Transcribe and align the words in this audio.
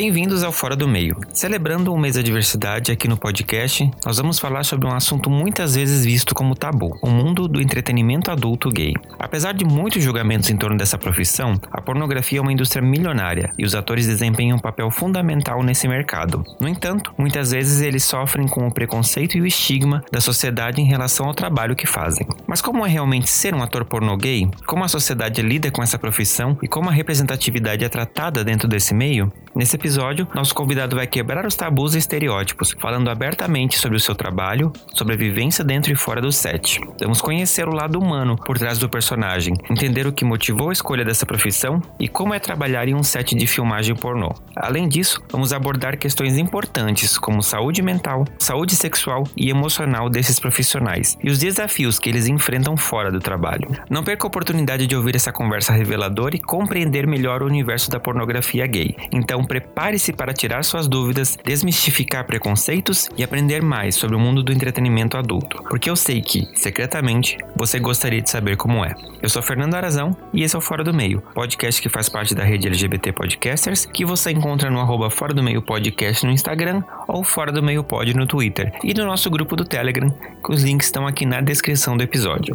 Bem-vindos 0.00 0.42
ao 0.42 0.50
Fora 0.50 0.74
do 0.74 0.88
Meio. 0.88 1.14
Celebrando 1.30 1.92
o 1.92 1.98
mês 1.98 2.14
da 2.14 2.22
diversidade 2.22 2.90
aqui 2.90 3.06
no 3.06 3.18
podcast, 3.18 3.90
nós 4.02 4.16
vamos 4.16 4.38
falar 4.38 4.64
sobre 4.64 4.88
um 4.88 4.94
assunto 4.94 5.28
muitas 5.28 5.74
vezes 5.74 6.06
visto 6.06 6.34
como 6.34 6.54
tabu: 6.54 6.98
o 7.02 7.10
mundo 7.10 7.46
do 7.46 7.60
entretenimento 7.60 8.30
adulto 8.30 8.70
gay. 8.70 8.94
Apesar 9.18 9.52
de 9.52 9.62
muitos 9.62 10.02
julgamentos 10.02 10.48
em 10.48 10.56
torno 10.56 10.78
dessa 10.78 10.96
profissão, 10.96 11.60
a 11.70 11.82
pornografia 11.82 12.38
é 12.38 12.40
uma 12.40 12.50
indústria 12.50 12.80
milionária 12.80 13.52
e 13.58 13.64
os 13.66 13.74
atores 13.74 14.06
desempenham 14.06 14.56
um 14.56 14.58
papel 14.58 14.90
fundamental 14.90 15.62
nesse 15.62 15.86
mercado. 15.86 16.42
No 16.58 16.66
entanto, 16.66 17.12
muitas 17.18 17.50
vezes 17.50 17.82
eles 17.82 18.02
sofrem 18.02 18.48
com 18.48 18.66
o 18.66 18.72
preconceito 18.72 19.36
e 19.36 19.42
o 19.42 19.46
estigma 19.46 20.02
da 20.10 20.22
sociedade 20.22 20.80
em 20.80 20.86
relação 20.86 21.26
ao 21.26 21.34
trabalho 21.34 21.76
que 21.76 21.86
fazem. 21.86 22.26
Mas 22.46 22.62
como 22.62 22.86
é 22.86 22.88
realmente 22.88 23.28
ser 23.28 23.54
um 23.54 23.62
ator 23.62 23.84
pornô 23.84 24.16
gay? 24.16 24.48
Como 24.64 24.82
a 24.82 24.88
sociedade 24.88 25.42
lida 25.42 25.70
com 25.70 25.82
essa 25.82 25.98
profissão 25.98 26.56
e 26.62 26.66
como 26.66 26.88
a 26.88 26.92
representatividade 26.92 27.84
é 27.84 27.88
tratada 27.90 28.42
dentro 28.42 28.66
desse 28.66 28.94
meio? 28.94 29.30
Nesse 29.54 29.74
episódio, 29.74 29.89
nosso 30.34 30.54
convidado 30.54 30.96
vai 30.96 31.06
quebrar 31.06 31.46
os 31.46 31.54
tabus 31.54 31.94
e 31.94 31.98
estereótipos, 31.98 32.74
falando 32.78 33.10
abertamente 33.10 33.78
sobre 33.78 33.96
o 33.96 34.00
seu 34.00 34.14
trabalho, 34.14 34.72
sobre 34.94 35.14
a 35.14 35.16
vivência 35.16 35.64
dentro 35.64 35.92
e 35.92 35.96
fora 35.96 36.20
do 36.20 36.32
set. 36.32 36.80
Vamos 37.00 37.20
conhecer 37.20 37.68
o 37.68 37.74
lado 37.74 37.98
humano 37.98 38.36
por 38.36 38.58
trás 38.58 38.78
do 38.78 38.88
personagem, 38.88 39.54
entender 39.70 40.06
o 40.06 40.12
que 40.12 40.24
motivou 40.24 40.70
a 40.70 40.72
escolha 40.72 41.04
dessa 41.04 41.26
profissão 41.26 41.80
e 41.98 42.08
como 42.08 42.34
é 42.34 42.38
trabalhar 42.38 42.88
em 42.88 42.94
um 42.94 43.02
set 43.02 43.34
de 43.34 43.46
filmagem 43.46 43.94
pornô. 43.94 44.34
Além 44.56 44.88
disso, 44.88 45.22
vamos 45.30 45.52
abordar 45.52 45.98
questões 45.98 46.38
importantes 46.38 47.18
como 47.18 47.42
saúde 47.42 47.82
mental, 47.82 48.24
saúde 48.38 48.74
sexual 48.74 49.24
e 49.36 49.50
emocional 49.50 50.08
desses 50.08 50.38
profissionais 50.38 51.16
e 51.22 51.30
os 51.30 51.38
desafios 51.38 51.98
que 51.98 52.08
eles 52.08 52.26
enfrentam 52.26 52.76
fora 52.76 53.10
do 53.10 53.20
trabalho. 53.20 53.68
Não 53.88 54.02
perca 54.02 54.26
a 54.26 54.28
oportunidade 54.28 54.86
de 54.86 54.96
ouvir 54.96 55.16
essa 55.16 55.32
conversa 55.32 55.72
reveladora 55.72 56.36
e 56.36 56.40
compreender 56.40 57.06
melhor 57.06 57.42
o 57.42 57.46
universo 57.46 57.90
da 57.90 58.00
pornografia 58.00 58.66
gay. 58.66 58.94
Então, 59.12 59.44
prepare-se 59.80 60.12
para 60.12 60.34
tirar 60.34 60.62
suas 60.62 60.86
dúvidas, 60.86 61.38
desmistificar 61.42 62.26
preconceitos 62.26 63.08
e 63.16 63.24
aprender 63.24 63.62
mais 63.62 63.94
sobre 63.94 64.14
o 64.14 64.20
mundo 64.20 64.42
do 64.42 64.52
entretenimento 64.52 65.16
adulto, 65.16 65.62
porque 65.70 65.88
eu 65.88 65.96
sei 65.96 66.20
que, 66.20 66.46
secretamente, 66.54 67.38
você 67.56 67.80
gostaria 67.80 68.20
de 68.20 68.28
saber 68.28 68.58
como 68.58 68.84
é. 68.84 68.94
Eu 69.22 69.30
sou 69.30 69.40
Fernando 69.40 69.74
Arazão 69.74 70.14
e 70.34 70.42
esse 70.42 70.54
é 70.54 70.58
o 70.58 70.60
Fora 70.60 70.84
do 70.84 70.92
Meio, 70.92 71.22
podcast 71.34 71.80
que 71.80 71.88
faz 71.88 72.10
parte 72.10 72.34
da 72.34 72.44
rede 72.44 72.66
LGBT 72.66 73.10
Podcasters, 73.12 73.86
que 73.86 74.04
você 74.04 74.30
encontra 74.32 74.70
no 74.70 74.80
arroba 74.80 75.08
Fora 75.08 75.32
do 75.32 75.42
Meio 75.42 75.62
Podcast 75.62 76.26
no 76.26 76.32
Instagram 76.32 76.82
ou 77.08 77.24
Fora 77.24 77.50
do 77.50 77.62
Meio 77.62 77.82
Pod 77.82 78.14
no 78.14 78.26
Twitter 78.26 78.78
e 78.84 78.92
no 78.92 79.06
nosso 79.06 79.30
grupo 79.30 79.56
do 79.56 79.64
Telegram, 79.64 80.10
que 80.44 80.52
os 80.52 80.62
links 80.62 80.88
estão 80.88 81.06
aqui 81.06 81.24
na 81.24 81.40
descrição 81.40 81.96
do 81.96 82.02
episódio. 82.02 82.54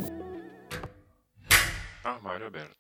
Armário 2.04 2.46
aberto. 2.46 2.75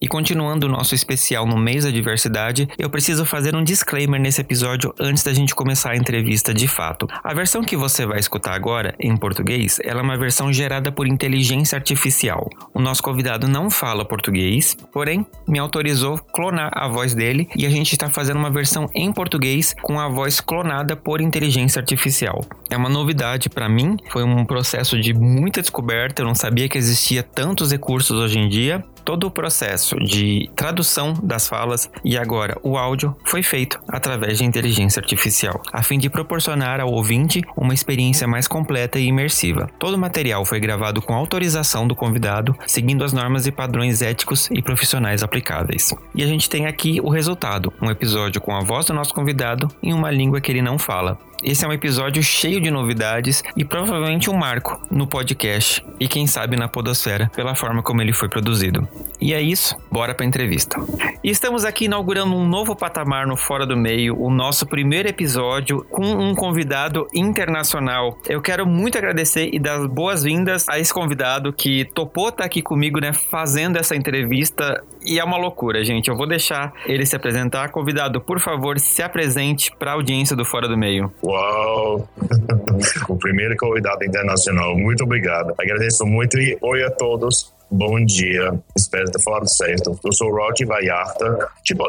E 0.00 0.08
continuando 0.08 0.66
o 0.66 0.70
nosso 0.70 0.94
especial 0.94 1.46
no 1.46 1.56
mês 1.56 1.84
da 1.84 1.90
diversidade, 1.90 2.68
eu 2.78 2.90
preciso 2.90 3.24
fazer 3.24 3.54
um 3.54 3.62
disclaimer 3.62 4.20
nesse 4.20 4.40
episódio 4.40 4.94
antes 4.98 5.22
da 5.22 5.32
gente 5.32 5.54
começar 5.54 5.90
a 5.90 5.96
entrevista 5.96 6.52
de 6.52 6.68
fato. 6.68 7.08
A 7.22 7.32
versão 7.32 7.62
que 7.62 7.76
você 7.76 8.04
vai 8.04 8.18
escutar 8.18 8.54
agora, 8.54 8.94
em 8.98 9.16
português, 9.16 9.78
ela 9.82 10.00
é 10.00 10.02
uma 10.02 10.16
versão 10.16 10.52
gerada 10.52 10.92
por 10.92 11.06
inteligência 11.06 11.76
artificial. 11.76 12.48
O 12.72 12.80
nosso 12.80 13.02
convidado 13.02 13.48
não 13.48 13.70
fala 13.70 14.04
português, 14.04 14.76
porém 14.92 15.26
me 15.46 15.58
autorizou 15.58 16.18
clonar 16.18 16.70
a 16.74 16.88
voz 16.88 17.14
dele 17.14 17.48
e 17.56 17.66
a 17.66 17.70
gente 17.70 17.92
está 17.92 18.10
fazendo 18.10 18.38
uma 18.38 18.50
versão 18.50 18.88
em 18.94 19.12
português 19.12 19.74
com 19.82 20.00
a 20.00 20.08
voz 20.08 20.40
clonada 20.40 20.96
por 20.96 21.20
inteligência 21.20 21.80
artificial. 21.80 22.44
É 22.68 22.76
uma 22.76 22.88
novidade 22.88 23.48
para 23.48 23.68
mim, 23.68 23.96
foi 24.10 24.24
um 24.24 24.44
processo 24.44 25.00
de 25.00 25.14
muita 25.14 25.60
descoberta, 25.60 26.22
eu 26.22 26.26
não 26.26 26.34
sabia 26.34 26.68
que 26.68 26.78
existia 26.78 27.22
tantos 27.22 27.70
recursos 27.70 28.18
hoje 28.18 28.38
em 28.38 28.48
dia 28.48 28.84
todo 29.04 29.26
o 29.26 29.30
processo 29.30 29.96
de 29.96 30.50
tradução 30.56 31.14
das 31.22 31.46
falas 31.46 31.90
e 32.04 32.16
agora 32.16 32.58
o 32.62 32.76
áudio 32.78 33.16
foi 33.24 33.42
feito 33.42 33.80
através 33.88 34.38
de 34.38 34.44
inteligência 34.44 35.00
artificial, 35.00 35.62
a 35.72 35.82
fim 35.82 35.98
de 35.98 36.08
proporcionar 36.08 36.80
ao 36.80 36.90
ouvinte 36.90 37.42
uma 37.56 37.74
experiência 37.74 38.26
mais 38.26 38.48
completa 38.48 38.98
e 38.98 39.06
imersiva. 39.06 39.68
Todo 39.78 39.94
o 39.94 39.98
material 39.98 40.44
foi 40.44 40.58
gravado 40.58 41.02
com 41.02 41.14
autorização 41.14 41.86
do 41.86 41.94
convidado, 41.94 42.56
seguindo 42.66 43.04
as 43.04 43.12
normas 43.12 43.46
e 43.46 43.52
padrões 43.52 44.02
éticos 44.02 44.48
e 44.50 44.62
profissionais 44.62 45.22
aplicáveis. 45.22 45.94
E 46.14 46.22
a 46.22 46.26
gente 46.26 46.48
tem 46.48 46.66
aqui 46.66 47.00
o 47.02 47.10
resultado: 47.10 47.72
um 47.80 47.90
episódio 47.90 48.40
com 48.40 48.54
a 48.54 48.60
voz 48.60 48.86
do 48.86 48.94
nosso 48.94 49.14
convidado 49.14 49.68
em 49.82 49.92
uma 49.92 50.10
língua 50.10 50.40
que 50.40 50.50
ele 50.50 50.62
não 50.62 50.78
fala. 50.78 51.18
Esse 51.44 51.62
é 51.62 51.68
um 51.68 51.72
episódio 51.74 52.22
cheio 52.22 52.58
de 52.58 52.70
novidades 52.70 53.44
e 53.54 53.66
provavelmente 53.66 54.30
um 54.30 54.34
marco 54.34 54.80
no 54.90 55.06
podcast 55.06 55.84
e 56.00 56.08
quem 56.08 56.26
sabe 56.26 56.56
na 56.56 56.68
podosfera 56.68 57.30
pela 57.36 57.54
forma 57.54 57.82
como 57.82 58.00
ele 58.00 58.14
foi 58.14 58.30
produzido. 58.30 58.88
E 59.20 59.34
é 59.34 59.42
isso, 59.42 59.76
bora 59.92 60.14
para 60.14 60.24
entrevista. 60.24 60.78
E 61.22 61.28
estamos 61.28 61.66
aqui 61.66 61.84
inaugurando 61.84 62.34
um 62.34 62.46
novo 62.46 62.74
patamar 62.74 63.26
no 63.26 63.36
Fora 63.36 63.66
do 63.66 63.76
Meio, 63.76 64.18
o 64.18 64.30
nosso 64.30 64.66
primeiro 64.66 65.08
episódio 65.08 65.84
com 65.90 66.04
um 66.04 66.34
convidado 66.34 67.06
internacional. 67.14 68.18
Eu 68.26 68.40
quero 68.40 68.66
muito 68.66 68.96
agradecer 68.96 69.50
e 69.52 69.58
dar 69.58 69.86
boas-vindas 69.86 70.66
a 70.68 70.78
esse 70.78 70.92
convidado 70.92 71.52
que 71.52 71.84
topou 71.94 72.30
estar 72.30 72.44
aqui 72.44 72.62
comigo, 72.62 73.00
né, 73.00 73.12
fazendo 73.12 73.78
essa 73.78 73.94
entrevista. 73.94 74.82
E 75.04 75.18
é 75.18 75.24
uma 75.24 75.36
loucura, 75.36 75.84
gente. 75.84 76.08
Eu 76.08 76.16
vou 76.16 76.26
deixar 76.26 76.72
ele 76.86 77.04
se 77.04 77.14
apresentar. 77.14 77.68
Convidado, 77.70 78.20
por 78.20 78.40
favor, 78.40 78.78
se 78.78 79.02
apresente 79.02 79.70
para 79.78 79.90
a 79.90 79.94
audiência 79.94 80.34
do 80.34 80.44
Fora 80.44 80.66
do 80.66 80.76
Meio. 80.76 81.12
Uau! 81.34 82.08
o 83.08 83.16
primeiro 83.16 83.56
convidado 83.56 84.04
internacional. 84.04 84.78
Muito 84.78 85.02
obrigado. 85.02 85.52
Agradeço 85.58 86.06
muito 86.06 86.38
e 86.38 86.56
oi 86.62 86.84
a 86.84 86.90
todos. 86.90 87.52
Bom 87.68 88.04
dia, 88.04 88.54
espero 88.76 89.10
ter 89.10 89.20
falado 89.20 89.48
certo. 89.48 89.98
Eu 90.04 90.12
sou 90.12 90.30
Rocky 90.30 90.64
Vallarta, 90.64 91.48
tipo 91.64 91.84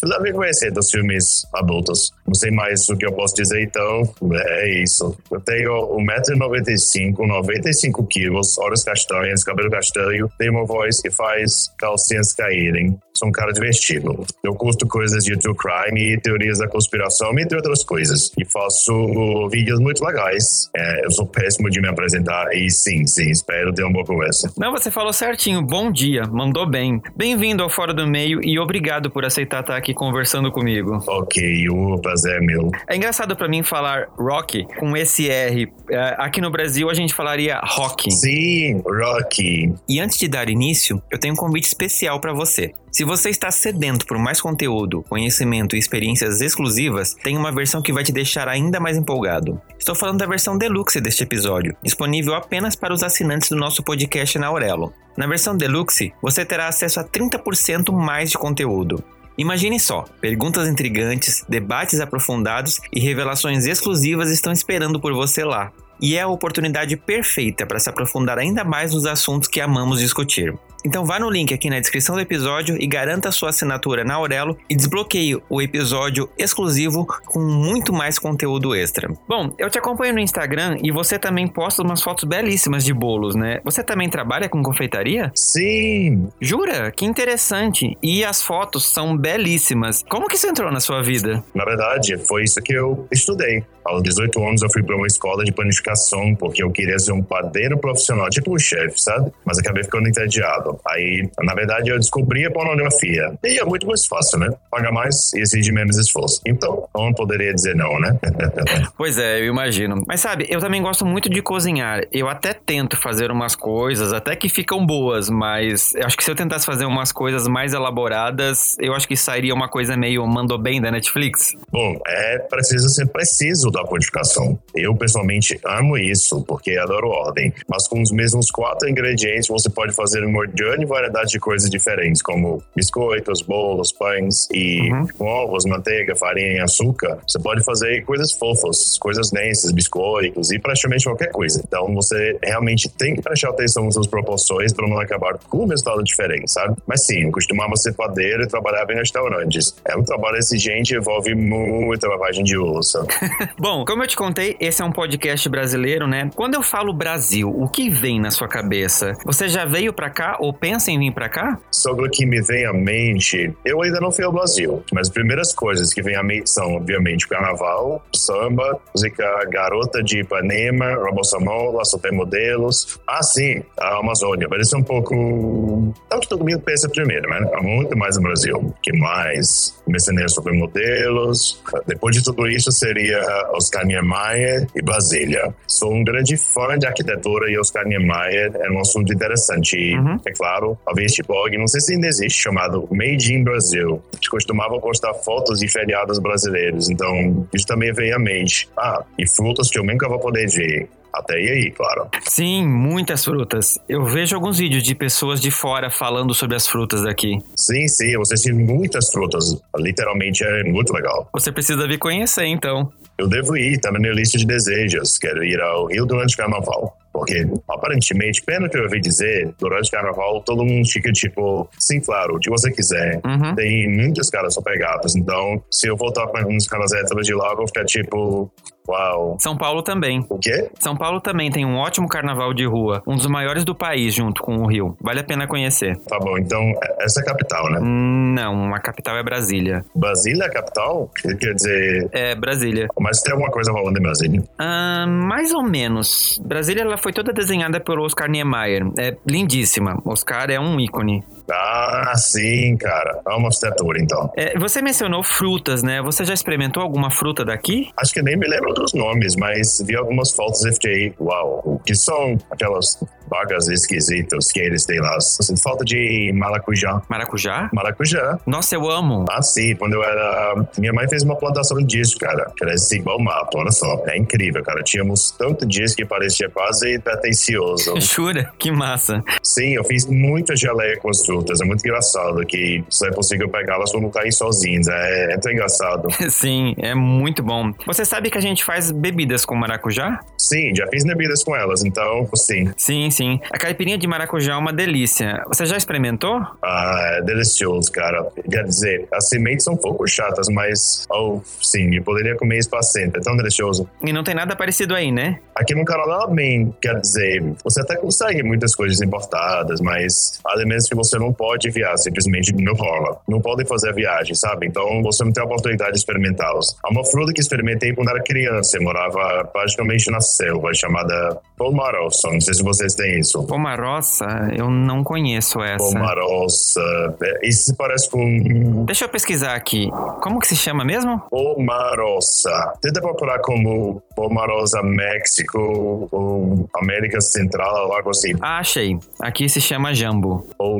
ator. 0.00 0.10
Você 0.10 0.18
deve 0.18 0.32
conhecer 0.32 0.72
dos 0.72 0.90
filmes 0.90 1.46
adultos. 1.54 2.12
Não 2.26 2.34
sei 2.34 2.50
mais 2.50 2.88
o 2.88 2.96
que 2.96 3.06
eu 3.06 3.12
posso 3.12 3.34
dizer, 3.34 3.62
então 3.62 4.02
é 4.32 4.82
isso. 4.82 5.16
Eu 5.30 5.40
tenho 5.40 5.72
1,95m, 5.98 7.26
95 7.26 8.06
quilos, 8.06 8.56
olhos 8.58 8.84
castanhos, 8.84 9.44
cabelo 9.44 9.70
castanho, 9.70 10.30
tenho 10.38 10.52
uma 10.52 10.64
voz 10.64 11.00
que 11.00 11.10
faz 11.10 11.68
calcinhas 11.78 12.32
caírem. 12.32 12.98
Sou 13.14 13.28
um 13.28 13.32
cara 13.32 13.52
divertido. 13.52 14.24
Eu 14.42 14.54
curto 14.54 14.86
coisas 14.86 15.24
de 15.24 15.36
true 15.38 15.54
crime 15.54 16.14
e 16.14 16.20
teorias 16.20 16.58
da 16.58 16.68
conspiração, 16.68 17.38
entre 17.38 17.56
outras 17.56 17.84
coisas. 17.84 18.30
E 18.38 18.44
faço 18.44 19.48
vídeos 19.50 19.80
muito 19.80 20.04
legais. 20.04 20.70
É, 20.74 21.04
eu 21.04 21.10
sou 21.10 21.26
péssimo 21.26 21.68
de 21.68 21.80
me 21.80 21.88
apresentar 21.88 22.54
e 22.54 22.70
sim, 22.70 23.06
sim, 23.06 23.30
espero 23.30 23.74
ter 23.74 23.82
uma 23.82 23.92
boa 23.92 24.06
conversa. 24.06 24.50
Não, 24.56 24.70
você 24.70 24.90
falou 24.90 25.12
certinho. 25.12 25.60
Bom 25.60 25.90
dia, 25.90 26.22
mandou 26.22 26.66
bem. 26.66 27.02
Bem-vindo 27.16 27.62
ao 27.62 27.68
Fora 27.68 27.92
do 27.92 28.06
Meio 28.06 28.40
e 28.42 28.58
obrigado 28.58 29.10
por 29.10 29.24
aceitar 29.24 29.60
estar 29.60 29.76
aqui 29.76 29.89
conversando 29.94 30.50
comigo. 30.50 30.98
Ok, 31.06 31.68
o 31.68 31.98
prazer 32.00 32.36
é 32.36 32.40
meu. 32.40 32.70
É 32.88 32.96
engraçado 32.96 33.36
para 33.36 33.48
mim 33.48 33.62
falar 33.62 34.08
rock 34.18 34.66
com 34.78 34.96
esse 34.96 35.28
R. 35.28 35.72
É, 35.90 36.16
Aqui 36.18 36.40
no 36.40 36.50
Brasil 36.50 36.90
a 36.90 36.94
gente 36.94 37.14
falaria 37.14 37.60
rock. 37.62 38.10
Sim, 38.10 38.82
Rocky. 38.84 39.74
E 39.88 40.00
antes 40.00 40.18
de 40.18 40.28
dar 40.28 40.48
início, 40.48 41.02
eu 41.10 41.18
tenho 41.18 41.34
um 41.34 41.36
convite 41.36 41.64
especial 41.66 42.20
para 42.20 42.32
você. 42.32 42.72
Se 42.90 43.04
você 43.04 43.30
está 43.30 43.50
sedento 43.52 44.04
por 44.04 44.18
mais 44.18 44.40
conteúdo, 44.40 45.04
conhecimento 45.08 45.76
e 45.76 45.78
experiências 45.78 46.40
exclusivas, 46.40 47.14
tem 47.22 47.36
uma 47.36 47.52
versão 47.52 47.80
que 47.80 47.92
vai 47.92 48.02
te 48.02 48.10
deixar 48.10 48.48
ainda 48.48 48.80
mais 48.80 48.96
empolgado. 48.96 49.60
Estou 49.78 49.94
falando 49.94 50.18
da 50.18 50.26
versão 50.26 50.58
deluxe 50.58 51.00
deste 51.00 51.22
episódio, 51.22 51.76
disponível 51.82 52.34
apenas 52.34 52.74
para 52.74 52.92
os 52.92 53.04
assinantes 53.04 53.48
do 53.48 53.56
nosso 53.56 53.82
podcast 53.84 54.36
na 54.38 54.48
Aurelo. 54.48 54.92
Na 55.16 55.26
versão 55.26 55.56
deluxe, 55.56 56.12
você 56.20 56.44
terá 56.44 56.66
acesso 56.66 56.98
a 56.98 57.04
30% 57.04 57.92
mais 57.92 58.30
de 58.30 58.38
conteúdo. 58.38 59.02
Imagine 59.40 59.80
só, 59.80 60.04
perguntas 60.20 60.68
intrigantes, 60.68 61.46
debates 61.48 61.98
aprofundados 61.98 62.78
e 62.92 63.00
revelações 63.00 63.64
exclusivas 63.64 64.30
estão 64.30 64.52
esperando 64.52 65.00
por 65.00 65.14
você 65.14 65.42
lá. 65.44 65.72
E 65.98 66.14
é 66.14 66.20
a 66.20 66.28
oportunidade 66.28 66.94
perfeita 66.94 67.64
para 67.64 67.78
se 67.78 67.88
aprofundar 67.88 68.38
ainda 68.38 68.64
mais 68.64 68.92
nos 68.92 69.06
assuntos 69.06 69.48
que 69.48 69.58
amamos 69.58 69.98
discutir. 69.98 70.54
Então 70.84 71.04
vá 71.04 71.18
no 71.18 71.30
link 71.30 71.52
aqui 71.52 71.68
na 71.68 71.78
descrição 71.80 72.14
do 72.14 72.20
episódio 72.20 72.76
e 72.80 72.86
garanta 72.86 73.30
sua 73.30 73.50
assinatura 73.50 74.04
na 74.04 74.14
Aurelo 74.14 74.56
e 74.68 74.74
desbloqueie 74.74 75.40
o 75.48 75.60
episódio 75.60 76.28
exclusivo 76.38 77.06
com 77.26 77.40
muito 77.40 77.92
mais 77.92 78.18
conteúdo 78.18 78.74
extra. 78.74 79.12
Bom, 79.28 79.54
eu 79.58 79.68
te 79.68 79.78
acompanho 79.78 80.14
no 80.14 80.20
Instagram 80.20 80.78
e 80.82 80.90
você 80.90 81.18
também 81.18 81.46
posta 81.46 81.82
umas 81.82 82.02
fotos 82.02 82.24
belíssimas 82.24 82.84
de 82.84 82.92
bolos, 82.92 83.34
né? 83.34 83.60
Você 83.64 83.82
também 83.82 84.08
trabalha 84.08 84.48
com 84.48 84.62
confeitaria? 84.62 85.30
Sim. 85.34 86.28
Jura? 86.40 86.90
Que 86.90 87.04
interessante. 87.04 87.96
E 88.02 88.24
as 88.24 88.42
fotos 88.42 88.86
são 88.86 89.16
belíssimas. 89.16 90.04
Como 90.08 90.28
que 90.28 90.36
isso 90.36 90.46
entrou 90.46 90.70
na 90.70 90.80
sua 90.80 91.02
vida? 91.02 91.42
Na 91.54 91.64
verdade, 91.64 92.16
foi 92.26 92.44
isso 92.44 92.60
que 92.62 92.72
eu 92.72 93.06
estudei. 93.12 93.64
Aos 93.84 94.02
18 94.02 94.44
anos 94.44 94.62
eu 94.62 94.70
fui 94.70 94.82
para 94.82 94.94
uma 94.94 95.06
escola 95.06 95.44
de 95.44 95.52
panificação 95.52 96.34
porque 96.34 96.62
eu 96.62 96.70
queria 96.70 96.98
ser 96.98 97.12
um 97.12 97.22
padeiro 97.22 97.78
profissional, 97.78 98.28
tipo 98.28 98.54
um 98.54 98.58
chefe, 98.58 99.00
sabe? 99.00 99.32
Mas 99.44 99.58
acabei 99.58 99.82
ficando 99.82 100.08
entediado. 100.08 100.69
Aí, 100.88 101.28
na 101.42 101.54
verdade, 101.54 101.90
eu 101.90 101.98
descobri 101.98 102.44
a 102.46 102.50
pornografia. 102.50 103.32
E 103.44 103.58
é 103.58 103.64
muito 103.64 103.86
mais 103.86 104.06
fácil, 104.06 104.38
né? 104.38 104.48
Paga 104.70 104.90
mais 104.90 105.32
e 105.34 105.40
exige 105.40 105.72
menos 105.72 105.98
esforço. 105.98 106.40
Então, 106.46 106.88
não 106.94 107.12
poderia 107.12 107.52
dizer 107.52 107.74
não, 107.74 107.98
né? 108.00 108.18
pois 108.96 109.18
é, 109.18 109.40
eu 109.40 109.46
imagino. 109.46 110.02
Mas 110.06 110.20
sabe, 110.20 110.46
eu 110.48 110.60
também 110.60 110.82
gosto 110.82 111.04
muito 111.04 111.28
de 111.28 111.42
cozinhar. 111.42 112.02
Eu 112.12 112.28
até 112.28 112.52
tento 112.52 112.96
fazer 112.96 113.30
umas 113.30 113.54
coisas, 113.54 114.12
até 114.12 114.34
que 114.36 114.48
ficam 114.48 114.84
boas, 114.84 115.28
mas 115.28 115.94
eu 115.94 116.06
acho 116.06 116.16
que 116.16 116.24
se 116.24 116.30
eu 116.30 116.34
tentasse 116.34 116.66
fazer 116.66 116.84
umas 116.84 117.12
coisas 117.12 117.46
mais 117.46 117.72
elaboradas, 117.72 118.76
eu 118.80 118.94
acho 118.94 119.06
que 119.06 119.16
sairia 119.16 119.54
uma 119.54 119.68
coisa 119.68 119.96
meio 119.96 120.26
mandou 120.26 120.58
bem 120.58 120.80
da 120.80 120.90
Netflix. 120.90 121.56
Bom, 121.70 121.98
é 122.06 122.38
preciso 122.38 122.88
ser 122.88 123.06
preciso 123.06 123.70
da 123.70 123.82
codificação. 123.84 124.58
Eu, 124.74 124.94
pessoalmente, 124.94 125.58
amo 125.64 125.98
isso, 125.98 126.42
porque 126.44 126.76
adoro 126.76 127.08
ordem. 127.08 127.52
Mas 127.68 127.88
com 127.88 128.00
os 128.00 128.10
mesmos 128.10 128.50
quatro 128.50 128.88
ingredientes, 128.88 129.48
você 129.48 129.68
pode 129.68 129.92
fazer 129.94 130.24
uma 130.24 130.46
grande 130.60 130.84
variedade 130.84 131.30
de 131.30 131.38
coisas 131.38 131.70
diferentes, 131.70 132.20
como 132.20 132.62
biscoitos, 132.76 133.40
bolos, 133.40 133.90
pães 133.90 134.46
e 134.52 134.90
uhum. 134.92 135.08
ovos, 135.20 135.64
manteiga, 135.64 136.14
farinha 136.14 136.58
e 136.58 136.60
açúcar. 136.60 137.18
Você 137.26 137.38
pode 137.38 137.64
fazer 137.64 138.04
coisas 138.04 138.32
fofas, 138.32 138.98
coisas 138.98 139.30
densas, 139.30 139.72
biscoitos 139.72 140.50
e 140.50 140.58
praticamente 140.58 141.04
qualquer 141.04 141.30
coisa. 141.30 141.62
Então, 141.66 141.94
você 141.94 142.38
realmente 142.42 142.88
tem 142.90 143.14
que 143.14 143.22
prestar 143.22 143.50
atenção 143.50 143.84
nas 143.84 143.94
suas 143.94 144.06
proporções 144.06 144.72
para 144.72 144.86
não 144.86 144.98
acabar 145.00 145.38
com 145.48 145.64
um 145.64 145.66
resultado 145.66 146.02
diferente, 146.02 146.50
sabe? 146.50 146.76
Mas 146.86 147.06
sim, 147.06 147.24
eu 147.24 147.32
costumava 147.32 147.74
ser 147.76 147.94
padeiro 147.94 148.42
e 148.42 148.46
trabalhava 148.46 148.92
em 148.92 148.96
restaurantes. 148.96 149.74
É 149.86 149.96
um 149.96 150.02
trabalho 150.02 150.36
exigente 150.36 150.94
e 150.94 150.98
envolve 150.98 151.34
muita 151.34 152.06
lavagem 152.06 152.44
de 152.44 152.56
louça. 152.56 153.06
Bom, 153.58 153.84
como 153.84 154.02
eu 154.02 154.06
te 154.06 154.16
contei, 154.16 154.56
esse 154.60 154.82
é 154.82 154.84
um 154.84 154.92
podcast 154.92 155.48
brasileiro, 155.48 156.06
né? 156.06 156.30
Quando 156.34 156.54
eu 156.54 156.62
falo 156.62 156.92
Brasil, 156.92 157.48
o 157.48 157.68
que 157.68 157.88
vem 157.88 158.20
na 158.20 158.30
sua 158.30 158.48
cabeça? 158.48 159.14
Você 159.24 159.48
já 159.48 159.64
veio 159.64 159.92
para 159.92 160.10
cá 160.10 160.36
ou 160.38 160.49
pensa 160.52 160.90
em 160.90 160.98
vir 160.98 161.12
para 161.12 161.28
cá? 161.28 161.58
Sobre 161.70 162.06
o 162.06 162.10
que 162.10 162.26
me 162.26 162.40
vem 162.42 162.64
à 162.66 162.72
mente, 162.72 163.52
eu 163.64 163.82
ainda 163.82 164.00
não 164.00 164.12
fui 164.12 164.24
ao 164.24 164.32
Brasil, 164.32 164.82
mas 164.92 165.08
as 165.08 165.12
primeiras 165.12 165.52
coisas 165.52 165.92
que 165.92 166.02
vêm 166.02 166.16
à 166.16 166.22
mente 166.22 166.50
são, 166.50 166.74
obviamente, 166.74 167.26
carnaval, 167.28 168.04
samba, 168.14 168.80
música 168.94 169.24
Garota 169.50 170.02
de 170.02 170.20
Ipanema, 170.20 170.94
Robosamol, 170.94 171.80
Supermodelos. 171.84 172.98
Ah, 173.06 173.22
sim, 173.22 173.62
a 173.78 173.98
Amazônia. 173.98 174.48
Parece 174.48 174.76
um 174.76 174.82
pouco. 174.82 175.94
Tanto 176.08 176.28
todo 176.28 176.44
mundo 176.44 176.60
pensa 176.60 176.88
primeiro, 176.88 177.28
né? 177.28 177.50
Há 177.54 177.62
muito 177.62 177.96
mais 177.96 178.16
no 178.16 178.22
Brasil. 178.22 178.74
que 178.82 178.92
mais? 178.96 179.78
Mercenários 179.86 180.34
Supermodelos. 180.34 181.62
Depois 181.86 182.16
de 182.16 182.22
tudo 182.22 182.46
isso, 182.46 182.70
seria 182.70 183.20
Oscar 183.52 183.84
Niemeyer 183.84 184.66
e 184.74 184.82
Brasília. 184.82 185.54
Sou 185.66 185.92
um 185.92 186.04
grande 186.04 186.36
fã 186.36 186.78
de 186.78 186.86
arquitetura 186.86 187.50
e 187.50 187.58
Oscar 187.58 187.86
Niemeyer 187.86 188.52
é 188.54 188.70
um 188.70 188.80
assunto 188.80 189.12
interessante. 189.12 189.96
Uhum. 189.96 190.18
é 190.26 190.34
claro, 190.40 190.78
havia 190.86 191.04
este 191.04 191.22
blog, 191.22 191.54
não 191.58 191.66
sei 191.66 191.82
se 191.82 191.92
ainda 191.92 192.06
existe, 192.06 192.42
chamado 192.42 192.88
Made 192.90 193.34
in 193.34 193.44
Brasil, 193.44 194.02
que 194.18 194.28
costumava 194.30 194.80
postar 194.80 195.12
fotos 195.12 195.60
de 195.60 195.68
feriados 195.68 196.18
brasileiros. 196.18 196.88
Então, 196.88 197.46
isso 197.52 197.66
também 197.66 197.92
veio 197.92 198.16
à 198.16 198.18
mente. 198.18 198.66
Ah, 198.74 199.04
e 199.18 199.28
frutas 199.28 199.68
que 199.68 199.78
eu 199.78 199.84
nunca 199.84 200.08
vou 200.08 200.18
poder 200.18 200.48
ver. 200.48 200.88
Até 201.12 201.34
aí, 201.34 201.72
claro. 201.72 202.08
Sim, 202.22 202.66
muitas 202.66 203.24
frutas. 203.24 203.78
Eu 203.88 204.04
vejo 204.04 204.34
alguns 204.36 204.58
vídeos 204.58 204.82
de 204.82 204.94
pessoas 204.94 205.40
de 205.40 205.50
fora 205.50 205.90
falando 205.90 206.32
sobre 206.32 206.56
as 206.56 206.68
frutas 206.68 207.02
daqui. 207.02 207.36
Sim, 207.56 207.88
sim, 207.88 208.16
você 208.16 208.36
tem 208.36 208.52
muitas 208.52 209.10
frutas. 209.10 209.60
Literalmente 209.76 210.44
é 210.44 210.62
muito 210.64 210.92
legal. 210.92 211.28
Você 211.34 211.50
precisa 211.50 211.86
vir 211.86 211.98
conhecer, 211.98 212.46
então. 212.46 212.92
Eu 213.18 213.28
devo 213.28 213.56
ir, 213.56 213.78
tá 213.80 213.90
na 213.90 213.98
minha 213.98 214.12
lista 214.12 214.38
de 214.38 214.46
desejos. 214.46 215.18
Quero 215.18 215.44
ir 215.44 215.60
ao 215.60 215.88
Rio 215.88 216.06
durante 216.06 216.34
o 216.34 216.36
Carnaval. 216.36 216.96
Porque, 217.20 217.46
aparentemente, 217.68 218.42
pelo 218.42 218.66
que 218.70 218.78
eu 218.78 218.84
ouvi 218.84 218.98
dizer, 218.98 219.54
durante 219.58 219.88
o 219.88 219.90
carnaval, 219.90 220.40
todo 220.40 220.64
mundo 220.64 220.88
fica 220.88 221.12
tipo, 221.12 221.68
sim, 221.78 222.00
claro, 222.00 222.36
o 222.36 222.38
que 222.38 222.48
você 222.48 222.72
quiser. 222.72 223.20
Uhum. 223.22 223.54
Tem 223.54 223.86
muitos 223.90 224.30
caras 224.30 224.54
são 224.54 224.62
pegados. 224.62 225.14
Então, 225.14 225.62
se 225.70 225.86
eu 225.86 225.98
voltar 225.98 226.26
para 226.28 226.48
uns 226.48 226.66
caras 226.66 226.92
héteros 226.92 227.26
de 227.26 227.34
lá, 227.34 227.50
eu 227.50 227.58
vou 227.58 227.66
ficar 227.66 227.84
tipo, 227.84 228.50
Uau. 228.90 229.36
São 229.38 229.56
Paulo 229.56 229.82
também. 229.82 230.24
O 230.28 230.38
quê? 230.38 230.70
São 230.78 230.96
Paulo 230.96 231.20
também 231.20 231.50
tem 231.50 231.64
um 231.64 231.76
ótimo 231.76 232.08
carnaval 232.08 232.52
de 232.52 232.66
rua, 232.66 233.02
um 233.06 233.16
dos 233.16 233.26
maiores 233.26 233.64
do 233.64 233.74
país, 233.74 234.14
junto 234.14 234.42
com 234.42 234.56
o 234.56 234.66
Rio. 234.66 234.96
Vale 235.00 235.20
a 235.20 235.24
pena 235.24 235.46
conhecer. 235.46 235.96
Tá 236.08 236.18
bom, 236.18 236.36
então 236.36 236.60
essa 237.00 237.20
é 237.20 237.22
a 237.22 237.26
capital, 237.26 237.70
né? 237.70 237.78
Não, 237.80 238.74
a 238.74 238.80
capital 238.80 239.16
é 239.16 239.22
Brasília. 239.22 239.84
Brasília 239.94 240.44
é 240.44 240.46
a 240.46 240.50
capital? 240.50 241.10
Quer 241.38 241.54
dizer. 241.54 242.08
É, 242.12 242.34
Brasília. 242.34 242.88
Mas 242.98 243.22
tem 243.22 243.32
alguma 243.32 243.50
coisa 243.50 243.70
rolando 243.72 243.98
em 243.98 244.02
Brasília? 244.02 244.42
Ah, 244.58 245.06
mais 245.06 245.52
ou 245.52 245.62
menos. 245.62 246.40
Brasília 246.44 246.82
ela 246.82 246.96
foi 246.96 247.12
toda 247.12 247.32
desenhada 247.32 247.80
pelo 247.80 248.04
Oscar 248.04 248.28
Niemeyer. 248.28 248.86
É 248.98 249.16
lindíssima. 249.26 250.00
Oscar 250.04 250.50
é 250.50 250.58
um 250.58 250.80
ícone. 250.80 251.22
Ah, 251.52 252.14
sim, 252.16 252.76
cara. 252.76 253.20
É 253.26 253.34
uma 253.34 253.48
arquitetura, 253.48 254.00
então. 254.00 254.30
É, 254.36 254.58
você 254.58 254.80
mencionou 254.82 255.22
frutas, 255.22 255.82
né? 255.82 256.00
Você 256.02 256.24
já 256.24 256.34
experimentou 256.34 256.82
alguma 256.82 257.10
fruta 257.10 257.44
daqui? 257.44 257.90
Acho 257.96 258.12
que 258.12 258.22
nem 258.22 258.36
me 258.36 258.48
lembro 258.48 258.72
dos 258.74 258.92
nomes, 258.94 259.36
mas 259.36 259.82
vi 259.86 259.96
algumas 259.96 260.32
fotos 260.32 260.64
e 260.64 260.72
fiquei, 260.72 261.14
uau, 261.20 261.62
o 261.64 261.78
que 261.78 261.94
são 261.94 262.36
aquelas 262.50 262.98
vagas 263.30 263.68
esquisitas 263.68 264.50
que 264.50 264.58
eles 264.60 264.84
têm 264.84 265.00
lá. 265.00 265.16
Assim, 265.16 265.56
falta 265.56 265.84
de 265.84 266.32
maracujá. 266.34 267.00
Maracujá? 267.08 267.70
Maracujá. 267.72 268.38
Nossa, 268.44 268.74
eu 268.74 268.90
amo. 268.90 269.24
Ah, 269.30 269.40
sim. 269.40 269.76
Quando 269.76 269.94
eu 269.94 270.02
era... 270.02 270.66
Minha 270.76 270.92
mãe 270.92 271.08
fez 271.08 271.22
uma 271.22 271.36
plantação 271.36 271.78
disso, 271.78 272.18
cara. 272.18 272.50
Cresce 272.58 272.96
igual 272.96 273.20
mato, 273.20 273.56
olha 273.56 273.70
só. 273.70 274.02
É 274.06 274.18
incrível, 274.18 274.62
cara. 274.64 274.82
Tínhamos 274.82 275.30
tanto 275.30 275.64
disso 275.64 275.94
que 275.94 276.04
parecia 276.04 276.48
quase 276.50 276.98
pretencioso. 276.98 277.94
Jura? 278.00 278.50
Que 278.58 278.72
massa. 278.72 279.22
Sim, 279.42 279.74
eu 279.74 279.84
fiz 279.84 280.06
muita 280.06 280.56
geleia 280.56 280.98
com 280.98 281.08
as 281.08 281.24
É 281.48 281.64
muito 281.64 281.84
engraçado 281.84 282.44
que 282.46 282.84
é 283.04 283.10
possível 283.10 283.48
pegá-las 283.48 283.92
quando 283.92 284.10
caem 284.10 284.30
sozinhas. 284.30 284.88
É, 284.88 285.34
é 285.34 285.38
tão 285.38 285.52
engraçado. 285.52 286.08
sim, 286.30 286.74
é 286.78 286.94
muito 286.94 287.42
bom. 287.42 287.72
Você 287.86 288.04
sabe 288.04 288.30
que 288.30 288.38
a 288.38 288.40
gente 288.40 288.64
faz 288.64 288.90
bebidas 288.90 289.44
com 289.44 289.54
maracujá? 289.54 290.20
Sim, 290.36 290.74
já 290.74 290.86
fiz 290.88 291.04
bebidas 291.04 291.42
com 291.42 291.54
elas, 291.54 291.84
então, 291.84 292.28
sim. 292.34 292.70
Sim, 292.76 293.10
sim 293.10 293.30
sim. 293.30 293.40
A 293.50 293.58
caipirinha 293.58 293.98
de 293.98 294.06
maracujá 294.06 294.54
é 294.54 294.56
uma 294.56 294.72
delícia. 294.72 295.42
Você 295.48 295.66
já 295.66 295.76
experimentou? 295.76 296.40
Ah, 296.62 297.18
é 297.18 297.22
delicioso, 297.22 297.92
cara. 297.92 298.26
Quer 298.50 298.64
dizer, 298.64 299.06
as 299.12 299.28
sementes 299.28 299.64
são 299.64 299.74
um 299.74 299.76
pouco 299.76 300.06
chatas, 300.06 300.48
mas, 300.48 301.06
oh, 301.10 301.40
sim, 301.60 301.94
eu 301.94 302.02
poderia 302.02 302.36
comer 302.36 302.58
isso 302.58 302.70
pra 302.70 302.82
sempre. 302.82 303.20
É 303.20 303.22
tão 303.22 303.36
delicioso. 303.36 303.88
E 304.02 304.12
não 304.12 304.24
tem 304.24 304.34
nada 304.34 304.56
parecido 304.56 304.94
aí, 304.94 305.12
né? 305.12 305.38
Aqui 305.54 305.74
no 305.74 305.84
Canadá, 305.84 306.26
bem, 306.28 306.74
quer 306.80 306.98
dizer, 307.00 307.42
você 307.62 307.82
até 307.82 307.96
consegue 307.96 308.42
muitas 308.42 308.74
coisas 308.74 309.00
importadas, 309.00 309.80
mas 309.80 310.40
alimentos 310.46 310.88
que 310.88 310.94
você 310.94 311.18
não 311.20 311.32
pode 311.32 311.68
enviar, 311.68 311.96
simplesmente 311.98 312.52
não 312.54 312.74
rola. 312.74 313.20
Não 313.28 313.40
podem 313.40 313.66
fazer 313.66 313.90
a 313.90 313.92
viagem, 313.92 314.34
sabe? 314.34 314.66
Então 314.66 315.02
você 315.02 315.24
não 315.24 315.32
tem 315.32 315.42
a 315.42 315.46
oportunidade 315.46 315.92
de 315.92 315.98
experimentá-los. 315.98 316.76
Há 316.82 316.90
uma 316.90 317.04
fruta 317.04 317.32
que 317.32 317.40
experimentei 317.40 317.94
quando 317.94 318.08
era 318.08 318.22
criança, 318.22 318.76
eu 318.76 318.82
morava 318.82 319.44
praticamente 319.52 320.10
na 320.10 320.20
selva, 320.20 320.72
chamada 320.74 321.38
Pomarossa. 321.56 322.30
Não 322.30 322.40
sei 322.40 322.54
se 322.54 322.62
vocês 322.62 322.94
têm 322.94 323.20
isso? 323.20 323.46
Pomarossa? 323.46 324.50
Eu 324.56 324.70
não 324.70 325.04
conheço 325.04 325.62
essa. 325.62 325.84
Pomarossa. 325.84 326.80
É, 327.22 327.46
isso 327.46 327.74
parece 327.76 328.08
com. 328.10 328.84
Deixa 328.86 329.04
eu 329.04 329.08
pesquisar 329.08 329.54
aqui. 329.54 329.90
Como 330.22 330.40
que 330.40 330.46
se 330.46 330.56
chama 330.56 330.84
mesmo? 330.84 331.20
Pomarossa. 331.30 332.72
Tenta 332.80 333.00
procurar 333.00 333.40
como 333.40 334.02
Pomarosa 334.16 334.82
México 334.82 336.08
ou 336.10 336.68
América 336.74 337.20
Central, 337.20 337.92
algo 337.92 338.10
assim. 338.10 338.32
Ah, 338.40 338.58
achei. 338.58 338.98
Aqui 339.20 339.48
se 339.48 339.60
chama 339.60 339.94
Jambo. 339.94 340.46
Oh, 340.58 340.78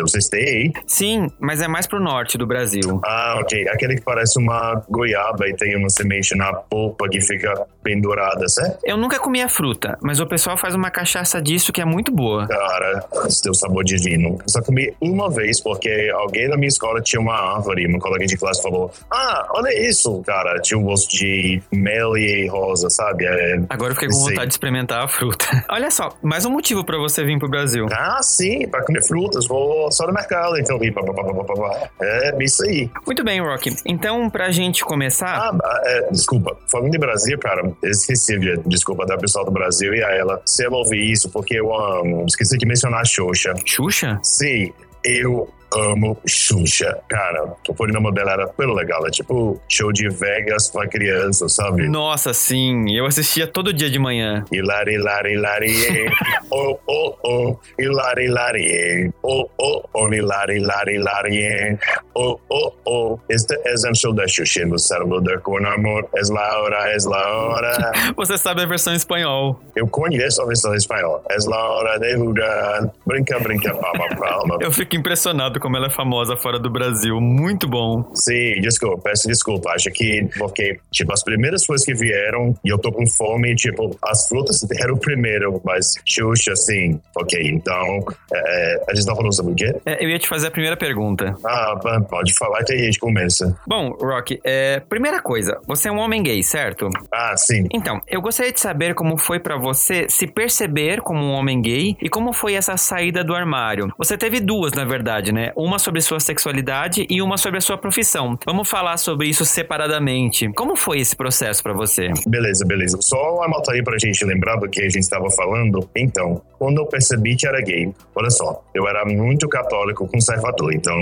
Vocês 0.00 0.28
têm 0.28 0.42
aí? 0.48 0.72
Sim, 0.86 1.30
mas 1.40 1.60
é 1.60 1.68
mais 1.68 1.86
pro 1.86 2.00
norte 2.00 2.36
do 2.38 2.46
Brasil. 2.46 3.00
Ah, 3.04 3.38
ok. 3.40 3.68
Aquele 3.68 3.96
que 3.96 4.02
parece 4.02 4.38
uma 4.38 4.82
goiaba 4.88 5.48
e 5.48 5.54
tem 5.54 5.76
uma 5.76 5.88
semente 5.90 6.34
na 6.36 6.52
polpa 6.52 7.08
que 7.08 7.20
fica 7.20 7.66
pendurada, 7.82 8.48
certo? 8.48 8.78
Eu 8.84 8.96
nunca 8.96 9.18
comi 9.18 9.42
a 9.42 9.48
fruta, 9.48 9.98
mas 10.02 10.20
o 10.20 10.26
pessoal 10.26 10.56
faz 10.56 10.74
uma 10.74 10.90
cachaça 10.90 11.40
disso 11.40 11.72
que 11.72 11.80
é 11.80 11.84
muito 11.84 12.12
boa. 12.12 12.46
Cara, 12.46 13.04
esse 13.26 13.42
teu 13.42 13.54
sabor 13.54 13.84
divino. 13.84 14.38
Eu 14.42 14.48
só 14.48 14.62
comi 14.62 14.92
uma 15.00 15.30
vez 15.30 15.60
porque 15.60 16.10
alguém 16.14 16.48
na 16.48 16.56
minha 16.56 16.68
escola 16.68 17.00
tinha 17.00 17.20
uma 17.20 17.34
árvore. 17.34 17.86
Uma 17.86 17.98
colega 17.98 18.26
de 18.26 18.36
classe 18.36 18.62
falou: 18.62 18.90
Ah, 19.10 19.46
olha 19.50 19.72
isso, 19.88 20.22
cara. 20.22 20.60
Tinha 20.60 20.78
um 20.78 20.84
gosto 20.84 21.10
de 21.10 21.60
mel 21.72 22.16
e 22.16 22.46
rosa, 22.48 22.88
sabe? 22.90 23.24
É, 23.24 23.60
Agora 23.68 23.90
eu 23.90 23.94
fiquei 23.94 24.08
com 24.08 24.14
Sim. 24.14 24.30
vontade 24.30 24.46
de 24.48 24.54
experimentar 24.54 25.04
a 25.04 25.08
fruta. 25.08 25.44
Olha 25.70 25.90
só, 25.90 26.14
mais 26.22 26.44
um 26.44 26.50
motivo 26.50 26.84
pra 26.84 26.98
você 26.98 27.24
vir 27.24 27.38
pro 27.38 27.48
Brasil. 27.48 27.86
Ah, 27.90 28.20
sim, 28.22 28.68
para 28.68 28.84
comer 28.84 29.02
frutas. 29.02 29.46
Vou 29.46 29.71
só 29.90 30.06
no 30.06 30.12
mercado, 30.12 30.58
então. 30.58 30.78
pá, 30.78 31.54
pá. 31.54 31.90
É 32.00 32.36
isso 32.42 32.64
aí. 32.64 32.90
Muito 33.06 33.24
bem, 33.24 33.40
Rock. 33.40 33.74
Então, 33.86 34.28
pra 34.30 34.50
gente 34.50 34.84
começar, 34.84 35.50
Ah, 35.52 35.80
é, 35.84 36.10
desculpa. 36.10 36.56
Falando 36.70 36.90
de 36.90 36.98
Brasil, 36.98 37.38
cara, 37.38 37.70
esqueci 37.82 38.38
de 38.38 38.56
desculpa 38.66 39.06
da 39.06 39.16
pessoal 39.16 39.44
do 39.44 39.50
Brasil 39.50 39.94
e 39.94 40.02
a 40.02 40.10
ela. 40.10 40.40
Se 40.44 40.64
ela 40.64 40.76
ouvir 40.76 41.10
isso, 41.10 41.30
porque 41.30 41.58
eu 41.58 41.74
amo. 41.74 42.24
Esqueci 42.26 42.56
de 42.58 42.66
mencionar 42.66 43.00
a 43.00 43.04
Xuxa. 43.04 43.54
Xuxa? 43.64 44.18
Sim, 44.22 44.72
eu 45.04 45.48
amo 45.74 46.16
Xuxa. 46.26 46.98
Cara, 47.08 47.54
o 47.68 47.74
polinômio 47.74 48.12
dela 48.12 48.32
era 48.32 48.48
pelo 48.48 48.74
legal. 48.74 49.06
É 49.06 49.10
tipo 49.10 49.60
show 49.68 49.92
de 49.92 50.08
Vegas 50.08 50.70
pra 50.70 50.86
criança, 50.88 51.48
sabe? 51.48 51.88
Nossa, 51.88 52.32
sim. 52.32 52.90
Eu 52.94 53.06
assistia 53.06 53.46
todo 53.46 53.72
dia 53.72 53.90
de 53.90 53.98
manhã. 53.98 54.44
Hilari, 54.52 54.94
hilari, 54.94 55.32
hilari, 55.34 56.10
oh, 56.50 56.78
oh, 56.86 57.16
oh, 57.24 57.56
hilari, 57.78 58.26
hilari, 58.26 59.12
oh, 59.22 59.48
oh, 59.58 59.82
oh, 59.94 60.08
hilari, 60.08 60.58
hilari, 60.58 60.96
hilari, 60.96 61.78
oh, 62.14 62.38
oh, 62.50 62.72
oh. 62.86 63.18
Este 63.28 63.58
es 63.64 63.84
el 63.84 63.94
show 63.94 64.12
da 64.12 64.26
Xuxa 64.26 64.64
no 64.66 64.78
cérebro 64.78 65.22
con 65.42 65.66
amor, 65.66 66.08
es 66.14 66.30
la 66.30 66.58
hora, 66.58 66.92
es 66.94 67.04
la 67.04 67.26
hora. 67.28 67.92
Você 68.16 68.36
sabe 68.38 68.62
a 68.62 68.66
versão 68.66 68.92
em 68.92 68.96
espanhol. 68.96 69.60
Eu 69.74 69.86
conheço 69.88 70.42
a 70.42 70.46
versão 70.46 70.72
em 70.72 70.76
espanhol. 70.76 71.22
Es 71.30 71.46
la 71.46 71.56
hora 71.56 71.98
de 71.98 72.12
jugar, 72.12 72.90
brinca, 73.06 73.38
brinca, 73.40 73.74
palma, 73.74 74.08
palma. 74.16 74.58
Eu 74.60 74.72
fico 74.72 74.96
impressionado 74.96 75.58
como 75.62 75.76
ela 75.76 75.86
é 75.86 75.90
famosa 75.90 76.36
fora 76.36 76.58
do 76.58 76.68
Brasil. 76.68 77.20
Muito 77.20 77.68
bom. 77.68 78.10
Sim, 78.14 78.60
desculpa, 78.60 79.00
peço 79.04 79.28
desculpa. 79.28 79.70
Acho 79.70 79.90
que, 79.90 80.28
porque, 80.36 80.78
tipo, 80.90 81.12
as 81.12 81.22
primeiras 81.22 81.64
coisas 81.64 81.86
que 81.86 81.94
vieram 81.94 82.54
e 82.64 82.68
eu 82.68 82.78
tô 82.78 82.90
com 82.90 83.06
fome, 83.06 83.54
tipo, 83.54 83.96
as 84.04 84.28
frutas 84.28 84.66
eram 84.80 84.94
o 84.94 84.98
primeiro, 84.98 85.60
mas 85.64 85.94
Xuxa, 86.04 86.56
sim. 86.56 87.00
Ok, 87.16 87.40
então, 87.44 88.04
é, 88.34 88.84
a 88.88 88.94
gente 88.94 89.06
tá 89.06 89.14
falando 89.14 89.34
sobre 89.34 89.52
o 89.52 89.54
quê? 89.54 89.74
É, 89.86 90.04
eu 90.04 90.10
ia 90.10 90.18
te 90.18 90.28
fazer 90.28 90.48
a 90.48 90.50
primeira 90.50 90.76
pergunta. 90.76 91.34
Ah, 91.44 91.74
pode 92.10 92.34
falar 92.34 92.64
que 92.64 92.72
a 92.72 92.78
gente 92.78 92.98
começa. 92.98 93.56
Bom, 93.66 93.90
Rock, 94.00 94.40
é, 94.44 94.80
primeira 94.80 95.22
coisa, 95.22 95.60
você 95.66 95.88
é 95.88 95.92
um 95.92 95.98
homem 95.98 96.22
gay, 96.22 96.42
certo? 96.42 96.88
Ah, 97.12 97.36
sim. 97.36 97.68
Então, 97.72 98.00
eu 98.08 98.20
gostaria 98.20 98.52
de 98.52 98.60
saber 98.60 98.94
como 98.94 99.16
foi 99.16 99.38
pra 99.38 99.56
você 99.56 100.06
se 100.08 100.26
perceber 100.26 101.00
como 101.00 101.20
um 101.20 101.32
homem 101.32 101.62
gay 101.62 101.96
e 102.02 102.08
como 102.08 102.32
foi 102.32 102.54
essa 102.54 102.76
saída 102.76 103.22
do 103.22 103.34
armário. 103.34 103.92
Você 103.96 104.18
teve 104.18 104.40
duas, 104.40 104.72
na 104.72 104.84
verdade, 104.84 105.32
né? 105.32 105.51
Uma 105.56 105.78
sobre 105.78 106.00
sua 106.00 106.20
sexualidade 106.20 107.06
e 107.08 107.22
uma 107.22 107.36
sobre 107.36 107.58
a 107.58 107.60
sua 107.60 107.78
profissão. 107.78 108.38
Vamos 108.44 108.68
falar 108.68 108.96
sobre 108.96 109.28
isso 109.28 109.44
separadamente. 109.44 110.50
Como 110.54 110.76
foi 110.76 111.00
esse 111.00 111.16
processo 111.16 111.62
pra 111.62 111.72
você? 111.72 112.10
Beleza, 112.26 112.64
beleza. 112.64 112.98
Só 113.00 113.42
anota 113.42 113.72
aí 113.72 113.82
pra 113.82 113.98
gente 113.98 114.24
lembrar 114.24 114.56
do 114.56 114.68
que 114.68 114.80
a 114.80 114.88
gente 114.88 115.02
estava 115.02 115.30
falando. 115.30 115.88
Então, 115.96 116.42
quando 116.58 116.78
eu 116.78 116.86
percebi 116.86 117.36
que 117.36 117.46
era 117.46 117.60
gay, 117.60 117.92
olha 118.14 118.30
só, 118.30 118.62
eu 118.74 118.86
era 118.86 119.04
muito 119.04 119.48
católico 119.48 120.06
conservador, 120.08 120.72
então 120.72 120.96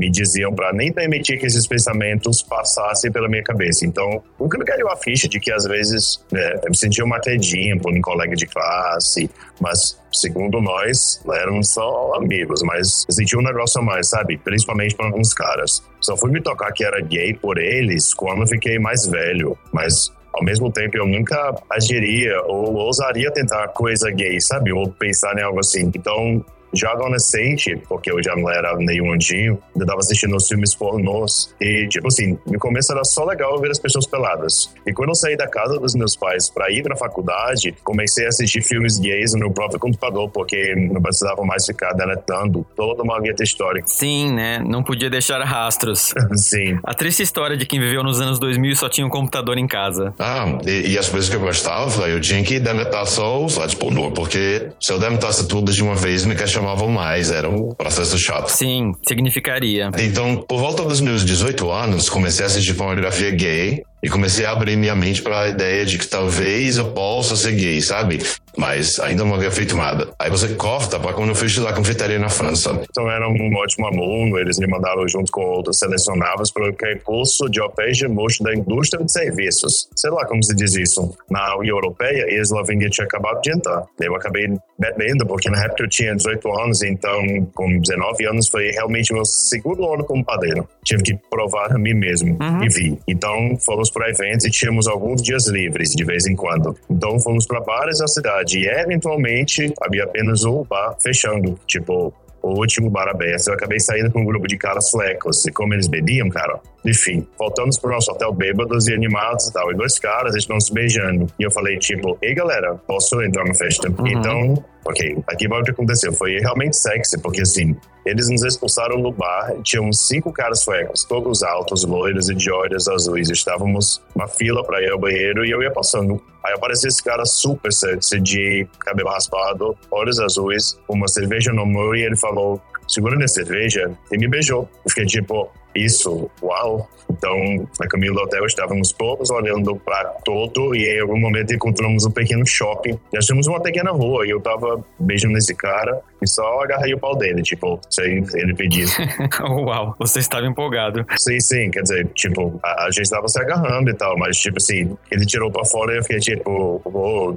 me 0.00 0.10
diziam 0.10 0.54
pra 0.54 0.72
nem 0.72 0.90
permitir 0.90 1.38
que 1.38 1.44
esses 1.44 1.66
pensamentos 1.66 2.42
passassem 2.42 3.12
pela 3.12 3.28
minha 3.28 3.42
cabeça. 3.42 3.84
Então, 3.84 4.22
nunca 4.38 4.56
me 4.56 4.64
caiu 4.64 4.88
a 4.88 4.96
ficha 4.96 5.28
de 5.28 5.38
que 5.38 5.52
às 5.52 5.64
vezes 5.64 6.24
né, 6.32 6.54
eu 6.62 6.70
me 6.70 6.76
sentia 6.76 7.04
uma 7.04 7.20
tedinha 7.20 7.76
por 7.78 7.92
um 7.92 8.00
colega 8.00 8.34
de 8.34 8.46
classe, 8.46 9.30
mas 9.60 10.00
segundo 10.12 10.60
nós, 10.60 11.22
éramos 11.32 11.72
só 11.72 12.14
amigos, 12.14 12.62
mas 12.62 13.04
eu 13.08 13.14
senti 13.14 13.36
um 13.36 13.42
negócio 13.42 13.80
a 13.80 13.84
mais, 13.84 14.08
sabe? 14.08 14.38
Principalmente 14.38 14.94
para 14.94 15.06
alguns 15.06 15.32
caras. 15.32 15.82
Só 16.00 16.16
fui 16.16 16.30
me 16.30 16.40
tocar 16.40 16.72
que 16.72 16.84
era 16.84 17.00
gay 17.00 17.34
por 17.34 17.58
eles 17.58 18.14
quando 18.14 18.46
fiquei 18.46 18.78
mais 18.78 19.06
velho, 19.06 19.56
mas 19.72 20.12
ao 20.32 20.44
mesmo 20.44 20.70
tempo 20.70 20.96
eu 20.96 21.06
nunca 21.06 21.54
agiria 21.70 22.40
ou 22.44 22.74
ousaria 22.74 23.30
tentar 23.32 23.68
coisa 23.68 24.10
gay, 24.10 24.40
sabe? 24.40 24.72
Ou 24.72 24.88
pensar 24.90 25.36
em 25.38 25.42
algo 25.42 25.60
assim. 25.60 25.90
Então, 25.94 26.44
já 26.72 26.92
adolescente, 26.92 27.76
porque 27.88 28.10
eu 28.10 28.22
já 28.22 28.34
não 28.36 28.50
era 28.50 28.76
nenhum 28.76 29.12
anjinho, 29.12 29.58
eu 29.76 29.86
tava 29.86 29.98
assistindo 29.98 30.36
os 30.36 30.46
filmes 30.46 30.74
pornôs 30.74 31.54
e, 31.60 31.86
tipo 31.88 32.08
assim, 32.08 32.38
no 32.46 32.58
começo 32.58 32.92
era 32.92 33.04
só 33.04 33.24
legal 33.24 33.58
ver 33.60 33.70
as 33.70 33.78
pessoas 33.78 34.06
peladas. 34.06 34.72
E 34.86 34.92
quando 34.92 35.10
eu 35.10 35.14
saí 35.14 35.36
da 35.36 35.48
casa 35.48 35.78
dos 35.78 35.94
meus 35.94 36.16
pais 36.16 36.48
para 36.48 36.70
ir 36.70 36.82
pra 36.82 36.96
faculdade, 36.96 37.74
comecei 37.82 38.26
a 38.26 38.28
assistir 38.28 38.62
filmes 38.62 38.98
gays 38.98 39.32
no 39.34 39.40
meu 39.40 39.50
próprio 39.50 39.78
computador, 39.78 40.30
porque 40.30 40.74
não 40.74 41.00
precisava 41.00 41.42
mais 41.44 41.66
ficar 41.66 41.92
deletando 41.92 42.66
toda 42.76 43.02
uma 43.02 43.20
guia 43.20 43.34
histórica. 43.40 43.86
Sim, 43.86 44.32
né? 44.32 44.58
Não 44.58 44.82
podia 44.82 45.10
deixar 45.10 45.42
rastros. 45.42 46.14
Sim. 46.36 46.78
A 46.84 46.94
triste 46.94 47.22
história 47.22 47.56
de 47.56 47.66
quem 47.66 47.80
viveu 47.80 48.02
nos 48.02 48.20
anos 48.20 48.38
2000 48.38 48.72
e 48.72 48.76
só 48.76 48.88
tinha 48.88 49.06
um 49.06 49.10
computador 49.10 49.58
em 49.58 49.66
casa. 49.66 50.14
Ah, 50.18 50.58
e, 50.66 50.92
e 50.92 50.98
as 50.98 51.08
coisas 51.08 51.28
que 51.28 51.36
eu 51.36 51.40
gostava, 51.40 52.08
eu 52.08 52.20
tinha 52.20 52.42
que 52.42 52.58
deletar 52.58 53.06
só 53.06 53.44
os 53.44 53.54
sites 53.54 53.74
pornô, 53.74 54.10
porque 54.10 54.68
se 54.80 54.92
eu 54.92 54.98
deletasse 54.98 55.46
tudo 55.48 55.72
de 55.72 55.82
uma 55.82 55.94
vez, 55.94 56.24
me 56.24 56.34
questionavam 56.60 56.88
mais, 56.88 57.30
era 57.30 57.48
um 57.48 57.74
processo 57.74 58.18
chato. 58.18 58.48
Sim, 58.50 58.92
significaria. 59.06 59.90
Então, 59.98 60.36
por 60.36 60.58
volta 60.58 60.84
dos 60.84 61.00
meus 61.00 61.24
18 61.24 61.70
anos, 61.70 62.08
comecei 62.08 62.44
a 62.44 62.46
assistir 62.46 62.74
pornografia 62.74 63.30
gay 63.30 63.82
e 64.02 64.08
comecei 64.08 64.44
a 64.44 64.52
abrir 64.52 64.76
minha 64.76 64.94
mente 64.94 65.22
para 65.22 65.40
a 65.40 65.48
ideia 65.48 65.84
de 65.84 65.98
que 65.98 66.06
talvez 66.06 66.76
eu 66.76 66.86
possa 66.92 67.36
ser 67.36 67.52
gay, 67.52 67.80
sabe? 67.80 68.22
Mas 68.56 68.98
ainda 69.00 69.24
não 69.24 69.34
havia 69.34 69.50
feito 69.50 69.76
nada. 69.76 70.08
Aí 70.18 70.30
você 70.30 70.54
corta 70.54 70.98
para 70.98 71.12
quando 71.12 71.30
eu 71.30 71.34
fui 71.34 71.46
estudar 71.46 71.74
confeitaria 71.74 72.18
na 72.18 72.28
França. 72.28 72.80
Então 72.88 73.10
era 73.10 73.28
um 73.28 73.54
ótimo 73.56 73.86
aluno, 73.86 74.38
eles 74.38 74.58
me 74.58 74.66
mandaram 74.66 75.06
junto 75.08 75.30
com 75.30 75.42
outros 75.42 75.78
selecionáveis 75.78 76.50
para 76.50 76.68
o 76.68 76.74
curso 77.04 77.48
de 77.48 77.60
opégia 77.60 78.08
mocho 78.08 78.42
da 78.42 78.54
indústria 78.54 79.04
de 79.04 79.12
serviços. 79.12 79.88
Sei 79.94 80.10
lá 80.10 80.26
como 80.26 80.42
se 80.42 80.54
diz 80.54 80.74
isso. 80.74 81.14
Na 81.30 81.56
União 81.56 81.76
Europeia, 81.76 82.26
e 82.28 82.38
a 82.38 82.40
Eslovênia 82.40 82.88
tinha 82.88 83.04
acabado 83.04 83.40
de 83.40 83.50
entrar. 83.52 83.84
Eu 84.00 84.14
acabei 84.14 84.48
bebendo, 84.78 85.26
porque 85.26 85.48
na 85.48 85.62
época 85.64 85.84
eu 85.84 85.88
tinha 85.88 86.14
18 86.14 86.60
anos, 86.60 86.82
então 86.82 87.22
com 87.54 87.78
19 87.78 88.26
anos 88.26 88.48
foi 88.48 88.70
realmente 88.70 89.12
meu 89.12 89.24
segundo 89.24 89.92
ano 89.92 90.04
como 90.04 90.24
padeiro. 90.24 90.68
Tive 90.84 91.02
que 91.02 91.18
provar 91.30 91.72
a 91.72 91.78
mim 91.78 91.94
mesmo 91.94 92.38
e 92.62 92.68
vi. 92.68 92.98
Então 93.06 93.56
fomos 93.64 93.90
para 93.90 94.10
eventos 94.10 94.46
e 94.46 94.50
tínhamos 94.50 94.88
alguns 94.88 95.22
dias 95.22 95.46
livres 95.46 95.90
de 95.90 96.04
vez 96.04 96.26
em 96.26 96.34
quando. 96.34 96.76
Então 96.90 97.18
fomos 97.20 97.46
para 97.46 97.60
bares 97.60 97.98
da 97.98 98.08
cidade 98.08 98.39
e 98.48 98.66
eventualmente 98.66 99.72
havia 99.80 100.04
apenas 100.04 100.44
um 100.44 100.64
bar 100.64 100.96
fechando. 101.00 101.58
Tipo, 101.66 102.12
o 102.42 102.58
último 102.58 102.90
bar 102.90 103.08
aberto. 103.08 103.48
Eu 103.48 103.54
acabei 103.54 103.78
saindo 103.78 104.10
com 104.10 104.22
um 104.22 104.24
grupo 104.24 104.46
de 104.46 104.56
caras 104.56 104.90
suecos. 104.90 105.46
E 105.46 105.52
como 105.52 105.74
eles 105.74 105.86
bebiam, 105.86 106.28
cara, 106.28 106.60
enfim, 106.84 107.26
voltamos 107.38 107.78
pro 107.78 107.90
nosso 107.90 108.10
hotel 108.10 108.32
bêbados 108.32 108.88
e 108.88 108.94
animados 108.94 109.48
e 109.48 109.52
tal. 109.52 109.70
E 109.70 109.74
dois 109.74 109.98
caras 109.98 110.34
estão 110.34 110.58
se 110.60 110.72
beijando. 110.72 111.26
E 111.38 111.42
eu 111.42 111.50
falei, 111.50 111.78
tipo, 111.78 112.16
ei 112.22 112.34
galera, 112.34 112.74
posso 112.86 113.20
entrar 113.22 113.44
na 113.44 113.54
festa? 113.54 113.88
Então, 114.06 114.64
ok, 114.84 115.22
aqui 115.26 115.46
vai 115.46 115.60
o 115.60 115.64
que 115.64 115.70
aconteceu. 115.70 116.12
Foi 116.12 116.38
realmente 116.38 116.76
sexy, 116.76 117.20
porque 117.20 117.42
assim, 117.42 117.76
eles 118.04 118.28
nos 118.30 118.42
expulsaram 118.44 119.00
do 119.00 119.12
bar. 119.12 119.54
Tinham 119.62 119.92
cinco 119.92 120.32
caras 120.32 120.60
suecos, 120.60 121.04
todos 121.04 121.42
altos, 121.42 121.84
loiros 121.84 122.28
e 122.30 122.34
de 122.34 122.50
olhos 122.50 122.88
azuis. 122.88 123.28
Estávamos 123.28 124.02
uma 124.14 124.26
fila 124.26 124.64
para 124.64 124.82
ir 124.82 124.90
ao 124.90 124.98
banheiro 124.98 125.44
e 125.44 125.50
eu 125.50 125.62
ia 125.62 125.70
passando. 125.70 126.20
Aí 126.44 126.54
apareceu 126.54 126.88
esse 126.88 127.02
cara 127.02 127.24
super 127.26 127.72
sexy, 127.72 128.18
de 128.20 128.66
cabelo 128.78 129.10
raspado, 129.10 129.76
olhos 129.90 130.18
azuis, 130.18 130.78
uma 130.88 131.06
cerveja 131.08 131.52
no 131.52 131.66
mão 131.66 131.94
e 131.94 132.02
ele 132.02 132.16
falou: 132.16 132.60
segura 132.88 133.16
minha 133.16 133.28
cerveja 133.28 133.90
e 134.10 134.18
me 134.18 134.28
beijou. 134.28 134.68
Eu 134.84 134.90
fiquei 134.90 135.04
tipo, 135.04 135.50
isso, 135.74 136.30
uau. 136.42 136.88
Então, 137.20 137.68
na 137.78 137.86
caminho 137.86 138.14
do 138.14 138.20
hotel, 138.20 138.46
estávamos 138.46 138.92
todos 138.92 139.30
olhando 139.30 139.76
para 139.76 140.04
todo 140.24 140.74
e 140.74 140.96
em 140.96 141.00
algum 141.00 141.20
momento 141.20 141.52
encontramos 141.52 142.06
um 142.06 142.10
pequeno 142.10 142.46
shopping. 142.46 142.98
E 143.12 143.18
achamos 143.18 143.46
uma 143.46 143.60
pequena 143.60 143.90
rua 143.90 144.26
e 144.26 144.30
eu 144.30 144.40
tava 144.40 144.82
beijando 144.98 145.36
esse 145.36 145.54
cara 145.54 146.00
e 146.22 146.26
só 146.26 146.62
agarrei 146.62 146.94
o 146.94 146.98
pau 146.98 147.14
dele, 147.14 147.42
tipo, 147.42 147.78
sem 147.90 148.24
ele 148.34 148.54
pedir. 148.54 148.86
Uau, 149.40 149.94
você 149.98 150.20
estava 150.20 150.46
empolgado. 150.46 151.04
sim, 151.18 151.38
sim, 151.40 151.70
quer 151.70 151.82
dizer, 151.82 152.06
tipo, 152.14 152.58
a, 152.62 152.86
a 152.86 152.90
gente 152.90 153.10
tava 153.10 153.28
se 153.28 153.38
agarrando 153.38 153.90
e 153.90 153.94
tal, 153.94 154.16
mas 154.16 154.38
tipo 154.38 154.56
assim, 154.56 154.96
ele 155.10 155.26
tirou 155.26 155.50
pra 155.50 155.64
fora 155.66 155.92
e 155.92 155.98
eu 155.98 156.02
fiquei 156.02 156.20
tipo, 156.20 156.80
oh, 156.84 157.36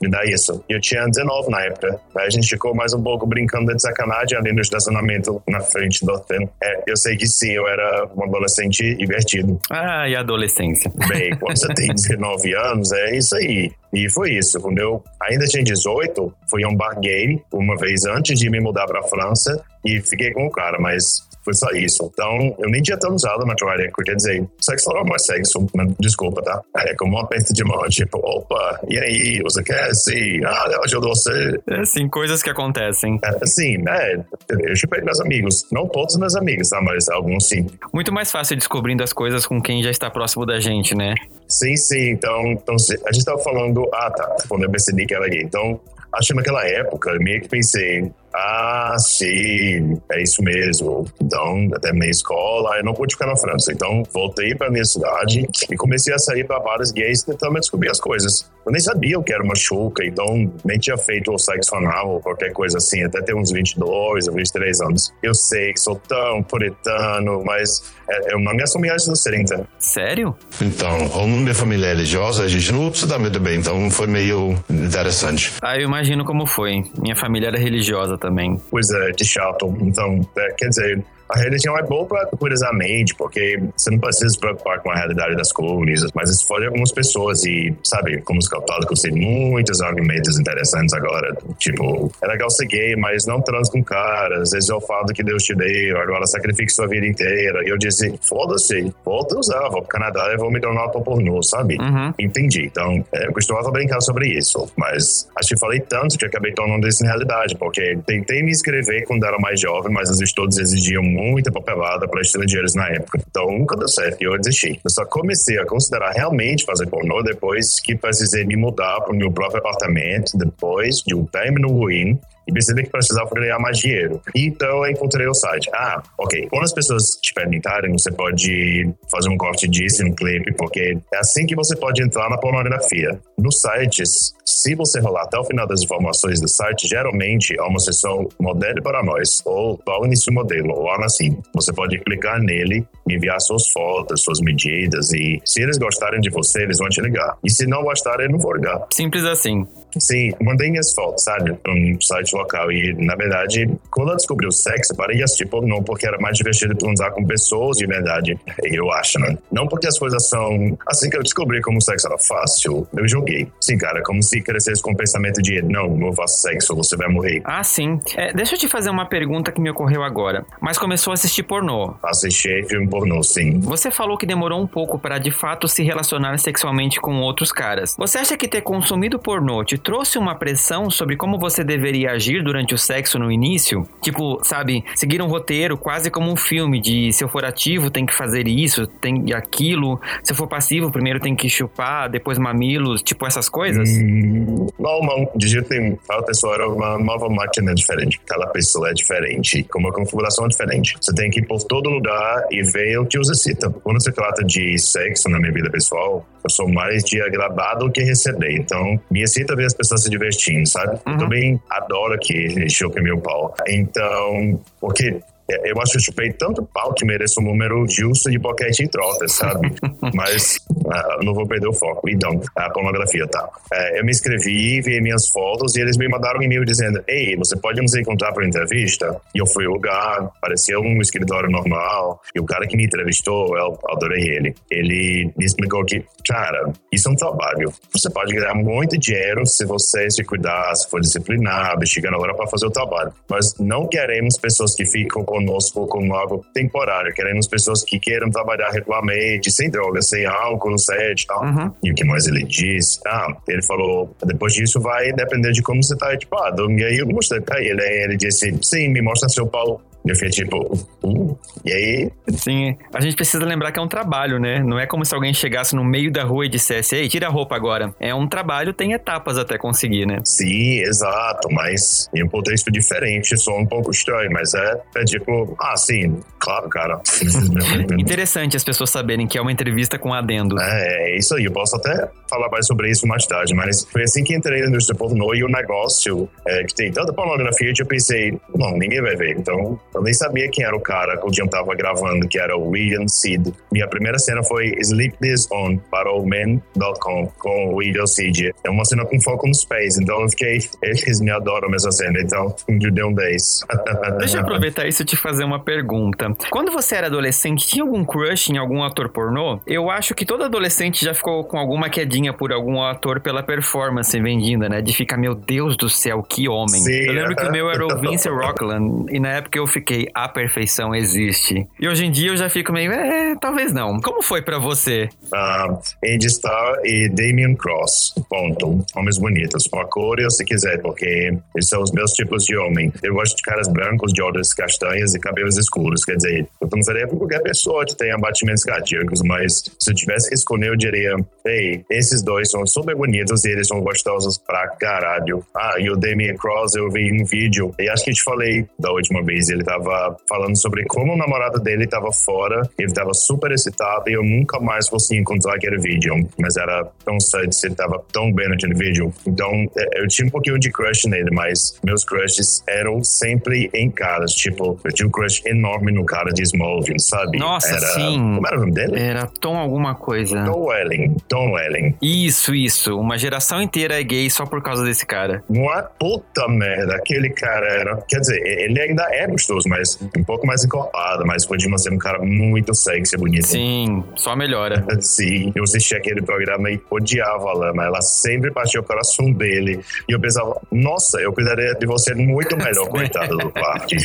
me 0.00 0.08
dá 0.08 0.24
isso. 0.24 0.62
E 0.68 0.74
eu 0.74 0.80
tinha 0.80 1.06
19 1.06 1.50
na 1.50 1.60
época. 1.62 2.00
Aí 2.16 2.26
a 2.26 2.30
gente 2.30 2.48
ficou 2.48 2.72
mais 2.72 2.92
um 2.92 3.02
pouco 3.02 3.26
brincando 3.26 3.74
de 3.74 3.82
sacanagem 3.82 4.38
ali 4.38 4.52
no 4.52 4.60
estacionamento 4.60 5.42
na 5.48 5.60
frente 5.60 6.04
do 6.04 6.12
hotel. 6.12 6.48
É, 6.62 6.84
eu 6.86 6.96
sei 6.96 7.16
que 7.16 7.26
sim, 7.26 7.52
eu 7.52 7.66
era 7.66 8.08
um 8.16 8.22
adolescente 8.24 8.96
divertido. 9.24 9.58
Ah, 9.70 10.08
e 10.08 10.14
a 10.14 10.20
adolescência. 10.20 10.90
Bem, 11.08 11.36
quando 11.38 11.56
você 11.56 11.72
tem 11.74 11.88
19 11.88 12.54
anos, 12.54 12.92
é 12.92 13.16
isso 13.16 13.34
aí. 13.36 13.70
E 13.92 14.08
foi 14.10 14.32
isso. 14.32 14.60
Quando 14.60 14.78
eu 14.78 15.02
ainda 15.22 15.46
tinha 15.46 15.62
18, 15.62 16.32
fui 16.50 16.64
a 16.64 16.68
um 16.68 16.76
bar 16.76 16.98
gay 17.00 17.40
uma 17.52 17.76
vez 17.76 18.04
antes 18.04 18.38
de 18.38 18.50
me 18.50 18.60
mudar 18.60 18.86
para 18.86 19.00
a 19.00 19.04
França 19.04 19.62
e 19.84 20.00
fiquei 20.00 20.32
com 20.32 20.46
o 20.46 20.50
cara, 20.50 20.78
mas 20.78 21.22
foi 21.44 21.54
só 21.54 21.70
isso. 21.70 22.10
Então, 22.12 22.54
eu 22.58 22.70
nem 22.70 22.82
tinha 22.82 22.96
tão 22.96 23.14
usado 23.14 23.44
na 23.44 23.54
toalha. 23.54 23.90
Quer 24.04 24.14
dizer, 24.14 24.48
sexo 24.60 24.90
oral 24.90 25.04
não 25.04 25.14
é 25.14 25.18
sexo. 25.18 25.66
Desculpa, 26.00 26.42
tá? 26.42 26.62
É 26.78 26.94
como 26.94 27.12
uma 27.12 27.22
aperto 27.22 27.52
de 27.52 27.62
mão. 27.64 27.82
Tipo, 27.88 28.18
opa, 28.18 28.80
e 28.88 28.98
aí? 28.98 29.40
Você 29.42 29.62
quer? 29.62 29.94
Sim. 29.94 30.44
Ah, 30.44 30.68
eu 30.72 30.82
ajudo 30.84 31.08
você. 31.08 31.60
É, 31.68 31.84
sim, 31.84 32.08
coisas 32.08 32.42
que 32.42 32.50
acontecem. 32.50 33.20
É, 33.22 33.46
sim, 33.46 33.76
é. 33.88 34.20
Eu 34.48 34.76
chupei 34.76 35.02
meus 35.02 35.20
amigos. 35.20 35.66
Não 35.70 35.86
todos 35.86 36.16
meus 36.16 36.34
amigos, 36.34 36.70
tá? 36.70 36.80
Mas 36.80 37.08
alguns 37.08 37.48
sim. 37.48 37.66
Muito 37.92 38.12
mais 38.12 38.30
fácil 38.30 38.56
descobrindo 38.56 39.02
as 39.02 39.12
coisas 39.12 39.46
com 39.46 39.60
quem 39.60 39.82
já 39.82 39.90
está 39.90 40.10
próximo 40.10 40.46
da 40.46 40.58
gente, 40.58 40.94
né? 40.94 41.14
Sim, 41.48 41.76
sim. 41.76 42.10
Então, 42.10 42.52
então 42.52 42.74
a 42.74 43.12
gente 43.12 43.18
estava 43.18 43.38
falando. 43.38 43.88
Ah, 43.92 44.10
tá. 44.10 44.36
Quando 44.48 44.64
eu 44.64 44.70
percebi 44.70 45.06
que 45.06 45.14
era 45.14 45.28
gay. 45.28 45.42
Então, 45.42 45.80
acho 46.12 46.28
que 46.28 46.34
naquela 46.34 46.66
época, 46.66 47.10
eu 47.10 47.20
meio 47.20 47.40
que 47.42 47.48
pensei, 47.48 48.10
ah, 48.36 48.96
sim, 48.98 49.96
é 50.10 50.22
isso 50.22 50.42
mesmo. 50.42 51.04
Então, 51.22 51.68
até 51.72 51.92
minha 51.92 52.10
escola, 52.10 52.76
eu 52.78 52.84
não 52.84 52.92
pude 52.92 53.14
ficar 53.14 53.26
na 53.26 53.36
França. 53.36 53.70
Então, 53.72 54.02
voltei 54.12 54.56
para 54.56 54.70
minha 54.70 54.84
cidade 54.84 55.46
e 55.70 55.76
comecei 55.76 56.12
a 56.12 56.18
sair 56.18 56.44
para 56.44 56.58
bares 56.58 56.90
gays 56.90 57.22
tentando 57.22 57.60
descobrir 57.60 57.90
as 57.90 58.00
coisas. 58.00 58.50
Eu 58.66 58.72
nem 58.72 58.80
sabia 58.80 59.18
o 59.18 59.22
que 59.22 59.32
era 59.32 59.42
uma 59.42 59.54
chuca, 59.54 60.04
então 60.04 60.50
nem 60.64 60.78
tinha 60.78 60.96
feito 60.96 61.32
o 61.32 61.38
sexo 61.38 61.76
anal 61.76 62.14
ou 62.14 62.20
qualquer 62.20 62.52
coisa 62.52 62.78
assim, 62.78 63.04
até 63.04 63.22
ter 63.22 63.36
uns 63.36 63.52
22 63.52 64.26
ou 64.26 64.34
23 64.34 64.80
anos. 64.80 65.12
Eu 65.22 65.34
sei 65.34 65.72
que 65.72 65.80
sou 65.80 65.96
tão 65.96 66.42
puritano, 66.42 67.44
mas 67.44 67.94
é, 68.08 68.34
eu 68.34 68.40
não 68.40 68.54
me 68.54 68.62
assumi 68.62 68.88
antes 68.88 69.06
dos 69.06 69.22
30. 69.22 69.68
Sério? 69.78 70.34
Então, 70.60 71.08
como 71.10 71.36
minha 71.36 71.54
família 71.54 71.86
é 71.86 71.88
religiosa, 71.90 72.44
a 72.44 72.48
gente 72.48 72.72
não 72.72 72.92
se 72.92 73.06
dá 73.06 73.18
muito 73.18 73.38
bem, 73.38 73.58
então 73.58 73.90
foi 73.90 74.06
meio 74.06 74.58
interessante. 74.70 75.52
Ah, 75.62 75.76
eu 75.76 75.82
imagino 75.82 76.24
como 76.24 76.46
foi. 76.46 76.82
Minha 76.98 77.16
família 77.16 77.48
era 77.48 77.58
religiosa 77.58 78.16
também. 78.24 78.60
Pois 78.70 78.90
é, 78.90 79.10
de 79.10 79.24
chato. 79.24 79.74
Então, 79.80 80.26
é, 80.36 80.52
quer 80.52 80.68
dizer, 80.68 81.04
a 81.28 81.38
religião 81.38 81.76
é 81.76 81.82
boa 81.82 82.06
para 82.06 82.26
curiosamente, 82.26 83.14
porque 83.14 83.60
você 83.76 83.90
não 83.90 83.98
precisa 83.98 84.28
se 84.28 84.38
preocupar 84.38 84.80
com 84.80 84.90
a 84.90 84.94
realidade 84.94 85.36
das 85.36 85.52
coisas, 85.52 86.10
mas 86.14 86.30
isso 86.30 86.46
fode 86.46 86.66
algumas 86.66 86.92
pessoas 86.92 87.44
e, 87.44 87.74
sabe, 87.82 88.20
como 88.22 88.38
os 88.38 88.48
católicos 88.48 89.00
têm 89.00 89.12
muitos 89.12 89.80
argumentos 89.80 90.38
interessantes 90.38 90.92
agora, 90.94 91.36
tipo, 91.58 92.10
é 92.22 92.26
legal 92.26 92.50
ser 92.50 92.66
gay, 92.66 92.96
mas 92.96 93.26
não 93.26 93.40
trans 93.40 93.70
com 93.70 93.82
cara, 93.82 94.42
às 94.42 94.50
vezes 94.50 94.68
é 94.68 94.74
o 94.74 94.80
fato 94.80 95.12
que 95.12 95.22
Deus 95.22 95.42
te 95.42 95.54
deu, 95.54 95.98
agora 95.98 96.26
sacrifique 96.26 96.72
sua 96.72 96.86
vida 96.86 97.06
inteira. 97.06 97.64
E 97.64 97.68
eu 97.68 97.78
disse, 97.78 98.14
foda-se, 98.22 98.92
volta 99.04 99.36
a 99.36 99.38
usar, 99.38 99.68
vou 99.68 99.80
pro 99.80 99.88
Canadá 99.88 100.32
e 100.32 100.36
vou 100.36 100.50
me 100.50 100.60
tornar 100.60 100.86
um 100.86 101.02
pornô, 101.02 101.42
sabe? 101.42 101.76
Uhum. 101.80 102.12
Entendi. 102.18 102.66
Então, 102.66 103.04
é, 103.12 103.26
eu 103.26 103.32
costumava 103.32 103.70
brincar 103.70 104.00
sobre 104.00 104.28
isso, 104.28 104.70
mas 104.76 105.28
acho 105.36 105.48
que 105.48 105.58
falei 105.58 105.80
tanto 105.80 106.18
que 106.18 106.26
acabei 106.26 106.52
tornando 106.52 106.86
isso 106.86 107.02
em 107.04 107.06
realidade, 107.06 107.56
porque 107.56 107.98
tentei 108.06 108.42
me 108.42 108.50
inscrever 108.50 109.04
quando 109.06 109.24
era 109.24 109.38
mais 109.38 109.60
jovem, 109.60 109.92
mas 109.92 110.10
os 110.10 110.20
estudos 110.20 110.58
exigiam 110.58 111.02
muita 111.30 111.50
papelada 111.50 112.06
para 112.08 112.20
estrangeiros 112.20 112.74
na 112.74 112.88
época. 112.88 113.18
Então 113.28 113.46
nunca 113.46 113.76
deu 113.76 113.88
certo 113.88 114.20
e 114.20 114.24
eu 114.24 114.38
desisti. 114.38 114.80
Eu 114.84 114.90
só 114.90 115.04
comecei 115.04 115.58
a 115.58 115.66
considerar 115.66 116.12
realmente 116.12 116.64
fazer 116.64 116.86
pornô 116.86 117.22
depois 117.22 117.80
que 117.80 117.96
precisei 117.96 118.44
me 118.44 118.56
mudar 118.56 119.00
para 119.00 119.12
o 119.12 119.16
meu 119.16 119.32
próprio 119.32 119.60
apartamento, 119.60 120.36
depois 120.36 120.98
de 120.98 121.14
um 121.14 121.24
término 121.24 121.68
ruim 121.68 122.18
e 122.46 122.52
percebi 122.52 122.84
que 122.84 122.90
precisava 122.90 123.28
ganhar 123.34 123.58
mais 123.58 123.78
dinheiro. 123.78 124.20
Então 124.34 124.84
eu 124.84 124.90
encontrei 124.90 125.26
o 125.26 125.34
site. 125.34 125.70
Ah, 125.74 126.02
ok. 126.18 126.48
Quando 126.48 126.64
as 126.64 126.72
pessoas 126.72 127.18
te 127.20 127.32
perguntarem, 127.32 127.92
você 127.92 128.10
pode 128.10 128.90
fazer 129.10 129.28
um 129.28 129.36
corte 129.36 129.68
disso 129.68 130.04
no 130.04 130.14
clipe, 130.14 130.52
porque 130.54 130.98
é 131.12 131.18
assim 131.18 131.46
que 131.46 131.54
você 131.54 131.76
pode 131.76 132.02
entrar 132.02 132.28
na 132.28 132.38
pornografia. 132.38 133.18
Nos 133.38 133.60
sites, 133.60 134.34
se 134.44 134.74
você 134.74 135.00
rolar 135.00 135.24
até 135.24 135.38
o 135.38 135.44
final 135.44 135.66
das 135.66 135.82
informações 135.82 136.40
do 136.40 136.48
site, 136.48 136.86
geralmente 136.86 137.58
há 137.58 137.66
uma 137.66 137.80
seção 137.80 138.28
modelo 138.40 138.82
para 138.82 139.02
nós, 139.02 139.40
ou 139.44 139.78
qual 139.78 140.04
início 140.06 140.32
modelo, 140.32 140.72
ou 140.74 140.88
algo 140.88 141.04
assim. 141.04 141.36
Você 141.54 141.72
pode 141.72 141.98
clicar 141.98 142.40
nele, 142.40 142.86
enviar 143.08 143.40
suas 143.40 143.68
fotos, 143.68 144.22
suas 144.22 144.40
medidas, 144.40 145.12
e 145.12 145.40
se 145.44 145.62
eles 145.62 145.78
gostarem 145.78 146.20
de 146.20 146.30
você, 146.30 146.62
eles 146.62 146.78
vão 146.78 146.88
te 146.88 147.00
ligar. 147.00 147.36
E 147.44 147.50
se 147.50 147.66
não 147.66 147.82
gostarem, 147.82 148.28
não 148.28 148.38
vão 148.38 148.52
ligar. 148.52 148.86
Simples 148.92 149.24
assim. 149.24 149.66
Sim, 149.98 150.32
mandei 150.40 150.70
minhas 150.70 150.92
fotos, 150.92 151.24
sabe, 151.24 151.54
para 151.54 151.72
um 151.72 152.00
site 152.00 152.34
local. 152.34 152.70
E, 152.72 152.94
na 152.94 153.14
verdade, 153.14 153.68
quando 153.90 154.10
eu 154.10 154.16
descobri 154.16 154.46
o 154.46 154.52
sexo, 154.52 154.94
parei 154.94 155.16
de 155.16 155.22
assistir 155.22 155.46
pornô 155.46 155.82
porque 155.82 156.06
era 156.06 156.18
mais 156.18 156.36
divertido 156.36 156.74
transar 156.74 157.12
com 157.12 157.24
pessoas 157.24 157.78
de 157.78 157.86
verdade, 157.86 158.38
eu 158.64 158.90
acho, 158.92 159.18
né? 159.18 159.36
Não 159.50 159.66
porque 159.66 159.86
as 159.86 159.98
coisas 159.98 160.28
são... 160.28 160.76
Assim 160.86 161.08
que 161.10 161.16
eu 161.16 161.22
descobri 161.22 161.60
como 161.60 161.78
o 161.78 161.80
sexo 161.80 162.06
era 162.06 162.18
fácil, 162.18 162.86
eu 162.96 163.08
joguei. 163.08 163.48
Sim, 163.60 163.78
cara, 163.78 164.02
como 164.02 164.22
se 164.22 164.40
crescesse 164.40 164.82
com 164.82 164.92
o 164.92 164.96
pensamento 164.96 165.40
de 165.40 165.62
não, 165.62 165.88
não 165.88 166.12
faço 166.12 166.40
sexo, 166.40 166.74
você 166.74 166.96
vai 166.96 167.08
morrer. 167.08 167.42
Ah, 167.44 167.62
sim. 167.62 168.00
É, 168.16 168.32
deixa 168.32 168.54
eu 168.54 168.58
te 168.58 168.68
fazer 168.68 168.90
uma 168.90 169.06
pergunta 169.06 169.52
que 169.52 169.60
me 169.60 169.70
ocorreu 169.70 170.02
agora. 170.02 170.44
Mas 170.60 170.78
começou 170.78 171.10
a 171.10 171.14
assistir 171.14 171.42
pornô. 171.42 171.94
Assisti 172.02 172.64
filme 172.64 172.88
pornô, 172.88 173.22
sim. 173.22 173.60
Você 173.60 173.90
falou 173.90 174.16
que 174.16 174.26
demorou 174.26 174.60
um 174.60 174.66
pouco 174.66 174.98
para 174.98 175.18
de 175.18 175.30
fato 175.30 175.68
se 175.68 175.82
relacionar 175.82 176.38
sexualmente 176.38 177.00
com 177.00 177.20
outros 177.20 177.52
caras. 177.52 177.94
Você 177.96 178.18
acha 178.18 178.36
que 178.36 178.48
ter 178.48 178.60
consumido 178.60 179.18
pornô 179.18 179.64
te 179.64 179.78
trouxe 179.84 180.18
uma 180.18 180.34
pressão 180.34 180.90
sobre 180.90 181.14
como 181.16 181.38
você 181.38 181.62
deveria 181.62 182.12
agir 182.12 182.42
durante 182.42 182.74
o 182.74 182.78
sexo 182.78 183.18
no 183.18 183.30
início? 183.30 183.86
Tipo, 184.00 184.40
sabe, 184.42 184.82
seguir 184.96 185.20
um 185.20 185.26
roteiro 185.26 185.76
quase 185.76 186.10
como 186.10 186.32
um 186.32 186.36
filme 186.36 186.80
de 186.80 187.12
se 187.12 187.22
eu 187.22 187.28
for 187.28 187.44
ativo 187.44 187.90
tem 187.90 188.06
que 188.06 188.14
fazer 188.14 188.48
isso, 188.48 188.86
tem 188.86 189.32
aquilo, 189.34 190.00
se 190.22 190.32
eu 190.32 190.36
for 190.36 190.48
passivo 190.48 190.90
primeiro 190.90 191.20
tem 191.20 191.36
que 191.36 191.48
chupar, 191.50 192.08
depois 192.08 192.38
mamilos, 192.38 193.02
tipo 193.02 193.26
essas 193.26 193.48
coisas? 193.48 193.88
Hum, 193.90 194.66
não, 194.78 195.30
jeito 195.36 195.68
nenhum. 195.70 195.98
Cada 196.08 196.22
pessoa 196.22 196.54
era 196.54 196.68
uma 196.68 196.98
nova 196.98 197.28
máquina 197.28 197.74
diferente. 197.74 198.18
Cada 198.24 198.46
pessoa 198.46 198.90
é 198.90 198.94
diferente, 198.94 199.62
com 199.64 199.78
uma 199.78 199.92
configuração 199.92 200.48
diferente. 200.48 200.96
Você 201.00 201.14
tem 201.14 201.30
que 201.30 201.40
ir 201.40 201.46
por 201.46 201.62
todo 201.62 201.90
lugar 201.90 202.46
e 202.50 202.62
ver 202.62 202.98
o 202.98 203.06
que 203.06 203.18
os 203.18 203.28
excita. 203.28 203.68
Quando 203.68 204.02
se 204.02 204.10
trata 204.12 204.42
de 204.42 204.78
sexo 204.78 205.28
na 205.28 205.38
minha 205.38 205.52
vida 205.52 205.70
pessoal, 205.70 206.26
eu 206.42 206.50
sou 206.50 206.68
mais 206.68 207.02
de 207.04 207.20
agradar 207.20 207.76
do 207.78 207.90
que 207.90 208.02
receber. 208.02 208.56
Então, 208.56 208.98
me 209.10 209.22
excita 209.22 209.54
ver 209.54 209.66
as 209.74 209.76
pessoas 209.76 210.02
se 210.02 210.10
divertindo, 210.10 210.68
sabe? 210.68 210.98
Uhum. 211.06 211.12
Eu 211.12 211.18
também 211.18 211.60
adoro 211.70 212.18
que 212.20 212.68
chupe 212.70 213.00
meu 213.00 213.18
pau. 213.18 213.54
Então, 213.66 214.60
porque 214.80 215.20
eu 215.48 215.80
acho 215.80 215.92
que 215.92 215.98
eu 215.98 216.02
chupei 216.02 216.32
tanto 216.32 216.64
pau 216.64 216.94
que 216.94 217.04
mereço 217.04 217.40
um 217.40 217.44
número 217.44 217.86
justo 217.88 218.30
de 218.30 218.38
boquete 218.38 218.82
em 218.82 218.88
troca, 218.88 219.28
sabe? 219.28 219.72
Mas 220.14 220.58
uh, 220.70 221.24
não 221.24 221.34
vou 221.34 221.46
perder 221.46 221.68
o 221.68 221.72
foco. 221.72 222.08
Então, 222.08 222.40
a 222.56 222.70
pornografia, 222.70 223.26
tá? 223.26 223.44
Uh, 223.44 223.96
eu 223.96 224.04
me 224.04 224.10
inscrevi, 224.10 224.80
vi 224.80 225.00
minhas 225.00 225.28
fotos 225.28 225.76
e 225.76 225.80
eles 225.80 225.96
me 225.96 226.08
mandaram 226.08 226.40
um 226.40 226.42
e-mail 226.42 226.64
dizendo: 226.64 227.02
Ei, 227.06 227.36
você 227.36 227.56
pode 227.56 227.80
nos 227.80 227.94
encontrar 227.94 228.32
para 228.32 228.46
entrevista? 228.46 229.20
E 229.34 229.38
eu 229.38 229.46
fui 229.46 229.66
ao 229.66 229.72
lugar, 229.72 230.30
parecia 230.40 230.78
um 230.80 231.00
escritório 231.00 231.50
normal. 231.50 232.20
E 232.34 232.40
o 232.40 232.44
cara 232.44 232.66
que 232.66 232.76
me 232.76 232.84
entrevistou, 232.84 233.56
eu 233.56 233.78
adorei 233.88 234.22
ele. 234.22 234.54
Ele 234.70 235.30
me 235.36 235.44
explicou 235.44 235.84
que, 235.84 236.04
cara, 236.26 236.72
isso 236.92 237.08
é 237.08 237.12
um 237.12 237.16
trabalho. 237.16 237.72
Você 237.92 238.10
pode 238.10 238.34
ganhar 238.34 238.54
muito 238.54 238.98
dinheiro 238.98 239.44
se 239.46 239.66
você 239.66 240.10
se 240.10 240.24
cuidar, 240.24 240.74
se 240.74 240.88
for 240.88 241.00
disciplinado, 241.00 241.86
chegando 241.86 242.14
agora 242.14 242.34
para 242.34 242.46
fazer 242.46 242.66
o 242.66 242.70
trabalho. 242.70 243.12
Mas 243.28 243.54
não 243.58 243.86
queremos 243.86 244.38
pessoas 244.38 244.74
que 244.74 244.86
ficam 244.86 245.24
conosco 245.34 245.86
como 245.88 246.14
algo 246.14 246.44
temporário. 246.54 247.12
Queremos 247.12 247.48
pessoas 247.48 247.82
que 247.82 247.98
queiram 247.98 248.30
trabalhar 248.30 248.70
regularmente, 248.70 249.50
sem 249.50 249.68
drogas, 249.68 250.08
sem 250.08 250.24
álcool 250.24 250.70
no 250.70 250.78
set 250.78 251.22
e 251.22 251.26
tal. 251.26 251.44
Uhum. 251.44 251.72
E 251.82 251.90
o 251.90 251.94
que 251.94 252.04
mais 252.04 252.26
ele 252.28 252.44
disse? 252.44 253.00
Ah, 253.04 253.34
ele 253.48 253.62
falou, 253.62 254.14
depois 254.24 254.54
disso 254.54 254.80
vai 254.80 255.12
depender 255.12 255.50
de 255.50 255.60
como 255.62 255.82
você 255.82 255.96
tá 255.96 256.14
equipado. 256.14 256.70
E 256.70 256.84
aí 256.84 256.98
eu 256.98 257.06
mostrei 257.06 257.40
pra 257.40 257.60
ele. 257.60 257.82
Aí 257.82 258.04
ele 258.04 258.16
disse, 258.16 258.56
sim, 258.62 258.88
me 258.88 259.02
mostra 259.02 259.28
seu 259.28 259.46
pau. 259.46 259.80
Eu 260.06 260.14
fiquei 260.14 260.30
tipo, 260.30 260.58
uh, 261.02 261.38
e 261.64 261.72
aí? 261.72 262.10
Sim, 262.36 262.76
a 262.92 263.00
gente 263.00 263.16
precisa 263.16 263.42
lembrar 263.44 263.72
que 263.72 263.78
é 263.78 263.82
um 263.82 263.88
trabalho, 263.88 264.38
né? 264.38 264.62
Não 264.62 264.78
é 264.78 264.86
como 264.86 265.04
se 265.04 265.14
alguém 265.14 265.32
chegasse 265.32 265.74
no 265.74 265.82
meio 265.82 266.12
da 266.12 266.22
rua 266.24 266.44
e 266.44 266.48
dissesse, 266.48 266.94
ei, 266.96 267.08
tira 267.08 267.26
a 267.26 267.30
roupa 267.30 267.56
agora. 267.56 267.94
É 267.98 268.14
um 268.14 268.28
trabalho, 268.28 268.74
tem 268.74 268.92
etapas 268.92 269.38
até 269.38 269.56
conseguir, 269.56 270.06
né? 270.06 270.18
Sim, 270.24 270.80
exato, 270.80 271.48
mas 271.50 272.10
em 272.14 272.22
um 272.22 272.28
contexto 272.28 272.70
diferente, 272.70 273.36
só 273.38 273.56
um 273.56 273.66
pouco 273.66 273.90
estranho, 273.90 274.30
mas 274.30 274.52
é, 274.52 274.82
é 274.96 275.04
tipo, 275.04 275.56
ah, 275.58 275.76
sim, 275.76 276.20
claro, 276.38 276.68
cara. 276.68 277.00
Interessante 277.98 278.56
as 278.56 278.64
pessoas 278.64 278.90
saberem 278.90 279.26
que 279.26 279.38
é 279.38 279.40
uma 279.40 279.52
entrevista 279.52 279.98
com 279.98 280.12
adendo. 280.12 280.60
É, 280.60 281.12
é 281.12 281.18
isso 281.18 281.34
aí, 281.34 281.44
eu 281.44 281.52
posso 281.52 281.76
até 281.76 282.10
falar 282.28 282.50
mais 282.50 282.66
sobre 282.66 282.90
isso 282.90 283.06
mais 283.06 283.26
tarde, 283.26 283.54
mas 283.54 283.84
foi 283.90 284.02
assim 284.02 284.22
que 284.22 284.34
entrei 284.34 284.60
na 284.60 284.68
indústria 284.68 284.96
pornô 284.96 285.34
e 285.34 285.42
o 285.42 285.48
negócio 285.48 286.28
é, 286.46 286.64
que 286.64 286.74
tem 286.74 286.92
tanta 286.92 287.12
pornografia 287.12 287.72
que 287.72 287.82
eu 287.82 287.86
pensei, 287.86 288.38
não, 288.54 288.76
ninguém 288.76 289.00
vai 289.00 289.16
ver, 289.16 289.38
então 289.38 289.78
Eu 289.94 290.02
nem 290.02 290.12
sabia 290.12 290.48
quem 290.50 290.64
era 290.64 290.76
o 290.76 290.80
cara 290.80 291.16
que 291.16 291.40
eu 291.40 291.48
tava 291.48 291.74
gravando, 291.74 292.26
que 292.28 292.38
era 292.38 292.56
o 292.56 292.70
William 292.70 293.06
Seed. 293.06 293.48
Minha 293.72 293.88
primeira 293.88 294.18
cena 294.18 294.42
foi 294.42 294.72
Sleep 294.80 295.16
This 295.18 295.48
On 295.52 295.76
para 295.90 296.12
o 296.12 296.26
Men.com 296.26 297.32
com 297.38 297.66
o 297.68 297.76
William 297.76 298.06
Seed. 298.06 298.50
É 298.64 298.70
uma 298.70 298.84
cena 298.84 299.04
com 299.04 299.20
foco 299.20 299.46
no 299.46 299.54
space, 299.54 300.02
então 300.02 300.22
eu 300.22 300.28
fiquei. 300.28 300.58
Eles 300.82 301.20
me 301.20 301.30
adoram 301.30 301.72
essa 301.74 301.90
cena, 301.90 302.20
então 302.20 302.54
eu 302.68 302.90
dei 302.90 303.04
um 303.04 303.12
10. 303.12 303.60
Deixa 304.18 304.38
eu 304.38 304.42
aproveitar 304.42 304.86
isso 304.86 305.02
e 305.02 305.04
te 305.04 305.16
fazer 305.16 305.44
uma 305.44 305.60
pergunta. 305.60 306.34
Quando 306.50 306.72
você 306.72 306.96
era 306.96 307.06
adolescente, 307.06 307.66
tinha 307.66 307.84
algum 307.84 308.04
crush 308.04 308.50
em 308.50 308.58
algum 308.58 308.82
ator 308.82 309.08
pornô? 309.08 309.60
Eu 309.66 309.90
acho 309.90 310.14
que 310.14 310.24
todo 310.24 310.44
adolescente 310.44 311.04
já 311.04 311.14
ficou 311.14 311.44
com 311.44 311.58
alguma 311.58 311.88
quedinha 311.88 312.32
por 312.32 312.52
algum 312.52 312.82
ator 312.82 313.20
pela 313.20 313.42
performance 313.42 314.18
vendida, 314.20 314.68
né? 314.68 314.80
De 314.80 314.92
ficar, 314.92 315.16
meu 315.16 315.34
Deus 315.34 315.76
do 315.76 315.88
céu, 315.88 316.22
que 316.22 316.48
homem. 316.48 316.80
Sim. 316.82 317.06
Eu 317.06 317.12
lembro 317.12 317.36
que 317.36 317.44
o 317.44 317.52
meu 317.52 317.70
era 317.70 317.84
o 317.84 317.96
Vince 318.00 318.28
Rockland, 318.28 319.06
e 319.14 319.20
na 319.20 319.28
época 319.28 319.58
eu 319.58 319.66
fiquei, 319.66 319.83
a 320.14 320.28
perfeição 320.28 320.94
existe. 320.94 321.66
E 321.80 321.88
hoje 321.88 322.04
em 322.06 322.10
dia 322.10 322.30
eu 322.30 322.36
já 322.36 322.48
fico 322.48 322.72
meio, 322.72 322.92
é, 322.92 323.34
talvez 323.40 323.72
não. 323.72 324.00
Como 324.00 324.22
foi 324.22 324.42
para 324.42 324.58
você? 324.58 325.08
Uh, 325.24 325.78
Andy 326.04 326.26
Starr 326.26 326.80
e 326.84 327.08
Damien 327.08 327.54
Cross, 327.56 328.14
ponto. 328.28 328.84
Homens 328.94 329.18
bonitos. 329.18 329.68
Uma 329.72 329.86
cor, 329.86 330.18
se 330.30 330.44
quiser, 330.44 330.80
porque 330.80 331.36
eles 331.54 331.68
são 331.68 331.82
os 331.82 331.90
meus 331.92 332.12
tipos 332.12 332.44
de 332.44 332.56
homem. 332.56 332.92
Eu 333.02 333.14
gosto 333.14 333.36
de 333.36 333.42
caras 333.42 333.68
brancos, 333.68 334.12
de 334.12 334.22
olhos 334.22 334.52
castanhas 334.54 335.14
e 335.14 335.20
cabelos 335.20 335.56
escuros. 335.56 336.04
Quer 336.04 336.16
dizer, 336.16 336.48
eu 336.60 336.68
pensaria 336.68 337.06
para 337.06 337.16
qualquer 337.16 337.42
pessoa 337.42 337.84
que 337.84 337.96
tem 337.96 338.12
abatimentos 338.12 338.64
cardíacos, 338.64 339.22
mas 339.22 339.64
se 339.78 339.90
eu 339.90 339.94
tivesse 339.94 340.28
que 340.28 340.34
escolher, 340.34 340.68
eu 340.68 340.76
diria: 340.76 341.16
ei, 341.46 341.84
esses 341.90 342.22
dois 342.22 342.50
são 342.50 342.66
super 342.66 342.94
bonitos 342.94 343.44
e 343.44 343.50
eles 343.50 343.68
são 343.68 343.80
gostosos 343.80 344.38
pra 344.38 344.68
caralho. 344.68 345.44
Ah, 345.54 345.74
e 345.78 345.90
o 345.90 345.96
Damien 345.96 346.36
Cross, 346.36 346.74
eu 346.74 346.90
vi 346.90 347.12
um 347.12 347.24
vídeo, 347.24 347.74
e 347.78 347.88
acho 347.88 348.04
que 348.04 348.12
te 348.12 348.22
falei 348.22 348.66
da 348.78 348.90
última 348.90 349.22
vez, 349.22 349.48
ele 349.48 349.64
tava 349.74 350.16
falando 350.28 350.56
sobre 350.56 350.84
como 350.84 351.14
o 351.14 351.16
namorado 351.16 351.58
dele 351.60 351.86
tava 351.86 352.12
fora, 352.12 352.62
ele 352.78 352.92
tava 352.92 353.12
super 353.12 353.50
excitado 353.52 354.08
e 354.08 354.12
eu 354.12 354.22
nunca 354.22 354.60
mais 354.60 354.88
consegui 354.88 355.20
encontrar 355.20 355.56
aquele 355.56 355.78
vídeo, 355.78 356.14
mas 356.38 356.56
era 356.56 356.84
tão 357.04 357.18
sexy, 357.18 357.66
ele 357.66 357.74
tava 357.74 358.02
tão 358.12 358.32
bem 358.32 358.48
naquele 358.48 358.74
vídeo. 358.74 359.12
Então, 359.26 359.50
é, 359.76 360.02
eu 360.02 360.08
tinha 360.08 360.26
um 360.26 360.30
pouquinho 360.30 360.58
de 360.58 360.70
crush 360.70 361.06
nele, 361.06 361.30
mas 361.32 361.78
meus 361.84 362.04
crushes 362.04 362.62
eram 362.68 363.02
sempre 363.02 363.70
em 363.74 363.90
caras, 363.90 364.32
tipo, 364.32 364.78
eu 364.84 364.92
tinha 364.92 365.06
um 365.06 365.10
crush 365.10 365.42
enorme 365.46 365.92
no 365.92 366.04
cara 366.04 366.30
de 366.32 366.42
Smallville, 366.42 367.00
sabe? 367.00 367.38
Nossa, 367.38 367.68
era, 367.68 367.86
sim. 367.94 368.16
Como 368.16 368.46
era 368.46 368.56
o 368.56 368.60
nome 368.60 368.72
dele? 368.72 369.00
Era 369.00 369.26
Tom 369.26 369.56
alguma 369.56 369.94
coisa. 369.94 370.44
Tom 370.44 370.66
Welling. 370.66 371.16
Tom 371.28 371.52
Welling. 371.52 371.94
Isso, 372.00 372.54
isso. 372.54 372.98
Uma 372.98 373.18
geração 373.18 373.60
inteira 373.62 374.00
é 374.00 374.02
gay 374.02 374.28
só 374.30 374.44
por 374.46 374.62
causa 374.62 374.84
desse 374.84 375.06
cara. 375.06 375.42
Uma 375.48 375.82
puta 375.82 376.48
merda. 376.48 376.96
Aquele 376.96 377.30
cara 377.30 377.66
era. 377.66 377.96
Quer 378.08 378.20
dizer, 378.20 378.40
ele 378.44 378.80
ainda 378.80 379.06
é 379.10 379.26
gostoso, 379.26 379.63
mas 379.68 379.98
um 380.16 380.24
pouco 380.24 380.46
mais 380.46 380.64
encorpado. 380.64 381.24
Mas 381.26 381.46
podia 381.46 381.76
ser 381.78 381.92
um 381.92 381.98
cara 381.98 382.18
muito 382.18 382.74
sexy, 382.74 383.16
bonito. 383.16 383.46
Sim, 383.46 384.04
só 384.16 384.36
melhora. 384.36 384.84
Sim, 385.00 385.52
eu 385.54 385.64
assisti 385.64 385.94
aquele 385.94 386.22
programa 386.22 386.70
e 386.70 386.80
odiava 386.90 387.50
a 387.50 387.52
Lama. 387.52 387.84
Ela 387.84 388.00
sempre 388.00 388.50
partiu 388.50 388.80
o 388.80 388.84
coração 388.84 389.32
dele. 389.32 389.80
E 390.08 390.12
eu 390.12 390.20
pensava, 390.20 390.60
nossa, 390.70 391.20
eu 391.20 391.32
cuidaria 391.32 391.74
de 391.74 391.86
você 391.86 392.14
muito 392.14 392.56
melhor, 392.56 392.88
coitado 392.90 393.36
do 393.36 393.50
parque. 393.50 393.96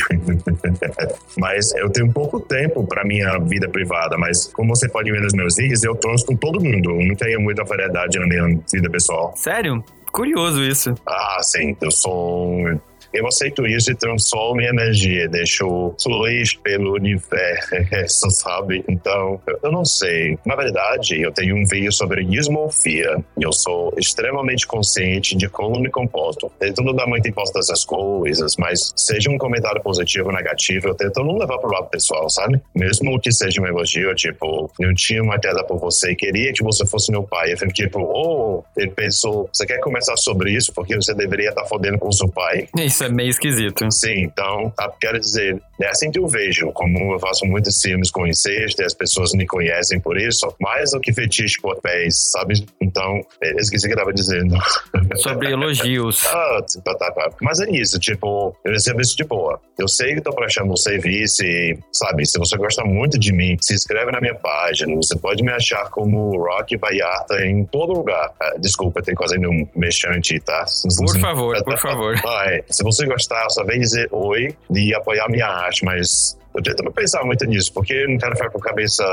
mas 1.38 1.74
eu 1.74 1.90
tenho 1.90 2.12
pouco 2.12 2.40
tempo 2.40 2.86
pra 2.86 3.04
minha 3.04 3.38
vida 3.38 3.68
privada. 3.68 4.16
Mas 4.16 4.46
como 4.52 4.74
você 4.74 4.88
pode 4.88 5.10
ver 5.10 5.20
nos 5.20 5.32
meus 5.32 5.56
vídeos, 5.56 5.82
eu 5.84 5.94
transo 5.94 6.26
com 6.26 6.36
todo 6.36 6.62
mundo. 6.62 6.90
Eu 6.90 7.06
não 7.06 7.14
tenho 7.14 7.40
muita 7.40 7.64
variedade 7.64 8.18
na 8.18 8.26
minha 8.26 8.60
vida 8.72 8.90
pessoal. 8.90 9.32
Sério? 9.36 9.84
Curioso 10.12 10.62
isso. 10.62 10.94
Ah, 11.06 11.38
sim. 11.42 11.76
Eu 11.80 11.90
sou 11.90 12.80
eu 13.12 13.26
aceito 13.26 13.66
isso 13.66 13.90
e 13.90 13.94
transformo 13.94 14.60
em 14.60 14.66
energia, 14.66 15.28
deixo 15.28 15.94
fluir 16.02 16.46
pelo 16.62 16.94
universo, 16.94 18.30
sabe? 18.30 18.84
Então, 18.88 19.40
eu 19.62 19.72
não 19.72 19.84
sei. 19.84 20.38
Na 20.44 20.54
verdade, 20.54 21.20
eu 21.20 21.32
tenho 21.32 21.56
um 21.56 21.64
vídeo 21.64 21.92
sobre 21.92 22.24
dismorfia. 22.24 23.22
Eu 23.38 23.52
sou 23.52 23.92
extremamente 23.96 24.66
consciente 24.66 25.36
de 25.36 25.48
como 25.48 25.80
me 25.80 25.90
comporto. 25.90 26.50
Tento 26.58 26.82
não 26.82 26.94
dar 26.94 27.06
muita 27.06 27.28
importância 27.28 27.72
às 27.72 27.84
coisas, 27.84 28.56
mas 28.56 28.92
seja 28.96 29.30
um 29.30 29.38
comentário 29.38 29.82
positivo 29.82 30.28
ou 30.28 30.34
negativo, 30.34 30.88
eu 30.88 30.94
tento 30.94 31.22
não 31.24 31.36
levar 31.36 31.58
pro 31.58 31.70
lado 31.70 31.88
pessoal, 31.88 32.28
sabe? 32.30 32.60
Mesmo 32.74 33.18
que 33.20 33.32
seja 33.32 33.60
um 33.60 33.66
elogio, 33.66 34.14
tipo, 34.14 34.70
eu 34.80 34.94
tinha 34.94 35.22
uma 35.22 35.38
queda 35.38 35.64
por 35.64 35.78
você 35.78 36.12
e 36.12 36.16
queria 36.16 36.52
que 36.52 36.62
você 36.62 36.86
fosse 36.86 37.10
meu 37.10 37.22
pai. 37.22 37.52
Eu 37.52 37.58
fico 37.58 37.72
tipo, 37.72 38.00
oh, 38.00 38.62
ele 38.76 38.90
pensou, 38.90 39.48
você 39.52 39.66
quer 39.66 39.80
começar 39.80 40.16
sobre 40.16 40.52
isso 40.52 40.72
porque 40.72 40.94
você 40.94 41.14
deveria 41.14 41.50
estar 41.50 41.62
tá 41.62 41.68
fodendo 41.68 41.98
com 41.98 42.12
seu 42.12 42.28
pai. 42.28 42.68
Isso 42.76 42.99
isso 43.00 43.04
é 43.04 43.08
meio 43.08 43.30
esquisito. 43.30 43.90
Sim, 43.90 44.24
então, 44.24 44.70
tá, 44.76 44.90
quero 45.00 45.18
dizer, 45.18 45.60
é 45.80 45.88
assim 45.88 46.10
que 46.10 46.18
eu 46.18 46.26
vejo, 46.26 46.70
como 46.72 47.14
eu 47.14 47.18
faço 47.18 47.46
muitos 47.46 47.80
filmes 47.80 48.10
com 48.10 48.26
incesto 48.26 48.84
as 48.84 48.94
pessoas 48.94 49.32
me 49.32 49.46
conhecem 49.46 50.00
por 50.00 50.18
isso, 50.18 50.52
mais 50.60 50.90
do 50.92 51.00
que 51.00 51.12
fetiche 51.12 51.60
por 51.60 51.80
pés, 51.80 52.30
sabe? 52.32 52.66
Então, 52.80 53.20
é, 53.42 53.52
esqueci 53.60 53.86
o 53.86 53.88
que 53.88 53.94
eu 53.94 53.98
tava 53.98 54.12
dizendo. 54.12 54.56
Sobre 55.16 55.50
elogios. 55.50 56.24
ah, 56.26 56.64
tá, 56.84 56.94
tá. 56.94 57.30
Mas 57.40 57.60
é 57.60 57.70
isso, 57.70 57.98
tipo, 57.98 58.54
eu 58.64 58.72
recebo 58.72 59.00
isso 59.00 59.16
de 59.16 59.24
boa. 59.24 59.60
Eu 59.78 59.88
sei 59.88 60.14
que 60.14 60.20
tô 60.20 60.32
prestando 60.32 60.72
um 60.72 60.76
serviço 60.76 61.42
e, 61.42 61.78
sabe, 61.92 62.26
se 62.26 62.38
você 62.38 62.56
gosta 62.56 62.84
muito 62.84 63.18
de 63.18 63.32
mim, 63.32 63.56
se 63.60 63.74
inscreve 63.74 64.12
na 64.12 64.20
minha 64.20 64.34
página, 64.34 64.94
você 64.94 65.16
pode 65.16 65.42
me 65.42 65.50
achar 65.50 65.88
como 65.90 66.36
Rock 66.36 66.76
Vaiata 66.76 67.46
em 67.46 67.64
todo 67.64 67.92
lugar. 67.92 68.32
Ah, 68.40 68.54
desculpa, 68.58 69.00
tem 69.02 69.14
quase 69.14 69.38
um 69.38 69.66
mexante, 69.74 70.38
tá? 70.40 70.66
Por 70.98 71.18
favor, 71.18 71.64
por 71.64 71.78
favor. 71.78 72.14
Ah, 72.30 72.44
é. 72.46 72.64
Se 72.68 72.84
você 72.90 73.06
gostar, 73.06 73.48
só 73.50 73.64
vem 73.64 73.80
dizer 73.80 74.08
oi 74.10 74.54
e 74.70 74.94
apoiar 74.94 75.28
minha 75.28 75.46
arte, 75.46 75.84
mas 75.84 76.38
eu 76.54 76.62
tento 76.62 76.82
não 76.82 76.92
pensar 76.92 77.24
muito 77.24 77.44
nisso, 77.44 77.72
porque 77.72 77.92
eu 77.92 78.08
não 78.08 78.18
quero 78.18 78.34
ficar 78.34 78.50
com 78.50 78.58
a 78.58 78.62
cabeça, 78.62 79.04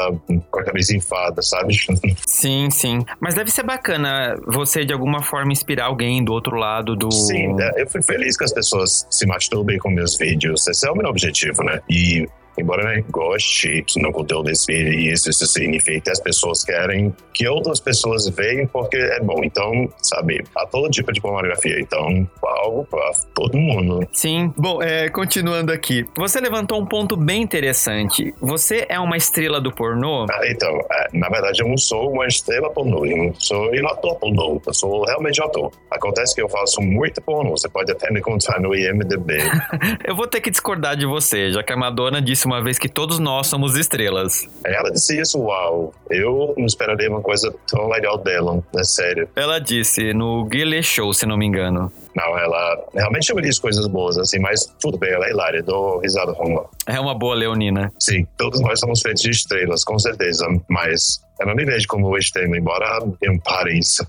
com 0.49 0.59
a 0.59 0.63
cabeça 0.63 0.95
enfada, 0.95 1.41
sabe? 1.41 1.75
Sim, 2.27 2.69
sim. 2.69 3.05
Mas 3.19 3.35
deve 3.35 3.51
ser 3.51 3.63
bacana 3.63 4.35
você, 4.47 4.85
de 4.85 4.93
alguma 4.93 5.21
forma, 5.21 5.51
inspirar 5.51 5.85
alguém 5.85 6.23
do 6.23 6.33
outro 6.33 6.55
lado 6.55 6.95
do... 6.95 7.11
Sim, 7.11 7.55
é, 7.59 7.83
eu 7.83 7.89
fui 7.89 8.01
feliz 8.01 8.37
que 8.37 8.43
as 8.43 8.53
pessoas 8.53 9.07
se 9.09 9.25
masturbem 9.25 9.77
com 9.77 9.89
meus 9.89 10.17
vídeos. 10.17 10.67
Esse 10.67 10.87
é 10.87 10.91
o 10.91 10.95
meu 10.95 11.09
objetivo, 11.09 11.63
né? 11.63 11.79
E 11.89 12.27
embora 12.57 12.83
né, 12.83 13.03
goste 13.09 13.83
no 13.97 14.11
conteúdo 14.11 14.45
desse 14.45 14.67
vídeo, 14.67 15.13
isso, 15.13 15.29
isso 15.29 15.45
significa 15.45 16.01
que 16.01 16.09
as 16.09 16.19
pessoas 16.19 16.63
querem 16.63 17.13
que 17.33 17.47
outras 17.47 17.79
pessoas 17.79 18.27
vejam 18.29 18.65
porque 18.67 18.97
é 18.97 19.19
bom. 19.19 19.43
Então, 19.43 19.87
sabe, 20.01 20.43
há 20.55 20.65
todo 20.65 20.89
tipo 20.89 21.11
de 21.13 21.21
pornografia. 21.21 21.79
Então, 21.79 22.27
algo 22.43 22.85
para 22.85 23.11
todo 23.35 23.57
mundo. 23.57 24.07
Sim. 24.11 24.51
Bom, 24.57 24.81
é, 24.81 25.07
continuando 25.09 25.71
aqui. 25.71 26.05
Você 26.15 26.39
levantou 26.39 26.81
um 26.81 26.85
ponto 26.85 27.15
bem 27.15 27.43
interessante. 27.43 28.33
Você 28.41 28.85
é 28.89 28.99
uma 28.99 29.17
estrela 29.17 29.61
do 29.61 29.71
pornô? 29.71 30.25
Ah, 30.31 30.47
então, 30.47 30.79
é, 30.91 31.07
na 31.13 31.29
verdade, 31.29 31.61
eu 31.61 31.67
não 31.67 31.77
sou 31.77 32.11
uma 32.11 32.25
estrela 32.25 32.71
pornô. 32.71 33.05
Eu 33.05 33.17
não 33.17 33.33
sou 33.35 33.69
um 33.71 33.87
ator 33.87 34.15
pornô. 34.15 34.59
Eu 34.65 34.73
sou 34.73 35.05
realmente 35.05 35.41
ator. 35.41 35.71
Acontece 35.91 36.33
que 36.33 36.41
eu 36.41 36.49
faço 36.49 36.81
muito 36.81 37.21
pornô. 37.21 37.51
Você 37.51 37.69
pode 37.69 37.91
até 37.91 38.11
me 38.11 38.19
encontrar 38.19 38.59
no 38.59 38.73
IMDB. 38.75 39.37
eu 40.03 40.15
vou 40.15 40.25
ter 40.25 40.41
que 40.41 40.49
discordar 40.49 40.95
de 40.97 41.05
você, 41.05 41.51
já 41.51 41.61
que 41.61 41.71
a 41.71 41.77
Madonna 41.77 42.19
disse 42.19 42.46
uma 42.47 42.63
vez 42.63 42.79
que 42.79 42.87
todos 42.87 43.19
nós 43.19 43.47
somos 43.47 43.75
estrelas. 43.75 44.47
Ela 44.65 44.89
disse 44.89 45.19
isso, 45.19 45.37
uau. 45.39 45.93
Eu 46.09 46.53
não 46.57 46.65
esperaria 46.65 47.09
uma 47.09 47.21
coisa 47.21 47.53
tão 47.69 47.89
legal 47.89 48.17
dela, 48.17 48.63
é 48.75 48.83
sério. 48.83 49.27
Ela 49.35 49.59
disse 49.59 50.13
no 50.13 50.45
Guilherme 50.45 50.81
Show, 50.81 51.13
se 51.13 51.25
não 51.25 51.37
me 51.37 51.45
engano. 51.45 51.91
Não, 52.17 52.35
ela 52.35 52.83
realmente 52.95 53.31
me 53.31 53.43
diz 53.43 53.59
coisas 53.59 53.85
boas, 53.85 54.17
assim, 54.17 54.39
mas 54.39 54.65
tudo 54.81 54.97
bem, 54.97 55.11
ela 55.11 55.27
é 55.27 55.29
hilária, 55.29 55.61
dou 55.61 55.99
risada 55.99 56.33
com 56.33 56.51
ela. 56.51 56.69
É 56.87 56.99
uma 56.99 57.13
boa 57.13 57.35
leonina. 57.35 57.91
Sim, 57.99 58.25
todos 58.35 58.59
nós 58.59 58.79
somos 58.79 59.01
feitos 59.01 59.21
de 59.21 59.29
estrelas, 59.29 59.83
com 59.83 59.99
certeza, 59.99 60.47
mas 60.67 61.21
eu 61.39 61.45
não 61.45 61.53
me 61.53 61.63
vejo 61.65 61.87
como 61.87 62.17
extremo, 62.17 62.55
embora 62.55 62.99
eu 63.21 63.39
pare 63.41 63.77
isso. 63.77 64.05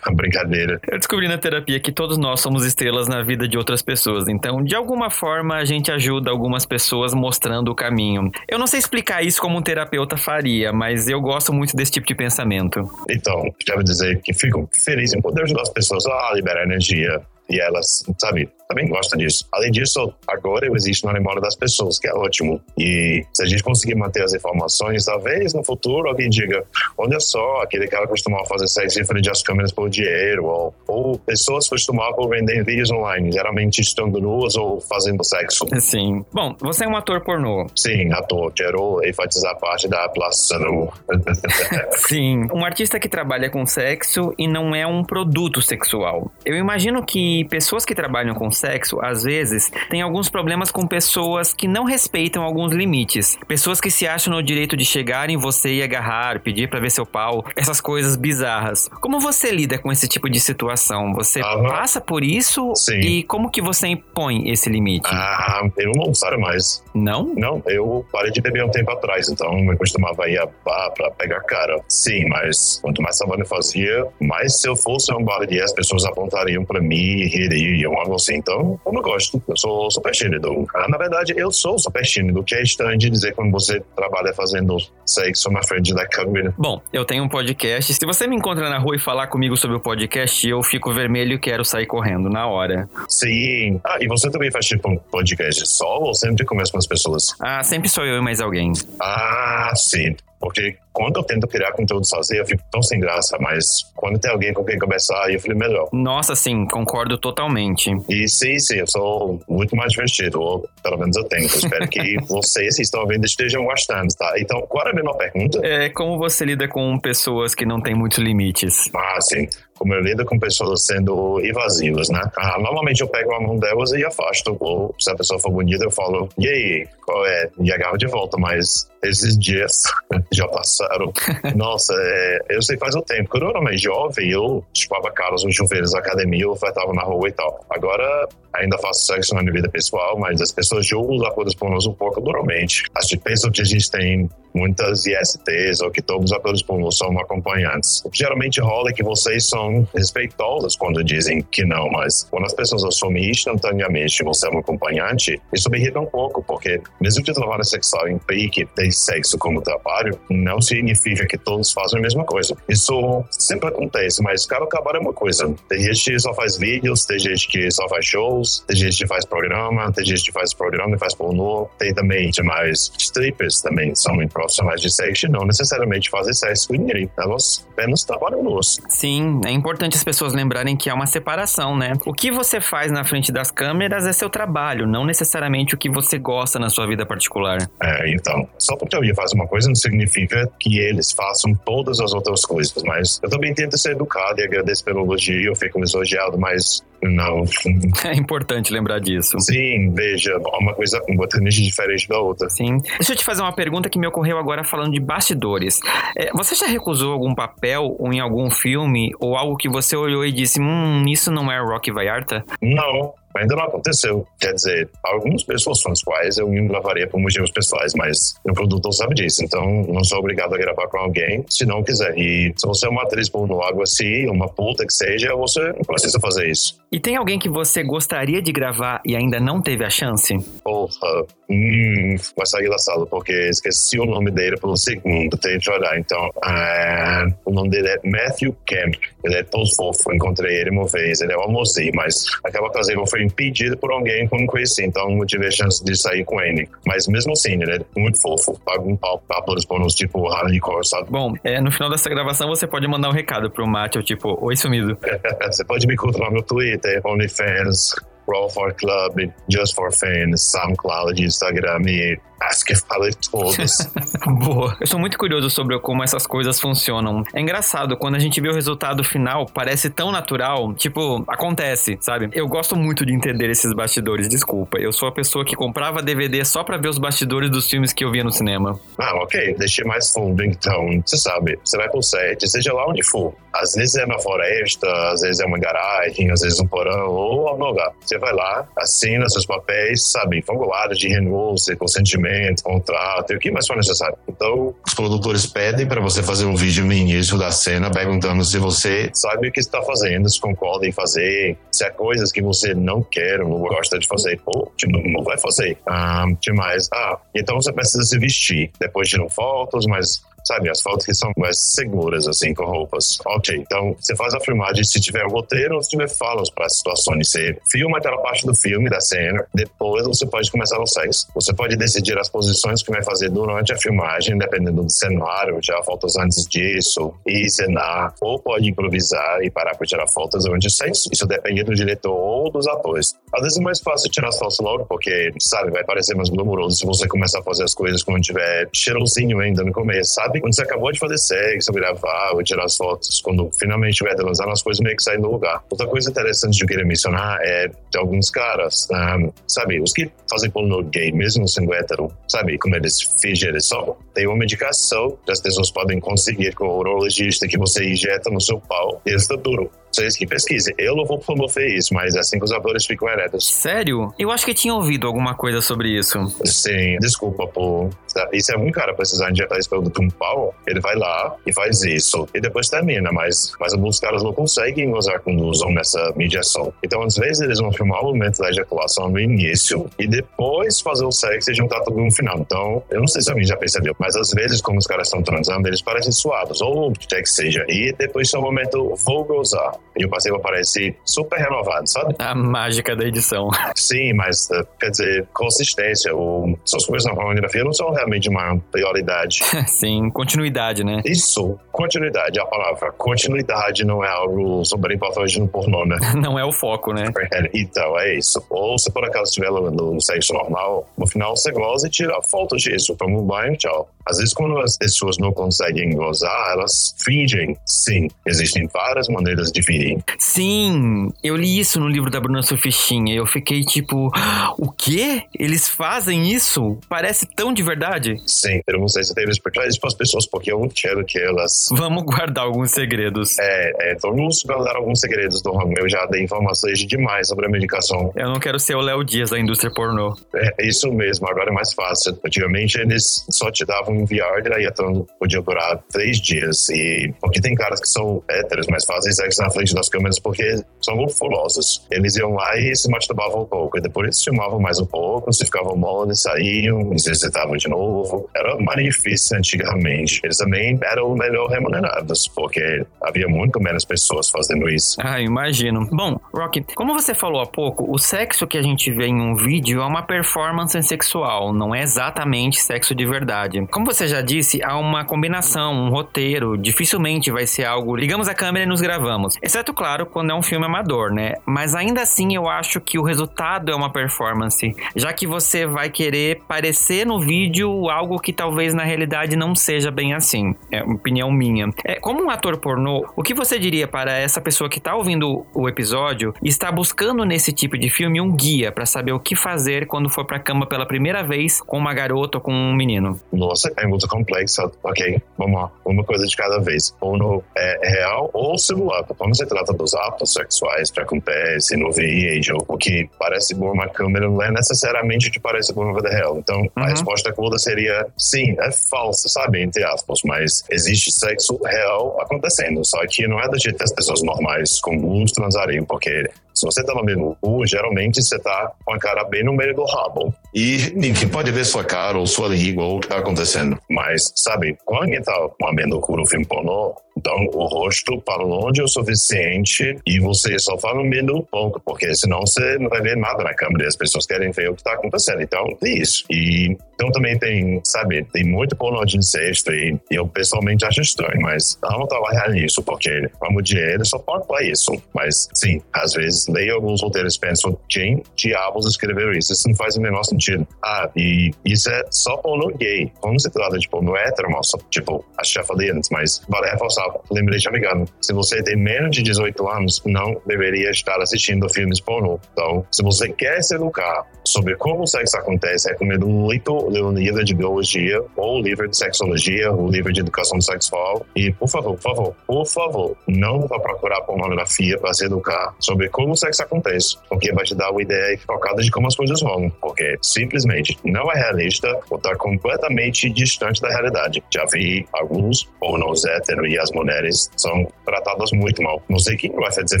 Brincadeira. 0.12 0.78
Eu 0.90 0.98
descobri 0.98 1.26
na 1.26 1.38
terapia 1.38 1.80
que 1.80 1.90
todos 1.90 2.18
nós 2.18 2.40
somos 2.40 2.66
estrelas 2.66 3.08
na 3.08 3.22
vida 3.22 3.48
de 3.48 3.56
outras 3.56 3.80
pessoas, 3.80 4.28
então 4.28 4.62
de 4.62 4.74
alguma 4.74 5.08
forma 5.10 5.56
a 5.56 5.64
gente 5.64 5.90
ajuda 5.90 6.30
algumas 6.30 6.66
pessoas 6.66 7.14
mostrando 7.14 7.70
o 7.70 7.74
caminho. 7.74 8.30
Eu 8.46 8.58
não 8.58 8.66
sei 8.66 8.78
explicar 8.78 9.24
isso 9.24 9.40
como 9.40 9.56
um 9.56 9.62
terapeuta 9.62 10.16
faria, 10.16 10.72
mas 10.72 11.08
eu 11.08 11.20
gosto 11.20 11.52
muito 11.52 11.74
desse 11.74 11.92
tipo 11.92 12.06
de 12.06 12.14
pensamento. 12.14 12.86
Então, 13.08 13.42
quero 13.64 13.82
dizer 13.82 14.20
que 14.22 14.34
fico 14.34 14.68
feliz 14.72 15.14
em 15.14 15.22
poder 15.22 15.44
ajudar 15.44 15.62
as 15.62 15.70
pessoas 15.70 16.04
a 16.06 16.32
liberar 16.34 16.64
energia, 16.64 17.21
e 17.52 17.60
elas, 17.60 18.02
sabe, 18.18 18.50
também 18.72 18.88
gostam 18.88 19.18
disso. 19.18 19.46
Além 19.52 19.70
disso, 19.70 20.12
agora 20.26 20.66
eu 20.66 20.74
existo 20.74 21.06
na 21.06 21.12
memória 21.12 21.40
das 21.40 21.54
pessoas, 21.54 21.98
que 21.98 22.08
é 22.08 22.14
ótimo. 22.14 22.60
E 22.78 23.22
se 23.32 23.42
a 23.42 23.46
gente 23.46 23.62
conseguir 23.62 23.94
manter 23.94 24.22
as 24.22 24.32
informações, 24.32 25.04
talvez 25.04 25.52
no 25.52 25.62
futuro 25.62 26.08
alguém 26.08 26.30
diga: 26.30 26.64
olha 26.96 27.20
só, 27.20 27.62
aquele 27.62 27.86
cara 27.86 28.08
costumava 28.08 28.44
fazer 28.46 28.66
sexo 28.66 29.00
em 29.00 29.04
frente 29.04 29.30
às 29.30 29.42
câmeras 29.42 29.70
por 29.70 29.90
dinheiro, 29.90 30.46
ou, 30.46 30.74
ou 30.88 31.18
pessoas 31.18 31.68
costumavam 31.68 32.28
vender 32.28 32.64
vídeos 32.64 32.90
online, 32.90 33.30
geralmente 33.30 33.80
estando 33.80 34.18
nuas 34.20 34.56
ou 34.56 34.80
fazendo 34.80 35.22
sexo. 35.22 35.66
Sim. 35.78 36.24
Bom, 36.32 36.56
você 36.58 36.84
é 36.84 36.88
um 36.88 36.96
ator 36.96 37.20
pornô. 37.20 37.66
Sim, 37.76 38.10
ator. 38.12 38.52
Quero 38.54 39.00
enfatizar 39.04 39.52
a 39.52 39.56
parte 39.56 39.86
da 39.86 40.04
atuação. 40.04 40.90
Sim. 42.08 42.46
Um 42.52 42.64
artista 42.64 42.98
que 42.98 43.08
trabalha 43.08 43.50
com 43.50 43.66
sexo 43.66 44.32
e 44.38 44.48
não 44.48 44.74
é 44.74 44.86
um 44.86 45.04
produto 45.04 45.60
sexual. 45.60 46.30
Eu 46.44 46.56
imagino 46.56 47.04
que 47.04 47.44
pessoas 47.50 47.84
que 47.84 47.94
trabalham 47.94 48.34
com 48.34 48.50
sexo, 48.62 48.98
às 49.02 49.24
vezes, 49.24 49.70
tem 49.90 50.00
alguns 50.02 50.30
problemas 50.30 50.70
com 50.70 50.86
pessoas 50.86 51.52
que 51.52 51.66
não 51.66 51.84
respeitam 51.84 52.42
alguns 52.44 52.72
limites. 52.72 53.36
Pessoas 53.48 53.80
que 53.80 53.90
se 53.90 54.06
acham 54.06 54.32
no 54.32 54.42
direito 54.42 54.76
de 54.76 54.84
chegar 54.84 55.28
em 55.30 55.36
você 55.36 55.74
e 55.74 55.82
agarrar, 55.82 56.40
pedir 56.40 56.68
para 56.68 56.78
ver 56.80 56.90
seu 56.90 57.04
pau, 57.04 57.44
essas 57.56 57.80
coisas 57.80 58.14
bizarras. 58.14 58.88
Como 59.00 59.18
você 59.18 59.50
lida 59.50 59.78
com 59.78 59.90
esse 59.90 60.06
tipo 60.06 60.30
de 60.30 60.38
situação? 60.38 61.12
Você 61.14 61.40
Aham. 61.40 61.64
passa 61.68 62.00
por 62.00 62.22
isso 62.22 62.72
Sim. 62.76 63.00
e 63.00 63.22
como 63.24 63.50
que 63.50 63.60
você 63.60 63.88
impõe 63.88 64.48
esse 64.48 64.70
limite? 64.70 65.08
Ah, 65.10 65.62
eu 65.78 65.90
não 65.96 66.14
saio 66.14 66.40
mais. 66.40 66.84
Não? 66.94 67.34
Não, 67.34 67.62
eu 67.66 68.06
parei 68.12 68.30
de 68.30 68.40
beber 68.40 68.64
um 68.64 68.70
tempo 68.70 68.90
atrás, 68.92 69.28
então 69.28 69.58
eu 69.58 69.76
costumava 69.76 70.28
ir 70.28 70.38
a 70.38 70.46
bar 70.64 70.90
pra 70.96 71.10
pegar 71.10 71.40
cara. 71.40 71.80
Sim, 71.88 72.28
mas 72.28 72.78
quanto 72.80 73.02
mais 73.02 73.18
trabalho 73.18 73.42
eu 73.42 73.46
fazia, 73.46 74.06
mais 74.20 74.60
se 74.60 74.68
eu 74.68 74.76
fosse 74.76 75.12
a 75.12 75.16
um 75.16 75.24
bar 75.24 75.44
de 75.46 75.60
as 75.60 75.72
pessoas 75.72 76.04
apontariam 76.04 76.64
pra 76.64 76.80
mim 76.80 76.94
e 76.94 77.26
ririam, 77.26 77.98
algo 77.98 78.14
assim. 78.14 78.36
Então, 78.36 78.51
eu 78.52 78.92
não 78.92 79.02
gosto. 79.02 79.42
Eu 79.48 79.56
sou 79.56 79.90
super 79.90 80.12
tímido. 80.12 80.66
Ah, 80.74 80.88
na 80.88 80.98
verdade, 80.98 81.34
eu 81.36 81.50
sou 81.50 81.78
super 81.78 82.02
tímido, 82.02 82.42
que 82.42 82.54
é 82.54 82.62
estranho 82.62 82.98
de 82.98 83.10
dizer 83.10 83.34
quando 83.34 83.50
você 83.50 83.80
trabalha 83.96 84.32
fazendo 84.34 84.76
sexo 85.06 85.50
na 85.50 85.62
frente 85.62 85.94
da 85.94 86.06
câmera. 86.06 86.54
Bom, 86.56 86.80
eu 86.92 87.04
tenho 87.04 87.24
um 87.24 87.28
podcast. 87.28 87.92
Se 87.94 88.06
você 88.06 88.26
me 88.26 88.36
encontra 88.36 88.68
na 88.68 88.78
rua 88.78 88.96
e 88.96 88.98
falar 88.98 89.26
comigo 89.26 89.56
sobre 89.56 89.76
o 89.76 89.80
podcast, 89.80 90.48
eu 90.48 90.62
fico 90.62 90.92
vermelho 90.92 91.34
e 91.34 91.38
quero 91.38 91.64
sair 91.64 91.86
correndo 91.86 92.28
na 92.28 92.46
hora. 92.46 92.88
Sim. 93.08 93.80
Ah, 93.84 93.98
e 94.00 94.06
você 94.06 94.30
também 94.30 94.50
faz 94.50 94.66
tipo 94.66 94.88
um 94.88 94.96
podcast 94.96 95.66
só 95.66 95.98
ou 95.98 96.14
sempre 96.14 96.44
começa 96.44 96.72
com 96.72 96.78
as 96.78 96.86
pessoas? 96.86 97.34
Ah, 97.40 97.62
sempre 97.62 97.88
sou 97.88 98.04
eu 98.04 98.16
e 98.16 98.20
mais 98.20 98.40
alguém. 98.40 98.72
Ah, 99.00 99.72
sim. 99.74 100.16
Porque 100.42 100.76
quando 100.92 101.18
eu 101.18 101.22
tento 101.22 101.46
criar 101.46 101.70
conteúdo 101.72 102.04
sozinho, 102.04 102.40
eu 102.40 102.46
fico 102.46 102.62
tão 102.70 102.82
sem 102.82 102.98
graça, 102.98 103.38
mas 103.40 103.64
quando 103.94 104.18
tem 104.18 104.30
alguém 104.30 104.52
com 104.52 104.64
quem 104.64 104.76
conversar, 104.76 105.32
eu 105.32 105.38
fico 105.38 105.56
melhor. 105.56 105.88
Nossa, 105.92 106.34
sim, 106.34 106.66
concordo 106.66 107.16
totalmente. 107.16 107.90
E 108.08 108.28
sim, 108.28 108.58
sim, 108.58 108.78
eu 108.78 108.86
sou 108.88 109.40
muito 109.48 109.76
mais 109.76 109.92
divertido, 109.92 110.40
ou 110.40 110.68
pelo 110.82 110.98
menos 110.98 111.16
eu 111.16 111.24
tento. 111.24 111.56
Espero 111.56 111.88
que 111.88 112.16
vocês 112.26 112.74
que 112.74 112.82
estão 112.82 113.06
vendo 113.06 113.24
estejam 113.24 113.64
gostando, 113.64 114.08
tá? 114.18 114.34
Então, 114.36 114.60
qual 114.62 114.82
era 114.82 114.92
a 114.92 114.96
menor 114.96 115.14
pergunta? 115.14 115.60
É, 115.62 115.88
como 115.90 116.18
você 116.18 116.44
lida 116.44 116.66
com 116.66 116.98
pessoas 116.98 117.54
que 117.54 117.64
não 117.64 117.80
têm 117.80 117.94
muitos 117.94 118.18
limites? 118.18 118.90
Ah, 118.94 119.20
sim. 119.20 119.48
Como 119.82 119.94
eu 119.94 120.00
lido 120.00 120.24
com 120.24 120.38
pessoas 120.38 120.86
sendo 120.86 121.40
evasivas, 121.40 122.08
né? 122.08 122.22
Ah, 122.36 122.56
normalmente 122.56 123.00
eu 123.00 123.08
pego 123.08 123.34
a 123.34 123.40
mão 123.40 123.56
delas 123.56 123.90
e 123.90 124.04
afasto. 124.04 124.56
Ou 124.60 124.94
se 124.96 125.10
a 125.10 125.16
pessoa 125.16 125.40
for 125.40 125.50
bonita, 125.50 125.84
eu 125.84 125.90
falo, 125.90 126.28
e 126.38 126.46
aí, 126.46 126.88
qual 127.04 127.26
é? 127.26 127.50
E 127.58 127.72
agarro 127.72 127.98
de 127.98 128.06
volta, 128.06 128.38
mas 128.38 128.88
esses 129.02 129.36
dias 129.36 129.82
já 130.30 130.46
passaram. 130.46 131.12
Nossa, 131.56 131.92
é, 131.98 132.38
eu 132.50 132.62
sei 132.62 132.78
faz 132.78 132.94
um 132.94 133.00
tempo. 133.00 133.28
Quando 133.28 133.42
eu 133.42 133.50
era 133.50 133.60
mais 133.60 133.80
jovem, 133.80 134.30
eu 134.30 134.64
chupava 134.72 135.10
caras 135.10 135.42
nos 135.42 135.52
chuveiros 135.52 135.90
da 135.90 135.98
academia, 135.98 136.44
eu 136.44 136.54
flertava 136.54 136.92
na 136.94 137.02
rua 137.02 137.28
e 137.28 137.32
tal. 137.32 137.66
Agora, 137.68 138.28
ainda 138.54 138.78
faço 138.78 139.06
sexo 139.06 139.34
na 139.34 139.42
minha 139.42 139.52
vida 139.52 139.68
pessoal, 139.68 140.18
mas 140.18 140.40
as 140.40 140.50
pessoas 140.50 140.86
julgam 140.86 141.16
os 141.16 141.22
acordos 141.22 141.54
pornôs 141.54 141.86
um 141.86 141.94
pouco 141.94 142.20
duramente. 142.20 142.84
As 142.94 143.12
gente 143.12 143.22
pensam 143.22 143.50
que 143.50 143.60
a 143.60 143.64
gente 143.64 143.90
tem 143.90 144.28
muitas 144.54 145.06
ISTs 145.06 145.80
ou 145.80 145.90
que 145.90 146.02
todos 146.02 146.30
os 146.30 146.36
acordos 146.36 146.62
pornôs 146.62 146.96
são 146.96 147.18
acompanhantes. 147.18 148.02
O 148.04 148.10
que 148.10 148.18
geralmente 148.18 148.60
rola 148.60 148.90
é 148.90 148.92
que 148.92 149.02
vocês 149.02 149.48
são 149.48 149.86
respeitosos 149.94 150.76
quando 150.76 151.02
dizem 151.02 151.42
que 151.42 151.64
não, 151.64 151.88
mas 151.90 152.24
quando 152.30 152.44
as 152.44 152.54
pessoas 152.54 152.84
assumem 152.84 153.30
instantaneamente 153.30 154.18
que 154.18 154.24
você 154.24 154.46
é 154.46 154.50
um 154.50 154.58
acompanhante, 154.58 155.40
isso 155.52 155.70
me 155.70 155.78
irrita 155.78 156.00
um 156.00 156.06
pouco, 156.06 156.42
porque 156.42 156.80
mesmo 157.00 157.24
que 157.24 157.32
trabalho 157.32 157.64
sexual 157.64 158.08
implique 158.08 158.66
ter 158.66 158.90
sexo 158.92 159.38
como 159.38 159.62
trabalho, 159.62 160.18
não 160.28 160.60
significa 160.60 161.26
que 161.26 161.38
todos 161.38 161.72
fazem 161.72 161.98
a 161.98 162.02
mesma 162.02 162.24
coisa. 162.24 162.56
Isso 162.68 163.24
sempre 163.30 163.68
acontece, 163.68 164.22
mas 164.22 164.46
cada 164.46 164.66
trabalho 164.66 164.98
é 164.98 165.00
uma 165.00 165.12
coisa. 165.12 165.54
Tem 165.68 165.80
gente 165.80 166.10
que 166.10 166.18
só 166.18 166.34
faz 166.34 166.56
vídeos, 166.56 167.04
tem 167.04 167.18
gente 167.18 167.48
que 167.48 167.70
só 167.70 167.88
faz 167.88 168.04
shows, 168.04 168.41
tem 168.66 168.76
gente 168.76 168.98
que 168.98 169.06
faz 169.06 169.24
programa, 169.24 169.92
tem 169.92 170.04
gente 170.04 170.24
que 170.24 170.32
faz 170.32 170.52
programa 170.54 170.96
e 170.96 170.98
faz 170.98 171.14
pornô, 171.14 171.68
tem 171.78 171.92
também 171.94 172.30
mais 172.44 172.92
strippers 172.98 173.60
também, 173.60 173.94
são 173.94 174.16
profissionais 174.28 174.80
de 174.80 174.92
sexo 174.92 175.26
e 175.26 175.28
não 175.28 175.44
necessariamente 175.44 176.10
fazem 176.10 176.32
sexo 176.32 176.68
com 176.68 176.74
ninguém. 176.74 177.10
Elas 177.18 177.66
trabalham 178.06 178.42
nos. 178.42 178.80
Sim, 178.88 179.40
é 179.44 179.50
importante 179.50 179.96
as 179.96 180.04
pessoas 180.04 180.32
lembrarem 180.32 180.76
que 180.76 180.88
há 180.88 180.94
uma 180.94 181.06
separação, 181.06 181.76
né? 181.76 181.92
O 182.06 182.12
que 182.12 182.30
você 182.30 182.60
faz 182.60 182.90
na 182.90 183.04
frente 183.04 183.32
das 183.32 183.50
câmeras 183.50 184.06
é 184.06 184.12
seu 184.12 184.30
trabalho, 184.30 184.86
não 184.86 185.04
necessariamente 185.04 185.74
o 185.74 185.78
que 185.78 185.90
você 185.90 186.18
gosta 186.18 186.58
na 186.58 186.70
sua 186.70 186.86
vida 186.86 187.04
particular. 187.04 187.68
É, 187.82 188.12
então, 188.12 188.48
só 188.58 188.76
porque 188.76 188.96
alguém 188.96 189.14
faz 189.14 189.32
uma 189.32 189.46
coisa 189.46 189.68
não 189.68 189.74
significa 189.74 190.50
que 190.58 190.78
eles 190.78 191.12
façam 191.12 191.54
todas 191.54 192.00
as 192.00 192.12
outras 192.12 192.44
coisas, 192.44 192.82
mas 192.84 193.20
eu 193.22 193.28
também 193.28 193.54
tento 193.54 193.76
ser 193.78 193.92
educado 193.92 194.40
e 194.40 194.44
agradeço 194.44 194.84
pelo 194.84 195.00
elogio, 195.04 195.50
eu 195.50 195.56
fico 195.56 195.80
lisonjeado, 195.80 196.38
mas 196.38 196.82
não. 197.02 197.44
É 198.04 198.14
importante 198.14 198.72
lembrar 198.72 199.00
disso. 199.00 199.38
Sim, 199.40 199.92
veja, 199.92 200.36
uma 200.60 200.74
coisa 200.74 201.00
completamente 201.00 201.62
diferente 201.62 202.08
da 202.08 202.18
outra. 202.18 202.48
Sim. 202.50 202.78
Deixa 202.98 203.12
eu 203.12 203.16
te 203.16 203.24
fazer 203.24 203.42
uma 203.42 203.52
pergunta 203.52 203.88
que 203.88 203.98
me 203.98 204.06
ocorreu 204.06 204.38
agora 204.38 204.62
falando 204.64 204.92
de 204.92 205.00
bastidores. 205.00 205.80
É, 206.16 206.30
você 206.32 206.54
já 206.54 206.66
recusou 206.66 207.12
algum 207.12 207.34
papel 207.34 207.61
ou 207.78 208.12
em 208.12 208.20
algum 208.20 208.50
filme 208.50 209.12
ou 209.20 209.36
algo 209.36 209.56
que 209.56 209.68
você 209.68 209.96
olhou 209.96 210.24
e 210.24 210.32
disse, 210.32 210.60
hum, 210.60 211.04
isso 211.08 211.30
não 211.30 211.50
é 211.50 211.58
Rock 211.60 211.90
Vallarta? 211.92 212.44
Não, 212.60 213.14
ainda 213.36 213.56
não 213.56 213.64
aconteceu. 213.64 214.26
Quer 214.40 214.52
dizer, 214.52 214.90
algumas 215.04 215.42
pessoas 215.44 215.82
com 215.82 215.92
as 215.92 216.02
quais 216.02 216.38
eu 216.38 216.48
me 216.48 216.66
gravaria 216.66 217.08
por 217.08 217.20
motivos 217.20 217.50
pessoais, 217.50 217.92
mas 217.94 218.34
o 218.44 218.52
produtor 218.52 218.92
sabe 218.92 219.14
disso, 219.14 219.44
então 219.44 219.84
não 219.88 220.04
sou 220.04 220.18
obrigado 220.18 220.54
a 220.54 220.58
gravar 220.58 220.86
com 220.88 220.98
alguém 220.98 221.44
se 221.48 221.64
não 221.64 221.82
quiser. 221.82 222.16
E 222.18 222.52
se 222.56 222.66
você 222.66 222.86
é 222.86 222.88
uma 222.90 223.02
atriz 223.02 223.28
pornô, 223.28 223.60
algo 223.62 223.82
assim, 223.82 224.26
uma 224.28 224.48
puta 224.48 224.86
que 224.86 224.92
seja, 224.92 225.34
você 225.34 225.60
não 225.60 225.82
precisa 225.86 226.18
fazer 226.20 226.50
isso. 226.50 226.80
E 226.90 227.00
tem 227.00 227.16
alguém 227.16 227.38
que 227.38 227.48
você 227.48 227.82
gostaria 227.82 228.42
de 228.42 228.52
gravar 228.52 229.00
e 229.04 229.16
ainda 229.16 229.40
não 229.40 229.62
teve 229.62 229.84
a 229.84 229.90
chance? 229.90 230.36
Porra, 230.62 231.24
hum, 231.48 232.16
vai 232.36 232.46
sair 232.46 232.68
da 232.68 232.78
sala, 232.78 233.06
porque 233.06 233.32
esqueci 233.48 233.98
o 233.98 234.04
nome 234.04 234.30
dele 234.30 234.56
pelo 234.58 234.76
segundo, 234.76 235.36
tenho 235.38 235.58
que 235.58 235.70
olhar. 235.70 235.98
Então, 235.98 236.30
ah, 236.42 237.26
o 237.46 237.50
nome 237.50 237.70
dele 237.70 237.88
é 237.88 237.98
Matthew 238.04 238.54
Kemp. 238.66 238.94
Ele 239.24 239.36
é 239.36 239.42
tão 239.42 239.64
fofo, 239.66 240.12
encontrei 240.12 240.60
ele 240.60 240.70
uma 240.70 240.86
vez, 240.86 241.20
ele 241.20 241.32
é 241.32 241.36
um 241.36 241.42
almocinho, 241.42 241.92
mas 241.94 242.26
aquela 242.44 242.66
ocasião 242.66 243.06
foi 243.06 243.21
impedida 243.22 243.76
por 243.76 243.92
alguém 243.92 244.28
que 244.28 244.34
eu 244.34 244.40
não 244.40 244.46
conheci, 244.46 244.84
então 244.84 245.08
não 245.10 245.24
tive 245.26 245.46
a 245.46 245.50
chance 245.50 245.84
de 245.84 245.96
sair 245.96 246.24
com 246.24 246.40
ele. 246.40 246.68
Mas 246.86 247.06
mesmo 247.06 247.32
assim, 247.32 247.60
ele 247.62 247.76
é 247.76 247.80
muito 247.96 248.20
fofo, 248.20 248.58
paga 248.64 248.82
um 248.82 248.96
pau 248.96 249.22
pra 249.26 249.40
todos 249.42 249.66
os 249.68 249.94
tipo 249.94 250.28
hardcore, 250.28 250.86
sabe? 250.86 251.10
Bom, 251.10 251.34
é, 251.44 251.60
no 251.60 251.70
final 251.70 251.90
dessa 251.90 252.08
gravação 252.08 252.48
você 252.48 252.66
pode 252.66 252.86
mandar 252.86 253.08
um 253.08 253.12
recado 253.12 253.50
pro 253.50 253.66
Matthew, 253.66 254.02
tipo, 254.02 254.38
oi 254.44 254.56
sumido. 254.56 254.96
Você 255.42 255.64
pode 255.64 255.86
me 255.86 255.94
encontrar 255.94 256.30
no 256.30 256.42
Twitter, 256.42 257.00
OnlyFans, 257.04 257.94
Raw 258.28 258.48
for 258.48 258.74
Club, 258.74 259.30
Just 259.48 259.74
for 259.74 259.92
Fans, 259.92 260.50
SoundCloud, 260.50 261.22
Instagram 261.22 261.82
e 261.86 262.18
acho 262.42 262.64
que 262.64 262.74
falei 262.74 263.12
todos. 263.30 263.88
Boa. 264.44 264.76
Eu 264.80 264.86
sou 264.86 264.98
muito 264.98 265.16
curioso 265.16 265.48
sobre 265.50 265.78
como 265.80 266.02
essas 266.02 266.26
coisas 266.26 266.60
funcionam. 266.60 267.24
É 267.34 267.40
engraçado, 267.40 267.96
quando 267.96 268.16
a 268.16 268.18
gente 268.18 268.40
vê 268.40 268.48
o 268.48 268.54
resultado 268.54 269.04
final, 269.04 269.46
parece 269.46 269.90
tão 269.90 270.10
natural, 270.10 270.74
tipo, 270.74 271.24
acontece, 271.28 271.98
sabe? 272.00 272.28
Eu 272.32 272.48
gosto 272.48 272.76
muito 272.76 273.06
de 273.06 273.14
entender 273.14 273.50
esses 273.50 273.72
bastidores, 273.72 274.28
desculpa. 274.28 274.78
Eu 274.78 274.92
sou 274.92 275.08
a 275.08 275.12
pessoa 275.12 275.44
que 275.44 275.54
comprava 275.54 276.02
DVD 276.02 276.44
só 276.44 276.64
pra 276.64 276.76
ver 276.76 276.88
os 276.88 276.98
bastidores 276.98 277.50
dos 277.50 277.68
filmes 277.68 277.92
que 277.92 278.04
eu 278.04 278.10
via 278.10 278.24
no 278.24 278.32
cinema. 278.32 278.78
Ah, 278.98 279.14
ok, 279.22 279.54
deixei 279.58 279.84
mais 279.84 280.10
fundo 280.10 280.42
então. 280.44 281.00
Você 281.04 281.16
sabe, 281.16 281.58
você 281.64 281.76
vai 281.76 281.88
pro 281.88 282.02
set, 282.02 282.48
seja 282.48 282.72
lá 282.72 282.88
onde 282.88 283.02
for. 283.02 283.34
Às 283.54 283.74
vezes 283.74 283.96
é 283.96 284.06
na 284.06 284.18
floresta, 284.18 284.86
às 285.12 285.20
vezes 285.20 285.40
é 285.40 285.46
uma 285.46 285.58
garagem, 285.58 286.30
às 286.30 286.40
vezes 286.40 286.58
um 286.58 286.66
porão 286.66 287.08
ou 287.10 287.48
algum 287.48 287.66
lugar. 287.66 287.92
Você 288.12 288.18
vai 288.18 288.34
lá, 288.34 288.68
assina 288.76 289.26
seus 289.30 289.46
papéis, 289.46 290.10
sabe, 290.10 290.42
formulários 290.42 290.98
de 290.98 291.08
renúncia, 291.08 291.74
consentimento, 291.74 292.62
contrato 292.62 293.32
e 293.32 293.36
o 293.36 293.38
que 293.38 293.50
mais 293.50 293.66
for 293.66 293.74
necessário. 293.74 294.18
Então, 294.28 294.74
Os 294.86 294.92
produtores 294.92 295.46
pedem 295.46 295.86
para 295.86 295.98
você 295.98 296.22
fazer 296.22 296.44
um 296.44 296.54
vídeo 296.54 296.84
no 296.84 296.92
início 296.92 297.38
da 297.38 297.50
cena 297.50 297.90
perguntando 297.90 298.44
se 298.44 298.58
você 298.58 299.10
sabe 299.14 299.48
o 299.48 299.52
que 299.52 299.60
está 299.60 299.80
fazendo, 299.80 300.28
se 300.28 300.38
concorda 300.38 300.86
em 300.86 300.92
fazer, 300.92 301.56
se 301.70 301.84
há 301.84 301.90
coisas 301.90 302.30
que 302.30 302.42
você 302.42 302.74
não 302.74 303.02
quer 303.02 303.40
ou 303.40 303.48
não 303.48 303.60
gosta 303.60 303.98
de 303.98 304.06
fazer, 304.06 304.38
pô, 304.44 304.70
tipo, 304.76 304.92
não 305.08 305.24
vai 305.24 305.38
fazer. 305.38 305.78
Ah, 305.86 306.26
que 306.38 306.52
mais? 306.52 306.90
Ah, 306.92 307.18
então 307.34 307.56
você 307.56 307.72
precisa 307.72 308.04
se 308.04 308.18
vestir. 308.18 308.70
Depois 308.78 309.08
tiram 309.08 309.30
fotos, 309.30 309.86
mas 309.86 310.22
sabe, 310.44 310.70
as 310.70 310.80
fotos 310.80 311.06
que 311.06 311.14
são 311.14 311.30
mais 311.36 311.58
seguras, 311.58 312.26
assim, 312.26 312.54
com 312.54 312.64
roupas. 312.64 313.18
Ok, 313.26 313.56
então 313.56 313.94
você 313.98 314.14
faz 314.16 314.34
a 314.34 314.40
filmagem 314.40 314.84
se 314.84 315.00
tiver 315.00 315.24
roteiro 315.26 315.76
ou 315.76 315.82
se 315.82 315.90
tiver 315.90 316.08
falas 316.08 316.50
para 316.50 316.66
as 316.66 316.76
situações. 316.76 317.30
Você 317.30 317.58
filma 317.70 317.98
aquela 317.98 318.18
parte 318.18 318.46
do 318.46 318.54
filme, 318.54 318.90
da 318.90 319.00
cena, 319.00 319.46
depois 319.54 320.06
você 320.06 320.26
pode 320.26 320.50
começar 320.50 320.78
o 320.80 320.86
sexo. 320.86 321.28
Você 321.34 321.52
pode 321.54 321.76
decidir 321.76 322.18
as 322.18 322.28
posições 322.28 322.82
que 322.82 322.90
vai 322.90 323.02
fazer 323.02 323.30
durante 323.30 323.72
a 323.72 323.76
filmagem, 323.76 324.36
dependendo 324.38 324.82
do 324.82 324.90
cenário, 324.90 325.60
tirar 325.60 325.82
fotos 325.82 326.16
antes 326.16 326.46
disso 326.46 327.14
e 327.26 327.48
cenar, 327.48 328.14
ou 328.20 328.38
pode 328.38 328.68
improvisar 328.68 329.42
e 329.42 329.50
parar 329.50 329.76
para 329.76 329.86
tirar 329.86 330.08
fotos 330.08 330.44
durante 330.44 330.66
o 330.66 330.70
sexo. 330.70 331.08
Isso 331.12 331.26
depende 331.26 331.62
do 331.62 331.74
diretor 331.74 332.12
ou 332.12 332.50
dos 332.50 332.66
atores. 332.66 333.14
Às 333.32 333.42
vezes 333.42 333.58
é 333.58 333.62
mais 333.62 333.80
fácil 333.80 334.10
tirar 334.10 334.28
as 334.28 334.38
fotos 334.38 334.58
logo, 334.60 334.86
porque, 334.86 335.32
sabe, 335.40 335.70
vai 335.70 335.84
parecer 335.84 336.14
mais 336.14 336.28
glamouroso 336.28 336.76
se 336.76 336.86
você 336.86 337.06
começar 337.06 337.40
a 337.40 337.42
fazer 337.42 337.64
as 337.64 337.74
coisas 337.74 338.02
quando 338.02 338.20
tiver 338.22 338.68
cheirosinho 338.72 339.40
ainda 339.40 339.62
no 339.64 339.72
começo, 339.72 340.14
sabe? 340.14 340.31
Sabe? 340.32 340.40
Quando 340.40 340.54
você 340.54 340.62
acabou 340.62 340.90
de 340.90 340.98
fazer 340.98 341.18
sexo, 341.18 341.72
gravar 341.72 342.32
ou 342.32 342.42
tirar 342.42 342.64
as 342.64 342.76
fotos, 342.76 343.20
quando 343.20 343.50
finalmente 343.52 344.02
vai 344.02 344.14
transar, 344.14 344.48
as 344.48 344.62
coisas 344.62 344.80
meio 344.80 344.96
que 344.96 345.02
saem 345.02 345.20
do 345.20 345.30
lugar. 345.30 345.62
Outra 345.70 345.86
coisa 345.86 346.10
interessante 346.10 346.58
que 346.58 346.64
eu 346.64 346.68
queria 346.68 346.84
mencionar 346.84 347.38
é 347.42 347.68
de 347.68 347.98
alguns 347.98 348.30
caras, 348.30 348.88
um, 348.90 349.30
sabe? 349.46 349.80
Os 349.80 349.92
que 349.92 350.10
fazem 350.28 350.50
pornô 350.50 350.82
gay, 350.84 351.12
mesmo 351.12 351.46
sendo 351.46 351.74
hétero, 351.74 352.10
sabe? 352.28 352.58
Como 352.58 352.74
eles 352.74 353.00
fingem 353.20 353.50
eles 353.50 353.66
são. 353.66 353.96
Tem 354.14 354.26
uma 354.26 354.36
medicação 354.36 355.18
que 355.24 355.32
as 355.32 355.40
pessoas 355.40 355.70
podem 355.70 356.00
conseguir 356.00 356.54
com 356.54 356.66
o 356.66 356.78
urologista 356.78 357.46
que 357.46 357.58
você 357.58 357.84
injeta 357.90 358.30
no 358.30 358.40
seu 358.40 358.58
pau 358.60 359.00
e 359.06 359.10
está 359.10 359.36
duro. 359.36 359.70
Vocês 359.92 360.16
que 360.16 360.26
pesquisem. 360.26 360.74
Eu 360.78 360.96
não 360.96 361.04
vou 361.04 361.18
promover 361.18 361.76
isso, 361.76 361.92
mas 361.92 362.14
é 362.16 362.20
assim 362.20 362.38
que 362.38 362.44
os 362.44 362.52
atores 362.52 362.86
ficam 362.86 363.08
eretos. 363.08 363.52
Sério? 363.52 364.12
Eu 364.18 364.30
acho 364.30 364.46
que 364.46 364.54
tinha 364.54 364.74
ouvido 364.74 365.06
alguma 365.06 365.34
coisa 365.34 365.60
sobre 365.60 365.90
isso. 365.90 366.18
Sim, 366.44 366.96
desculpa 366.98 367.46
por. 367.46 367.90
Isso 368.32 368.52
é 368.52 368.56
muito 368.56 368.74
cara 368.74 368.94
precisar 368.94 369.30
injetar 369.30 369.58
esse 369.58 369.68
produto 369.68 370.00
no 370.00 370.10
pau. 370.12 370.54
Ele 370.66 370.80
vai 370.80 370.96
lá 370.96 371.36
e 371.46 371.52
faz 371.52 371.82
isso. 371.82 372.26
E 372.34 372.40
depois 372.40 372.70
termina, 372.70 373.12
mas, 373.12 373.52
mas 373.60 373.74
alguns 373.74 374.00
caras 374.00 374.22
não 374.22 374.32
conseguem 374.32 374.90
gozar 374.90 375.20
quando 375.20 375.44
usam 375.44 375.70
nessa 375.70 376.12
mediação. 376.16 376.72
Então, 376.82 377.02
às 377.02 377.16
vezes, 377.16 377.42
eles 377.42 377.58
vão 377.58 377.70
filmar 377.70 378.00
o 378.00 378.06
momento 378.06 378.38
da 378.38 378.48
ejaculação 378.48 379.10
no 379.10 379.20
início 379.20 379.90
e 379.98 380.06
depois 380.06 380.80
fazer 380.80 381.04
o 381.04 381.12
sexo 381.12 381.50
e 381.50 381.54
juntar 381.54 381.80
tudo 381.80 381.98
no 381.98 382.10
final. 382.10 382.38
Então, 382.38 382.82
eu 382.90 383.00
não 383.00 383.06
sei 383.06 383.20
se 383.20 383.30
alguém 383.30 383.46
já 383.46 383.56
percebeu, 383.56 383.94
mas 383.98 384.16
às 384.16 384.30
vezes, 384.30 384.62
como 384.62 384.78
os 384.78 384.86
caras 384.86 385.08
estão 385.08 385.22
transando, 385.22 385.68
eles 385.68 385.82
parecem 385.82 386.12
suados, 386.12 386.62
ou 386.62 386.88
o 386.88 386.92
que 386.92 387.06
quer 387.06 387.20
que 387.20 387.30
seja. 387.30 387.64
E 387.68 387.92
depois, 387.92 388.32
no 388.32 388.40
momento, 388.40 388.94
vou 389.04 389.24
gozar 389.24 389.81
e 389.96 390.04
o 390.04 390.08
passeio 390.08 390.36
aparece 390.36 390.96
super 391.04 391.38
renovado, 391.38 391.88
sabe? 391.88 392.14
A 392.18 392.34
mágica 392.34 392.96
da 392.96 393.04
edição. 393.04 393.48
Sim, 393.76 394.14
mas 394.14 394.50
eh, 394.50 394.64
quer 394.80 394.90
dizer, 394.90 395.28
consistência. 395.32 396.14
O, 396.14 396.58
essas 396.66 396.86
coisas 396.86 397.08
na 397.08 397.14
pornografia 397.14 397.62
não 397.62 397.72
são 397.72 397.90
realmente 397.90 398.28
uma 398.28 398.58
prioridade. 398.70 399.40
Sim, 399.66 400.10
continuidade, 400.10 400.84
né? 400.84 401.02
Isso, 401.04 401.58
continuidade 401.70 402.38
é 402.38 402.42
a 402.42 402.46
palavra. 402.46 402.92
Continuidade 402.92 403.84
não 403.84 404.04
é 404.04 404.08
algo 404.08 404.64
super 404.64 404.90
importante 404.90 405.38
no 405.38 405.48
pornô, 405.48 405.84
né? 405.84 405.96
Não 406.22 406.38
é 406.38 406.44
o 406.44 406.52
foco, 406.52 406.92
né? 406.92 407.04
É, 407.32 407.50
então, 407.52 407.98
é 407.98 408.14
isso. 408.16 408.42
Ou 408.48 408.78
se 408.78 408.90
por 408.92 409.04
acaso 409.04 409.24
estiver 409.24 409.50
no 409.50 410.00
sexo 410.00 410.32
normal, 410.32 410.86
no 410.96 411.06
final 411.06 411.36
você 411.36 411.50
goza 411.50 411.88
e 411.88 411.90
tira 411.90 412.20
fotos 412.22 412.62
disso. 412.62 412.94
Toma 412.96 413.18
um 413.18 413.24
banho, 413.24 413.56
tchau. 413.56 413.88
Às 414.06 414.18
vezes, 414.18 414.34
quando 414.34 414.58
as 414.58 414.76
pessoas 414.76 415.16
não 415.18 415.32
conseguem 415.32 415.90
gozar, 415.94 416.52
elas 416.52 416.94
fingem. 417.04 417.56
Sim, 417.66 418.08
existem 418.26 418.68
várias 418.72 419.08
maneiras 419.08 419.50
de 419.50 419.62
fingir. 419.62 419.98
Sim, 420.18 421.12
eu 421.22 421.36
li 421.36 421.58
isso 421.58 421.80
no 421.80 421.88
livro 421.88 422.10
da 422.10 422.20
Bruna 422.20 422.42
Surfichinha. 422.42 423.14
Eu 423.14 423.26
fiquei 423.26 423.62
tipo, 423.62 424.10
o 424.58 424.70
quê? 424.70 425.22
Eles 425.38 425.68
fazem 425.68 426.32
isso? 426.32 426.78
Parece 426.88 427.26
tão 427.26 427.52
de 427.52 427.62
verdade. 427.62 428.16
Sim, 428.26 428.60
eu 428.66 428.78
não 428.78 428.88
sei 428.88 429.04
se 429.04 429.14
teve 429.14 429.30
explicar 429.30 429.66
isso 429.66 429.80
para 429.80 429.88
as 429.88 429.94
pessoas, 429.94 430.26
porque 430.26 430.52
eu 430.52 430.60
não 430.60 430.68
quero 430.68 431.04
que 431.04 431.18
elas. 431.18 431.68
Vamos 431.70 432.04
guardar 432.04 432.44
alguns 432.44 432.70
segredos. 432.70 433.38
É, 433.38 433.92
é 433.92 433.96
vamos 434.00 434.42
guardar 434.42 434.76
alguns 434.76 435.00
segredos 435.00 435.42
do 435.42 435.52
ramo. 435.52 435.74
Eu 435.78 435.88
já 435.88 436.04
dei 436.06 436.22
informações 436.22 436.78
demais 436.80 437.28
sobre 437.28 437.46
a 437.46 437.48
medicação. 437.48 438.12
Eu 438.16 438.28
não 438.28 438.40
quero 438.40 438.58
ser 438.58 438.76
o 438.76 438.80
Léo 438.80 439.04
Dias 439.04 439.30
da 439.30 439.38
indústria 439.38 439.72
pornô. 439.72 440.16
É 440.34 440.66
isso 440.66 440.90
mesmo, 440.92 441.28
agora 441.28 441.50
é 441.50 441.52
mais 441.52 441.72
fácil. 441.72 442.18
Antigamente 442.24 442.78
eles 442.78 443.24
só 443.30 443.50
te 443.50 443.64
davam 443.64 443.91
um 443.92 444.04
Viagra 444.04 444.60
e 444.60 444.66
então 444.66 445.06
podia 445.18 445.40
durar 445.40 445.82
três 445.92 446.20
dias. 446.20 446.68
E 446.70 447.12
porque 447.20 447.40
tem 447.40 447.54
caras 447.54 447.80
que 447.80 447.88
são 447.88 448.22
héteros, 448.28 448.66
mas 448.68 448.84
fazem 448.84 449.12
sexo 449.12 449.42
na 449.42 449.50
frente 449.50 449.74
das 449.74 449.88
câmeras 449.88 450.18
porque 450.18 450.62
são 450.80 450.96
muito 450.96 451.14
fulosos. 451.14 451.86
Eles 451.90 452.16
iam 452.16 452.32
lá 452.32 452.56
e 452.56 452.74
se 452.74 452.90
masturbavam 452.90 453.42
um 453.42 453.46
pouco. 453.46 453.78
E 453.78 453.80
depois 453.80 454.06
eles 454.06 454.22
filmavam 454.22 454.60
mais 454.60 454.78
um 454.78 454.86
pouco, 454.86 455.32
se 455.32 455.44
ficavam 455.44 455.76
mole, 455.76 456.14
saíam, 456.16 456.96
se 456.98 457.10
exercitavam 457.10 457.56
de 457.56 457.68
novo. 457.68 458.28
Era 458.34 458.56
mais 458.58 458.84
difícil 458.84 459.36
antigamente. 459.36 460.20
Eles 460.24 460.38
também 460.38 460.78
eram 460.84 461.14
melhor 461.14 461.48
remunerados, 461.48 462.28
porque 462.28 462.84
havia 463.02 463.28
muito 463.28 463.60
menos 463.60 463.84
pessoas 463.84 464.30
fazendo 464.30 464.68
isso. 464.68 464.96
Ah, 465.00 465.20
imagino. 465.20 465.86
Bom, 465.90 466.18
Rocky, 466.34 466.64
como 466.74 466.94
você 466.94 467.14
falou 467.14 467.40
há 467.40 467.46
pouco, 467.46 467.90
o 467.90 467.98
sexo 467.98 468.46
que 468.46 468.58
a 468.58 468.62
gente 468.62 468.90
vê 468.92 469.06
em 469.06 469.20
um 469.20 469.34
vídeo 469.34 469.80
é 469.80 469.86
uma 469.86 470.02
performance 470.02 470.80
sexual, 470.82 471.52
não 471.52 471.74
é 471.74 471.82
exatamente 471.82 472.60
sexo 472.60 472.94
de 472.94 473.06
verdade. 473.06 473.64
Como 473.66 473.81
você 473.84 474.06
já 474.06 474.20
disse, 474.20 474.62
há 474.62 474.76
uma 474.76 475.04
combinação, 475.04 475.72
um 475.74 475.90
roteiro, 475.90 476.56
dificilmente 476.56 477.30
vai 477.30 477.46
ser 477.46 477.64
algo, 477.64 477.96
ligamos 477.96 478.28
a 478.28 478.34
câmera 478.34 478.64
e 478.64 478.68
nos 478.68 478.80
gravamos. 478.80 479.38
Exceto, 479.42 479.72
claro, 479.72 480.06
quando 480.06 480.30
é 480.30 480.34
um 480.34 480.42
filme 480.42 480.66
amador, 480.66 481.12
né? 481.12 481.34
Mas 481.46 481.74
ainda 481.74 482.02
assim 482.02 482.34
eu 482.34 482.48
acho 482.48 482.80
que 482.80 482.98
o 482.98 483.02
resultado 483.02 483.70
é 483.70 483.74
uma 483.74 483.90
performance, 483.90 484.74
já 484.94 485.12
que 485.12 485.26
você 485.26 485.66
vai 485.66 485.90
querer 485.90 486.40
parecer 486.46 487.06
no 487.06 487.20
vídeo 487.20 487.88
algo 487.90 488.18
que 488.18 488.32
talvez 488.32 488.74
na 488.74 488.84
realidade 488.84 489.36
não 489.36 489.54
seja 489.54 489.90
bem 489.90 490.14
assim. 490.14 490.54
É 490.70 490.82
uma 490.82 490.94
opinião 490.94 491.30
minha. 491.30 491.68
É, 491.84 491.96
como 491.96 492.22
um 492.22 492.30
ator 492.30 492.56
pornô, 492.58 493.06
o 493.16 493.22
que 493.22 493.34
você 493.34 493.58
diria 493.58 493.86
para 493.86 494.12
essa 494.12 494.40
pessoa 494.40 494.68
que 494.68 494.78
está 494.78 494.94
ouvindo 494.94 495.46
o 495.54 495.68
episódio 495.68 496.34
e 496.42 496.48
está 496.48 496.70
buscando 496.70 497.24
nesse 497.24 497.52
tipo 497.52 497.78
de 497.78 497.88
filme 497.88 498.20
um 498.20 498.34
guia 498.34 498.72
para 498.72 498.86
saber 498.86 499.12
o 499.12 499.20
que 499.20 499.34
fazer 499.34 499.86
quando 499.86 500.08
for 500.08 500.24
para 500.24 500.38
cama 500.38 500.66
pela 500.66 500.86
primeira 500.86 501.22
vez 501.22 501.60
com 501.60 501.78
uma 501.78 501.94
garota 501.94 502.38
ou 502.38 502.42
com 502.42 502.52
um 502.52 502.74
menino? 502.74 503.20
Nossa, 503.32 503.71
é 503.76 503.86
muito 503.86 504.06
complexa. 504.08 504.70
Ok, 504.82 505.20
vamos 505.36 505.60
lá. 505.60 505.70
Uma 505.84 506.04
coisa 506.04 506.26
de 506.26 506.36
cada 506.36 506.58
vez. 506.58 506.90
Porno 506.98 507.42
é 507.56 507.88
real 507.88 508.30
ou 508.32 508.58
simulado. 508.58 509.14
Quando 509.14 509.36
se 509.36 509.46
trata 509.46 509.72
dos 509.72 509.94
atos 509.94 510.32
sexuais 510.32 510.90
que 510.90 511.00
acontecem 511.00 511.78
no 511.78 511.90
vídeo, 511.92 512.56
o 512.68 512.76
que 512.76 513.08
parece 513.18 513.54
por 513.54 513.72
uma 513.72 513.88
câmera 513.88 514.28
não 514.28 514.42
é 514.42 514.50
necessariamente 514.50 515.28
o 515.28 515.32
que 515.32 515.40
parece 515.40 515.72
por 515.72 515.84
uma 515.84 515.94
vida 515.94 516.10
real. 516.10 516.38
Então, 516.38 516.60
uhum. 516.60 516.70
a 516.76 516.86
resposta 516.88 517.32
curta 517.32 517.58
seria 517.58 518.06
sim, 518.16 518.56
é 518.60 518.70
falsa, 518.70 519.28
sabe? 519.28 519.62
Entre 519.62 519.84
aspas, 519.84 520.20
mas 520.24 520.64
existe 520.70 521.12
sexo 521.12 521.58
real 521.64 522.20
acontecendo. 522.20 522.84
Só 522.84 522.98
que 523.06 523.26
não 523.26 523.40
é 523.40 523.48
do 523.48 523.58
jeito 523.58 523.76
que 523.76 523.84
as 523.84 523.92
pessoas 523.92 524.22
normais 524.22 524.80
comuns 524.80 525.32
transariam, 525.32 525.84
porque 525.84 526.28
se 526.62 526.66
você 526.66 526.84
tá 526.84 526.94
no 526.94 527.02
meio 527.02 527.18
do 527.18 527.36
cu, 527.40 527.66
geralmente 527.66 528.22
você 528.22 528.38
tá 528.38 528.72
com 528.84 528.94
a 528.94 528.98
cara 528.98 529.24
bem 529.24 529.42
no 529.42 529.52
meio 529.52 529.74
do 529.74 529.84
rabo. 529.84 530.32
E 530.54 530.92
ninguém 530.94 531.26
pode 531.28 531.50
ver 531.50 531.64
sua 531.64 531.82
cara 531.82 532.16
ou 532.16 532.26
sua 532.26 532.48
língua 532.48 532.84
ou 532.84 532.98
o 532.98 533.00
que 533.00 533.08
tá 533.08 533.18
acontecendo. 533.18 533.76
Mas, 533.90 534.32
sabe, 534.36 534.78
quando 534.84 535.20
tá 535.22 535.50
lambendo 535.60 535.96
o 535.96 536.00
cu 536.00 536.16
no 536.16 536.24
filme 536.24 536.46
pornô, 536.46 536.94
então 537.16 537.48
o 537.52 537.66
rosto 537.66 538.20
para 538.22 538.42
longe 538.42 538.82
o 538.82 538.88
suficiente 538.88 539.96
e 540.06 540.20
você 540.20 540.58
só 540.58 540.78
fala 540.78 541.02
meio 541.02 541.26
do 541.26 541.42
pouco, 541.42 541.80
porque 541.80 542.14
senão 542.14 542.40
você 542.40 542.78
não 542.78 542.88
vai 542.88 543.00
ver 543.00 543.16
nada 543.16 543.42
na 543.42 543.54
câmera 543.54 543.84
e 543.84 543.86
as 543.88 543.96
pessoas 543.96 544.26
querem 544.26 544.50
ver 544.50 544.70
o 544.70 544.74
que 544.74 544.82
tá 544.82 544.94
acontecendo. 544.94 545.42
Então, 545.42 545.64
é 545.82 545.88
isso. 545.88 546.24
E 546.30 546.76
então 547.02 547.10
também 547.10 547.36
tem, 547.36 547.80
sabe, 547.84 548.24
tem 548.32 548.44
muito 548.44 548.76
pornô 548.76 549.04
de 549.04 549.16
incesto 549.16 549.72
e, 549.72 549.98
eu 550.08 550.28
pessoalmente 550.28 550.84
acho 550.84 551.00
estranho, 551.00 551.40
mas 551.40 551.76
vamos 551.82 552.06
trabalhar 552.06 552.48
nisso, 552.50 552.80
porque 552.80 553.28
vamos 553.40 553.64
dinheiro 553.64 554.06
só 554.06 554.20
pode 554.20 554.46
para 554.46 554.62
isso. 554.62 554.92
Mas 555.12 555.48
sim, 555.52 555.82
às 555.92 556.12
vezes 556.12 556.46
leio 556.46 556.76
alguns 556.76 557.02
roteiros 557.02 557.34
e 557.34 557.40
penso, 557.40 557.76
quem 557.88 558.22
diabos 558.36 558.86
escreveram 558.86 559.32
isso? 559.32 559.52
Isso 559.52 559.66
não 559.66 559.74
faz 559.74 559.96
o 559.96 560.00
menor 560.00 560.22
sentido. 560.22 560.66
Ah, 560.84 561.10
e 561.16 561.50
isso 561.64 561.90
é 561.90 562.04
só 562.08 562.36
pornô 562.36 562.68
gay. 562.76 563.10
Quando 563.20 563.40
se 563.40 563.50
trata 563.50 563.76
de 563.78 563.88
pornô 563.88 564.16
hétero, 564.16 564.48
tipo, 564.88 565.24
acho 565.38 565.54
que 565.54 565.58
já 565.58 565.64
falei 565.64 565.90
antes, 565.90 566.08
mas 566.10 566.40
vale 566.48 566.70
reforçar, 566.70 567.01
lembrei 567.30 567.58
de 567.58 567.68
amigano. 567.68 568.04
Se 568.20 568.32
você 568.32 568.62
tem 568.62 568.76
menos 568.76 569.14
de 569.14 569.22
18 569.22 569.68
anos, 569.68 570.02
não 570.06 570.40
deveria 570.46 570.90
estar 570.90 571.20
assistindo 571.20 571.68
filmes 571.68 572.00
pornô. 572.00 572.38
Então, 572.52 572.84
se 572.90 573.02
você 573.02 573.28
quer 573.28 573.62
se 573.62 573.74
educar 573.74 574.26
sobre 574.44 574.76
como 574.76 575.06
sexo 575.06 575.36
acontece, 575.36 575.88
recomendo 575.88 576.26
muito 576.28 576.88
ler 576.88 577.02
um 577.02 577.12
livro 577.12 577.44
de 577.44 577.54
biologia, 577.54 578.22
ou 578.36 578.58
um 578.58 578.62
livro 578.62 578.88
de 578.88 578.96
sexologia, 578.96 579.70
ou 579.70 579.86
um 579.86 579.88
livro 579.88 580.12
de 580.12 580.20
educação 580.20 580.60
sexual. 580.60 581.24
E, 581.34 581.52
por 581.52 581.68
favor, 581.68 581.96
por 581.96 582.02
favor, 582.02 582.36
por 582.46 582.66
favor, 582.66 583.16
não 583.26 583.66
vá 583.66 583.78
procurar 583.78 584.20
pornografia 584.22 584.98
para 584.98 585.12
se 585.14 585.24
educar 585.24 585.74
sobre 585.80 586.08
como 586.08 586.36
sexo 586.36 586.62
acontece, 586.62 587.16
porque 587.28 587.52
vai 587.52 587.64
te 587.64 587.74
dar 587.74 587.90
uma 587.90 588.02
ideia 588.02 588.34
equivocada 588.34 588.82
de 588.82 588.90
como 588.90 589.06
as 589.06 589.16
coisas 589.16 589.42
rolam, 589.42 589.70
porque 589.80 590.16
simplesmente 590.22 590.98
não 591.04 591.30
é 591.30 591.36
realista 591.36 592.00
ou 592.10 592.16
está 592.16 592.34
completamente 592.36 593.30
distante 593.30 593.80
da 593.80 593.88
realidade. 593.88 594.42
Já 594.52 594.64
vi 594.66 595.06
alguns 595.12 595.64
pornôs 595.80 596.24
héteros 596.24 596.70
e 596.70 596.78
as 596.78 596.90
mulheres 596.92 597.50
são 597.56 597.86
tratadas 598.04 598.50
muito 598.52 598.82
mal. 598.82 599.02
Não 599.08 599.18
sei 599.18 599.36
quem 599.36 599.52
vai 599.52 599.70
ser 599.72 600.00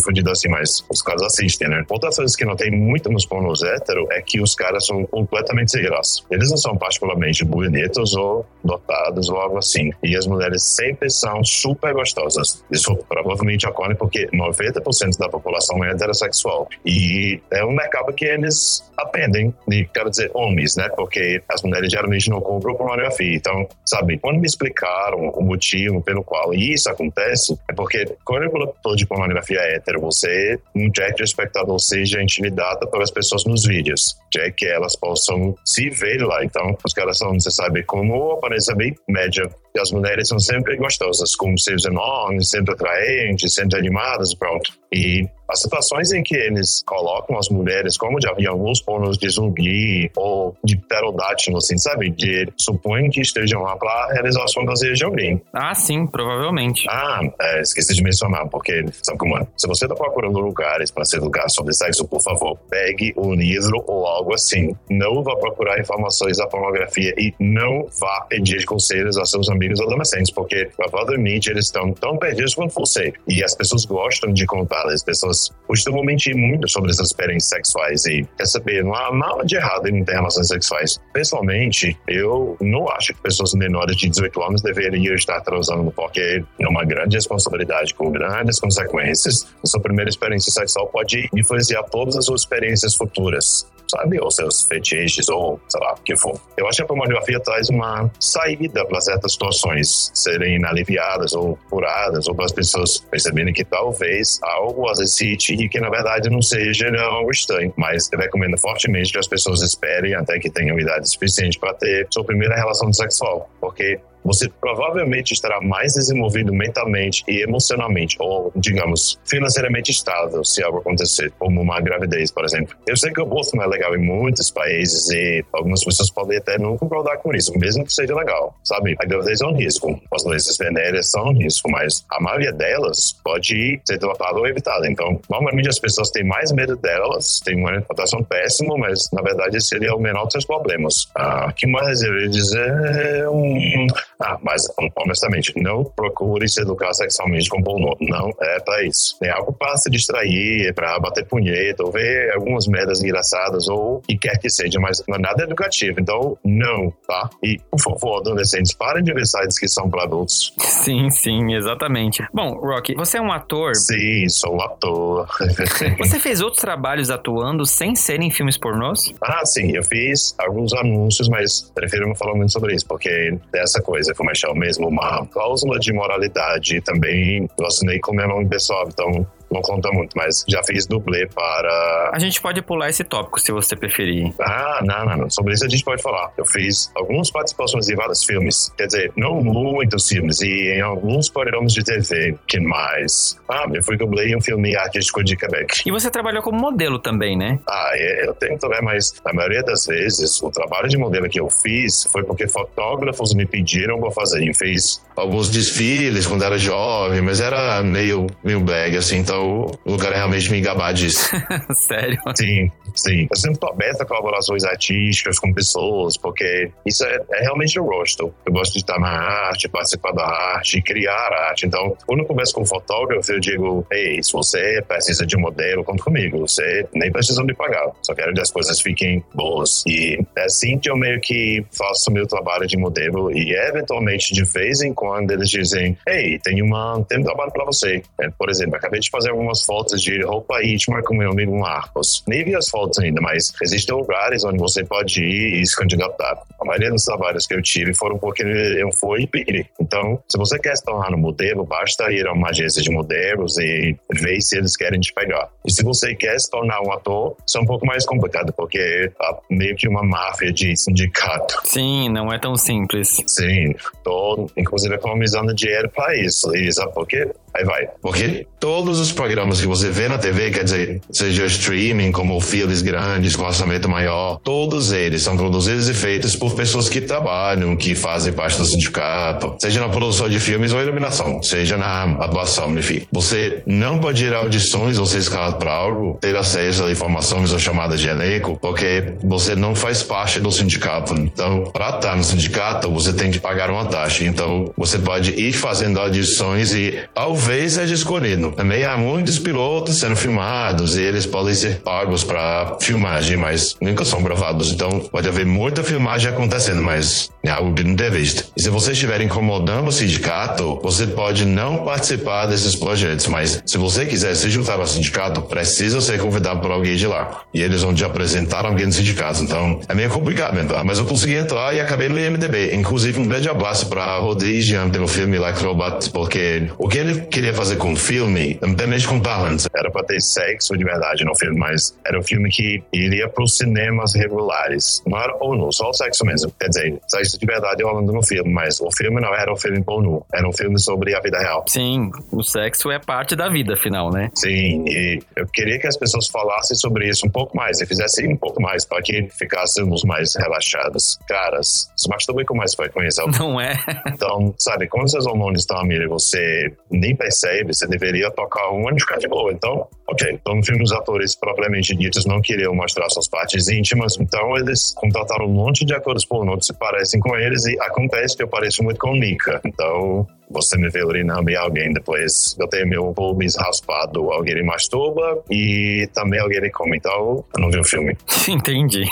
fudido 0.00 0.30
assim, 0.30 0.48
mas 0.48 0.84
os 0.88 1.02
caras 1.02 1.22
assistem, 1.22 1.68
né? 1.68 1.84
Outra 1.88 2.10
coisa 2.10 2.36
que 2.36 2.44
não 2.44 2.56
tem 2.56 2.70
muito 2.70 3.10
nos 3.10 3.26
pornôs 3.26 3.62
héteros 3.62 4.06
é 4.10 4.20
que 4.20 4.40
os 4.40 4.54
caras 4.54 4.86
são 4.86 5.04
completamente 5.06 5.72
sem 5.72 5.82
graça. 5.82 6.22
Eles 6.30 6.50
não 6.50 6.56
são 6.56 6.76
particularmente 6.76 7.44
bonitos 7.44 8.14
ou 8.14 8.46
dotados 8.64 9.28
ou 9.28 9.36
algo 9.36 9.58
assim. 9.58 9.90
E 10.02 10.16
as 10.16 10.26
mulheres 10.26 10.62
sempre 10.74 11.10
são 11.10 11.42
super 11.44 11.92
gostosas. 11.92 12.64
Isso 12.70 12.94
provavelmente 13.08 13.66
ocorre 13.66 13.94
porque 13.94 14.26
90% 14.28 15.18
da 15.18 15.28
população 15.28 15.84
é 15.84 15.90
heterossexual. 15.90 16.68
E 16.84 17.40
é 17.50 17.64
um 17.64 17.72
mercado 17.72 18.12
que 18.12 18.24
eles 18.24 18.82
aprendem, 18.96 19.54
e 19.70 19.84
quero 19.86 20.10
dizer 20.10 20.30
homens, 20.34 20.76
né? 20.76 20.88
Porque 20.96 21.42
as 21.48 21.62
mulheres 21.62 21.90
geralmente 21.90 22.30
não 22.30 22.40
compram 22.40 22.74
pornografia. 22.74 23.36
Então, 23.36 23.66
sabe, 23.84 24.18
quando 24.18 24.40
me 24.40 24.46
explicaram 24.46 25.28
o 25.30 25.42
motivo 25.42 26.02
pelo 26.02 26.22
qual 26.22 26.54
isso 26.54 26.81
acontece, 26.88 27.58
é 27.68 27.74
porque 27.74 28.04
quando 28.24 28.44
eu 28.44 28.74
falo 28.82 28.96
de 28.96 29.06
pornografia 29.06 29.60
hétero, 29.60 30.00
você 30.00 30.58
não 30.74 30.90
quer 30.90 31.14
que 31.14 31.22
o 31.22 31.24
espectador 31.24 31.78
seja 31.78 32.22
intimidado 32.22 32.88
pelas 32.90 33.10
pessoas 33.10 33.44
nos 33.44 33.66
vídeos, 33.66 34.16
quer 34.30 34.50
que 34.52 34.66
elas 34.66 34.96
possam 34.96 35.54
se 35.64 35.90
ver 35.90 36.22
lá. 36.22 36.44
Então, 36.44 36.76
os 36.84 36.92
caras 36.92 37.18
são, 37.18 37.34
você 37.34 37.50
sabe, 37.50 37.82
como 37.84 38.32
aparência 38.32 38.74
bem 38.74 38.94
média. 39.08 39.48
E 39.74 39.80
as 39.80 39.90
mulheres 39.90 40.28
são 40.28 40.38
sempre 40.38 40.76
gostosas, 40.76 41.34
com 41.34 41.56
seus 41.56 41.86
enormes, 41.86 42.50
sempre 42.50 42.74
atraentes, 42.74 43.54
sempre 43.54 43.78
animadas, 43.78 44.34
pronto. 44.34 44.81
E 44.92 45.28
as 45.52 45.60
situações 45.60 46.12
em 46.12 46.22
que 46.22 46.34
eles 46.34 46.82
colocam 46.86 47.38
as 47.38 47.50
mulheres, 47.50 47.98
como 47.98 48.20
já 48.20 48.30
havia 48.30 48.48
alguns 48.48 48.80
pornos 48.80 49.18
de 49.18 49.28
zumbi 49.28 50.10
ou 50.16 50.56
de 50.64 50.76
pterodáctilo, 50.76 51.58
assim, 51.58 51.76
sabe? 51.76 52.10
De 52.10 52.48
supõem 52.56 53.10
que 53.10 53.20
estejam 53.20 53.62
lá 53.62 53.76
para 53.76 54.12
realizar 54.14 54.44
as 54.44 54.52
fantasias 54.52 54.96
de 54.96 55.04
alguém. 55.04 55.42
Ah, 55.52 55.74
sim, 55.74 56.06
provavelmente. 56.06 56.86
Ah, 56.88 57.20
é, 57.40 57.60
esqueci 57.60 57.94
de 57.94 58.02
mencionar, 58.02 58.48
porque, 58.48 58.84
sabe 59.02 59.18
como 59.18 59.36
é? 59.36 59.46
Se 59.56 59.68
você 59.68 59.84
está 59.84 59.94
procurando 59.94 60.40
lugares 60.40 60.90
para 60.90 61.04
se 61.04 61.16
educar 61.16 61.48
sobre 61.50 61.74
sexo, 61.74 62.08
por 62.08 62.22
favor, 62.22 62.56
pegue 62.70 63.12
um 63.16 63.34
livro 63.34 63.84
ou 63.86 64.06
algo 64.06 64.32
assim. 64.32 64.74
Não 64.88 65.22
vá 65.22 65.36
procurar 65.36 65.78
informações 65.78 66.38
da 66.38 66.46
pornografia 66.46 67.12
e 67.18 67.34
não 67.38 67.86
vá 68.00 68.22
pedir 68.22 68.64
conselhos 68.64 69.18
a 69.18 69.26
seus 69.26 69.50
amigos 69.50 69.80
adolescentes, 69.82 70.30
porque 70.30 70.70
provavelmente 70.76 71.50
eles 71.50 71.66
estão 71.66 71.92
tão 71.92 72.16
perdidos 72.16 72.54
quanto 72.54 72.74
você. 72.74 73.12
E 73.28 73.44
as 73.44 73.54
pessoas 73.54 73.84
gostam 73.84 74.32
de 74.32 74.46
contar, 74.46 74.81
as 74.90 75.02
pessoas 75.02 75.50
costumam 75.66 76.04
mentir 76.04 76.36
muito 76.36 76.68
sobre 76.68 76.90
essas 76.90 77.08
experiências 77.08 77.48
sexuais 77.48 78.04
e 78.06 78.26
quer 78.36 78.46
saber, 78.46 78.84
não 78.84 78.94
há 78.94 79.14
nada 79.14 79.44
de 79.44 79.56
errado 79.56 79.86
em 79.88 80.04
ter 80.04 80.12
relações 80.12 80.48
sexuais. 80.48 81.00
Pessoalmente, 81.12 81.96
eu 82.08 82.56
não 82.60 82.88
acho 82.90 83.14
que 83.14 83.22
pessoas 83.22 83.54
menores 83.54 83.96
de 83.96 84.08
18 84.08 84.42
anos 84.42 84.62
deveriam 84.62 85.14
estar 85.14 85.40
transando 85.40 85.90
porque 85.92 86.44
é 86.60 86.68
uma 86.68 86.84
grande 86.84 87.16
responsabilidade 87.16 87.94
com 87.94 88.10
grandes 88.10 88.58
consequências. 88.58 89.46
A 89.62 89.66
sua 89.66 89.80
primeira 89.80 90.10
experiência 90.10 90.52
sexual 90.52 90.88
pode 90.88 91.28
influenciar 91.34 91.82
todas 91.84 92.16
as 92.16 92.24
suas 92.24 92.42
experiências 92.42 92.94
futuras 92.94 93.66
sabe? 93.92 94.18
Ou 94.20 94.30
seus 94.30 94.62
fetiches, 94.62 95.28
ou 95.28 95.60
sei 95.68 95.80
lá, 95.80 95.92
o 95.92 96.02
que 96.02 96.16
for. 96.16 96.40
Eu 96.56 96.66
acho 96.66 96.76
que 96.78 96.82
a 96.82 96.86
pornografia 96.86 97.38
traz 97.40 97.68
uma 97.68 98.10
saída 98.18 98.84
para 98.86 99.00
certas 99.00 99.32
situações 99.32 100.10
serem 100.14 100.64
aliviadas 100.64 101.32
ou 101.34 101.58
curadas, 101.70 102.26
ou 102.26 102.34
para 102.34 102.46
as 102.46 102.52
pessoas 102.52 102.98
perceberem 102.98 103.52
que 103.52 103.64
talvez 103.64 104.38
algo 104.42 104.88
as 104.88 104.98
excite 104.98 105.54
e 105.54 105.68
que 105.68 105.80
na 105.80 105.90
verdade 105.90 106.30
não 106.30 106.42
seja 106.42 106.90
algo 107.00 107.30
estranho. 107.30 107.72
Mas 107.76 108.08
eu 108.12 108.18
recomendo 108.18 108.58
fortemente 108.58 109.12
que 109.12 109.18
as 109.18 109.28
pessoas 109.28 109.62
esperem 109.62 110.14
até 110.14 110.38
que 110.38 110.50
tenham 110.50 110.78
idade 110.78 111.10
suficiente 111.10 111.58
para 111.58 111.74
ter 111.74 112.06
sua 112.10 112.24
primeira 112.24 112.54
relação 112.54 112.92
sexual, 112.92 113.50
porque 113.60 114.00
você 114.24 114.48
provavelmente 114.48 115.32
estará 115.32 115.60
mais 115.60 115.94
desenvolvido 115.94 116.52
mentalmente 116.52 117.24
e 117.28 117.42
emocionalmente, 117.42 118.16
ou, 118.18 118.52
digamos, 118.56 119.18
financeiramente 119.24 119.90
estável 119.90 120.44
se 120.44 120.62
algo 120.62 120.78
acontecer, 120.78 121.32
como 121.38 121.60
uma 121.60 121.80
gravidez, 121.80 122.30
por 122.30 122.44
exemplo. 122.44 122.76
Eu 122.86 122.96
sei 122.96 123.12
que 123.12 123.20
o 123.20 123.24
aborto 123.24 123.56
não 123.56 123.64
é 123.64 123.66
legal 123.66 123.94
em 123.94 124.02
muitos 124.02 124.50
países 124.50 125.10
e 125.10 125.44
algumas 125.52 125.84
pessoas 125.84 126.10
podem 126.10 126.38
até 126.38 126.58
não 126.58 126.76
concordar 126.76 127.18
com 127.18 127.34
isso, 127.34 127.56
mesmo 127.58 127.84
que 127.84 127.92
seja 127.92 128.14
legal, 128.14 128.54
sabe? 128.64 128.96
A 129.00 129.04
gravidez 129.04 129.40
é 129.40 129.46
um 129.46 129.56
risco, 129.56 130.00
as 130.14 130.24
doenças 130.24 130.56
venéreas 130.56 131.10
são 131.10 131.24
um 131.26 131.38
risco, 131.38 131.70
mas 131.70 132.04
a 132.10 132.20
maioria 132.20 132.52
delas 132.52 133.20
pode 133.24 133.80
ser 133.84 133.98
tratada 133.98 134.38
ou 134.38 134.46
evitada. 134.46 134.90
Então, 134.90 135.20
normalmente 135.28 135.68
as 135.68 135.78
pessoas 135.78 136.10
têm 136.10 136.24
mais 136.24 136.52
medo 136.52 136.76
delas, 136.76 137.40
têm 137.44 137.56
uma 137.56 137.72
reputação 137.72 138.22
péssima, 138.22 138.76
mas 138.76 139.08
na 139.12 139.22
verdade 139.22 139.60
seria 139.60 139.94
o 139.94 140.00
menor 140.00 140.26
dos 140.26 140.44
problemas. 140.44 141.08
Ah, 141.14 141.48
o 141.50 141.54
que 141.54 141.66
mais 141.66 142.02
eu 142.02 142.18
ia 142.20 142.28
dizer? 142.28 143.28
Um, 143.28 143.86
ah, 144.20 144.38
mas 144.42 144.62
honestamente, 144.96 145.52
não 145.56 145.84
procure 145.84 146.48
se 146.48 146.60
educar 146.60 146.92
sexualmente 146.92 147.48
com 147.48 147.62
pornô. 147.62 147.96
Não 148.00 148.30
é 148.40 148.60
pra 148.60 148.84
isso. 148.84 149.16
É 149.22 149.30
algo 149.30 149.52
para 149.52 149.76
se 149.76 149.90
distrair, 149.90 150.68
é 150.68 150.72
pra 150.72 150.98
bater 150.98 151.26
punheta, 151.26 151.84
ou 151.84 151.90
ver 151.90 152.32
algumas 152.32 152.66
merdas 152.66 153.02
engraçadas, 153.02 153.68
ou 153.68 153.96
o 153.96 154.00
que 154.00 154.16
quer 154.16 154.38
que 154.38 154.48
seja, 154.48 154.78
mas 154.80 155.02
não 155.08 155.16
é 155.16 155.18
nada 155.18 155.42
educativo. 155.44 156.00
Então, 156.00 156.36
não, 156.44 156.92
tá? 157.06 157.30
E, 157.42 157.58
por 157.70 157.80
favor, 157.80 158.20
adolescentes, 158.20 158.72
parem 158.72 159.02
de 159.02 159.12
ver 159.12 159.26
sites 159.26 159.58
que 159.58 159.68
são 159.68 159.88
para 159.90 160.04
adultos. 160.04 160.54
Sim, 160.58 161.10
sim, 161.10 161.54
exatamente. 161.54 162.24
Bom, 162.32 162.54
Rocky, 162.54 162.94
você 162.94 163.18
é 163.18 163.20
um 163.20 163.32
ator? 163.32 163.74
Sim, 163.74 164.28
sou 164.28 164.56
um 164.56 164.62
ator. 164.62 165.28
você 165.98 166.18
fez 166.18 166.40
outros 166.40 166.60
trabalhos 166.60 167.10
atuando 167.10 167.66
sem 167.66 167.94
serem 167.94 168.30
filmes 168.30 168.56
pornôs? 168.56 169.14
Ah, 169.20 169.44
sim, 169.44 169.74
eu 169.74 169.82
fiz 169.82 170.34
alguns 170.38 170.72
anúncios, 170.72 171.28
mas 171.28 171.70
prefiro 171.74 172.06
não 172.06 172.14
falar 172.14 172.34
muito 172.34 172.52
sobre 172.52 172.74
isso, 172.74 172.86
porque 172.86 173.38
dessa 173.50 173.80
coisa 173.80 174.01
é 174.08 174.14
que 174.14 174.54
mesmo, 174.54 174.88
uma 174.88 175.26
cláusula 175.26 175.78
de 175.78 175.92
moralidade 175.92 176.80
também. 176.80 177.48
Eu 177.58 177.66
assinei 177.66 177.98
com 178.00 178.14
meu 178.14 178.28
nome 178.28 178.48
pessoal, 178.48 178.88
então 178.88 179.26
não 179.52 179.60
conta 179.60 179.90
muito, 179.92 180.16
mas 180.16 180.44
já 180.48 180.62
fiz 180.62 180.86
dublê 180.86 181.28
para. 181.28 182.10
A 182.12 182.18
gente 182.18 182.40
pode 182.40 182.62
pular 182.62 182.88
esse 182.88 183.04
tópico 183.04 183.40
se 183.40 183.52
você 183.52 183.76
preferir. 183.76 184.32
Ah, 184.40 184.80
não, 184.82 185.04
não, 185.04 185.16
não. 185.16 185.30
Sobre 185.30 185.54
isso 185.54 185.64
a 185.64 185.68
gente 185.68 185.84
pode 185.84 186.02
falar. 186.02 186.32
Eu 186.36 186.44
fiz 186.44 186.90
algumas 186.94 187.30
participações 187.30 187.88
em 187.88 187.94
vários 187.94 188.24
filmes, 188.24 188.72
quer 188.76 188.86
dizer, 188.86 189.12
não 189.16 189.42
muitos 189.42 190.08
filmes, 190.08 190.40
e 190.40 190.74
em 190.76 190.80
alguns 190.80 191.28
programas 191.28 191.72
de 191.72 191.84
TV. 191.84 192.36
Que 192.46 192.60
mais? 192.60 193.38
Ah, 193.48 193.66
eu 193.72 193.82
fui 193.82 193.96
dublê 193.96 194.28
em 194.28 194.36
um 194.36 194.40
filme 194.40 194.74
artístico 194.76 195.22
de 195.22 195.36
Quebec. 195.36 195.82
E 195.86 195.90
você 195.90 196.10
trabalhou 196.10 196.42
como 196.42 196.58
modelo 196.58 196.98
também, 196.98 197.36
né? 197.36 197.58
Ah, 197.68 197.90
é, 197.94 198.26
eu 198.26 198.34
tenho 198.34 198.58
também, 198.58 198.80
mas 198.82 199.14
a 199.24 199.32
maioria 199.32 199.62
das 199.62 199.86
vezes 199.86 200.42
o 200.42 200.50
trabalho 200.50 200.88
de 200.88 200.96
modelo 200.96 201.28
que 201.28 201.40
eu 201.40 201.48
fiz 201.50 202.04
foi 202.04 202.24
porque 202.24 202.48
fotógrafos 202.48 203.34
me 203.34 203.46
pediram 203.46 204.00
para 204.00 204.10
fazer. 204.10 204.46
Eu 204.46 204.54
fiz 204.54 205.02
alguns 205.16 205.50
desfiles 205.50 206.26
quando 206.26 206.44
era 206.44 206.58
jovem, 206.58 207.20
mas 207.20 207.40
era 207.40 207.82
meio, 207.82 208.26
meio 208.42 208.60
bag, 208.60 208.96
assim, 208.96 209.18
então 209.18 209.70
o 209.84 209.92
lugar 209.92 210.12
realmente 210.12 210.50
me 210.50 210.60
gabar 210.60 210.92
disso. 210.92 211.30
Sério? 211.86 212.18
Sim, 212.34 212.70
sim. 212.94 213.26
Eu 213.30 213.36
sempre 213.36 213.58
tô 213.58 213.68
aberto 213.68 214.02
a 214.02 214.06
colaborações 214.06 214.64
artísticas 214.64 215.38
com 215.38 215.52
pessoas, 215.52 216.16
porque 216.16 216.70
isso 216.86 217.04
é, 217.04 217.20
é, 217.32 217.40
realmente 217.42 217.76
eu 217.76 217.84
gosto. 217.84 218.32
Eu 218.46 218.52
gosto 218.52 218.72
de 218.72 218.78
estar 218.78 218.98
na 218.98 219.08
arte, 219.08 219.68
participar 219.68 220.12
da 220.12 220.24
arte, 220.24 220.80
criar 220.82 221.32
arte. 221.48 221.66
Então, 221.66 221.96
quando 222.06 222.20
eu 222.20 222.26
começo 222.26 222.54
com 222.54 222.62
um 222.62 222.66
fotógrafo, 222.66 223.32
eu 223.32 223.40
digo, 223.40 223.86
ei, 223.90 224.22
se 224.22 224.32
você 224.32 224.82
precisa 224.86 225.26
de 225.26 225.36
um 225.36 225.40
modelo, 225.40 225.84
conta 225.84 226.02
comigo. 226.02 226.38
Você 226.40 226.86
nem 226.94 227.10
precisa 227.10 227.42
me 227.44 227.54
pagar. 227.54 227.90
Só 228.02 228.14
quero 228.14 228.32
que 228.32 228.40
as 228.40 228.50
coisas 228.50 228.80
fiquem 228.80 229.24
boas. 229.34 229.82
E 229.86 230.18
é 230.36 230.44
assim 230.44 230.78
que 230.78 230.90
eu 230.90 230.96
meio 230.96 231.20
que 231.20 231.64
faço 231.76 232.10
o 232.10 232.12
meu 232.12 232.26
trabalho 232.26 232.66
de 232.66 232.76
modelo 232.76 233.30
e, 233.30 233.54
eventualmente, 233.54 234.32
de 234.32 234.44
vez 234.44 234.82
em 234.82 234.92
quando, 234.92 235.01
eles 235.30 235.48
dizem, 235.48 235.96
ei, 236.06 236.38
tem, 236.38 236.62
uma, 236.62 237.04
tem 237.08 237.20
um 237.20 237.24
trabalho 237.24 237.50
para 237.52 237.64
você. 237.64 238.02
É, 238.20 238.28
por 238.30 238.50
exemplo, 238.50 238.76
acabei 238.76 239.00
de 239.00 239.10
fazer 239.10 239.30
algumas 239.30 239.64
fotos 239.64 240.00
de 240.00 240.22
roupa 240.22 240.62
íntima 240.64 241.02
com 241.02 241.14
meu 241.14 241.30
amigo 241.30 241.58
Marcos. 241.58 242.22
Nem 242.26 242.44
vi 242.44 242.54
as 242.54 242.68
fotos 242.68 242.98
ainda, 242.98 243.20
mas 243.20 243.52
existem 243.62 243.94
lugares 243.94 244.44
onde 244.44 244.58
você 244.58 244.84
pode 244.84 245.22
ir 245.22 245.60
e 245.60 245.66
se 245.66 245.76
candidatar. 245.76 246.42
A 246.60 246.64
maioria 246.64 246.90
dos 246.90 247.04
trabalhos 247.04 247.46
que 247.46 247.54
eu 247.54 247.62
tive 247.62 247.94
foram 247.94 248.18
porque 248.18 248.42
eu 248.42 248.90
fui 248.92 249.22
e 249.22 249.26
pedi. 249.26 249.66
Então, 249.80 250.22
se 250.28 250.38
você 250.38 250.58
quer 250.58 250.76
se 250.76 250.84
tornar 250.84 251.14
um 251.14 251.18
modelo, 251.18 251.64
basta 251.64 252.10
ir 252.12 252.26
a 252.26 252.32
uma 252.32 252.50
agência 252.50 252.82
de 252.82 252.90
modelos 252.90 253.58
e 253.58 253.96
ver 254.12 254.40
se 254.40 254.56
eles 254.56 254.76
querem 254.76 255.00
te 255.00 255.12
pegar. 255.12 255.48
E 255.66 255.72
se 255.72 255.82
você 255.82 256.14
quer 256.14 256.38
se 256.38 256.50
tornar 256.50 256.80
um 256.82 256.92
ator, 256.92 257.36
isso 257.46 257.58
é 257.58 257.60
um 257.60 257.66
pouco 257.66 257.86
mais 257.86 258.06
complicado, 258.06 258.52
porque 258.52 258.78
é 258.78 259.36
meio 259.50 259.76
que 259.76 259.88
uma 259.88 260.02
máfia 260.02 260.52
de 260.52 260.76
sindicato. 260.76 261.60
Sim, 261.64 262.08
não 262.08 262.32
é 262.32 262.38
tão 262.38 262.56
simples. 262.56 263.22
Sim, 263.26 263.74
tô 264.04 264.46
inclusive 264.56 264.91
economizando 264.94 265.54
dinheiro 265.54 265.88
para 265.90 266.16
isso. 266.16 266.54
E 266.54 266.72
sabe 266.72 266.92
por 266.92 267.06
quê? 267.06 267.30
Aí 267.54 267.64
vai. 267.64 267.86
Porque 268.00 268.46
todos 268.58 268.98
os 268.98 269.12
programas 269.12 269.60
que 269.60 269.66
você 269.66 269.90
vê 269.90 270.08
na 270.08 270.18
TV, 270.18 270.50
quer 270.50 270.64
dizer, 270.64 271.00
seja 271.10 271.44
streaming, 271.46 272.12
como 272.12 272.40
filmes 272.40 272.80
grandes, 272.80 273.36
com 273.36 273.44
orçamento 273.44 273.88
maior, 273.88 274.38
todos 274.42 274.92
eles 274.92 275.22
são 275.22 275.36
produzidos 275.36 275.88
e 275.88 275.94
feitos 275.94 276.36
por 276.36 276.54
pessoas 276.54 276.88
que 276.88 277.00
trabalham, 277.00 277.76
que 277.76 277.94
fazem 277.94 278.32
parte 278.32 278.58
do 278.58 278.64
sindicato, 278.64 279.56
seja 279.58 279.80
na 279.80 279.88
produção 279.88 280.28
de 280.28 280.38
filmes 280.40 280.72
ou 280.72 280.80
iluminação, 280.80 281.42
seja 281.42 281.76
na 281.76 282.04
atuação, 282.04 282.76
enfim. 282.78 283.02
Você 283.12 283.62
não 283.66 283.98
pode 283.98 284.24
ir 284.24 284.32
a 284.32 284.38
audições 284.38 284.98
ou 284.98 285.06
ser 285.06 285.18
escalado 285.18 285.56
para 285.56 285.72
algo, 285.72 286.18
ter 286.20 286.36
acesso 286.36 286.84
a 286.84 286.90
informações 286.90 287.52
ou 287.52 287.58
chamadas 287.58 288.00
de 288.00 288.08
elenco, 288.08 288.58
porque 288.60 289.14
você 289.22 289.54
não 289.54 289.74
faz 289.74 290.02
parte 290.02 290.40
do 290.40 290.50
sindicato. 290.50 291.14
Então, 291.14 291.64
para 291.72 291.96
estar 291.96 292.16
no 292.16 292.24
sindicato, 292.24 292.90
você 292.90 293.12
tem 293.12 293.30
que 293.30 293.38
pagar 293.38 293.70
uma 293.70 293.84
taxa. 293.84 294.24
Então, 294.24 294.72
você 294.76 294.98
pode 294.98 295.32
ir 295.32 295.52
fazendo 295.52 295.98
audições 295.98 296.72
e, 296.72 296.98
ao 297.14 297.34
talvez 297.42 297.72
seja 297.72 297.94
escolhido. 297.94 298.52
Também 298.52 298.84
há 298.84 298.96
muitos 298.96 299.36
pilotos 299.36 299.98
sendo 299.98 300.14
filmados 300.14 300.96
e 300.96 301.02
eles 301.02 301.26
podem 301.26 301.52
ser 301.52 301.80
pagos 301.80 302.22
para 302.22 302.76
filmagem, 302.80 303.36
mas 303.36 303.76
nunca 303.80 304.04
são 304.04 304.22
gravados. 304.22 304.70
Então 304.70 305.00
pode 305.00 305.28
haver 305.28 305.44
muita 305.44 305.82
filmagem 305.82 306.30
acontecendo, 306.30 306.80
mas 306.80 307.31
É 307.44 307.60
não 307.60 307.94
deve 307.94 308.18
visto. 308.18 308.52
E 308.56 308.62
se 308.62 308.70
você 308.70 308.92
estiver 308.92 309.20
incomodando 309.20 309.88
o 309.88 309.92
sindicato, 309.92 310.78
você 310.82 311.06
pode 311.06 311.44
não 311.44 311.84
participar 311.84 312.46
desses 312.46 312.76
projetos, 312.76 313.26
mas 313.26 313.62
se 313.66 313.76
você 313.78 314.06
quiser 314.06 314.34
se 314.34 314.48
juntar 314.48 314.78
ao 314.78 314.86
sindicato, 314.86 315.42
precisa 315.42 316.00
ser 316.00 316.20
convidado 316.20 316.60
por 316.60 316.70
alguém 316.70 316.96
de 316.96 317.06
lá. 317.06 317.42
E 317.52 317.60
eles 317.62 317.82
vão 317.82 317.94
te 317.94 318.04
apresentar 318.04 318.64
alguém 318.64 318.86
do 318.86 318.94
sindicato. 318.94 319.42
Então, 319.42 319.80
é 319.88 319.94
meio 319.94 320.10
complicado 320.10 320.58
entrar. 320.58 320.84
Mas 320.84 320.98
eu 320.98 321.04
consegui 321.04 321.34
entrar 321.34 321.74
e 321.74 321.80
acabei 321.80 322.08
no 322.08 322.18
IMDB. 322.18 322.74
Inclusive, 322.74 323.18
um 323.18 323.26
grande 323.26 323.48
abraço 323.48 323.86
para 323.88 324.18
Rodrigo 324.18 324.60
Jean 324.60 324.90
pelo 324.90 325.08
filme 325.08 325.38
Like 325.38 325.62
Robot, 325.64 326.10
porque 326.10 326.68
o 326.78 326.88
que 326.88 326.98
ele 326.98 327.22
queria 327.22 327.54
fazer 327.54 327.76
com 327.76 327.92
o 327.92 327.96
filme, 327.96 328.58
até 328.62 328.86
mesmo 328.86 329.10
com 329.10 329.20
balance, 329.20 329.68
era 329.74 329.90
para 329.90 330.04
ter 330.04 330.20
sexo 330.20 330.76
de 330.76 330.84
verdade 330.84 331.24
no 331.24 331.34
filme, 331.34 331.58
mas 331.58 331.94
era 332.04 332.18
um 332.18 332.22
filme 332.22 332.50
que 332.50 332.82
iria 332.92 333.28
para 333.28 333.42
os 333.42 333.56
cinemas 333.56 334.14
regulares. 334.14 335.02
Não 335.06 335.18
era 335.18 335.32
pornô, 335.34 335.72
só 335.72 335.90
o 335.90 335.92
sexo 335.92 336.24
mesmo. 336.24 336.52
Quer 336.58 336.68
dizer, 336.68 337.00
sexo 337.08 337.31
de 337.38 337.46
verdade 337.46 337.82
rolando 337.82 338.12
no 338.12 338.22
filme, 338.22 338.52
mas 338.52 338.80
o 338.80 338.88
filme 338.96 339.20
não 339.20 339.34
era 339.34 339.52
um 339.52 339.56
filme 339.56 339.82
pornô, 339.82 340.24
era 340.32 340.48
um 340.48 340.52
filme 340.52 340.78
sobre 340.78 341.14
a 341.14 341.20
vida 341.20 341.38
real. 341.38 341.64
Sim, 341.68 342.10
o 342.30 342.42
sexo 342.42 342.90
é 342.90 342.98
parte 342.98 343.34
da 343.34 343.48
vida, 343.48 343.74
afinal, 343.74 344.10
né? 344.10 344.30
Sim, 344.34 344.84
e 344.86 345.20
eu 345.36 345.46
queria 345.46 345.78
que 345.78 345.86
as 345.86 345.96
pessoas 345.96 346.28
falassem 346.28 346.76
sobre 346.76 347.08
isso 347.08 347.26
um 347.26 347.30
pouco 347.30 347.56
mais 347.56 347.80
e 347.80 347.86
fizessem 347.86 348.32
um 348.32 348.36
pouco 348.36 348.60
mais 348.60 348.84
para 348.84 349.02
que 349.02 349.28
ficássemos 349.30 350.02
mais 350.04 350.34
relaxados. 350.36 351.18
Caras, 351.28 351.90
se 351.96 352.08
masturbe 352.08 352.44
com 352.44 352.56
mais 352.56 352.74
frequência. 352.74 353.24
Não 353.38 353.60
é? 353.60 353.74
Então, 354.06 354.54
sabe, 354.58 354.88
quando 354.88 355.10
seus 355.10 355.26
hormônios 355.26 355.62
estão 355.62 355.78
a 355.78 355.84
mil 355.84 356.02
e 356.02 356.06
você 356.06 356.72
nem 356.90 357.14
percebe, 357.14 357.74
você 357.74 357.86
deveria 357.86 358.30
tocar 358.30 358.70
um 358.70 358.82
de 359.18 359.28
boa. 359.28 359.52
Então, 359.52 359.86
ok. 360.06 360.32
Então, 360.32 360.56
no 360.56 360.64
filme, 360.64 360.82
os 360.82 360.92
atores 360.92 361.34
propriamente 361.34 361.94
ditos 361.96 362.24
não 362.26 362.40
queriam 362.40 362.74
mostrar 362.74 363.08
suas 363.10 363.28
partes 363.28 363.68
íntimas, 363.68 364.16
então 364.18 364.56
eles 364.56 364.92
contrataram 364.94 365.46
um 365.46 365.52
monte 365.52 365.84
de 365.84 365.94
atores 365.94 366.24
pornô 366.24 366.56
que 366.56 366.66
se 366.66 366.72
parecem 366.74 367.20
com 367.20 367.36
eles 367.36 367.64
e 367.66 367.78
acontece 367.80 368.36
que 368.36 368.42
eu 368.42 368.48
pareço 368.48 368.82
muito 368.82 368.98
com 368.98 369.14
Nika. 369.14 369.60
Então, 369.64 370.26
você 370.50 370.76
me 370.76 370.88
vê 370.88 371.02
urinando 371.02 371.50
em 371.50 371.56
alguém 371.56 371.92
depois. 371.92 372.56
Eu 372.58 372.68
tenho 372.68 372.86
meu 372.86 373.12
pulmões 373.12 373.56
raspado, 373.56 374.30
alguém 374.30 374.54
me 374.56 374.62
masturba 374.62 375.42
e 375.50 376.08
também 376.14 376.40
alguém 376.40 376.60
me 376.60 376.70
come. 376.70 376.96
Então, 376.96 377.44
eu 377.54 377.60
não 377.60 377.70
vi 377.70 377.78
o 377.78 377.84
filme. 377.84 378.16
Entendi. 378.48 379.04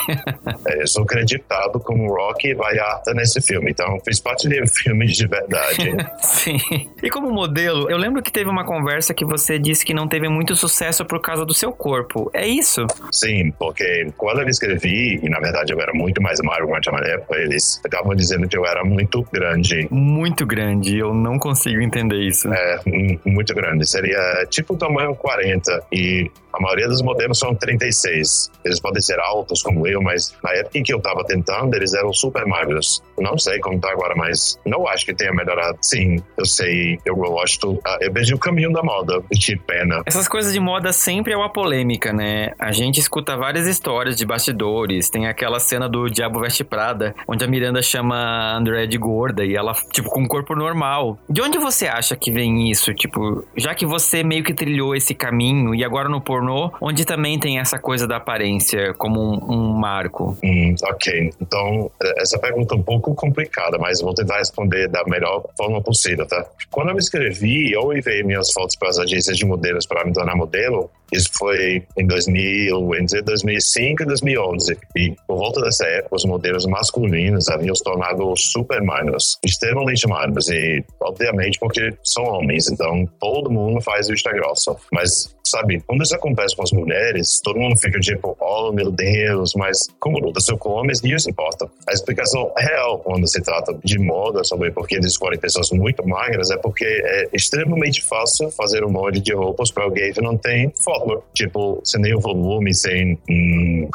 é, 0.67 0.81
eu 0.81 0.87
sou 0.87 1.03
acreditado 1.03 1.79
como 1.79 2.07
Rocky 2.13 2.53
Vallarta 2.53 3.13
nesse 3.13 3.41
filme. 3.41 3.71
Então, 3.71 3.99
fiz 4.05 4.19
parte 4.19 4.47
de 4.47 4.61
um 4.61 4.67
filme 4.67 5.07
de 5.07 5.27
verdade. 5.27 5.91
Sim. 6.21 6.57
E 7.01 7.09
como 7.09 7.31
modelo, 7.31 7.89
eu 7.89 7.97
lembro 7.97 8.21
que 8.21 8.31
teve 8.31 8.49
uma 8.49 8.65
conversa 8.65 9.13
que 9.13 9.25
você 9.25 9.57
disse 9.57 9.85
que 9.85 9.93
não 9.93 10.07
teve 10.07 10.27
muito 10.29 10.55
sucesso 10.55 11.05
por 11.05 11.19
causa 11.19 11.45
do 11.45 11.53
seu 11.53 11.71
corpo. 11.71 12.29
É 12.33 12.47
isso? 12.47 12.85
Sim, 13.11 13.51
porque 13.57 14.11
quando 14.17 14.41
eu 14.41 14.47
escrevi, 14.47 15.19
e 15.21 15.29
na 15.29 15.39
verdade 15.39 15.73
eu 15.73 15.79
era 15.79 15.93
muito 15.93 16.21
mais 16.21 16.39
magro 16.41 16.67
na 16.91 17.07
época, 17.07 17.37
eles 17.37 17.79
estavam 17.83 18.15
dizendo 18.15 18.47
que 18.47 18.57
eu 18.57 18.65
era 18.65 18.83
muito 18.83 19.25
grande. 19.31 19.87
Muito 19.91 20.45
grande. 20.45 20.97
Eu 20.97 21.13
não 21.13 21.30
não 21.31 21.39
consigo 21.39 21.81
entender 21.81 22.21
isso. 22.21 22.51
É, 22.53 22.79
muito 23.25 23.53
grande. 23.53 23.87
Seria 23.87 24.45
tipo 24.49 24.73
o 24.73 24.77
tamanho 24.77 25.15
40 25.15 25.83
e 25.91 26.29
a 26.53 26.61
maioria 26.61 26.87
dos 26.87 27.01
modelos 27.01 27.39
são 27.39 27.55
36. 27.55 28.51
Eles 28.65 28.79
podem 28.79 29.01
ser 29.01 29.19
altos 29.19 29.61
como 29.61 29.87
eu, 29.87 30.01
mas 30.01 30.35
na 30.43 30.51
época 30.51 30.77
em 30.77 30.83
que 30.83 30.93
eu 30.93 30.97
estava 30.97 31.23
tentando, 31.25 31.75
eles 31.75 31.93
eram 31.93 32.13
super 32.13 32.45
magros. 32.45 33.01
Não 33.19 33.37
sei 33.37 33.59
como 33.59 33.79
tá 33.79 33.91
agora, 33.91 34.15
mas 34.15 34.59
não 34.65 34.87
acho 34.87 35.05
que 35.05 35.13
tenha 35.13 35.31
melhorado. 35.31 35.77
Sim, 35.81 36.17
eu 36.37 36.45
sei, 36.45 36.97
eu 37.05 37.15
gosto. 37.15 37.79
Ah, 37.85 37.97
eu 38.01 38.11
vejo 38.11 38.35
o 38.35 38.39
caminho 38.39 38.71
da 38.71 38.83
moda, 38.83 39.21
de 39.31 39.55
pena. 39.57 40.01
Essas 40.05 40.27
coisas 40.27 40.53
de 40.53 40.59
moda 40.59 40.91
sempre 40.91 41.33
é 41.33 41.37
uma 41.37 41.51
polêmica, 41.51 42.11
né? 42.11 42.51
A 42.59 42.71
gente 42.71 42.99
escuta 42.99 43.37
várias 43.37 43.67
histórias 43.67 44.15
de 44.15 44.25
bastidores. 44.25 45.09
Tem 45.09 45.27
aquela 45.27 45.59
cena 45.59 45.87
do 45.87 46.09
Diabo 46.09 46.39
Veste 46.39 46.63
Prada, 46.63 47.15
onde 47.27 47.43
a 47.43 47.47
Miranda 47.47 47.81
chama 47.81 48.15
a 48.15 48.57
André 48.57 48.85
de 48.87 48.97
gorda 48.97 49.45
e 49.45 49.55
ela, 49.55 49.73
tipo, 49.91 50.09
com 50.09 50.21
um 50.21 50.27
corpo 50.27 50.55
normal. 50.55 51.17
De 51.29 51.41
onde 51.41 51.57
você 51.57 51.87
acha 51.87 52.15
que 52.15 52.31
vem 52.31 52.69
isso? 52.69 52.93
Tipo, 52.93 53.45
já 53.55 53.73
que 53.73 53.85
você 53.85 54.23
meio 54.23 54.43
que 54.43 54.53
trilhou 54.53 54.95
esse 54.95 55.13
caminho 55.13 55.73
e 55.75 55.83
agora 55.83 56.09
no 56.09 56.21
pornô, 56.41 56.71
onde 56.81 57.05
também 57.05 57.39
tem 57.39 57.59
essa 57.59 57.77
coisa 57.77 58.07
da 58.07 58.17
aparência 58.17 58.93
como 58.95 59.21
um, 59.21 59.53
um 59.53 59.73
marco? 59.73 60.37
Hum, 60.43 60.75
ok. 60.83 61.31
Então, 61.39 61.91
essa 62.17 62.39
pergunta 62.39 62.73
é 62.73 62.77
um 62.77 62.83
pouco 62.83 63.13
complicada, 63.13 63.77
mas 63.77 64.01
vou 64.01 64.13
tentar 64.13 64.39
responder 64.39 64.87
da 64.87 65.03
melhor 65.05 65.45
forma 65.55 65.81
possível, 65.81 66.25
tá? 66.25 66.45
Quando 66.71 66.89
eu 66.89 66.95
me 66.95 66.99
inscrevi, 66.99 67.71
eu 67.71 67.95
enviei 67.95 68.23
minhas 68.23 68.51
fotos 68.51 68.75
para 68.75 68.89
as 68.89 68.97
agências 68.97 69.37
de 69.37 69.45
modelos 69.45 69.85
para 69.85 70.03
me 70.03 70.13
tornar 70.13 70.35
modelo. 70.35 70.89
Isso 71.11 71.29
foi 71.37 71.83
em 71.97 72.07
2000, 72.07 72.95
entre 72.95 73.21
2005 73.21 74.03
e 74.03 74.05
2011. 74.05 74.77
E 74.95 75.13
por 75.27 75.37
volta 75.37 75.61
dessa 75.61 75.85
época, 75.85 76.15
os 76.15 76.25
modelos 76.25 76.65
masculinos 76.65 77.49
haviam 77.49 77.75
se 77.75 77.83
tornado 77.83 78.33
super 78.37 78.81
magros, 78.81 79.37
extremamente 79.45 80.07
magros. 80.07 80.49
E 80.49 80.83
obviamente 81.01 81.59
porque 81.59 81.93
são 82.03 82.23
homens, 82.23 82.71
então 82.71 83.05
todo 83.19 83.51
mundo 83.51 83.81
faz 83.81 84.07
vista 84.07 84.31
grossa. 84.31 84.73
Mas, 84.91 85.35
sabe, 85.51 85.81
quando 85.85 86.03
isso 86.03 86.15
acontece 86.15 86.55
com 86.55 86.63
as 86.63 86.71
mulheres, 86.71 87.39
todo 87.43 87.59
mundo 87.59 87.77
fica 87.77 87.99
tipo, 87.99 88.35
oh 88.39 88.71
meu 88.71 88.89
Deus, 88.91 89.53
mas 89.55 89.87
como 89.99 90.19
luta 90.19 90.39
seu 90.39 90.57
com 90.57 90.69
homens, 90.69 91.01
isso 91.03 91.29
importa. 91.29 91.69
A 91.87 91.93
explicação 91.93 92.51
real 92.57 92.99
quando 92.99 93.27
se 93.27 93.41
trata 93.41 93.77
de 93.83 93.99
moda 93.99 94.43
sobre 94.43 94.71
por 94.71 94.87
que 94.87 94.95
eles 94.95 95.07
escolhem 95.07 95.39
pessoas 95.39 95.69
muito 95.71 96.07
magras 96.07 96.49
é 96.51 96.57
porque 96.57 96.85
é 96.85 97.29
extremamente 97.33 98.01
fácil 98.01 98.49
fazer 98.51 98.83
um 98.83 98.89
molde 98.89 99.19
de 99.19 99.33
roupas 99.33 99.71
para 99.71 99.83
alguém 99.83 100.13
que 100.13 100.21
não 100.21 100.37
tem 100.37 100.71
forma. 100.75 101.21
Tipo, 101.33 101.81
sem 101.83 102.01
nenhum 102.01 102.19
volume, 102.19 102.73
sem. 102.73 103.17
Hum, 103.29 103.89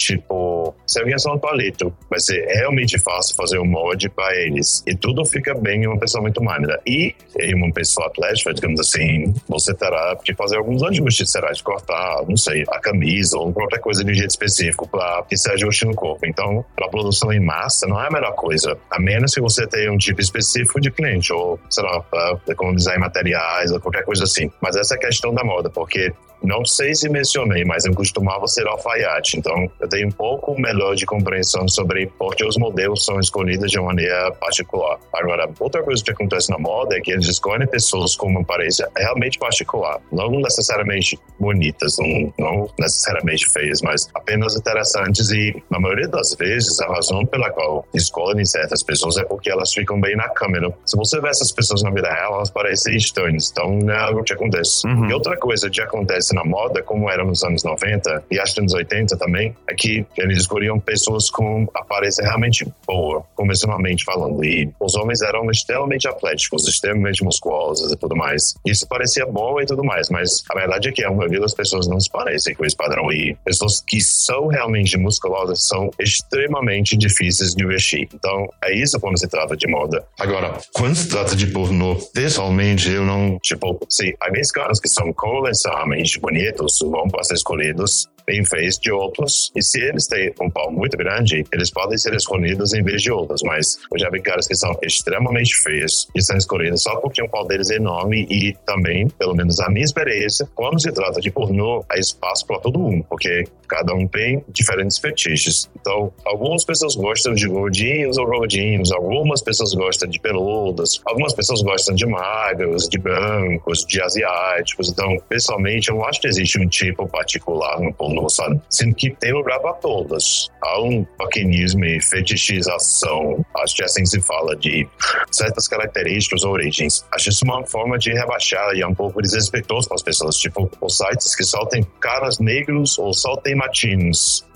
tipo, 0.00 0.74
se 0.86 0.98
alguém 0.98 1.14
é 1.14 1.18
só 1.18 1.34
um 1.34 1.38
palito, 1.38 1.92
vai 2.08 2.18
ser 2.18 2.44
realmente 2.46 2.98
fácil 2.98 3.36
fazer 3.36 3.58
um 3.58 3.66
molde 3.66 4.08
para 4.08 4.34
eles. 4.36 4.82
E 4.86 4.96
tudo 4.96 5.24
fica 5.26 5.54
bem 5.54 5.82
em 5.82 5.86
uma 5.86 5.98
pessoa 5.98 6.22
muito 6.22 6.42
magra. 6.42 6.80
E 6.86 7.14
em 7.38 7.54
uma 7.54 7.70
pessoa 7.72 8.06
atlética, 8.06 8.54
digamos 8.54 8.80
assim, 8.80 9.34
você 9.46 9.74
terá 9.74 10.16
que 10.24 10.34
fazer 10.34 10.56
alguns 10.56 10.82
ajustes, 10.82 11.30
será 11.30 11.52
de 11.52 11.62
cortar, 11.62 12.24
não 12.26 12.36
sei, 12.36 12.64
a 12.70 12.80
camisa 12.80 13.36
ou 13.36 13.52
qualquer 13.52 13.78
coisa 13.80 14.02
de 14.02 14.14
jeito 14.14 14.30
específico 14.30 14.88
para 14.88 15.22
que 15.28 15.36
se 15.36 15.50
ajuste 15.50 15.84
no 15.84 15.94
corpo. 15.94 16.26
Então, 16.26 16.64
para 16.74 16.88
produção 16.88 17.30
em 17.32 17.40
massa, 17.40 17.86
não 17.86 18.02
é 18.02 18.08
a 18.08 18.10
melhor 18.10 18.34
coisa. 18.34 18.78
A 18.90 18.98
menos 18.98 19.34
que 19.34 19.40
você 19.40 19.66
tenha 19.66 19.92
um 19.92 19.98
tipo 19.98 20.20
específico 20.20 20.80
de 20.80 20.90
cliente, 20.90 21.32
ou, 21.32 21.60
sei 21.68 21.84
lá, 21.84 22.00
para 22.00 22.40
economizar 22.48 22.96
em 22.96 23.00
materiais 23.00 23.70
ou 23.70 23.80
qualquer 23.80 24.04
coisa 24.04 24.24
assim. 24.24 24.50
Mas 24.62 24.76
essa 24.76 24.94
é 24.94 24.96
a 24.96 25.00
questão 25.00 25.34
da 25.34 25.44
moda, 25.44 25.68
porque 25.68 26.12
não 26.42 26.64
sei 26.64 26.94
se 26.94 27.08
mencionei, 27.08 27.64
mas 27.64 27.84
eu 27.84 27.94
costumava 27.94 28.46
ser 28.46 28.66
alfaiate, 28.66 29.38
então 29.38 29.70
eu 29.80 29.88
tenho 29.88 30.08
um 30.08 30.12
pouco 30.12 30.58
melhor 30.60 30.94
de 30.94 31.06
compreensão 31.06 31.68
sobre 31.68 32.06
por 32.06 32.34
que 32.34 32.44
os 32.44 32.56
modelos 32.56 33.04
são 33.04 33.18
escolhidos 33.20 33.70
de 33.70 33.78
uma 33.78 33.90
maneira 33.90 34.32
particular. 34.32 34.98
Agora, 35.12 35.50
outra 35.58 35.82
coisa 35.82 36.02
que 36.02 36.10
acontece 36.10 36.50
na 36.50 36.58
moda 36.58 36.96
é 36.96 37.00
que 37.00 37.12
eles 37.12 37.26
escolhem 37.26 37.66
pessoas 37.66 38.16
com 38.16 38.28
uma 38.28 38.40
aparência 38.40 38.88
realmente 38.96 39.38
particular, 39.38 40.00
não 40.12 40.30
necessariamente 40.30 41.18
bonitas, 41.38 41.96
não, 41.98 42.32
não 42.38 42.70
necessariamente 42.78 43.48
feias, 43.48 43.82
mas 43.82 44.08
apenas 44.14 44.56
interessantes 44.56 45.30
e, 45.30 45.62
na 45.70 45.78
maioria 45.78 46.08
das 46.08 46.34
vezes, 46.34 46.80
a 46.80 46.86
razão 46.86 47.26
pela 47.26 47.50
qual 47.50 47.86
escolhem 47.94 48.44
certas 48.44 48.82
pessoas 48.82 49.16
é 49.16 49.24
porque 49.24 49.50
elas 49.50 49.72
ficam 49.72 50.00
bem 50.00 50.16
na 50.16 50.28
câmera. 50.28 50.72
Se 50.84 50.96
você 50.96 51.20
vê 51.20 51.28
essas 51.28 51.52
pessoas 51.52 51.82
na 51.82 51.90
vida 51.90 52.10
real, 52.10 52.34
elas 52.34 52.50
parecem 52.50 52.96
estranhas, 52.96 53.50
então 53.50 53.78
não 53.78 53.92
é 53.92 53.98
algo 53.98 54.22
que 54.22 54.32
acontece. 54.32 54.86
Uhum. 54.86 55.08
E 55.08 55.12
outra 55.12 55.36
coisa 55.36 55.68
que 55.68 55.80
acontece 55.80 56.29
na 56.34 56.44
moda, 56.44 56.82
como 56.82 57.10
era 57.10 57.24
nos 57.24 57.42
anos 57.42 57.62
90 57.64 58.24
e 58.30 58.38
acho 58.38 58.54
que 58.54 58.60
nos 58.60 58.74
80 58.74 59.16
também, 59.16 59.54
é 59.68 59.74
que 59.74 60.06
eles 60.16 60.38
escolhiam 60.38 60.78
pessoas 60.78 61.30
com 61.30 61.66
aparência 61.74 62.24
realmente 62.24 62.66
boa, 62.86 63.24
convencionalmente 63.34 64.04
falando. 64.04 64.44
E 64.44 64.70
os 64.80 64.94
homens 64.94 65.22
eram 65.22 65.50
extremamente 65.50 66.08
atléticos, 66.08 66.66
extremamente 66.68 67.24
musculosos 67.24 67.92
e 67.92 67.96
tudo 67.96 68.16
mais. 68.16 68.54
Isso 68.66 68.86
parecia 68.86 69.26
bom 69.26 69.60
e 69.60 69.66
tudo 69.66 69.84
mais, 69.84 70.08
mas 70.10 70.44
a 70.50 70.54
verdade 70.54 70.88
é 70.88 70.92
que 70.92 71.04
a 71.04 71.10
maioria 71.10 71.40
das 71.40 71.54
pessoas 71.54 71.86
não 71.88 71.98
se 71.98 72.10
parecem 72.10 72.54
com 72.54 72.64
esse 72.64 72.76
padrão. 72.76 73.10
E 73.12 73.36
pessoas 73.44 73.82
que 73.86 74.00
são 74.00 74.46
realmente 74.48 74.96
musculosas 74.96 75.66
são 75.66 75.90
extremamente 75.98 76.96
difíceis 76.96 77.54
de 77.54 77.66
vestir. 77.66 78.08
Então, 78.14 78.48
é 78.62 78.74
isso 78.74 78.98
quando 79.00 79.18
se 79.18 79.28
trata 79.28 79.56
de 79.56 79.68
moda. 79.68 80.04
Agora, 80.18 80.58
quando 80.72 80.94
se 80.94 81.08
trata 81.08 81.34
de 81.34 81.46
pornô, 81.46 81.96
pessoalmente 82.14 82.90
eu 82.90 83.04
não. 83.04 83.38
Tipo, 83.38 83.78
sim, 83.88 84.12
há 84.20 84.30
caras 84.52 84.80
que 84.80 84.88
são 84.88 85.12
convencionalmente 85.12 86.19
bonitos 86.20 86.78
vão 86.82 87.08
para 87.08 87.24
ser 87.24 87.34
escolhidos 87.34 88.08
em 88.30 88.42
vez 88.42 88.78
de 88.78 88.90
outros. 88.92 89.50
E 89.56 89.62
se 89.62 89.80
eles 89.80 90.06
têm 90.06 90.32
um 90.40 90.50
pau 90.50 90.70
muito 90.70 90.96
grande, 90.96 91.44
eles 91.52 91.70
podem 91.70 91.98
ser 91.98 92.14
escolhidos 92.14 92.72
em 92.74 92.82
vez 92.82 93.02
de 93.02 93.10
outros. 93.10 93.42
Mas 93.42 93.78
eu 93.92 93.98
já 93.98 94.10
vi 94.10 94.20
caras 94.20 94.46
que 94.46 94.54
são 94.54 94.76
extremamente 94.82 95.54
feios 95.62 96.08
e 96.14 96.22
são 96.22 96.36
escolhidos 96.36 96.82
só 96.82 96.96
porque 96.96 97.22
o 97.22 97.28
pau 97.28 97.46
deles 97.46 97.70
é 97.70 97.76
enorme 97.76 98.26
e 98.30 98.54
também, 98.66 99.08
pelo 99.08 99.34
menos 99.34 99.60
a 99.60 99.68
minha 99.68 99.84
experiência, 99.84 100.48
quando 100.54 100.80
se 100.80 100.92
trata 100.92 101.20
de 101.20 101.30
pornô, 101.30 101.84
há 101.90 101.98
espaço 101.98 102.46
para 102.46 102.58
todo 102.60 102.78
mundo, 102.78 103.04
porque 103.08 103.44
cada 103.68 103.94
um 103.94 104.06
tem 104.06 104.44
diferentes 104.48 104.98
fetiches. 104.98 105.70
Então, 105.80 106.12
algumas 106.24 106.64
pessoas 106.64 106.96
gostam 106.96 107.32
de 107.34 107.46
gordinhos 107.46 108.18
ou 108.18 108.26
gordinhos, 108.26 108.90
algumas 108.92 109.42
pessoas 109.42 109.72
gostam 109.74 110.08
de 110.08 110.18
peludas, 110.20 111.00
algumas 111.04 111.32
pessoas 111.32 111.62
gostam 111.62 111.94
de 111.94 112.06
magros, 112.06 112.88
de 112.88 112.98
brancos, 112.98 113.84
de 113.86 114.02
asiáticos. 114.02 114.90
Então, 114.90 115.16
pessoalmente, 115.28 115.88
eu 115.88 115.96
não 115.96 116.04
acho 116.04 116.20
que 116.20 116.28
existe 116.28 116.58
um 116.58 116.68
tipo 116.68 117.06
particular 117.08 117.80
no 117.80 117.92
pornô 117.94 118.19
sabe? 118.28 118.60
Sendo 118.68 118.94
que 118.94 119.10
tem 119.10 119.32
lugar 119.32 119.60
para 119.60 119.74
todas. 119.74 120.48
Há 120.62 120.82
um 120.82 121.04
paquinismo 121.18 121.84
e 121.84 122.00
fetichização, 122.00 123.44
acho 123.58 123.76
que 123.76 123.84
assim 123.84 124.04
se 124.04 124.20
fala, 124.20 124.56
de 124.56 124.86
certas 125.30 125.68
características 125.68 126.44
ou 126.44 126.52
origens. 126.52 127.06
Acho 127.12 127.30
isso 127.30 127.44
uma 127.44 127.64
forma 127.66 127.98
de 127.98 128.12
rebaixar 128.12 128.74
e 128.74 128.82
é 128.82 128.86
um 128.86 128.94
pouco 128.94 129.22
desrespeitoso 129.22 129.88
para 129.88 129.96
as 129.96 130.02
pessoas. 130.02 130.36
Tipo, 130.36 130.70
os 130.80 130.96
sites 130.96 131.34
que 131.34 131.44
só 131.44 131.64
tem 131.66 131.82
caras 132.00 132.38
negros 132.38 132.98
ou 132.98 133.12
só 133.12 133.36
tem 133.36 133.54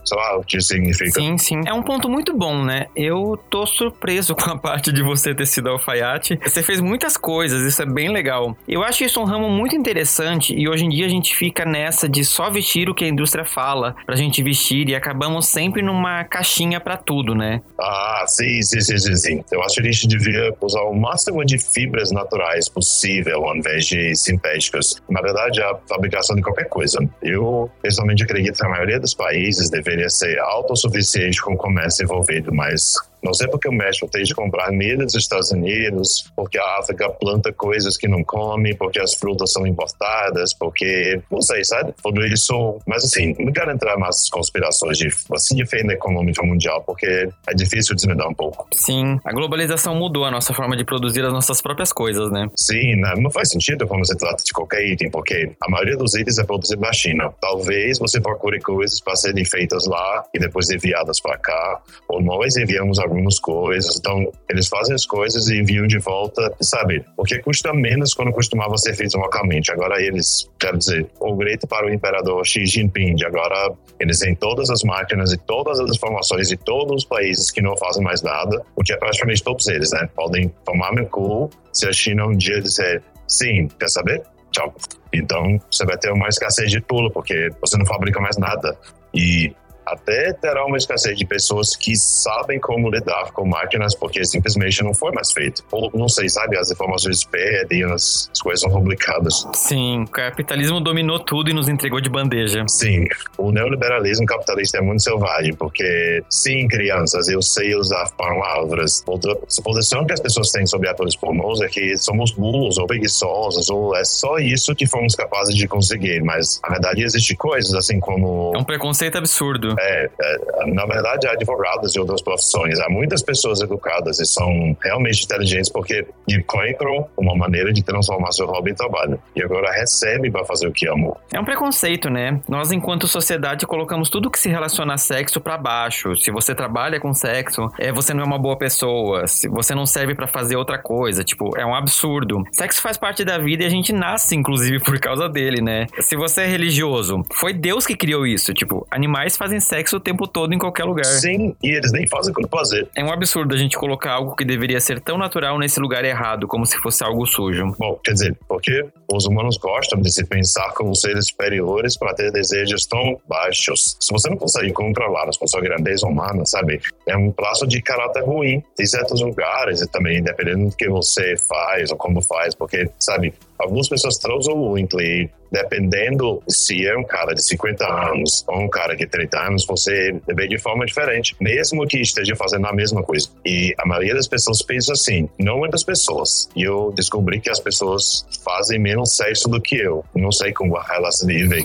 sei 0.04 0.18
lá 0.18 0.36
o 0.36 0.44
que 0.44 0.60
significa. 0.60 1.20
Sim, 1.20 1.38
sim. 1.38 1.60
É 1.66 1.72
um 1.72 1.82
ponto 1.82 2.08
muito 2.08 2.36
bom, 2.36 2.62
né? 2.62 2.86
Eu 2.96 3.38
tô 3.50 3.66
surpreso 3.66 4.34
com 4.36 4.50
a 4.50 4.58
parte 4.58 4.92
de 4.92 5.02
você 5.02 5.34
ter 5.34 5.46
sido 5.46 5.68
alfaiate. 5.68 6.38
Você 6.42 6.62
fez 6.62 6.80
muitas 6.80 7.16
coisas, 7.16 7.62
isso 7.62 7.82
é 7.82 7.86
bem 7.86 8.10
legal. 8.10 8.56
Eu 8.68 8.82
acho 8.82 9.04
isso 9.04 9.20
um 9.20 9.24
ramo 9.24 9.48
muito 9.48 9.74
interessante 9.74 10.54
e 10.54 10.68
hoje 10.68 10.84
em 10.84 10.88
dia 10.88 11.06
a 11.06 11.08
gente 11.08 11.34
fica 11.34 11.64
nessa 11.64 12.08
de 12.08 12.24
só 12.24 12.50
vestir 12.50 12.88
o 12.88 12.94
que 12.94 13.04
a 13.04 13.08
indústria 13.08 13.44
fala 13.44 13.94
pra 14.04 14.16
gente 14.16 14.42
vestir 14.42 14.88
e 14.88 14.94
acabamos 14.94 15.46
sempre 15.46 15.82
numa 15.82 16.24
caixinha 16.24 16.80
para 16.80 16.96
tudo, 16.96 17.34
né? 17.34 17.60
Ah, 17.80 18.24
sim, 18.26 18.60
sim, 18.62 18.80
sim, 18.80 18.98
sim, 18.98 19.16
sim. 19.16 19.44
Eu 19.52 19.62
acho 19.62 19.74
que 19.74 19.88
a 19.88 19.92
gente 19.92 20.08
devia 20.08 20.54
usar 20.60 20.82
o 20.82 20.94
máximo 20.94 21.44
de 21.44 21.58
fibras 21.58 22.10
naturais 22.10 22.68
possível 22.68 23.44
ao 23.44 23.56
invés 23.56 23.86
de 23.86 24.14
sintéticas. 24.14 25.02
Na 25.08 25.20
verdade, 25.20 25.62
a 25.62 25.76
fabricação 25.88 26.36
de 26.36 26.42
qualquer 26.42 26.68
coisa. 26.68 26.98
Eu, 27.22 27.70
pessoalmente, 27.82 28.22
acredito 28.22 28.58
que 28.58 28.66
a 28.66 28.68
maioria 28.68 29.00
dos 29.00 29.14
países 29.14 29.70
deveria 29.70 29.93
deveria 29.94 30.10
ser 30.10 30.38
autossuficiente 30.40 31.40
com 31.40 31.54
o 31.54 31.56
comércio 31.56 32.04
envolvido, 32.04 32.52
mas 32.52 32.94
não 33.24 33.32
sei 33.32 33.48
porque 33.48 33.68
o 33.68 33.72
México 33.72 34.06
tem 34.06 34.22
de 34.22 34.34
comprar 34.34 34.70
milho 34.70 34.98
dos 34.98 35.14
Estados 35.14 35.50
Unidos, 35.50 36.30
porque 36.36 36.58
a 36.58 36.78
África 36.78 37.08
planta 37.08 37.52
coisas 37.52 37.96
que 37.96 38.06
não 38.06 38.22
come, 38.22 38.74
porque 38.74 39.00
as 39.00 39.14
frutas 39.14 39.50
são 39.50 39.66
importadas, 39.66 40.52
porque, 40.52 41.20
não 41.30 41.40
sei, 41.40 41.64
sabe? 41.64 41.94
Tudo 42.02 42.24
isso. 42.26 42.78
Mas 42.86 43.04
assim, 43.04 43.34
não 43.38 43.50
quero 43.50 43.70
entrar 43.70 43.96
mais 43.96 44.28
conspirações 44.28 44.98
de 44.98 45.08
assim 45.32 45.56
defender 45.56 45.94
a 45.94 45.96
econômica 45.96 46.44
mundial, 46.44 46.82
porque 46.82 47.28
é 47.46 47.54
difícil 47.54 47.94
desmedar 47.94 48.28
um 48.28 48.34
pouco. 48.34 48.68
Sim, 48.74 49.18
a 49.24 49.32
globalização 49.32 49.94
mudou 49.94 50.26
a 50.26 50.30
nossa 50.30 50.52
forma 50.52 50.76
de 50.76 50.84
produzir 50.84 51.24
as 51.24 51.32
nossas 51.32 51.62
próprias 51.62 51.92
coisas, 51.92 52.30
né? 52.30 52.46
Sim, 52.54 52.96
não, 52.96 53.14
não 53.14 53.30
faz 53.30 53.48
sentido 53.48 53.86
quando 53.86 54.06
você 54.06 54.14
trata 54.16 54.44
de 54.44 54.52
qualquer 54.52 54.86
item, 54.86 55.10
porque 55.10 55.50
a 55.62 55.70
maioria 55.70 55.96
dos 55.96 56.14
itens 56.14 56.38
é 56.38 56.44
produzido 56.44 56.82
na 56.82 56.92
China. 56.92 57.32
Talvez 57.40 57.98
você 57.98 58.20
procure 58.20 58.60
coisas 58.60 59.00
para 59.00 59.16
serem 59.16 59.46
feitas 59.46 59.86
lá 59.86 60.24
e 60.34 60.38
depois 60.38 60.68
enviadas 60.68 61.20
para 61.20 61.38
cá, 61.38 61.80
ou 62.06 62.22
nós 62.22 62.56
enviamos 62.56 62.98
algumas 62.98 63.13
algumas 63.14 63.38
coisas. 63.38 63.96
Então, 63.96 64.30
eles 64.48 64.68
fazem 64.68 64.94
as 64.94 65.06
coisas 65.06 65.48
e 65.48 65.58
enviam 65.58 65.86
de 65.86 65.98
volta, 65.98 66.52
sabe? 66.60 67.04
Porque 67.16 67.38
custa 67.40 67.72
menos 67.72 68.12
quando 68.14 68.32
costumava 68.32 68.76
ser 68.76 68.94
feito 68.94 69.16
localmente. 69.16 69.72
Agora 69.72 70.00
eles, 70.02 70.50
quero 70.58 70.76
dizer, 70.76 71.06
o 71.20 71.34
grito 71.34 71.66
para 71.66 71.86
o 71.86 71.92
imperador 71.92 72.44
Xi 72.44 72.66
Jinping, 72.66 73.16
agora 73.24 73.72
eles 74.00 74.18
têm 74.18 74.34
todas 74.34 74.70
as 74.70 74.82
máquinas 74.82 75.32
e 75.32 75.38
todas 75.38 75.78
as 75.80 75.90
informações 75.90 76.48
de 76.48 76.56
todos 76.56 77.02
os 77.02 77.04
países 77.04 77.50
que 77.50 77.62
não 77.62 77.76
fazem 77.76 78.02
mais 78.02 78.22
nada, 78.22 78.60
o 78.76 78.82
que 78.82 78.92
é 78.92 78.96
praticamente 78.96 79.42
todos 79.42 79.66
eles, 79.68 79.90
né? 79.92 80.08
Podem 80.14 80.52
tomar 80.64 80.92
meu 80.92 81.06
cu 81.06 81.50
se 81.72 81.86
a 81.88 81.92
China 81.92 82.26
um 82.26 82.36
dia 82.36 82.60
disser, 82.60 83.02
sim, 83.26 83.68
quer 83.78 83.88
saber? 83.88 84.22
Tchau. 84.50 84.72
Então, 85.12 85.58
você 85.70 85.84
vai 85.84 85.96
ter 85.96 86.12
uma 86.12 86.28
escassez 86.28 86.70
de 86.70 86.80
tudo, 86.80 87.10
porque 87.10 87.50
você 87.60 87.76
não 87.76 87.86
fabrica 87.86 88.20
mais 88.20 88.36
nada. 88.36 88.76
E 89.12 89.52
até 89.86 90.32
terá 90.32 90.64
uma 90.64 90.76
escassez 90.76 91.16
de 91.16 91.26
pessoas 91.26 91.76
que 91.76 91.94
sabem 91.96 92.58
como 92.58 92.90
lidar 92.90 93.32
com 93.32 93.46
máquinas, 93.46 93.94
porque 93.94 94.24
simplesmente 94.24 94.82
não 94.82 94.94
foi 94.94 95.12
mais 95.12 95.32
feito. 95.32 95.62
Ou, 95.70 95.90
não 95.94 96.08
sei, 96.08 96.28
sabe, 96.28 96.56
as 96.56 96.70
informações 96.70 97.24
perdem, 97.24 97.84
as, 97.84 98.30
as 98.32 98.40
coisas 98.40 98.60
são 98.60 98.70
publicadas. 98.70 99.46
Sim, 99.54 100.02
o 100.02 100.08
capitalismo 100.08 100.80
dominou 100.80 101.18
tudo 101.18 101.50
e 101.50 101.52
nos 101.52 101.68
entregou 101.68 102.00
de 102.00 102.08
bandeja. 102.08 102.64
Sim, 102.68 103.04
o 103.36 103.50
neoliberalismo 103.50 104.26
capitalista 104.26 104.78
é 104.78 104.80
muito 104.80 105.02
selvagem, 105.02 105.54
porque, 105.54 106.22
sim, 106.28 106.66
crianças, 106.68 107.28
eu 107.28 107.42
sei 107.42 107.74
usar 107.74 108.10
palavras. 108.16 109.02
Outra 109.06 109.36
suposição 109.48 110.06
que 110.06 110.12
as 110.12 110.20
pessoas 110.20 110.50
têm 110.50 110.66
sobre 110.66 110.88
atores 110.88 111.16
pornôs 111.16 111.60
é 111.60 111.68
que 111.68 111.96
somos 111.96 112.32
burros 112.32 112.78
ou 112.78 112.86
preguiçosos, 112.86 113.68
ou 113.70 113.96
é 113.96 114.04
só 114.04 114.38
isso 114.38 114.74
que 114.74 114.86
fomos 114.86 115.14
capazes 115.14 115.54
de 115.54 115.66
conseguir, 115.68 116.22
mas, 116.22 116.60
na 116.62 116.70
verdade, 116.70 117.02
existe 117.02 117.36
coisas 117.36 117.74
assim 117.74 118.00
como... 118.00 118.52
É 118.54 118.58
um 118.58 118.64
preconceito 118.64 119.16
absurdo. 119.16 119.73
É, 119.78 120.10
é, 120.20 120.66
na 120.66 120.86
verdade, 120.86 121.26
há 121.26 121.32
advogados 121.32 121.94
e 121.94 122.00
outras 122.00 122.22
profissões. 122.22 122.78
Há 122.80 122.88
muitas 122.88 123.22
pessoas 123.22 123.60
educadas 123.60 124.20
e 124.20 124.26
são 124.26 124.76
realmente 124.82 125.24
inteligentes 125.24 125.70
porque 125.70 126.06
encontram 126.28 127.08
uma 127.16 127.36
maneira 127.36 127.72
de 127.72 127.82
transformar 127.82 128.32
seu 128.32 128.46
hobby 128.46 128.72
em 128.72 128.74
trabalho. 128.74 129.20
E 129.34 129.42
agora 129.42 129.70
recebe 129.72 130.30
para 130.30 130.44
fazer 130.44 130.66
o 130.68 130.72
que 130.72 130.88
amou. 130.88 131.16
É 131.32 131.40
um 131.40 131.44
preconceito, 131.44 132.10
né? 132.10 132.40
Nós, 132.48 132.72
enquanto 132.72 133.06
sociedade, 133.06 133.66
colocamos 133.66 134.08
tudo 134.08 134.30
que 134.30 134.38
se 134.38 134.48
relaciona 134.48 134.94
a 134.94 134.98
sexo 134.98 135.40
para 135.40 135.56
baixo. 135.56 136.16
Se 136.16 136.30
você 136.30 136.54
trabalha 136.54 137.00
com 137.00 137.12
sexo, 137.12 137.70
é, 137.78 137.92
você 137.92 138.14
não 138.14 138.22
é 138.22 138.26
uma 138.26 138.38
boa 138.38 138.56
pessoa. 138.56 139.26
Se 139.26 139.48
você 139.48 139.74
não 139.74 139.86
serve 139.86 140.14
para 140.14 140.26
fazer 140.26 140.56
outra 140.56 140.78
coisa. 140.78 141.24
Tipo, 141.24 141.56
é 141.56 141.64
um 141.64 141.74
absurdo. 141.74 142.42
Sexo 142.52 142.80
faz 142.80 142.96
parte 142.96 143.24
da 143.24 143.38
vida 143.38 143.62
e 143.62 143.66
a 143.66 143.70
gente 143.70 143.92
nasce, 143.92 144.34
inclusive, 144.36 144.80
por 144.84 144.98
causa 144.98 145.28
dele, 145.28 145.60
né? 145.60 145.86
Se 146.00 146.16
você 146.16 146.42
é 146.42 146.46
religioso, 146.46 147.22
foi 147.32 147.52
Deus 147.52 147.86
que 147.86 147.96
criou 147.96 148.26
isso. 148.26 148.52
Tipo, 148.52 148.86
animais 148.90 149.36
fazem 149.36 149.60
sexo 149.64 149.96
o 149.96 150.00
tempo 150.00 150.26
todo 150.26 150.54
em 150.54 150.58
qualquer 150.58 150.84
lugar. 150.84 151.04
Sim, 151.04 151.54
e 151.62 151.70
eles 151.70 151.90
nem 151.92 152.06
fazem 152.06 152.32
quando 152.32 152.48
fazer. 152.48 152.88
É 152.96 153.02
um 153.02 153.12
absurdo 153.12 153.54
a 153.54 153.58
gente 153.58 153.76
colocar 153.76 154.12
algo 154.12 154.36
que 154.36 154.44
deveria 154.44 154.80
ser 154.80 155.00
tão 155.00 155.18
natural 155.18 155.58
nesse 155.58 155.80
lugar 155.80 156.04
errado, 156.04 156.46
como 156.46 156.64
se 156.64 156.76
fosse 156.78 157.02
algo 157.02 157.26
sujo. 157.26 157.74
Bom, 157.78 157.98
quer 158.04 158.12
dizer, 158.12 158.38
porque 158.46 158.86
os 159.12 159.26
humanos 159.26 159.56
gostam 159.56 160.00
de 160.00 160.12
se 160.12 160.24
pensar 160.24 160.72
como 160.74 160.94
seres 160.94 161.26
superiores 161.26 161.96
para 161.96 162.14
ter 162.14 162.30
desejos 162.30 162.86
tão 162.86 163.18
baixos. 163.28 163.96
Se 164.00 164.12
você 164.12 164.28
não 164.28 164.36
consegue 164.36 164.72
controlar 164.72 165.24
com 165.38 165.46
sua 165.46 165.60
grandeza 165.60 166.06
humana, 166.06 166.44
sabe? 166.44 166.80
É 167.06 167.16
um 167.16 167.30
traço 167.32 167.66
de 167.66 167.80
caráter 167.80 168.24
ruim 168.24 168.62
em 168.78 168.86
certos 168.86 169.22
lugares 169.22 169.80
e 169.80 169.90
também 169.90 170.22
dependendo 170.22 170.68
do 170.68 170.76
que 170.76 170.88
você 170.88 171.36
faz 171.36 171.90
ou 171.90 171.96
como 171.96 172.20
faz, 172.20 172.54
porque, 172.54 172.90
sabe, 172.98 173.32
algumas 173.58 173.88
pessoas 173.88 174.18
transam 174.18 174.56
muito 174.56 175.00
e 175.00 175.28
dependendo 175.54 176.42
se 176.48 176.84
é 176.84 176.96
um 176.98 177.04
cara 177.04 177.32
de 177.32 177.42
50 177.42 177.86
anos 177.86 178.44
ou 178.48 178.60
um 178.60 178.68
cara 178.68 178.96
de 178.96 179.06
30 179.06 179.38
anos, 179.38 179.64
você 179.64 180.20
vê 180.34 180.48
de 180.48 180.58
forma 180.58 180.84
diferente, 180.84 181.36
mesmo 181.40 181.86
que 181.86 182.00
esteja 182.00 182.34
fazendo 182.34 182.66
a 182.66 182.72
mesma 182.72 183.04
coisa. 183.04 183.28
E 183.46 183.72
a 183.78 183.86
maioria 183.86 184.14
das 184.14 184.26
pessoas 184.26 184.62
pensa 184.62 184.92
assim, 184.92 185.28
não 185.38 185.58
muitas 185.58 185.84
pessoas. 185.84 186.48
E 186.56 186.62
eu 186.62 186.92
descobri 186.96 187.40
que 187.40 187.48
as 187.48 187.60
pessoas 187.60 188.26
fazem 188.44 188.80
menos 188.80 189.16
sexo 189.16 189.48
do 189.48 189.60
que 189.60 189.76
eu. 189.76 190.04
Não 190.14 190.32
sei 190.32 190.52
como 190.52 190.76
elas 190.90 191.22
vivem. 191.24 191.62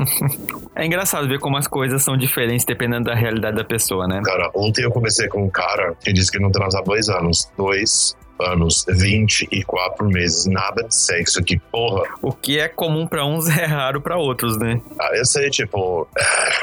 é 0.76 0.86
engraçado 0.86 1.28
ver 1.28 1.40
como 1.40 1.58
as 1.58 1.68
coisas 1.68 2.04
são 2.04 2.16
diferentes 2.16 2.66
dependendo 2.66 3.06
da 3.06 3.16
realidade 3.16 3.58
da 3.58 3.64
pessoa, 3.64 4.08
né? 4.08 4.22
Cara, 4.24 4.52
ontem 4.54 4.84
eu 4.84 4.92
conversei 4.92 5.28
com 5.28 5.44
um 5.46 5.50
cara 5.50 5.96
que 6.04 6.14
disse 6.14 6.32
que 6.32 6.40
não 6.40 6.52
transa 6.52 6.78
há 6.78 6.82
dois 6.82 7.10
anos. 7.10 7.50
Dois 7.58 8.16
anos, 8.40 8.86
24 8.88 10.08
meses, 10.08 10.46
nada 10.46 10.84
de 10.84 10.96
sexo, 10.96 11.44
que 11.44 11.58
porra. 11.58 12.04
O 12.22 12.32
que 12.32 12.60
é 12.60 12.68
comum 12.68 13.08
para 13.08 13.26
uns 13.26 13.48
é 13.50 13.66
raro 13.66 14.02
para 14.02 14.18
outros, 14.18 14.58
né? 14.58 14.82
Ah, 15.00 15.12
eu 15.16 15.26
sei, 15.26 15.50
tipo. 15.50 16.08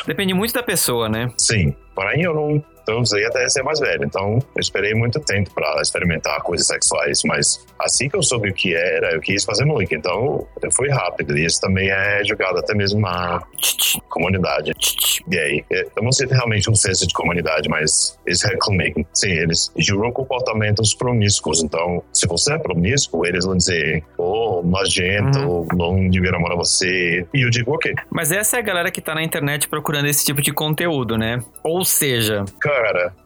Depende 0.06 0.34
muito 0.34 0.54
da 0.54 0.62
pessoa, 0.62 1.08
né? 1.08 1.30
Sim. 1.38 1.74
Porém, 1.94 2.22
eu 2.22 2.34
não 2.34 2.64
então 2.86 3.00
usei 3.00 3.26
até 3.26 3.48
ser 3.48 3.64
mais 3.64 3.80
velho. 3.80 4.04
Então 4.04 4.38
eu 4.54 4.60
esperei 4.60 4.94
muito 4.94 5.18
tempo 5.18 5.50
para 5.52 5.82
experimentar 5.82 6.40
coisas 6.42 6.68
sexuais, 6.68 7.20
mas 7.24 7.66
assim 7.76 8.08
que 8.08 8.16
eu 8.16 8.22
soube 8.22 8.50
o 8.50 8.54
que 8.54 8.76
era, 8.76 9.12
eu 9.12 9.20
quis 9.20 9.44
fazer 9.44 9.64
muito. 9.64 9.92
Então 9.92 10.46
eu 10.62 10.70
fui 10.70 10.88
rápido. 10.88 11.36
E 11.36 11.44
isso 11.44 11.60
também 11.60 11.90
é 11.90 12.22
jogado 12.24 12.58
até 12.58 12.74
mesmo 12.74 13.00
na 13.00 13.42
comunidade 14.08 14.72
gay. 15.28 15.64
Eu 15.70 16.02
não 16.02 16.12
sei 16.12 16.28
realmente 16.28 16.70
um 16.70 16.76
senso 16.76 17.06
de 17.06 17.12
comunidade, 17.12 17.68
mas 17.68 18.16
eles 18.24 18.42
reclamam. 18.42 18.76
Sim, 19.12 19.30
eles 19.30 19.72
juram 19.76 20.12
comportamentos 20.12 20.94
promíscuos. 20.94 21.62
Então, 21.62 22.02
se 22.12 22.26
você 22.28 22.54
é 22.54 22.58
promíscuo, 22.58 23.26
eles 23.26 23.44
vão 23.44 23.56
dizer, 23.56 24.04
oh, 24.18 24.62
nojento, 24.62 25.38
uhum. 25.38 25.66
não 25.74 26.08
devia 26.08 26.30
namorar 26.30 26.56
você. 26.56 27.26
E 27.32 27.42
eu 27.44 27.50
digo, 27.50 27.74
ok. 27.74 27.94
Mas 28.10 28.30
essa 28.30 28.58
é 28.58 28.60
a 28.60 28.62
galera 28.62 28.90
que 28.90 29.00
tá 29.00 29.14
na 29.14 29.22
internet 29.22 29.68
procurando 29.68 30.06
esse 30.06 30.24
tipo 30.24 30.42
de 30.42 30.52
conteúdo, 30.52 31.16
né? 31.16 31.42
Ou 31.64 31.84
seja, 31.84 32.44
Cara, 32.60 32.75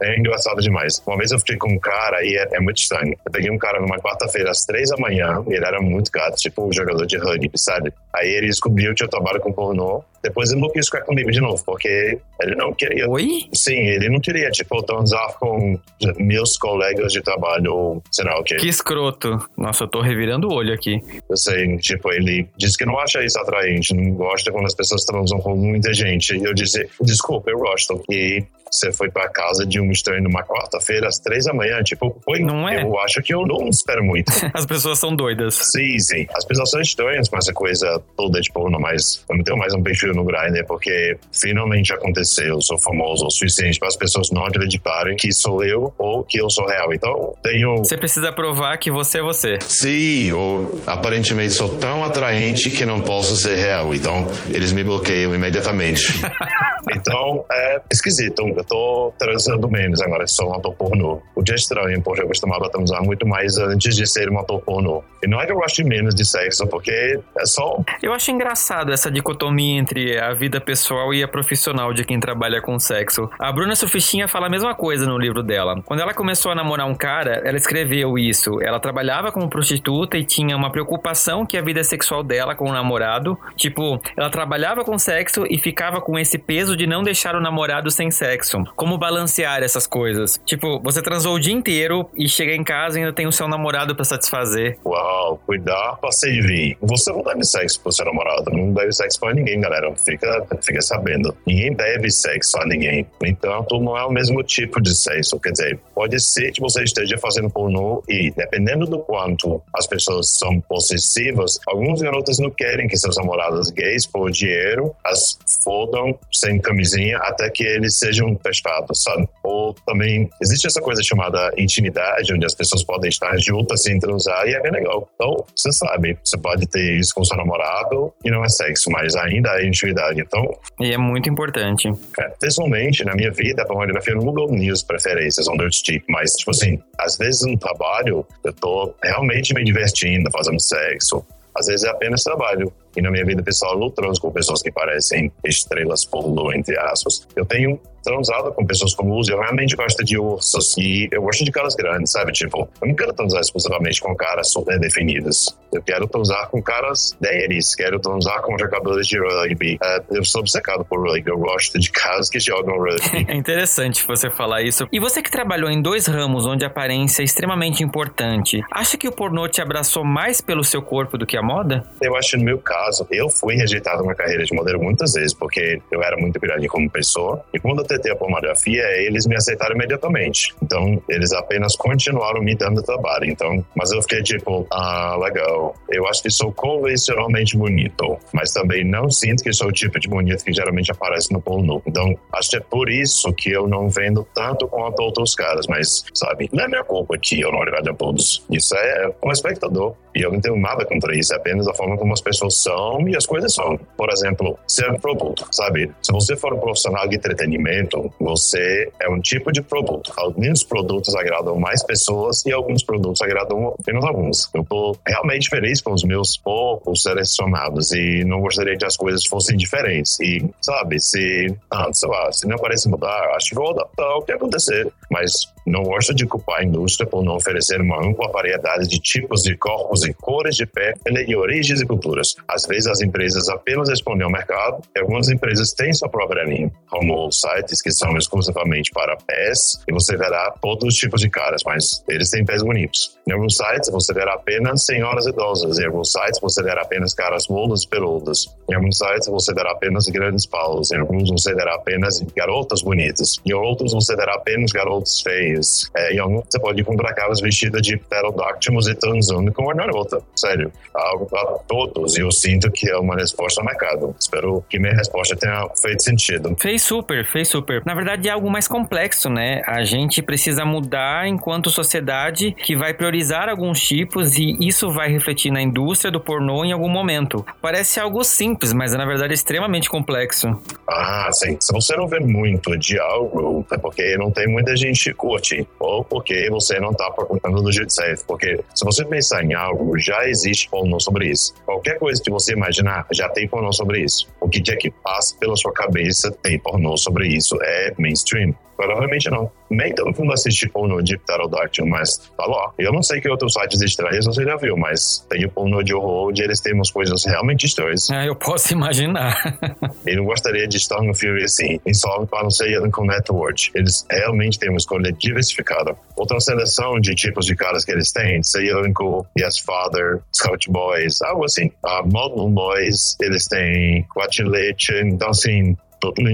é 0.01 0.19
engraçado 0.19 0.61
demais. 0.61 1.03
Uma 1.07 1.17
vez 1.17 1.33
eu 1.33 1.39
fiquei 1.39 1.57
com 1.57 1.69
um 1.69 1.79
cara 1.79 2.25
e 2.25 2.37
é, 2.37 2.49
é 2.53 2.61
muito 2.61 2.79
estranho. 2.79 3.15
Eu 3.25 3.33
peguei 3.33 3.51
um 3.51 3.59
cara 3.59 3.81
numa 3.81 3.99
quarta-feira 3.99 4.51
às 4.51 4.65
três 4.65 4.91
da 4.91 4.97
manhã, 4.97 5.45
e 5.49 5.55
ele 5.55 5.65
era 5.65 5.81
muito 5.81 6.11
gato, 6.11 6.37
tipo 6.37 6.67
um 6.67 6.73
jogador 6.73 7.07
de 7.07 7.17
rugby, 7.17 7.51
sabe? 7.57 7.93
Aí 8.15 8.29
ele 8.29 8.47
descobriu 8.47 8.95
que 8.95 9.05
eu 9.05 9.09
trabalho 9.09 9.41
com 9.41 9.53
pornô. 9.53 10.05
Depois 10.23 10.51
ele 10.51 10.61
não 10.61 10.71
quis 10.71 10.87
ficar 10.87 11.03
comigo 11.03 11.31
de 11.31 11.41
novo, 11.41 11.63
porque 11.65 12.19
ele 12.41 12.55
não 12.55 12.73
queria. 12.73 13.09
Oi? 13.09 13.49
Sim, 13.53 13.79
ele 13.79 14.09
não 14.09 14.21
queria, 14.21 14.51
tipo, 14.51 14.83
transar 14.83 15.39
com 15.39 15.79
meus 16.19 16.57
colegas 16.57 17.13
de 17.13 17.23
trabalho 17.23 17.75
ou 17.75 18.03
sei 18.11 18.25
lá 18.25 18.39
o 18.39 18.45
quê. 18.45 18.57
Que 18.57 18.69
escroto. 18.69 19.39
Nossa, 19.57 19.85
eu 19.85 19.89
tô 19.89 20.01
revirando 20.01 20.49
o 20.49 20.55
olho 20.55 20.75
aqui. 20.75 21.01
Eu 21.29 21.37
sei, 21.37 21.77
tipo, 21.79 22.11
ele 22.13 22.49
disse 22.57 22.77
que 22.77 22.85
não 22.85 22.99
acha 22.99 23.25
isso 23.25 23.39
atraente, 23.39 23.95
não 23.95 24.13
gosta 24.13 24.53
quando 24.53 24.67
as 24.67 24.75
pessoas 24.75 25.05
transam 25.05 25.39
com 25.41 25.57
muita 25.57 25.93
gente. 25.93 26.37
E 26.37 26.45
eu 26.45 26.55
disse, 26.55 26.89
desculpa, 27.01 27.51
eu 27.51 27.59
gosto. 27.59 28.03
E 28.11 28.45
você 28.71 28.93
foi 28.93 29.11
para 29.11 29.29
casa 29.29 29.67
de 29.67 29.81
um 29.81 29.91
estranho 29.91 30.23
numa 30.23 30.45
quarta-feira 30.45 31.09
às 31.09 31.19
três 31.19 31.45
da 31.45 31.53
manhã, 31.53 31.83
tipo, 31.83 32.17
foi, 32.25 32.39
não 32.39 32.69
é? 32.69 32.83
Eu 32.83 32.99
acho 33.01 33.21
que 33.21 33.35
eu 33.35 33.45
não 33.45 33.69
espero 33.69 34.05
muito. 34.05 34.31
As 34.55 34.65
pessoas 34.65 34.99
são 34.99 35.15
doidas. 35.15 35.55
Sim, 35.55 35.99
sim. 35.99 36.27
As 36.35 36.45
pessoas 36.45 36.71
são 36.71 36.81
estranhas 36.81 37.29
com 37.29 37.37
essa 37.37 37.53
coisa 37.53 38.01
toda, 38.17 38.41
tipo, 38.41 38.71
não 38.71 38.79
mais, 38.79 39.25
eu 39.29 39.37
não 39.37 39.43
tenho 39.43 39.59
mais 39.59 39.75
um 39.75 39.83
perfil 39.83 40.10
perfil 40.11 40.15
no 40.15 40.25
Grindr 40.25 40.65
porque 40.67 41.17
finalmente 41.33 41.93
aconteceu, 41.93 42.55
eu 42.55 42.61
sou 42.61 42.79
famoso 42.79 43.27
o 43.27 43.31
suficiente 43.31 43.79
para 43.79 43.89
as 43.89 43.97
pessoas 43.97 44.31
não 44.31 44.45
acreditarem 44.45 45.17
que 45.17 45.33
sou 45.33 45.65
eu 45.65 45.95
ou 45.99 46.25
que 46.25 46.41
eu 46.41 46.51
sou 46.51 46.67
real. 46.67 46.93
Então, 46.93 47.35
tenho... 47.43 47.79
Você 47.79 47.97
precisa 47.97 48.33
provar 48.33 48.77
que 48.79 48.91
você 48.91 49.19
é 49.19 49.23
você. 49.23 49.59
Sim, 49.63 50.33
ou 50.33 50.81
aparentemente 50.87 51.53
sou 51.53 51.77
tão 51.77 52.05
atraente 52.05 52.71
que 52.71 52.85
não 52.85 53.01
posso 53.01 53.37
ser 53.37 53.57
real. 53.57 53.95
Então, 53.95 54.27
eles 54.53 54.73
me 54.73 54.83
bloqueiam 54.83 55.35
imediatamente. 55.35 56.13
então, 56.95 57.45
é 57.51 57.81
esquisito. 57.91 58.47
Eu 58.49 58.65
tô 58.65 59.13
transando 59.19 59.69
menos 59.71 60.01
agora, 60.01 60.27
sou 60.27 60.51
um 60.51 60.55
ator 60.55 60.75
pornô. 60.75 61.21
O 61.35 61.43
que 61.43 61.53
é 61.53 61.55
estranho, 61.55 62.03
porque 62.03 62.23
eu 62.23 62.27
costumava 62.27 62.69
transar 62.71 63.03
muito 63.03 63.27
mais 63.27 63.57
antes 63.59 63.95
de 63.95 64.07
ser 64.07 64.31
um 64.31 64.39
ator 64.39 64.61
pornô. 64.61 65.03
E 65.23 65.29
não 65.29 65.41
é 65.41 65.47
que 65.47 65.53
eu 65.53 65.57
goste 65.57 65.85
menos 65.85 66.15
de 66.15 66.25
sexo, 66.25 66.67
porque 66.67 67.21
é 67.39 67.47
só... 67.47 67.79
Eu 68.03 68.13
acho 68.13 68.31
engraçado 68.31 68.93
essa 68.93 69.11
dicotomia 69.11 69.79
entre 69.79 70.00
a 70.19 70.33
vida 70.33 70.61
pessoal 70.61 71.13
e 71.13 71.23
a 71.23 71.29
profissional 71.29 71.93
de 71.93 72.05
quem 72.05 72.21
trabalha 72.21 72.61
com 72.61 72.79
sexo. 72.79 73.29
A 73.39 73.53
Bruna 73.53 73.75
Sufistinha 73.75 74.29
fala 74.29 74.47
a 74.47 74.51
mesma 74.51 74.75
coisa 74.75 75.07
no 75.07 75.19
livro 75.19 75.43
dela. 75.43 75.83
Quando 75.85 76.01
ela 76.01 76.15
começou 76.15 76.53
a 76.53 76.55
namorar 76.55 76.87
um 76.87 76.95
cara, 76.95 77.43
ela 77.45 77.57
escreveu 77.57 78.19
isso. 78.19 78.61
Ela 78.63 78.81
trabalhava 78.81 79.33
como 79.33 79.49
prostituta 79.49 80.17
e 80.17 80.25
tinha 80.25 80.57
uma 80.57 80.71
preocupação 80.71 81.45
que 81.47 81.57
a 81.57 81.63
vida 81.63 81.83
sexual 81.85 82.23
dela 82.23 82.55
com 82.55 82.69
o 82.69 82.73
namorado, 82.73 83.39
tipo, 83.57 84.01
ela 84.17 84.31
trabalhava 84.31 84.85
com 84.85 84.99
sexo 84.99 85.45
e 85.49 85.59
ficava 85.59 86.01
com 86.01 86.19
esse 86.19 86.39
peso 86.39 86.77
de 86.77 86.87
não 86.87 87.03
deixar 87.03 87.35
o 87.35 87.41
namorado 87.41 87.91
sem 87.91 88.11
sexo. 88.11 88.63
Como 88.77 88.99
balancear 88.99 89.63
essas 89.63 89.87
coisas? 89.87 90.41
Tipo, 90.45 90.81
você 90.81 91.03
transou 91.03 91.35
o 91.35 91.41
dia 91.41 91.55
inteiro 91.55 92.09
e 92.15 92.29
chega 92.29 92.55
em 92.55 92.65
casa 92.65 92.99
e 92.99 93.03
ainda 93.03 93.13
tem 93.13 93.27
o 93.27 93.33
seu 93.33 93.49
namorado 93.49 93.95
para 93.95 94.05
satisfazer. 94.05 94.79
Uau, 94.85 95.41
cuidar 95.47 95.97
pra 96.01 96.13
servir. 96.13 96.77
Você 96.81 97.13
não 97.13 97.23
deve 97.23 97.45
sexo 97.45 97.81
pro 97.81 97.93
seu 97.93 98.07
namorado, 98.07 98.51
não 98.51 98.73
deve 98.73 98.93
sexo 98.93 99.21
pra 99.21 99.33
ninguém, 99.35 99.61
galera. 99.61 99.90
Fica, 99.97 100.47
fica 100.63 100.81
sabendo. 100.81 101.37
Ninguém 101.47 101.75
deve 101.75 102.11
sexo 102.11 102.59
a 102.59 102.67
ninguém. 102.67 103.07
Entanto, 103.23 103.79
não 103.81 103.97
é 103.97 104.05
o 104.05 104.11
mesmo 104.11 104.43
tipo 104.43 104.81
de 104.81 104.95
sexo. 104.95 105.39
Quer 105.41 105.53
dizer, 105.53 105.81
pode 105.95 106.21
ser 106.21 106.53
que 106.53 106.61
você 106.61 106.83
esteja 106.83 107.19
fazendo 107.19 107.51
pornô 107.51 108.03
e, 108.09 108.31
dependendo 108.31 108.87
do 108.87 108.99
quanto 109.01 109.63
as 109.75 109.87
pessoas 109.87 110.31
são 110.39 110.61
possessivas, 110.61 111.59
alguns 111.67 112.01
garotos 112.01 112.39
não 112.39 112.51
querem 112.51 112.89
que 112.89 112.97
seus 112.97 113.17
namorados 113.17 113.71
gays, 113.71 114.07
por 114.07 114.31
dinheiro, 114.31 114.95
as 115.05 115.39
fodam 115.63 116.19
sem 116.33 116.59
camisinha 116.59 117.19
até 117.19 117.49
que 117.51 117.65
eles 117.65 117.99
sejam 117.99 118.35
testados, 118.35 119.03
sabe? 119.03 119.29
Ou 119.43 119.75
também 119.87 120.29
existe 120.41 120.67
essa 120.67 120.81
coisa 120.81 121.03
chamada 121.03 121.53
intimidade, 121.57 122.33
onde 122.33 122.47
as 122.47 122.55
pessoas 122.55 122.83
podem 122.83 123.09
estar 123.09 123.37
juntas 123.39 123.83
sem 123.83 123.99
transar 123.99 124.47
e 124.47 124.55
é 124.55 124.61
bem 124.61 124.73
legal. 124.73 125.09
Então, 125.15 125.45
você 125.55 125.73
sabe, 125.73 126.19
você 126.25 126.37
pode 126.39 126.67
ter 126.67 126.99
isso 126.99 127.15
com 127.15 127.25
seu 127.25 127.37
namorado 127.37 128.13
e 128.25 128.31
não 128.31 128.45
é 128.45 128.49
sexo, 128.49 128.91
mas 128.91 129.15
ainda 129.17 129.51
é 129.61 129.67
intimidade. 129.87 130.21
Então. 130.21 130.45
E 130.81 130.93
é 130.93 130.99
muito 130.99 131.29
importante. 131.29 131.89
É, 132.19 132.29
pessoalmente, 132.41 133.05
na 133.05 133.15
minha 133.15 133.31
vida, 133.31 133.63
a 133.63 133.67
pornografia 133.67 134.15
não 134.15 134.25
mudou 134.25 134.51
minhas 134.51 134.83
preferências, 134.83 135.49
onde 135.49 135.65
eu 135.65 135.71
tipo, 135.71 136.07
mas, 136.09 136.33
tipo 136.33 136.51
assim, 136.51 136.79
às 136.99 137.17
vezes 137.17 137.43
no 137.43 137.59
trabalho, 137.59 138.27
eu 138.45 138.53
tô 138.53 138.95
realmente 139.03 139.55
me 139.55 139.65
divertindo, 139.65 140.31
fazendo 140.31 140.61
sexo. 140.61 141.25
Às 141.55 141.67
vezes 141.67 141.85
é 141.85 141.91
apenas 141.91 142.23
trabalho. 142.23 142.73
E 142.97 143.03
na 143.03 143.11
minha 143.11 143.25
vida 143.25 143.43
pessoal, 143.43 143.81
eu 143.81 143.91
transo 143.91 144.21
com 144.21 144.31
pessoas 144.31 144.63
que 144.63 144.71
parecem 144.71 145.33
estrelas 145.45 146.05
pornô, 146.05 146.53
entre 146.53 146.79
aspas. 146.79 147.27
Eu 147.35 147.45
tenho 147.45 147.79
transado 148.03 148.53
com 148.53 148.65
pessoas 148.65 148.95
como 148.95 149.17
Uzi, 149.19 149.33
eu 149.33 149.39
realmente 149.39 149.77
gosto 149.77 150.05
de 150.05 150.19
ursos 150.19 150.77
e 150.79 151.09
eu 151.11 151.23
gosto 151.23 151.45
de 151.45 151.51
caras 151.51 151.75
grandes, 151.75 152.13
sabe? 152.13 152.33
Tipo, 152.33 152.69
eu 152.81 152.89
não 152.89 152.95
quero 152.95 153.13
transar 153.13 153.41
exclusivamente 153.41 154.01
com 154.01 154.15
caras 154.15 154.51
super 154.51 154.79
definidos. 154.79 155.57
Eu 155.73 155.83
quero 155.83 156.09
transar 156.09 156.49
com 156.49 156.61
caras 156.61 157.17
deles, 157.21 157.75
quero 157.75 158.01
transar 158.01 158.43
com 158.43 158.59
jogadores 158.59 159.07
de 159.07 159.19
rugby. 159.19 159.77
Uh, 159.77 160.17
eu 160.17 160.25
sou 160.25 160.41
obcecado 160.41 160.85
por 160.85 161.01
rugby, 161.01 161.31
eu 161.31 161.39
gosto 161.39 161.79
de 161.79 161.91
caras 161.91 162.29
que 162.29 162.41
jogam 162.41 162.77
rugby. 162.79 163.31
É 163.31 163.35
interessante 163.35 164.05
você 164.07 164.31
falar 164.31 164.63
isso. 164.63 164.89
E 164.91 164.99
você 164.99 165.23
que 165.23 165.31
trabalhou 165.31 165.71
em 165.71 165.81
dois 165.81 166.07
ramos 166.07 166.47
onde 166.47 166.65
a 166.65 166.69
aparência 166.69 167.23
é 167.23 167.25
extremamente 167.25 167.85
importante, 167.85 168.61
acha 168.73 168.97
que 168.97 169.07
o 169.07 169.13
pornô 169.13 169.47
te 169.47 169.61
abraçou 169.61 170.05
mais 170.05 170.41
pelo 170.41 170.65
seu 170.65 170.83
corpo 170.83 171.17
do 171.17 171.27
que 171.27 171.37
a 171.37 171.43
moda? 171.43 171.85
Eu 172.03 172.17
acho 172.17 172.37
no 172.37 172.45
meu 172.45 172.59
caso 172.59 172.91
caso, 172.91 173.07
eu 173.11 173.29
fui 173.29 173.55
rejeitado 173.55 174.05
na 174.05 174.15
carreira 174.15 174.45
de 174.45 174.55
modelo 174.55 174.83
muitas 174.83 175.13
vezes, 175.13 175.35
porque 175.35 175.81
eu 175.91 176.03
era 176.03 176.17
muito 176.17 176.39
grande 176.41 176.67
como 176.69 176.91
pessoa. 176.91 177.43
E 177.53 177.59
quando 177.59 177.81
eu 177.81 177.87
tentei 177.91 178.13
a 178.13 178.17
pornografia, 178.17 178.83
eles 179.03 179.27
me 179.27 179.37
aceitaram 179.37 179.75
imediatamente. 179.75 180.55
Então, 180.63 181.03
eles 181.09 181.33
apenas 181.33 181.75
continuaram 181.77 182.41
me 182.41 182.55
dando 182.55 182.83
trabalho. 182.83 183.25
Então, 183.25 183.65
mas 183.77 183.91
eu 183.91 184.01
fiquei 184.03 184.23
tipo, 184.23 184.67
ah, 184.71 185.17
legal. 185.21 185.75
Eu 185.89 186.07
acho 186.07 186.23
que 186.23 186.31
sou 186.31 186.53
convencionalmente 186.53 187.57
bonito, 187.57 188.19
mas 188.33 188.53
também 188.53 188.85
não 188.85 189.11
sinto 189.11 189.43
que 189.43 189.53
sou 189.53 189.69
o 189.69 189.73
tipo 189.73 189.99
de 189.99 190.09
bonito 190.09 190.45
que 190.45 190.53
geralmente 190.53 190.91
aparece 190.91 191.33
no 191.33 191.41
pornô. 191.41 191.83
Então, 191.87 192.17
acho 192.33 192.51
que 192.51 192.57
é 192.57 192.61
por 192.61 192.89
isso 192.89 193.33
que 193.33 193.51
eu 193.51 193.67
não 193.67 193.89
vendo 193.89 194.27
tanto 194.35 194.69
quanto 194.69 195.01
outros 195.01 195.35
caras, 195.35 195.67
mas, 195.67 196.05
sabe, 196.15 196.49
não 196.53 196.65
é 196.65 196.69
minha 196.69 196.85
culpa 196.85 197.19
que 197.19 197.41
eu 197.41 197.51
não 197.51 197.63
agrade 197.63 197.91
a 197.91 197.95
todos. 197.95 198.45
Isso 198.51 198.75
é 198.77 199.13
um 199.25 199.33
espectador. 199.33 199.95
E 200.15 200.23
eu 200.23 200.33
não 200.33 200.41
tenho 200.41 200.57
nada 200.57 200.85
contra 200.85 201.17
isso, 201.17 201.33
é 201.33 201.37
apenas 201.37 201.69
a 201.69 201.75
forma 201.75 201.97
como 201.97 202.13
as 202.13 202.21
pessoas 202.21 202.57
são 202.57 203.09
e 203.09 203.17
as 203.17 203.27
coisas 203.27 203.55
são. 203.55 203.79
Por 203.97 204.11
exemplo, 204.11 204.59
ser 204.67 205.01
produto, 205.01 205.47
sabe? 205.53 205.91
Se 206.03 206.13
você 206.13 206.37
for 206.37 206.53
um 206.53 206.59
profissional 206.59 207.07
de 207.09 207.17
entretenimento, 207.17 207.80
você 208.19 208.91
é 209.01 209.09
um 209.09 209.21
tipo 209.21 209.53
de 209.53 209.63
produto. 209.63 210.13
Alguns 210.17 210.65
produtos 210.65 211.15
agradam 211.15 211.59
mais 211.59 211.83
pessoas 211.83 212.45
e 212.47 212.53
alguns 212.53 212.83
produtos 212.83 213.21
agradam 213.23 213.75
apenas 213.79 214.05
alguns. 214.05 214.51
Eu 214.55 214.65
tô 214.65 214.97
realmente 215.07 215.49
feliz 215.49 215.81
com 215.81 215.93
os 215.93 216.05
meus 216.05 216.37
poucos 216.37 217.03
selecionados 217.03 217.93
e 217.93 218.25
não 218.25 218.41
gostaria 218.41 218.77
que 218.77 218.85
as 218.85 218.97
coisas 218.97 219.25
fossem 219.27 219.57
diferentes. 219.57 220.19
E, 220.21 220.49
sabe, 220.61 221.01
se, 221.01 221.55
ah, 221.71 221.89
sei 221.93 222.09
lá, 222.09 222.33
se 222.33 222.47
não 222.47 222.57
parece 222.57 222.89
mudar, 222.89 223.31
acho 223.37 223.51
que 223.51 223.55
vou 223.55 223.71
adaptar 223.71 224.17
o 224.17 224.23
que 224.23 224.33
acontecer. 224.33 224.93
Mas 225.11 225.53
não 225.67 225.83
gosto 225.83 226.15
de 226.15 226.27
culpar 226.27 226.61
a 226.61 226.65
indústria 226.65 227.09
por 227.09 227.23
não 227.25 227.37
oferecer 227.37 227.81
uma 227.81 228.05
ampla 228.05 228.31
variedade 228.31 228.89
de 228.89 228.99
tipos 228.99 229.43
de 229.43 229.57
corpos 229.57 230.05
e 230.05 230.13
cores 230.15 230.57
de 230.57 230.67
pele 230.67 231.25
e 231.27 231.37
origens 231.37 231.81
e 231.81 231.87
culturas. 231.87 232.35
Às 232.49 232.67
vezes 232.67 232.87
as 232.87 233.01
empresas 233.01 233.49
apenas 233.49 233.89
respondem 233.89 234.25
ao 234.25 234.31
mercado 234.31 234.83
e 234.95 235.01
algumas 235.01 235.29
empresas 235.29 235.73
têm 235.73 235.93
sua 235.93 236.09
própria 236.09 236.45
linha, 236.45 236.71
como 236.89 237.31
sites 237.31 237.83
que 237.83 237.91
são 237.91 238.17
exclusivamente 238.17 238.91
para 238.93 239.17
pés 239.17 239.81
e 239.89 239.93
você 239.93 240.17
verá 240.17 240.55
todos 240.61 240.85
os 240.85 240.95
tipos 240.95 241.21
de 241.21 241.31
caras, 241.31 241.63
mas 241.65 242.03
eles 242.09 242.31
têm 242.31 242.45
pés 242.45 242.63
bonitos. 242.63 243.19
Em 243.31 243.33
alguns 243.33 243.57
sites 243.57 243.89
você 243.93 244.13
verá 244.13 244.35
apenas 244.35 244.85
senhoras 244.85 245.25
idosas, 245.25 245.79
em 245.79 245.87
alguns 245.87 246.11
sites 246.11 246.41
você 246.41 246.65
verá 246.65 246.83
apenas 246.83 247.15
caras 247.15 247.47
mudas 247.47 247.85
e 247.85 247.89
peludas, 247.89 248.49
em 248.69 248.75
alguns 248.75 248.99
sites 248.99 249.29
você 249.29 249.55
verá 249.55 249.71
apenas 249.71 250.09
grandes 250.09 250.47
paus, 250.47 250.91
em 250.91 250.99
alguns 250.99 251.31
você 251.31 251.55
verá 251.55 251.77
apenas 251.77 252.21
garotas 252.35 252.83
bonitas, 252.83 253.39
em 253.47 253.53
outros 253.53 253.93
você 253.93 254.17
verá 254.17 254.35
apenas 254.35 254.73
garotos 254.73 255.21
feios. 255.23 255.89
É, 255.97 256.13
em 256.13 256.19
alguns 256.19 256.43
você 256.51 256.59
pode 256.59 256.81
encontrar 256.81 257.15
caras 257.15 257.41
vestidas 257.41 257.83
de 257.83 257.99
pterodáctilos 257.99 258.89
e 258.89 258.97
transando 258.97 259.53
com 259.53 259.63
uma 259.63 259.75
garota. 259.75 260.21
Sério, 260.35 260.73
algo 260.93 261.27
para 261.27 261.59
todos 261.69 262.17
e 262.17 262.23
eu 262.23 262.33
sinto 262.33 262.69
que 262.69 262.91
é 262.91 262.97
uma 262.97 263.15
resposta 263.15 263.61
ao 263.61 263.65
mercado. 263.65 264.13
Espero 264.19 264.65
que 264.69 264.81
minha 264.81 264.95
resposta 264.95 265.37
tenha 265.37 265.69
feito 265.81 266.03
sentido. 266.03 266.57
Fez 266.59 266.83
super, 266.83 267.25
fez 267.31 267.47
super. 267.47 267.81
Na 267.87 267.95
verdade 267.95 268.29
é 268.29 268.33
algo 268.33 268.51
mais 268.51 268.67
complexo, 268.67 269.31
né? 269.31 269.63
A 269.69 269.85
gente 269.85 270.21
precisa 270.21 270.65
mudar 270.65 271.29
enquanto 271.29 271.71
sociedade 271.71 272.51
que 272.51 272.75
vai 272.75 272.93
priorizar 272.93 273.20
alguns 273.49 273.81
tipos 273.81 274.37
e 274.37 274.57
isso 274.61 274.91
vai 274.91 275.11
refletir 275.11 275.51
na 275.51 275.61
indústria 275.61 276.11
do 276.11 276.21
pornô 276.21 276.65
em 276.65 276.73
algum 276.73 276.89
momento. 276.89 277.45
Parece 277.61 278.01
algo 278.01 278.25
simples, 278.25 278.73
mas 278.73 278.95
é 278.95 278.97
na 278.97 279.05
verdade 279.05 279.35
extremamente 279.35 279.89
complexo. 279.91 280.49
Ah, 280.89 281.29
sim. 281.33 281.57
Se 281.61 281.73
você 281.73 281.97
não 281.97 282.07
vê 282.07 282.21
muito 282.21 282.77
de 282.79 282.99
algo, 282.99 283.67
é 283.73 283.77
porque 283.77 284.17
não 284.17 284.31
tem 284.31 284.47
muita 284.47 284.77
gente 284.77 285.05
que 285.05 285.15
curte, 285.15 285.67
ou 285.79 286.05
porque 286.05 286.49
você 286.51 286.79
não 286.81 286.91
está 286.91 287.11
procurando 287.11 287.63
do 287.63 287.73
jeito 287.73 287.93
certo. 287.93 288.25
Porque 288.27 288.61
se 288.75 288.85
você 288.85 289.05
pensar 289.05 289.45
em 289.45 289.55
algo, 289.55 289.99
já 289.99 290.29
existe 290.29 290.69
pornô 290.69 291.01
sobre 291.01 291.31
isso. 291.31 291.55
Qualquer 291.65 291.99
coisa 291.99 292.23
que 292.23 292.31
você 292.31 292.53
imaginar, 292.53 293.07
já 293.13 293.29
tem 293.29 293.49
pornô 293.49 293.73
sobre 293.73 294.01
isso. 294.03 294.29
O 294.41 294.49
que 294.49 294.61
quer 294.61 294.77
que 294.77 294.91
passe 294.91 295.37
pela 295.39 295.57
sua 295.57 295.73
cabeça 295.73 296.31
tem 296.43 296.59
pornô 296.59 296.97
sobre 296.97 297.29
isso. 297.29 297.57
É 297.63 297.93
mainstream. 297.99 298.55
Provavelmente 298.81 299.29
não. 299.29 299.51
Nem 299.69 299.95
todo 299.95 300.19
mundo 300.19 300.33
assiste 300.33 300.67
pornô 300.71 301.03
de 301.03 301.19
pterodáctilo, 301.19 301.87
mas 301.87 302.17
tá 302.17 302.47
lá. 302.47 302.73
Eu 302.79 302.91
não 302.91 303.03
sei 303.03 303.21
que 303.21 303.29
outros 303.29 303.53
sites 303.53 303.83
estranhos 303.83 304.25
você 304.25 304.43
já 304.43 304.57
viu, 304.57 304.75
mas 304.75 305.25
tem 305.29 305.45
o 305.45 305.51
pornô 305.51 305.83
de 305.83 305.93
horror 305.93 306.29
onde 306.29 306.43
eles 306.43 306.61
têm 306.61 306.73
umas 306.73 306.91
coisas 306.91 307.27
realmente 307.27 307.67
estranhas. 307.67 308.09
Ah, 308.11 308.25
eu 308.25 308.35
posso 308.35 308.73
imaginar. 308.73 309.37
eu 310.07 310.17
não 310.17 310.25
gostaria 310.25 310.67
de 310.67 310.79
estar 310.79 311.03
no 311.03 311.15
filme 311.15 311.45
assim, 311.45 311.79
em 311.87 311.93
só 311.93 312.25
para 312.25 312.43
não 312.43 312.51
ser 312.51 312.91
com 312.91 313.05
network. 313.05 313.71
Eles 313.75 314.07
realmente 314.11 314.59
têm 314.59 314.71
uma 314.71 314.79
escolha 314.79 315.13
diversificada. 315.13 315.95
Outra 316.17 316.41
seleção 316.41 316.99
de 316.99 317.15
tipos 317.15 317.45
de 317.45 317.55
caras 317.55 317.85
que 317.85 317.93
eles 317.93 318.11
têm, 318.11 318.43
Sailor 318.43 318.91
com 318.95 319.27
Yes 319.39 319.59
Father, 319.59 320.21
Scout 320.35 320.71
Boys, 320.71 321.21
algo 321.21 321.45
assim. 321.45 321.67
Uh, 321.85 322.11
Modern 322.11 322.55
Boys, 322.55 323.15
eles 323.21 323.47
têm 323.47 324.07
Quatilete, 324.15 324.95
então 325.05 325.29
assim, 325.29 325.77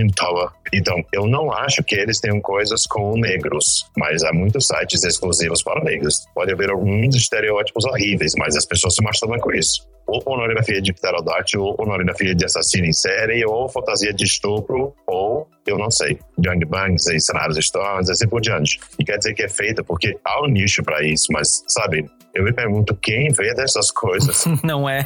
estava. 0.08 0.52
Então, 0.72 0.96
eu 1.12 1.26
não 1.26 1.52
acho 1.52 1.82
que 1.82 1.94
eles 1.94 2.20
tenham 2.20 2.40
coisas 2.40 2.86
com 2.86 3.16
negros, 3.16 3.88
mas 3.96 4.22
há 4.24 4.32
muitos 4.32 4.66
sites 4.66 5.04
exclusivos 5.04 5.62
para 5.62 5.82
negros. 5.82 6.26
Pode 6.34 6.52
haver 6.52 6.70
alguns 6.70 7.14
estereótipos 7.14 7.84
horríveis, 7.84 8.32
mas 8.38 8.56
as 8.56 8.66
pessoas 8.66 8.94
se 8.94 9.02
masturbam 9.02 9.38
com 9.38 9.52
isso. 9.52 9.86
ou 10.06 10.20
pornografia 10.22 10.80
de 10.80 10.92
pterodáctilo, 10.92 11.64
ou 11.64 11.74
pornografia 11.74 12.34
de 12.34 12.44
assassino 12.44 12.86
em 12.86 12.92
série, 12.92 13.44
ou 13.44 13.68
fantasia 13.68 14.12
de 14.12 14.24
estupro, 14.24 14.94
ou 15.06 15.48
eu 15.66 15.76
não 15.76 15.90
sei, 15.90 16.18
gangbangs 16.38 17.06
e 17.08 17.18
cenários 17.18 17.58
estranhos, 17.58 18.08
assim 18.08 18.28
por 18.28 18.40
diante. 18.40 18.78
E 18.98 19.04
quer 19.04 19.18
dizer 19.18 19.34
que 19.34 19.42
é 19.42 19.48
feita 19.48 19.82
porque 19.82 20.16
há 20.24 20.44
um 20.44 20.46
nicho 20.46 20.82
para 20.84 21.04
isso, 21.04 21.26
mas, 21.32 21.64
sabe, 21.66 22.08
eu 22.36 22.44
me 22.44 22.52
pergunto 22.52 22.94
quem 22.96 23.30
vê 23.32 23.54
dessas 23.54 23.90
coisas. 23.90 24.44
não 24.62 24.88
é. 24.88 25.04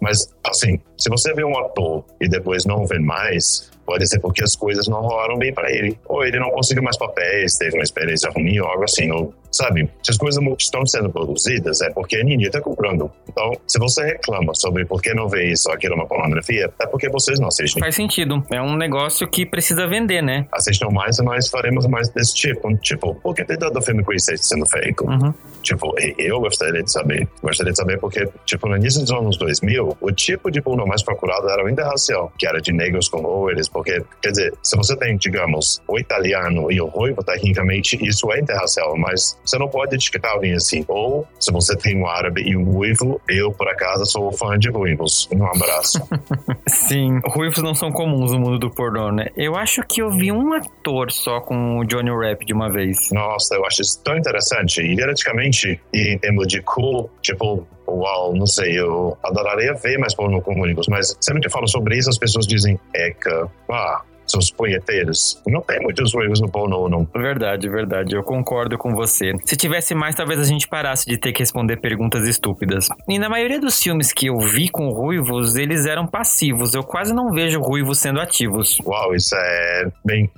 mas, 0.00 0.32
assim, 0.44 0.80
se 0.96 1.08
você 1.10 1.32
vê 1.34 1.44
um 1.44 1.58
ator 1.58 2.04
e 2.20 2.28
depois 2.28 2.64
não 2.64 2.86
vê 2.86 2.98
mais, 2.98 3.70
Pode 3.86 4.08
ser 4.08 4.18
porque 4.18 4.42
as 4.42 4.56
coisas 4.56 4.88
não 4.88 5.02
rolaram 5.02 5.36
bem 5.36 5.52
para 5.52 5.70
ele. 5.70 5.98
Ou 6.06 6.24
ele 6.24 6.38
não 6.38 6.50
conseguiu 6.50 6.82
mais 6.82 6.96
papéis, 6.96 7.56
teve 7.56 7.76
uma 7.76 7.82
experiência 7.82 8.30
ruim 8.30 8.58
ou 8.58 8.66
algo 8.66 8.84
assim. 8.84 9.10
Ou, 9.10 9.34
sabe, 9.54 9.88
se 10.02 10.10
as 10.10 10.18
coisas 10.18 10.42
estão 10.58 10.86
sendo 10.86 11.10
produzidas, 11.10 11.80
é 11.80 11.90
porque 11.90 12.22
ninguém 12.22 12.46
está 12.46 12.60
comprando. 12.60 13.10
Então, 13.28 13.52
se 13.66 13.78
você 13.78 14.04
reclama 14.04 14.54
sobre 14.54 14.84
por 14.84 15.00
que 15.00 15.14
não 15.14 15.28
vê 15.28 15.50
isso 15.50 15.68
ou 15.68 15.74
aquilo 15.74 15.96
na 15.96 16.06
pornografia, 16.06 16.72
é 16.80 16.86
porque 16.86 17.08
vocês 17.08 17.38
não 17.38 17.48
assistem. 17.48 17.80
Faz 17.80 17.94
sentido. 17.94 18.44
É 18.50 18.60
um 18.60 18.76
negócio 18.76 19.28
que 19.28 19.46
precisa 19.46 19.86
vender, 19.86 20.22
né? 20.22 20.46
Assistam 20.52 20.88
mais 20.90 21.18
e 21.18 21.22
nós 21.22 21.48
faremos 21.48 21.86
mais 21.86 22.08
desse 22.10 22.34
tipo. 22.34 22.74
Tipo, 22.78 23.14
por 23.16 23.34
que 23.34 23.44
tem 23.44 23.58
tanto 23.58 23.80
filme 23.82 24.02
com 24.02 24.12
isso 24.12 24.30
sendo 24.36 24.66
feito? 24.66 25.04
Uhum. 25.04 25.32
Tipo, 25.62 25.94
eu 26.18 26.40
gostaria 26.40 26.82
de 26.82 26.90
saber. 26.90 27.28
Gostaria 27.42 27.72
de 27.72 27.78
saber 27.78 27.98
porque, 27.98 28.28
tipo, 28.44 28.68
no 28.68 28.76
início 28.76 29.00
dos 29.00 29.10
anos 29.10 29.36
2000, 29.36 29.96
o 30.00 30.12
tipo 30.12 30.50
de 30.50 30.60
pornô 30.60 30.86
mais 30.86 31.02
procurado 31.02 31.48
era 31.48 31.64
o 31.64 31.68
interracial, 31.68 32.32
que 32.38 32.46
era 32.46 32.60
de 32.60 32.72
negros 32.72 33.08
com 33.08 33.20
loiros, 33.20 33.68
porque, 33.68 34.02
quer 34.22 34.30
dizer, 34.30 34.54
se 34.62 34.76
você 34.76 34.96
tem, 34.96 35.16
digamos, 35.16 35.82
o 35.88 35.98
italiano 35.98 36.70
e 36.70 36.80
o 36.80 36.86
ruivo, 36.86 37.22
tecnicamente 37.22 37.98
isso 38.04 38.30
é 38.32 38.40
interracial, 38.40 38.96
mas 38.96 39.38
você 39.44 39.58
não 39.58 39.68
pode 39.68 39.94
etiquetar 39.94 40.32
alguém 40.32 40.54
assim. 40.54 40.84
Ou, 40.88 41.26
se 41.38 41.52
você 41.52 41.76
tem 41.76 42.00
um 42.00 42.06
árabe 42.06 42.42
e 42.42 42.56
um 42.56 42.64
ruivo, 42.64 43.20
eu, 43.28 43.52
por 43.52 43.68
acaso, 43.68 44.06
sou 44.06 44.32
fã 44.32 44.58
de 44.58 44.70
ruivos. 44.70 45.28
Um 45.32 45.46
abraço. 45.46 46.00
Sim, 46.68 47.20
ruivos 47.26 47.62
não 47.62 47.74
são 47.74 47.90
comuns 47.90 48.32
no 48.32 48.38
mundo 48.38 48.58
do 48.58 48.70
pornô, 48.70 49.10
né? 49.10 49.26
Eu 49.36 49.56
acho 49.56 49.82
que 49.86 50.00
eu 50.00 50.10
vi 50.10 50.32
um 50.32 50.52
ator 50.52 51.10
só 51.10 51.40
com 51.40 51.78
o 51.78 51.84
Johnny 51.84 52.10
Rapp 52.10 52.44
de 52.44 52.52
uma 52.52 52.70
vez. 52.70 53.10
Nossa, 53.12 53.54
eu 53.54 53.64
acho 53.66 53.82
isso 53.82 54.02
tão 54.02 54.16
interessante. 54.16 54.80
E, 54.80 54.94
veridicamente, 54.94 55.80
em 55.92 56.18
termos 56.18 56.46
de 56.46 56.60
cool, 56.62 57.10
tipo, 57.20 57.66
uau, 57.86 58.34
não 58.34 58.46
sei, 58.46 58.78
eu 58.78 59.16
adoraria 59.22 59.74
ver 59.74 59.98
mais 59.98 60.14
pornô 60.14 60.40
com 60.40 60.60
únicos, 60.60 60.88
mas 60.88 61.16
sempre 61.20 61.40
que 61.40 61.46
eu 61.46 61.52
falo 61.52 61.68
sobre 61.68 61.96
isso, 61.96 62.08
as 62.08 62.18
pessoas 62.18 62.46
dizem, 62.46 62.78
eca, 62.94 63.50
ah, 63.70 64.02
seus 64.34 64.50
punheteiros. 64.50 65.40
Não 65.46 65.60
tem 65.60 65.80
muitos 65.80 66.12
ruivos 66.12 66.40
no 66.40 66.48
pornô, 66.48 66.88
não. 66.88 67.06
Verdade, 67.14 67.68
verdade. 67.68 68.14
Eu 68.14 68.22
concordo 68.22 68.76
com 68.76 68.94
você. 68.94 69.32
Se 69.44 69.56
tivesse 69.56 69.94
mais, 69.94 70.14
talvez 70.14 70.40
a 70.40 70.44
gente 70.44 70.68
parasse 70.68 71.06
de 71.06 71.16
ter 71.16 71.32
que 71.32 71.40
responder 71.40 71.76
perguntas 71.76 72.26
estúpidas. 72.26 72.88
E 73.08 73.18
na 73.18 73.28
maioria 73.28 73.60
dos 73.60 73.80
filmes 73.82 74.12
que 74.12 74.26
eu 74.26 74.38
vi 74.38 74.68
com 74.68 74.88
ruivos, 74.90 75.56
eles 75.56 75.86
eram 75.86 76.06
passivos. 76.06 76.74
Eu 76.74 76.82
quase 76.82 77.14
não 77.14 77.30
vejo 77.30 77.60
ruivos 77.60 77.98
sendo 77.98 78.20
ativos. 78.20 78.78
Uau, 78.84 79.14
isso 79.14 79.34
é 79.36 79.88
bem. 80.04 80.30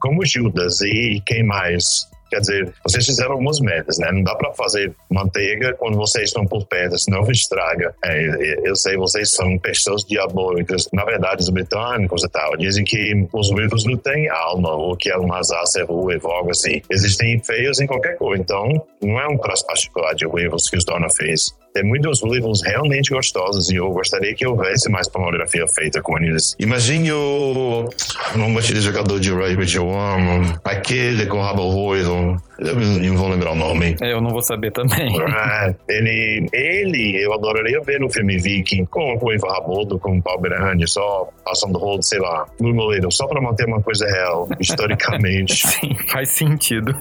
Como 0.00 0.24
Judas 0.24 0.80
e 0.80 1.22
quem 1.24 1.44
mais? 1.44 2.07
Quer 2.30 2.40
dizer, 2.40 2.74
vocês 2.84 3.06
fizeram 3.06 3.32
algumas 3.32 3.60
metas, 3.60 3.98
né? 3.98 4.10
Não 4.12 4.22
dá 4.22 4.34
para 4.34 4.52
fazer 4.52 4.94
manteiga 5.10 5.74
quando 5.74 5.96
vocês 5.96 6.24
estão 6.24 6.46
por 6.46 6.66
perto, 6.66 6.98
senão 6.98 7.22
estraga. 7.30 7.94
É, 8.04 8.68
eu 8.68 8.76
sei, 8.76 8.96
vocês 8.96 9.30
são 9.30 9.58
pessoas 9.58 10.04
diabólicas. 10.04 10.88
Na 10.92 11.04
verdade, 11.04 11.42
os 11.42 11.48
britânicos 11.48 12.24
e 12.24 12.28
tal 12.28 12.56
dizem 12.56 12.84
que 12.84 13.26
os 13.32 13.50
vivos 13.50 13.84
não 13.84 13.96
têm 13.96 14.28
alma, 14.28 14.74
ou 14.74 14.96
que 14.96 15.10
é 15.10 15.18
um 15.18 15.32
azar 15.32 15.66
ser 15.66 15.84
ruim, 15.84 16.18
algo 16.22 16.50
assim. 16.50 16.80
Existem 16.90 17.38
feios 17.44 17.80
em 17.80 17.86
qualquer 17.86 18.16
cor, 18.16 18.36
então 18.36 18.68
não 19.02 19.20
é 19.20 19.26
um 19.28 19.38
caso 19.38 19.66
particular 19.66 20.14
de 20.14 20.26
vivos 20.26 20.68
que 20.68 20.76
os 20.76 20.84
Dona 20.84 21.08
fez. 21.10 21.54
Tem 21.72 21.84
muitos 21.84 22.22
livros 22.22 22.62
realmente 22.62 23.10
gostosos 23.10 23.70
e 23.70 23.76
eu 23.76 23.90
gostaria 23.90 24.34
que 24.34 24.46
houvesse 24.46 24.90
mais 24.90 25.08
pornografia 25.08 25.66
feita 25.68 26.00
com 26.02 26.18
eles. 26.18 26.56
Imagine 26.58 27.12
o 27.12 27.88
nome 28.36 28.56
daquele 28.56 28.80
jogador 28.80 29.20
de 29.20 29.30
rugby 29.30 29.66
que 29.66 29.78
eu 29.78 29.90
amo, 29.90 30.58
aquele 30.64 31.26
com 31.26 31.40
rabo 31.40 31.68
ruivo. 31.68 32.40
Eu 32.58 32.74
não 32.74 33.16
vou 33.16 33.28
lembrar 33.28 33.52
o 33.52 33.54
nome. 33.54 33.96
É, 34.02 34.12
eu 34.12 34.20
não 34.20 34.30
vou 34.30 34.42
saber 34.42 34.72
também. 34.72 35.14
É, 35.20 35.74
ele, 35.88 36.48
ele, 36.52 37.24
eu 37.24 37.32
adoraria 37.32 37.80
ver 37.82 38.00
no 38.00 38.10
filme 38.10 38.36
Viking 38.36 38.84
com 38.86 39.16
o 39.22 39.32
Ivan 39.32 39.48
Raboldo, 39.48 39.98
com 39.98 40.18
o 40.18 40.22
pau 40.22 40.40
grande, 40.40 40.88
só 40.90 41.28
passando 41.44 41.78
rolo, 41.78 42.02
sei 42.02 42.18
lá, 42.18 42.46
no 42.60 42.74
moleiro, 42.74 43.12
só 43.12 43.28
para 43.28 43.40
manter 43.40 43.66
uma 43.66 43.80
coisa 43.80 44.06
real, 44.06 44.48
historicamente. 44.58 45.54
Sim, 45.54 45.94
faz 46.08 46.30
sentido. 46.30 46.92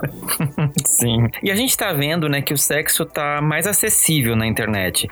Sim. 0.85 1.27
E 1.41 1.49
a 1.49 1.55
gente 1.55 1.75
tá 1.75 1.91
vendo, 1.91 2.29
né, 2.29 2.41
que 2.41 2.53
o 2.53 2.57
sexo 2.57 3.03
tá 3.05 3.41
mais 3.41 3.65
acessível 3.65 4.35
na 4.35 4.45
internet. 4.45 4.56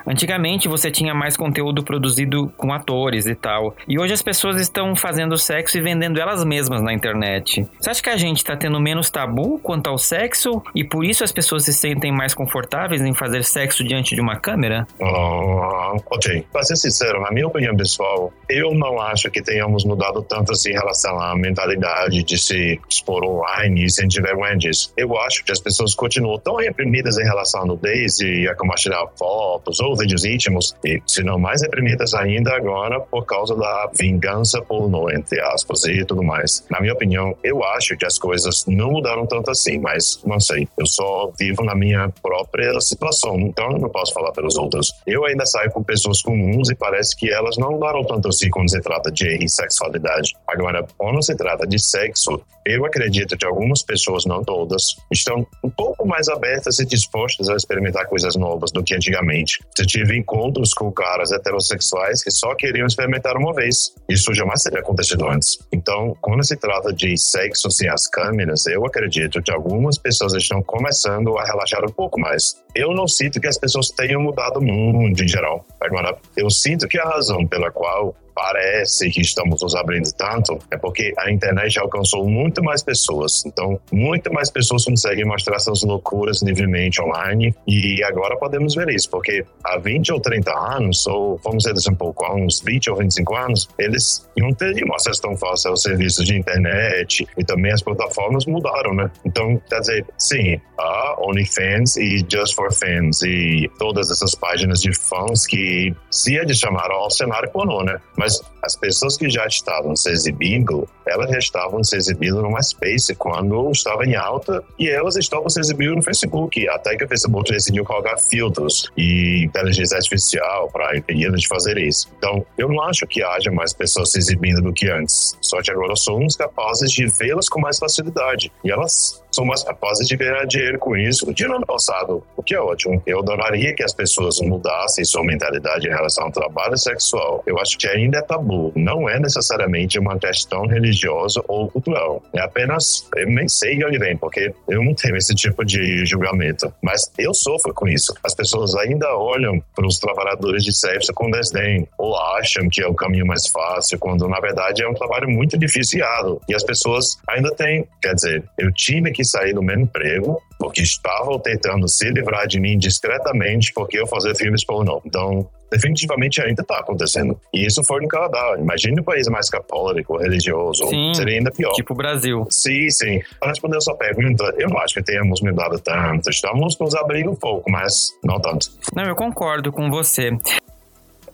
Antigamente 0.07 0.67
você 0.67 0.89
tinha 0.89 1.13
mais 1.13 1.37
conteúdo 1.37 1.83
produzido 1.83 2.51
com 2.57 2.73
atores 2.73 3.25
e 3.25 3.35
tal. 3.35 3.75
E 3.87 3.99
hoje 3.99 4.13
as 4.13 4.21
pessoas 4.21 4.59
estão 4.59 4.95
fazendo 4.95 5.37
sexo 5.37 5.77
e 5.77 5.81
vendendo 5.81 6.19
elas 6.19 6.43
mesmas 6.43 6.81
na 6.81 6.93
internet. 6.93 7.67
Você 7.79 7.89
acha 7.89 8.03
que 8.03 8.09
a 8.09 8.17
gente 8.17 8.43
tá 8.43 8.55
tendo 8.55 8.79
menos 8.79 9.09
tabu 9.09 9.59
quanto 9.59 9.89
ao 9.89 9.97
sexo? 9.97 10.55
e 10.73 10.83
por 10.83 11.05
isso 11.05 11.23
as 11.23 11.31
pessoas 11.31 11.65
se 11.65 11.73
sentem 11.73 12.11
mais 12.11 12.33
confortáveis 12.33 13.01
em 13.01 13.13
fazer 13.13 13.43
sexo 13.43 13.83
diante 13.83 14.15
de 14.15 14.21
uma 14.21 14.37
câmera? 14.37 14.87
Uh, 14.99 16.01
ok. 16.09 16.45
Para 16.51 16.63
ser 16.63 16.75
sincero, 16.75 17.21
na 17.21 17.31
minha 17.31 17.47
opinião 17.47 17.75
pessoal, 17.75 18.31
eu 18.49 18.73
não 18.73 18.99
acho 18.99 19.29
que 19.29 19.41
tenhamos 19.41 19.85
mudado 19.85 20.21
tanto 20.21 20.51
assim 20.51 20.71
em 20.71 20.73
relação 20.73 21.19
à 21.19 21.35
mentalidade 21.35 22.23
de 22.23 22.37
se 22.37 22.79
expor 22.89 23.23
online 23.23 23.85
e 23.85 23.89
sem 23.89 24.07
vergonhas. 24.07 24.93
Eu 24.95 25.17
acho 25.19 25.43
que 25.43 25.51
as 25.51 25.59
pessoas 25.59 25.93
continuam 25.93 26.39
tão 26.39 26.55
reprimidas 26.55 27.17
em 27.17 27.23
relação 27.23 27.61
à 27.61 27.65
nudez 27.65 28.19
e 28.19 28.47
a 28.47 28.55
compartilhar 28.55 29.05
fotos 29.17 29.34
ou 29.35 29.95
vídeos 29.95 30.25
íntimos, 30.25 30.75
e 30.83 31.01
se 31.05 31.23
não 31.23 31.37
mais 31.37 31.61
reprimidas 31.61 32.13
ainda 32.13 32.55
agora 32.55 32.99
por 32.99 33.25
causa 33.25 33.55
da 33.55 33.89
vingança 33.97 34.61
pornô, 34.61 35.09
entre 35.09 35.39
aspas, 35.41 35.83
e 35.85 36.05
tudo 36.05 36.23
mais. 36.23 36.65
Na 36.69 36.79
minha 36.79 36.93
opinião, 36.93 37.35
eu 37.43 37.63
acho 37.63 37.97
que 37.97 38.05
as 38.05 38.17
coisas 38.17 38.65
não 38.67 38.91
mudaram 38.91 39.25
tanto 39.25 39.51
assim, 39.51 39.79
mas 39.79 40.21
não 40.25 40.39
sei. 40.39 40.67
Eu 40.77 40.85
só 40.85 41.31
vivo 41.37 41.63
na 41.63 41.75
minha 41.75 42.09
própria 42.21 42.79
situação, 42.79 43.39
então 43.39 43.71
eu 43.71 43.79
não 43.79 43.89
posso 43.89 44.13
falar 44.13 44.31
pelos 44.31 44.57
outros. 44.57 44.93
Eu 45.05 45.25
ainda 45.25 45.45
saio 45.45 45.71
com 45.71 45.83
pessoas 45.83 46.21
comuns 46.21 46.69
e 46.69 46.75
parece 46.75 47.15
que 47.15 47.31
elas 47.31 47.57
não 47.57 47.79
daram 47.79 48.03
tanto 48.03 48.29
assim 48.29 48.49
quando 48.49 48.69
se 48.69 48.81
trata 48.81 49.11
de 49.11 49.47
sexualidade. 49.47 50.33
Agora, 50.47 50.85
quando 50.97 51.21
se 51.21 51.35
trata 51.35 51.67
de 51.67 51.79
sexo, 51.79 52.41
eu 52.65 52.85
acredito 52.85 53.37
que 53.37 53.45
algumas 53.45 53.83
pessoas, 53.83 54.25
não 54.25 54.43
todas, 54.43 54.95
estão 55.11 55.45
um 55.63 55.69
pouco 55.69 56.07
mais 56.07 56.27
abertas 56.27 56.79
e 56.79 56.85
dispostas 56.85 57.47
a 57.49 57.55
experimentar 57.55 58.07
coisas 58.07 58.35
novas 58.35 58.71
do 58.71 58.83
que 58.83 58.95
antigamente. 58.95 59.59
Eu 59.77 59.85
tive 59.85 60.17
encontros 60.17 60.73
com 60.73 60.91
caras 60.91 61.31
heterossexuais 61.31 62.23
que 62.23 62.31
só 62.31 62.55
queriam 62.55 62.87
experimentar 62.87 63.37
uma 63.37 63.53
vez. 63.53 63.93
Isso 64.09 64.33
jamais 64.33 64.63
teria 64.63 64.79
acontecido 64.79 65.27
antes. 65.27 65.59
Então, 65.71 66.17
quando 66.21 66.43
se 66.43 66.55
trata 66.57 66.91
de 66.91 67.15
sexo 67.17 67.69
sem 67.69 67.87
as 67.87 68.07
câmeras, 68.07 68.65
eu 68.65 68.85
acredito 68.85 69.41
que 69.41 69.51
algumas 69.51 69.97
pessoas 69.97 70.33
estão 70.33 70.63
começando 70.63 71.37
a 71.37 71.45
relaxar 71.45 71.83
um 71.83 71.93
pouco 71.93 72.19
mais. 72.19 72.55
Eu 72.75 72.93
não 72.93 73.07
sinto 73.07 73.39
que 73.39 73.47
as 73.47 73.57
pessoas 73.57 73.89
tenham 73.89 74.21
mudado 74.21 74.61
muito 74.61 75.23
em 75.23 75.27
geral. 75.27 75.65
Agora, 75.79 76.17
eu 76.35 76.49
sinto 76.49 76.87
que 76.87 76.99
a 76.99 77.05
razão 77.05 77.45
pela 77.45 77.71
qual 77.71 78.15
parece 78.35 79.09
que 79.09 79.21
estamos 79.21 79.61
nos 79.61 79.73
abrindo 79.75 80.11
tanto 80.13 80.59
é 80.69 80.77
porque 80.77 81.13
a 81.17 81.31
internet 81.31 81.79
alcançou 81.79 82.27
muito 82.27 82.61
mais 82.61 82.83
pessoas. 82.83 83.45
Então, 83.45 83.79
muito 83.91 84.31
mais 84.31 84.51
pessoas 84.51 84.83
conseguem 84.83 85.25
mostrar 85.25 85.57
suas 85.59 85.81
loucuras 85.83 86.41
livremente 86.41 87.01
online 87.01 87.55
e 87.65 88.03
agora 88.03 88.37
podemos 88.37 88.75
ver 88.75 88.89
isso, 88.89 89.09
porque 89.09 89.45
há 89.63 89.77
20 89.77 90.11
ou 90.13 90.19
30 90.19 90.51
anos, 90.51 91.07
ou 91.07 91.39
vamos 91.43 91.63
dizer 91.63 91.73
assim 91.73 91.91
um 91.91 91.95
pouco, 91.95 92.25
há 92.25 92.35
uns 92.35 92.61
20 92.61 92.89
ou 92.89 92.97
25 92.97 93.35
anos, 93.35 93.69
eles 93.79 94.29
não 94.37 94.53
teriam 94.53 94.93
acesso 94.93 95.21
tão 95.21 95.35
fácil 95.37 95.71
aos 95.71 95.81
serviços 95.81 96.25
de 96.25 96.37
internet 96.37 97.25
e 97.37 97.43
também 97.43 97.71
as 97.71 97.81
plataformas 97.81 98.45
mudaram, 98.45 98.93
né? 98.93 99.09
Então, 99.23 99.61
quer 99.69 99.79
dizer, 99.79 100.05
sim, 100.17 100.59
há 100.77 101.15
OnlyFans 101.19 101.95
e 101.97 102.25
Just 102.29 102.55
for 102.55 102.73
Fans 102.73 103.21
e 103.21 103.69
todas 103.79 104.11
essas 104.11 104.35
páginas 104.35 104.81
de 104.81 104.93
fãs 104.93 105.45
que 105.45 105.93
se 106.11 106.37
adicionaram 106.39 106.95
ao 106.95 107.09
cenário 107.09 107.49
pornô, 107.51 107.83
né? 107.83 107.97
Mas 108.17 108.24
mas 108.25 108.41
as 108.65 108.75
pessoas 108.75 109.15
que 109.15 109.29
já 109.29 109.45
estavam 109.45 109.95
se 109.95 110.09
exibindo, 110.09 110.87
elas 111.05 111.29
já 111.29 111.37
estavam 111.37 111.83
se 111.83 111.95
exibindo 111.95 112.41
no 112.41 112.49
MySpace 112.49 113.13
quando 113.15 113.69
estava 113.71 114.05
em 114.05 114.15
alta 114.15 114.63
e 114.79 114.89
elas 114.89 115.15
estavam 115.15 115.47
se 115.49 115.59
exibindo 115.59 115.95
no 115.95 116.01
Facebook, 116.01 116.67
até 116.69 116.97
que 116.97 117.03
o 117.03 117.07
Facebook 117.07 117.51
decidiu 117.51 117.85
colocar 117.85 118.17
filtros 118.17 118.91
e 118.97 119.43
inteligência 119.45 119.97
artificial 119.97 120.69
para 120.71 120.97
impedir 120.97 121.31
de 121.31 121.47
fazer 121.47 121.77
isso. 121.77 122.09
Então, 122.17 122.45
eu 122.57 122.67
não 122.67 122.81
acho 122.81 123.05
que 123.05 123.21
haja 123.21 123.51
mais 123.51 123.71
pessoas 123.71 124.11
se 124.11 124.17
exibindo 124.17 124.61
do 124.61 124.73
que 124.73 124.89
antes, 124.89 125.37
só 125.41 125.61
que 125.61 125.71
agora 125.71 125.95
somos 125.95 126.35
capazes 126.35 126.91
de 126.91 127.05
vê-las 127.05 127.47
com 127.47 127.61
mais 127.61 127.77
facilidade 127.77 128.51
e 128.63 128.71
elas 128.71 129.23
são 129.35 129.45
mais 129.45 129.63
capazes 129.63 130.07
de 130.07 130.15
ganhar 130.15 130.45
dinheiro 130.45 130.79
com 130.79 130.95
isso. 130.95 131.25
No 131.45 131.55
ano 131.55 131.65
passado, 131.65 132.23
o 132.35 132.41
que 132.41 132.55
é 132.55 132.59
ótimo. 132.59 133.03
Eu 133.05 133.19
adoraria 133.19 133.75
que 133.75 133.83
as 133.83 133.93
pessoas 133.93 134.39
mudassem 134.39 135.03
sua 135.03 135.23
mentalidade 135.23 135.87
em 135.87 135.91
relação 135.91 136.25
ao 136.25 136.31
trabalho 136.31 136.77
sexual. 136.77 137.43
Eu 137.45 137.59
acho 137.59 137.77
que 137.77 137.87
ainda 137.87 138.19
é 138.19 138.21
tabu. 138.21 138.54
Não 138.75 139.09
é 139.09 139.19
necessariamente 139.19 139.99
uma 139.99 140.17
questão 140.17 140.65
religiosa 140.65 141.41
ou 141.47 141.69
cultural. 141.69 142.21
É 142.33 142.41
apenas, 142.41 143.07
eu 143.15 143.27
nem 143.27 143.47
sei 143.47 143.77
de 143.77 143.85
onde 143.85 143.97
vem, 143.97 144.17
porque 144.17 144.53
eu 144.67 144.83
não 144.83 144.93
tenho 144.93 145.15
esse 145.15 145.33
tipo 145.33 145.63
de 145.63 146.05
julgamento. 146.05 146.73
Mas 146.81 147.11
eu 147.17 147.33
sofro 147.33 147.73
com 147.73 147.87
isso. 147.87 148.13
As 148.23 148.33
pessoas 148.33 148.75
ainda 148.75 149.15
olham 149.17 149.61
para 149.75 149.85
os 149.85 149.99
trabalhadores 149.99 150.63
de 150.63 150.73
sexo 150.73 151.13
com 151.13 151.29
desdém, 151.29 151.87
ou 151.97 152.15
acham 152.15 152.67
que 152.69 152.81
é 152.81 152.87
o 152.87 152.93
caminho 152.93 153.25
mais 153.25 153.47
fácil, 153.47 153.99
quando 153.99 154.27
na 154.27 154.39
verdade 154.39 154.83
é 154.83 154.87
um 154.87 154.93
trabalho 154.93 155.29
muito 155.29 155.57
difícil 155.57 155.99
e 156.47 156.55
as 156.55 156.63
pessoas 156.63 157.17
ainda 157.27 157.51
têm. 157.51 157.87
Quer 158.01 158.15
dizer, 158.15 158.43
eu 158.57 158.71
tive 158.71 159.11
que 159.11 159.23
sair 159.23 159.53
do 159.53 159.61
meu 159.61 159.79
emprego 159.79 160.41
porque 160.57 160.81
estavam 160.81 161.37
tentando 161.39 161.87
se 161.87 162.09
livrar 162.09 162.47
de 162.47 162.59
mim 162.59 162.77
discretamente 162.77 163.73
porque 163.73 163.99
eu 163.99 164.07
fazia 164.07 164.33
filmes 164.33 164.65
pornô. 164.65 165.01
Então, 165.05 165.47
definitivamente 165.71 166.41
ainda 166.41 166.61
está 166.61 166.79
acontecendo. 166.79 167.39
E 167.53 167.65
isso 167.65 167.83
foi 167.83 168.01
no 168.01 168.07
Canadá. 168.07 168.55
Imagine 168.59 169.01
um 169.01 169.03
país 169.03 169.27
mais 169.27 169.49
católico, 169.49 170.17
religioso. 170.17 170.87
Sim, 170.87 171.13
seria 171.13 171.37
ainda 171.37 171.51
pior. 171.51 171.71
Tipo 171.73 171.93
o 171.93 171.97
Brasil. 171.97 172.45
Sim, 172.49 172.89
sim. 172.89 173.21
Para 173.39 173.49
responder 173.49 173.77
a 173.77 173.81
sua 173.81 173.95
pergunta, 173.95 174.53
eu 174.57 174.77
acho 174.79 174.93
que 174.95 175.03
temos 175.03 175.41
mudado 175.41 175.79
tanto. 175.79 176.29
Estamos 176.29 176.77
nos 176.79 176.95
abrindo 176.95 177.31
um 177.31 177.35
pouco, 177.35 177.69
mas 177.69 178.11
não 178.23 178.39
tanto. 178.39 178.67
Não, 178.95 179.03
eu 179.03 179.15
concordo 179.15 179.71
com 179.71 179.89
você. 179.89 180.31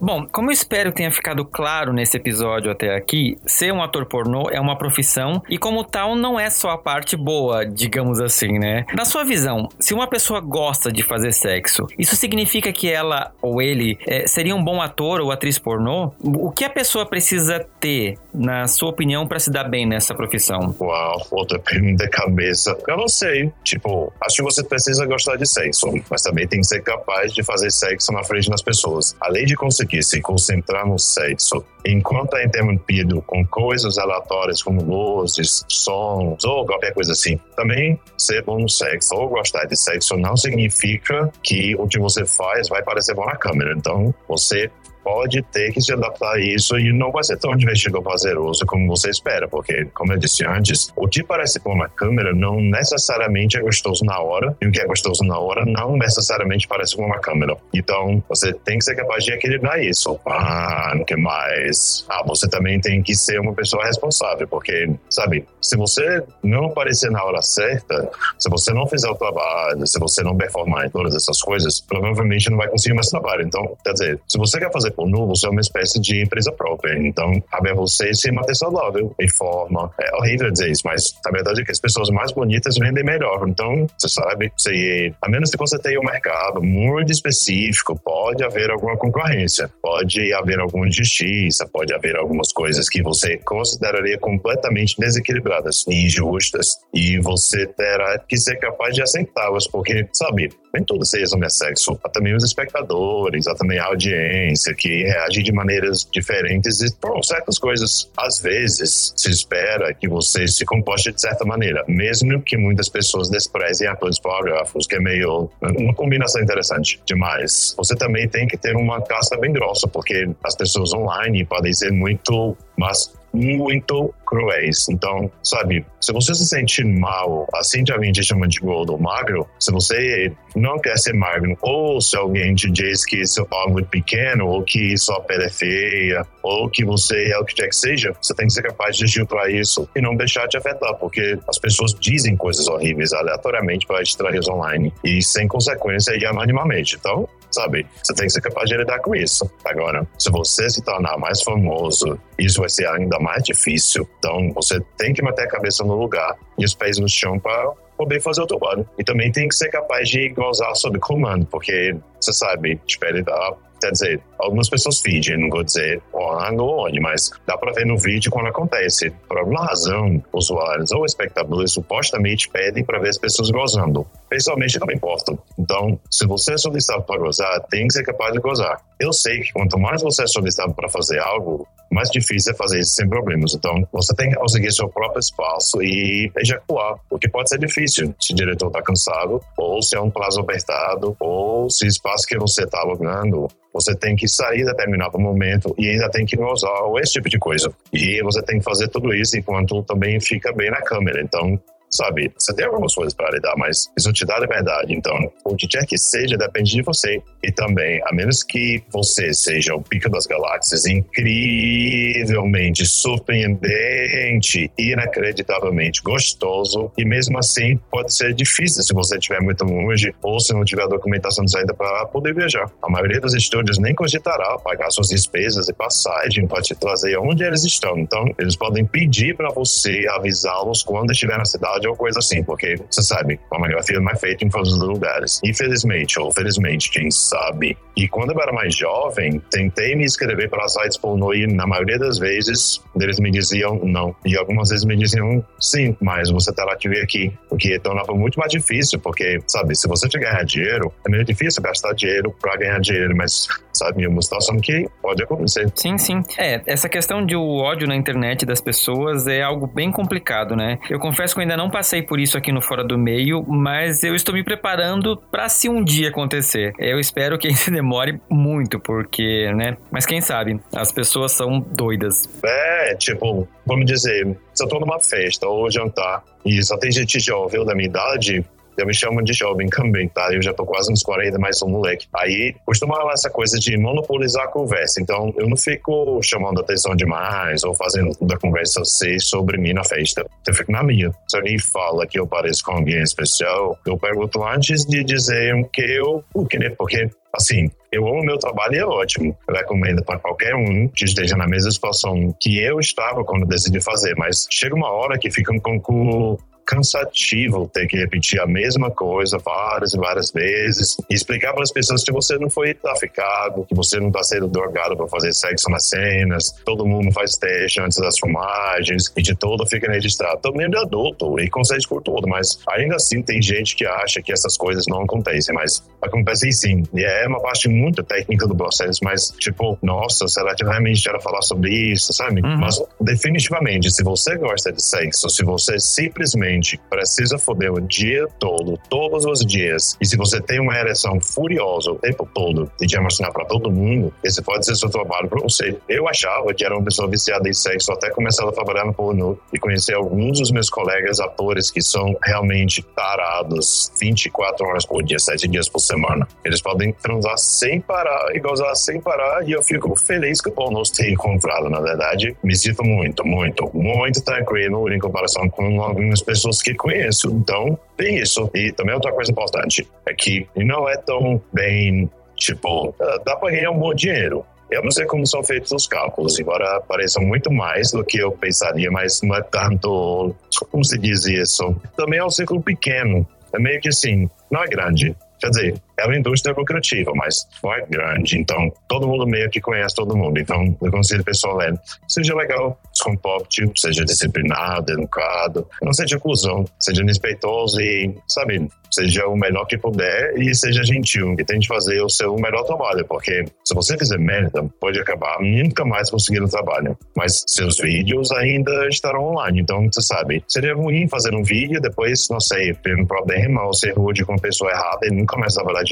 Bom, 0.01 0.25
como 0.31 0.49
eu 0.49 0.51
espero 0.51 0.89
que 0.89 0.97
tenha 0.97 1.11
ficado 1.11 1.45
claro 1.45 1.93
nesse 1.93 2.17
episódio 2.17 2.71
até 2.71 2.95
aqui, 2.95 3.37
ser 3.45 3.71
um 3.71 3.83
ator 3.83 4.07
pornô 4.07 4.49
é 4.49 4.59
uma 4.59 4.75
profissão 4.75 5.43
e, 5.47 5.59
como 5.59 5.83
tal, 5.83 6.15
não 6.15 6.39
é 6.39 6.49
só 6.49 6.71
a 6.71 6.77
parte 6.77 7.15
boa, 7.15 7.63
digamos 7.63 8.19
assim, 8.19 8.57
né? 8.57 8.83
Na 8.95 9.05
sua 9.05 9.23
visão, 9.23 9.69
se 9.79 9.93
uma 9.93 10.07
pessoa 10.07 10.39
gosta 10.39 10.91
de 10.91 11.03
fazer 11.03 11.31
sexo, 11.31 11.85
isso 11.99 12.15
significa 12.15 12.73
que 12.73 12.91
ela 12.91 13.31
ou 13.43 13.61
ele 13.61 13.99
é, 14.07 14.25
seria 14.25 14.55
um 14.55 14.63
bom 14.63 14.81
ator 14.81 15.21
ou 15.21 15.31
atriz 15.31 15.59
pornô? 15.59 16.11
O 16.19 16.49
que 16.49 16.65
a 16.65 16.69
pessoa 16.69 17.05
precisa 17.05 17.63
ter, 17.79 18.17
na 18.33 18.67
sua 18.67 18.89
opinião, 18.89 19.27
para 19.27 19.37
se 19.37 19.51
dar 19.51 19.65
bem 19.65 19.85
nessa 19.85 20.15
profissão? 20.15 20.75
Uau, 20.79 21.27
outra 21.29 21.59
pergunta 21.59 22.09
cabeça. 22.09 22.75
Eu 22.87 22.97
não 22.97 23.07
sei. 23.07 23.53
Tipo, 23.63 24.11
acho 24.19 24.37
que 24.37 24.41
você 24.41 24.63
precisa 24.63 25.05
gostar 25.05 25.35
de 25.35 25.47
sexo, 25.47 25.93
mas 26.09 26.23
também 26.23 26.47
tem 26.47 26.61
que 26.61 26.67
ser 26.67 26.81
capaz 26.81 27.31
de 27.31 27.43
fazer 27.43 27.69
sexo 27.69 28.11
na 28.11 28.23
frente 28.23 28.49
das 28.49 28.63
pessoas. 28.63 29.15
Além 29.21 29.45
de 29.45 29.55
conseguir 29.55 29.90
que 29.91 30.01
se 30.01 30.21
concentrar 30.21 30.87
no 30.87 30.97
sexo 30.97 31.65
enquanto 31.85 32.37
é 32.37 32.45
interrompido 32.45 33.21
com 33.23 33.45
coisas 33.45 33.97
aleatórias 33.97 34.63
como 34.63 34.81
luzes, 34.81 35.65
sons 35.67 36.45
ou 36.45 36.65
qualquer 36.65 36.93
coisa 36.93 37.11
assim. 37.11 37.37
Também 37.57 37.99
ser 38.17 38.43
bom 38.43 38.59
no 38.59 38.69
sexo 38.69 39.13
ou 39.15 39.27
gostar 39.27 39.65
de 39.65 39.75
sexo 39.75 40.15
não 40.15 40.37
significa 40.37 41.29
que 41.43 41.75
o 41.75 41.87
que 41.87 41.99
você 41.99 42.25
faz 42.25 42.69
vai 42.69 42.81
parecer 42.81 43.13
bom 43.13 43.25
na 43.25 43.35
câmera. 43.35 43.73
Então, 43.75 44.13
você 44.29 44.71
pode 45.03 45.41
ter 45.43 45.71
que 45.71 45.81
se 45.81 45.93
adaptar 45.93 46.33
a 46.33 46.39
isso 46.39 46.77
e 46.77 46.91
não 46.91 47.11
vai 47.11 47.23
ser 47.23 47.37
tão 47.37 47.55
divertido 47.55 47.97
ou 47.97 48.03
prazeroso 48.03 48.65
como 48.65 48.87
você 48.87 49.09
espera, 49.09 49.47
porque, 49.47 49.85
como 49.93 50.13
eu 50.13 50.17
disse 50.17 50.45
antes, 50.45 50.91
o 50.95 51.07
que 51.07 51.23
parece 51.23 51.59
bom 51.59 51.75
na 51.75 51.89
câmera 51.89 52.33
não 52.33 52.59
necessariamente 52.61 53.57
é 53.57 53.61
gostoso 53.61 54.03
na 54.05 54.19
hora, 54.19 54.55
e 54.61 54.67
o 54.67 54.71
que 54.71 54.81
é 54.81 54.85
gostoso 54.85 55.23
na 55.23 55.37
hora 55.39 55.65
não 55.65 55.97
necessariamente 55.97 56.67
parece 56.67 56.95
bom 56.95 57.07
na 57.07 57.19
câmera. 57.19 57.57
Então, 57.73 58.23
você 58.29 58.53
tem 58.53 58.77
que 58.77 58.83
ser 58.83 58.95
capaz 58.95 59.23
de 59.23 59.33
equilibrar 59.33 59.81
isso. 59.83 60.19
Ah, 60.25 60.93
o 60.99 61.05
que 61.05 61.15
mais? 61.15 62.05
Ah, 62.09 62.23
você 62.25 62.47
também 62.47 62.79
tem 62.79 63.01
que 63.01 63.15
ser 63.15 63.39
uma 63.39 63.53
pessoa 63.53 63.85
responsável, 63.85 64.47
porque, 64.47 64.89
sabe, 65.09 65.45
se 65.61 65.75
você 65.75 66.23
não 66.43 66.65
aparecer 66.65 67.11
na 67.11 67.23
hora 67.23 67.41
certa, 67.41 68.09
se 68.37 68.49
você 68.49 68.73
não 68.73 68.87
fizer 68.87 69.09
o 69.09 69.15
trabalho, 69.15 69.85
se 69.85 69.99
você 69.99 70.23
não 70.23 70.35
performar 70.35 70.85
em 70.85 70.89
todas 70.89 71.15
essas 71.15 71.41
coisas, 71.41 71.81
provavelmente 71.81 72.49
não 72.49 72.57
vai 72.57 72.67
conseguir 72.67 72.95
mais 72.95 73.07
trabalho. 73.07 73.43
Então, 73.43 73.75
quer 73.83 73.93
dizer, 73.93 74.19
se 74.27 74.37
você 74.37 74.59
quer 74.59 74.71
fazer 74.71 74.90
pornô, 74.91 75.27
você 75.27 75.47
é 75.47 75.49
uma 75.49 75.61
espécie 75.61 75.99
de 75.99 76.21
empresa 76.21 76.51
própria. 76.51 76.97
Então, 76.97 77.39
cabe 77.51 77.71
a 77.71 77.73
você 77.73 78.13
se 78.13 78.31
manter 78.31 78.55
saudável, 78.55 79.13
em 79.19 79.27
forma. 79.27 79.91
É 79.99 80.15
horrível 80.15 80.51
dizer 80.51 80.69
isso, 80.71 80.83
mas 80.85 81.13
a 81.25 81.31
verdade 81.31 81.61
é 81.61 81.65
que 81.65 81.71
as 81.71 81.79
pessoas 81.79 82.09
mais 82.09 82.31
bonitas 82.31 82.77
vendem 82.77 83.03
melhor. 83.03 83.47
Então, 83.47 83.87
você 83.97 84.09
sabe, 84.09 84.51
você, 84.57 85.13
a 85.21 85.29
menos 85.29 85.49
que 85.49 85.57
você 85.57 85.77
tenha 85.79 85.99
um 85.99 86.03
mercado 86.03 86.61
muito 86.61 87.11
específico, 87.11 87.99
pode 88.03 88.43
haver 88.43 88.69
alguma 88.69 88.97
concorrência, 88.97 89.69
pode 89.81 90.33
haver 90.33 90.59
alguma 90.59 90.87
injustiça, 90.87 91.67
pode 91.67 91.93
haver 91.93 92.15
algumas 92.15 92.51
coisas 92.51 92.89
que 92.89 93.01
você 93.01 93.37
consideraria 93.37 94.17
completamente 94.17 94.95
desequilibradas 94.97 95.85
e 95.87 96.05
injustas, 96.05 96.77
e 96.93 97.19
você 97.19 97.65
terá 97.67 98.19
que 98.19 98.37
ser 98.37 98.57
capaz 98.57 98.95
de 98.95 99.01
aceitá-las, 99.01 99.67
porque, 99.67 100.07
sabe, 100.13 100.49
nem 100.73 100.83
tudo 100.83 101.05
seja 101.05 101.27
sobre 101.27 101.49
sexo, 101.49 101.99
há 102.03 102.09
também 102.09 102.35
os 102.35 102.43
espectadores, 102.43 103.47
há 103.47 103.55
também 103.55 103.79
a 103.79 103.85
audiência, 103.85 104.73
que 104.73 105.03
reage 105.03 105.43
de 105.43 105.51
maneiras 105.51 106.07
diferentes 106.11 106.81
e 106.81 106.95
por 106.95 107.23
certas 107.23 107.57
coisas. 107.57 108.09
Às 108.17 108.39
vezes 108.39 109.13
se 109.15 109.29
espera 109.29 109.93
que 109.93 110.07
você 110.07 110.47
se 110.47 110.65
comporte 110.65 111.11
de 111.11 111.21
certa 111.21 111.45
maneira, 111.45 111.83
mesmo 111.87 112.41
que 112.41 112.57
muitas 112.57 112.89
pessoas 112.89 113.29
desprezem 113.29 113.87
atores 113.87 114.19
pornográficos, 114.19 114.87
que 114.87 114.95
é 114.95 114.99
meio 114.99 115.49
uma 115.61 115.93
combinação 115.93 116.41
interessante 116.41 117.01
demais. 117.05 117.73
Você 117.77 117.95
também 117.95 118.27
tem 118.27 118.47
que 118.47 118.57
ter 118.57 118.75
uma 118.75 119.01
casca 119.01 119.37
bem 119.37 119.51
grossa, 119.51 119.87
porque 119.87 120.29
as 120.43 120.55
pessoas 120.55 120.93
online 120.93 121.45
podem 121.45 121.73
ser 121.73 121.91
muito 121.91 122.55
mas 122.77 123.13
muito 123.33 124.13
cruéis. 124.25 124.87
Então, 124.89 125.31
sabe, 125.43 125.85
se 125.99 126.11
você 126.11 126.33
se 126.33 126.45
sente 126.45 126.83
mal, 126.83 127.47
assim 127.53 127.83
que 127.83 127.91
alguém 127.91 128.11
te 128.11 128.23
chama 128.23 128.47
de 128.47 128.59
gordo 128.59 128.93
ou 128.93 128.99
magro, 128.99 129.47
se 129.59 129.71
você 129.71 130.31
não 130.55 130.79
quer 130.79 130.97
ser 130.97 131.13
magro, 131.13 131.57
ou 131.61 132.01
se 132.01 132.15
alguém 132.17 132.53
te 132.55 132.69
diz 132.69 133.05
que 133.05 133.25
seu 133.25 133.45
pau 133.45 133.77
é 133.79 133.83
pequeno, 133.83 134.47
ou 134.47 134.63
que 134.63 134.97
sua 134.97 135.21
pele 135.21 135.45
é 135.45 135.49
feia, 135.49 136.25
ou 136.43 136.69
que 136.69 136.83
você 136.83 137.31
é 137.31 137.37
o 137.37 137.45
que 137.45 137.55
quer 137.55 137.67
que 137.67 137.75
seja, 137.75 138.13
você 138.21 138.33
tem 138.33 138.47
que 138.47 138.53
ser 138.53 138.63
capaz 138.63 138.97
de 138.97 139.11
para 139.25 139.49
isso 139.51 139.87
e 139.95 140.01
não 140.01 140.15
deixar 140.15 140.47
te 140.47 140.57
afetar, 140.57 140.95
porque 140.95 141.37
as 141.47 141.59
pessoas 141.59 141.93
dizem 141.93 142.35
coisas 142.35 142.67
horríveis 142.67 143.13
aleatoriamente 143.13 143.85
para 143.85 144.01
distrair 144.01 144.39
online 144.49 144.93
e 145.03 145.21
sem 145.21 145.47
consequência 145.47 146.15
e 146.17 146.25
anonimamente. 146.25 146.95
Então, 146.99 147.27
sabe? 147.51 147.85
Você 148.03 148.13
tem 148.13 148.27
que 148.27 148.33
ser 148.33 148.41
capaz 148.41 148.69
de 148.69 148.77
lidar 148.77 148.99
com 148.99 149.15
isso. 149.15 149.49
Agora, 149.65 150.07
se 150.17 150.31
você 150.31 150.69
se 150.69 150.81
tornar 150.81 151.17
mais 151.17 151.41
famoso, 151.43 152.19
isso 152.37 152.59
vai 152.61 152.69
ser 152.69 152.87
ainda 152.87 153.19
mais 153.19 153.43
difícil. 153.43 154.07
Então, 154.19 154.51
você 154.53 154.79
tem 154.97 155.13
que 155.13 155.21
manter 155.21 155.43
a 155.43 155.47
cabeça 155.47 155.83
no 155.83 155.95
lugar 155.95 156.35
e 156.57 156.65
os 156.65 156.73
pés 156.73 156.97
no 156.97 157.07
chão 157.07 157.39
para 157.39 157.71
poder 157.97 158.19
fazer 158.21 158.41
o 158.41 158.47
trabalho. 158.47 158.87
E 158.97 159.03
também 159.03 159.31
tem 159.31 159.47
que 159.47 159.55
ser 159.55 159.69
capaz 159.69 160.09
de 160.09 160.29
gozar 160.29 160.75
sob 160.75 160.99
comando, 160.99 161.45
porque 161.45 161.95
você 162.19 162.33
sabe, 162.33 162.79
espere 162.87 163.21
dar 163.21 163.53
Quer 163.81 163.91
dizer, 163.91 164.21
algumas 164.37 164.69
pessoas 164.69 165.01
fingem, 165.01 165.39
não 165.39 165.49
vou 165.49 165.63
dizer 165.63 166.01
quando 166.11 166.63
ou 166.63 166.85
onde, 166.85 166.99
mas 166.99 167.31
dá 167.47 167.57
para 167.57 167.73
ver 167.73 167.85
no 167.85 167.97
vídeo 167.97 168.31
quando 168.31 168.47
acontece. 168.47 169.09
Por 169.27 169.39
alguma 169.39 169.65
razão, 169.65 170.23
usuários 170.31 170.91
ou 170.91 171.03
espectadores 171.03 171.71
supostamente 171.71 172.47
pedem 172.49 172.85
para 172.85 172.99
ver 172.99 173.09
as 173.09 173.17
pessoas 173.17 173.49
gozando. 173.49 174.05
Pessoalmente 174.29 174.79
não 174.79 174.85
me 174.85 174.93
importa. 174.93 175.35
Então, 175.57 175.99
se 176.09 176.27
você 176.27 176.53
é 176.53 176.57
solicitado 176.57 177.03
para 177.03 177.19
gozar, 177.19 177.59
tem 177.69 177.87
que 177.87 177.93
ser 177.93 178.03
capaz 178.03 178.33
de 178.33 178.39
gozar. 178.39 178.79
Eu 178.99 179.11
sei 179.11 179.39
que 179.39 179.51
quanto 179.51 179.79
mais 179.79 180.01
você 180.03 180.23
é 180.23 180.27
solicitado 180.27 180.73
para 180.75 180.87
fazer 180.87 181.19
algo, 181.19 181.67
mais 181.91 182.09
difícil 182.09 182.53
é 182.53 182.55
fazer 182.55 182.79
isso 182.79 182.93
sem 182.93 183.07
problemas. 183.07 183.53
Então, 183.53 183.87
você 183.91 184.13
tem 184.15 184.29
que 184.29 184.35
conseguir 184.35 184.71
seu 184.71 184.87
próprio 184.89 185.19
espaço 185.19 185.81
e 185.81 186.31
ejacular, 186.37 186.95
o 187.09 187.19
que 187.19 187.29
pode 187.29 187.49
ser 187.49 187.59
difícil 187.59 188.13
se 188.19 188.33
o 188.33 188.35
diretor 188.35 188.67
está 188.67 188.81
cansado, 188.81 189.41
ou 189.57 189.81
se 189.81 189.95
é 189.95 190.01
um 190.01 190.09
prazo 190.09 190.39
apertado, 190.39 191.15
ou 191.19 191.69
se 191.69 191.85
o 191.85 191.87
espaço 191.87 192.25
que 192.27 192.37
você 192.37 192.63
está 192.63 192.79
alugando 192.79 193.47
você 193.73 193.95
tem 193.95 194.15
que 194.15 194.27
sair 194.27 194.65
determinado 194.65 195.17
momento 195.17 195.73
e 195.77 195.89
ainda 195.89 196.09
tem 196.09 196.25
que 196.25 196.39
usar 196.39 196.69
esse 196.97 197.13
tipo 197.13 197.29
de 197.29 197.39
coisa. 197.39 197.71
E 197.93 198.21
você 198.21 198.41
tem 198.41 198.59
que 198.59 198.65
fazer 198.65 198.89
tudo 198.89 199.13
isso 199.13 199.37
enquanto 199.37 199.81
também 199.83 200.19
fica 200.19 200.51
bem 200.51 200.69
na 200.69 200.81
câmera. 200.81 201.21
Então, 201.21 201.59
sabe? 201.91 202.31
Você 202.37 202.53
tem 202.53 202.65
algumas 202.65 202.95
coisas 202.95 203.13
para 203.13 203.29
lidar, 203.31 203.53
mas 203.57 203.91
isso 203.97 204.13
te 204.13 204.25
dá 204.25 204.39
liberdade. 204.39 204.93
Então, 204.93 205.31
o 205.43 205.55
que 205.55 205.67
quer 205.67 205.85
que 205.85 205.97
seja 205.97 206.37
depende 206.37 206.71
de 206.71 206.81
você. 206.81 207.21
E 207.43 207.51
também, 207.51 208.01
a 208.05 208.13
menos 208.13 208.43
que 208.43 208.81
você 208.91 209.33
seja 209.33 209.75
o 209.75 209.81
pico 209.81 210.09
das 210.09 210.25
galáxias, 210.25 210.85
incrivelmente 210.85 212.85
surpreendente, 212.85 214.71
inacreditavelmente 214.77 216.01
gostoso, 216.01 216.91
e 216.97 217.03
mesmo 217.03 217.37
assim 217.37 217.77
pode 217.89 218.13
ser 218.13 218.33
difícil 218.33 218.83
se 218.83 218.93
você 218.93 219.17
estiver 219.17 219.41
muito 219.41 219.65
longe 219.65 220.13
ou 220.21 220.39
se 220.39 220.53
não 220.53 220.63
tiver 220.63 220.87
documentação 220.87 221.43
de 221.43 221.51
saída 221.51 221.73
para 221.73 222.05
poder 222.05 222.33
viajar. 222.33 222.71
A 222.81 222.89
maioria 222.89 223.19
dos 223.19 223.33
estúdios 223.33 223.77
nem 223.77 223.93
cogitará 223.93 224.57
pagar 224.59 224.89
suas 224.91 225.09
despesas 225.09 225.67
e 225.67 225.73
passagem 225.73 226.47
para 226.47 226.61
te 226.61 226.75
trazer 226.75 227.17
onde 227.17 227.43
eles 227.43 227.63
estão. 227.63 227.97
Então, 227.97 228.23
eles 228.37 228.55
podem 228.55 228.85
pedir 228.85 229.35
para 229.35 229.49
você 229.49 230.05
avisá-los 230.15 230.83
quando 230.83 231.11
estiver 231.11 231.37
na 231.37 231.45
cidade 231.45 231.80
faculdade 231.81 231.87
ou 231.87 231.95
coisa 231.95 232.19
assim, 232.19 232.43
porque 232.43 232.75
você 232.89 233.01
sabe, 233.01 233.39
a 233.49 233.55
mamografia 233.55 233.99
não 233.99 234.11
é 234.11 234.15
feita 234.15 234.45
em 234.45 234.49
todos 234.49 234.71
os 234.73 234.79
lugares. 234.79 235.39
Infelizmente, 235.43 236.19
ou 236.19 236.31
felizmente, 236.31 236.91
quem 236.91 237.09
sabe. 237.09 237.77
E 237.97 238.07
quando 238.07 238.31
eu 238.31 238.41
era 238.41 238.53
mais 238.53 238.75
jovem, 238.75 239.41
tentei 239.49 239.95
me 239.95 240.05
inscrever 240.05 240.49
para 240.49 240.67
sites 240.67 240.97
pornô 240.97 241.33
e 241.33 241.47
na 241.47 241.65
maioria 241.65 241.97
das 241.97 242.17
vezes 242.17 242.81
eles 242.99 243.19
me 243.19 243.31
diziam 243.31 243.79
não. 243.83 244.15
E 244.25 244.37
algumas 244.37 244.69
vezes 244.69 244.85
me 244.85 244.95
diziam 244.95 245.43
sim, 245.59 245.95
mas 245.99 246.29
você 246.29 246.53
terá 246.53 246.75
que 246.75 246.87
vir 246.87 247.01
aqui. 247.01 247.33
Porque 247.49 247.79
tornava 247.79 248.13
muito 248.13 248.39
mais 248.39 248.51
difícil, 248.51 248.99
porque, 248.99 249.39
sabe, 249.47 249.75
se 249.75 249.87
você 249.87 250.07
quer 250.07 250.19
ganhar 250.19 250.43
dinheiro, 250.45 250.93
é 251.05 251.09
meio 251.09 251.25
difícil 251.25 251.61
gastar 251.61 251.93
dinheiro 251.93 252.33
para 252.39 252.55
ganhar 252.57 252.79
dinheiro, 252.79 253.15
mas 253.15 253.47
sabe? 253.81 254.03
É 254.03 254.07
uma 254.07 254.21
situação 254.21 254.59
que 254.59 254.87
pode 255.01 255.23
acontecer. 255.23 255.71
Sim, 255.75 255.97
sim. 255.97 256.21
É, 256.37 256.61
essa 256.65 256.87
questão 256.87 257.25
de 257.25 257.35
o 257.35 257.57
ódio 257.57 257.87
na 257.87 257.95
internet 257.95 258.45
das 258.45 258.61
pessoas 258.61 259.27
é 259.27 259.41
algo 259.41 259.65
bem 259.65 259.91
complicado, 259.91 260.55
né? 260.55 260.77
Eu 260.89 260.99
confesso 260.99 261.33
que 261.33 261.39
eu 261.39 261.41
ainda 261.41 261.57
não 261.57 261.69
passei 261.69 262.01
por 262.01 262.19
isso 262.19 262.37
aqui 262.37 262.51
no 262.51 262.61
Fora 262.61 262.83
do 262.83 262.97
Meio, 262.97 263.43
mas 263.47 264.03
eu 264.03 264.13
estou 264.13 264.33
me 264.33 264.43
preparando 264.43 265.17
para 265.31 265.49
se 265.49 265.67
um 265.67 265.83
dia 265.83 266.09
acontecer. 266.09 266.73
Eu 266.77 266.99
espero 266.99 267.37
que 267.37 267.47
isso 267.49 267.71
demore 267.71 268.21
muito, 268.29 268.79
porque, 268.79 269.51
né? 269.53 269.77
Mas 269.89 270.05
quem 270.05 270.21
sabe? 270.21 270.59
As 270.75 270.91
pessoas 270.91 271.31
são 271.31 271.59
doidas. 271.59 272.29
É, 272.43 272.95
tipo, 272.95 273.47
vamos 273.65 273.85
dizer, 273.85 274.37
se 274.53 274.63
eu 274.63 274.67
tô 274.67 274.79
numa 274.79 274.99
festa 274.99 275.47
ou 275.47 275.69
jantar 275.71 276.23
e 276.45 276.61
só 276.63 276.77
tem 276.77 276.91
gente 276.91 277.19
jovem 277.19 277.63
da 277.65 277.73
minha 277.73 277.87
idade, 277.87 278.45
eu 278.77 278.85
me 278.85 278.93
chamo 278.93 279.21
de 279.23 279.33
jovem 279.33 279.67
também, 279.67 280.07
tá? 280.07 280.33
Eu 280.33 280.41
já 280.41 280.53
tô 280.53 280.65
quase 280.65 280.89
nos 280.89 281.03
40, 281.03 281.37
mas 281.39 281.57
sou 281.57 281.69
moleque. 281.69 282.07
Aí 282.15 282.55
costuma 282.65 282.97
rolar 282.97 283.13
essa 283.13 283.29
coisa 283.29 283.59
de 283.59 283.77
monopolizar 283.77 284.45
a 284.45 284.47
conversa. 284.47 285.01
Então 285.01 285.33
eu 285.37 285.47
não 285.47 285.57
fico 285.57 286.19
chamando 286.23 286.61
atenção 286.61 286.95
demais 286.95 287.63
ou 287.63 287.73
fazendo 287.73 288.11
da 288.21 288.37
conversa 288.37 288.83
ser 288.85 289.19
sobre 289.19 289.57
mim 289.57 289.73
na 289.73 289.83
festa. 289.83 290.25
Eu 290.47 290.53
fico 290.53 290.71
na 290.71 290.83
minha. 290.83 291.11
Se 291.27 291.37
alguém 291.37 291.59
fala 291.59 292.07
que 292.07 292.19
eu 292.19 292.27
pareço 292.27 292.63
com 292.63 292.71
alguém 292.71 293.01
especial, 293.01 293.77
eu 293.85 293.97
pergunto 293.97 294.43
antes 294.43 294.85
de 294.85 295.03
dizer 295.03 295.53
que 295.73 295.81
eu, 295.81 296.23
né? 296.59 296.69
Porque 296.77 297.09
assim, 297.33 297.69
eu 297.91 298.07
amo 298.07 298.23
meu 298.23 298.37
trabalho 298.37 298.75
e 298.75 298.77
é 298.77 298.85
ótimo. 298.85 299.37
Eu 299.47 299.55
recomendo 299.55 300.03
para 300.03 300.19
qualquer 300.19 300.55
um 300.55 300.87
que 300.87 301.05
esteja 301.05 301.35
na 301.35 301.47
mesma 301.47 301.71
situação 301.71 302.35
que 302.39 302.61
eu 302.61 302.79
estava 302.79 303.23
quando 303.23 303.45
decidi 303.45 303.79
fazer, 303.81 304.15
mas 304.17 304.47
chega 304.49 304.75
uma 304.75 304.91
hora 304.91 305.17
que 305.17 305.31
fica 305.31 305.53
um 305.53 305.59
pouco 305.59 306.37
cansativo 306.65 307.69
ter 307.73 307.87
que 307.87 307.97
repetir 307.97 308.39
a 308.39 308.47
mesma 308.47 308.91
coisa 308.91 309.37
várias 309.37 309.93
e 309.93 309.97
várias 309.97 310.31
vezes 310.31 310.97
e 311.09 311.13
explicar 311.13 311.53
para 311.53 311.63
as 311.63 311.71
pessoas 311.71 312.03
que 312.03 312.11
você 312.11 312.37
não 312.37 312.49
foi 312.49 312.73
traficado, 312.73 313.65
que 313.65 313.75
você 313.75 313.99
não 313.99 314.07
está 314.07 314.23
sendo 314.23 314.47
drogado 314.47 314.95
para 314.95 315.07
fazer 315.07 315.33
sexo 315.33 315.69
nas 315.69 315.89
cenas, 315.89 316.51
todo 316.65 316.85
mundo 316.85 317.11
faz 317.11 317.37
teste 317.37 317.81
antes 317.81 317.97
das 317.97 318.17
filmagens 318.19 319.11
e 319.15 319.21
de 319.21 319.35
todo 319.35 319.65
fica 319.65 319.91
registrado. 319.91 320.39
Todo 320.41 320.59
mundo 320.59 320.77
é 320.77 320.81
adulto 320.81 321.39
e 321.39 321.49
consegue 321.49 321.87
por 321.87 322.01
tudo, 322.01 322.27
mas 322.27 322.59
ainda 322.69 322.95
assim 322.95 323.21
tem 323.21 323.41
gente 323.41 323.75
que 323.75 323.85
acha 323.85 324.21
que 324.21 324.31
essas 324.31 324.57
coisas 324.57 324.85
não 324.87 325.03
acontecem, 325.03 325.53
mas 325.55 325.83
acontecem 326.01 326.51
sim. 326.51 326.83
E 326.93 327.03
é 327.03 327.27
uma 327.27 327.41
parte 327.41 327.67
muito 327.67 328.03
técnica 328.03 328.47
do 328.47 328.55
processo, 328.55 328.99
mas 329.03 329.33
tipo, 329.39 329.77
nossa, 329.81 330.27
será 330.27 330.53
que 330.55 330.63
realmente 330.63 331.07
era 331.07 331.19
falar 331.19 331.41
sobre 331.41 331.71
isso, 331.91 332.13
sabe? 332.13 332.41
Uhum. 332.41 332.57
Mas 332.57 332.81
definitivamente, 332.99 333.91
se 333.91 334.03
você 334.03 334.37
gosta 334.37 334.71
de 334.71 334.81
sexo, 334.81 335.29
se 335.29 335.43
você 335.43 335.79
simplesmente 335.79 336.50
precisa 336.89 337.37
foder 337.37 337.71
o 337.71 337.81
dia 337.81 338.27
todo, 338.39 338.77
todos 338.89 339.25
os 339.25 339.45
dias, 339.45 339.97
e 340.01 340.05
se 340.05 340.17
você 340.17 340.41
tem 340.41 340.59
uma 340.59 340.77
ereção 340.77 341.19
furiosa 341.19 341.91
o 341.91 341.95
tempo 341.95 342.27
todo 342.33 342.71
e 342.81 342.85
de 342.85 342.95
emocionar 342.95 343.31
para 343.31 343.45
todo 343.45 343.71
mundo, 343.71 344.13
esse 344.23 344.41
pode 344.41 344.65
ser 344.65 344.75
seu 344.75 344.89
trabalho 344.89 345.29
para 345.29 345.41
você. 345.41 345.77
Eu 345.87 346.07
achava 346.07 346.53
que 346.53 346.65
era 346.65 346.75
uma 346.75 346.83
pessoa 346.83 347.07
viciada 347.07 347.47
em 347.47 347.53
sexo 347.53 347.91
até 347.91 348.09
começar 348.09 348.47
a 348.47 348.51
trabalhar 348.51 348.85
no 348.85 348.93
pornô 348.93 349.37
e 349.53 349.59
conhecer 349.59 349.93
alguns 349.93 350.39
dos 350.39 350.51
meus 350.51 350.69
colegas 350.69 351.19
atores 351.19 351.71
que 351.71 351.81
são 351.81 352.15
realmente 352.23 352.81
tarados 352.95 353.91
24 353.99 354.65
horas 354.65 354.85
por 354.85 355.03
dia, 355.03 355.19
7 355.19 355.47
dias 355.47 355.69
por 355.69 355.79
semana. 355.79 356.27
Eles 356.43 356.61
podem 356.61 356.91
transar 356.93 357.37
sem 357.37 357.79
parar 357.79 358.35
e 358.35 358.39
gozar 358.39 358.75
sem 358.75 358.99
parar 358.99 359.47
e 359.47 359.51
eu 359.51 359.61
fico 359.61 359.95
feliz 359.95 360.41
que 360.41 360.49
o 360.49 360.51
pornô 360.51 360.81
tenha 360.83 361.11
encontrado, 361.11 361.69
na 361.69 361.79
verdade. 361.79 362.35
Me 362.43 362.55
sinto 362.55 362.83
muito, 362.83 363.25
muito, 363.25 363.69
muito 363.73 364.21
tranquilo 364.21 364.91
em 364.91 364.99
comparação 364.99 365.49
com 365.49 365.81
algumas 365.81 366.21
pessoas 366.21 366.40
pessoas 366.41 366.61
que 366.61 366.73
conheço. 366.73 367.29
Então, 367.31 367.77
tem 367.95 368.17
isso. 368.17 368.49
E 368.53 368.71
também 368.71 368.95
outra 368.95 369.11
coisa 369.11 369.31
importante 369.31 369.87
é 370.05 370.13
que 370.13 370.47
não 370.55 370.89
é 370.89 370.97
tão 370.97 371.41
bem, 371.53 372.09
tipo, 372.35 372.93
ah, 372.99 373.21
dá 373.25 373.35
para 373.35 373.51
ganhar 373.51 373.71
um 373.71 373.79
bom 373.79 373.93
dinheiro. 373.93 374.45
Eu 374.69 374.81
não 374.81 374.91
sei 374.91 375.05
como 375.05 375.27
são 375.27 375.43
feitos 375.43 375.71
os 375.73 375.85
cálculos, 375.85 376.39
embora 376.39 376.79
pareçam 376.87 377.21
muito 377.23 377.51
mais 377.51 377.91
do 377.91 378.05
que 378.05 378.19
eu 378.19 378.31
pensaria, 378.31 378.89
mas 378.89 379.21
não 379.21 379.35
é 379.35 379.41
tanto, 379.41 380.33
como 380.71 380.83
se 380.85 380.97
diz 380.97 381.25
isso? 381.25 381.75
Também 381.97 382.19
é 382.19 382.25
um 382.25 382.29
ciclo 382.29 382.61
pequeno. 382.61 383.27
É 383.53 383.59
meio 383.59 383.81
que 383.81 383.89
assim, 383.89 384.29
não 384.49 384.63
é 384.63 384.67
grande. 384.67 385.13
Quer 385.41 385.49
dizer, 385.49 385.81
é 386.01 386.05
uma 386.05 386.17
indústria 386.17 386.53
lucrativa, 386.57 387.11
mas 387.15 387.47
é 387.65 387.85
grande. 387.87 388.37
Então, 388.37 388.71
todo 388.87 389.07
mundo 389.07 389.25
meio 389.27 389.49
que 389.49 389.61
conhece 389.61 389.95
todo 389.95 390.15
mundo. 390.15 390.39
Então, 390.39 390.75
eu 390.81 390.91
conselho 390.91 391.23
pessoal 391.23 391.61
é, 391.61 391.73
seja 392.07 392.35
legal, 392.35 392.79
descompacte, 392.91 393.69
seja 393.75 394.03
disciplinado, 394.03 394.91
educado, 394.91 395.67
não 395.81 395.93
seja 395.93 396.19
cuzão, 396.19 396.65
seja 396.79 397.03
respeitoso 397.03 397.79
e, 397.79 398.13
sabe, 398.27 398.67
seja 398.91 399.25
o 399.27 399.35
melhor 399.35 399.65
que 399.65 399.77
puder 399.77 400.37
e 400.37 400.53
seja 400.53 400.83
gentil, 400.83 401.33
e 401.39 401.45
tente 401.45 401.67
fazer 401.67 402.01
o 402.01 402.09
seu 402.09 402.35
melhor 402.35 402.63
trabalho, 402.63 403.05
porque 403.07 403.45
se 403.63 403.73
você 403.73 403.97
fizer 403.97 404.19
merda, 404.19 404.63
pode 404.79 404.99
acabar 404.99 405.37
nunca 405.39 405.85
mais 405.85 406.09
conseguindo 406.09 406.47
trabalho. 406.49 406.97
Mas 407.15 407.43
seus 407.47 407.77
vídeos 407.79 408.31
ainda 408.31 408.87
estarão 408.87 409.29
online, 409.29 409.61
então 409.61 409.87
você 409.91 410.01
sabe, 410.01 410.43
seria 410.47 410.75
ruim 410.75 411.07
fazer 411.07 411.33
um 411.33 411.43
vídeo 411.43 411.79
depois, 411.81 412.27
não 412.29 412.39
sei, 412.39 412.73
ter 412.73 412.99
um 412.99 413.05
problema 413.05 413.63
ou 413.65 413.73
ser 413.73 413.93
rude 413.93 414.25
com 414.25 414.33
a 414.33 414.39
pessoa 414.39 414.71
errada 414.71 415.07
e 415.07 415.11
nunca 415.11 415.37
mais 415.37 415.53
trabalhar 415.53 415.83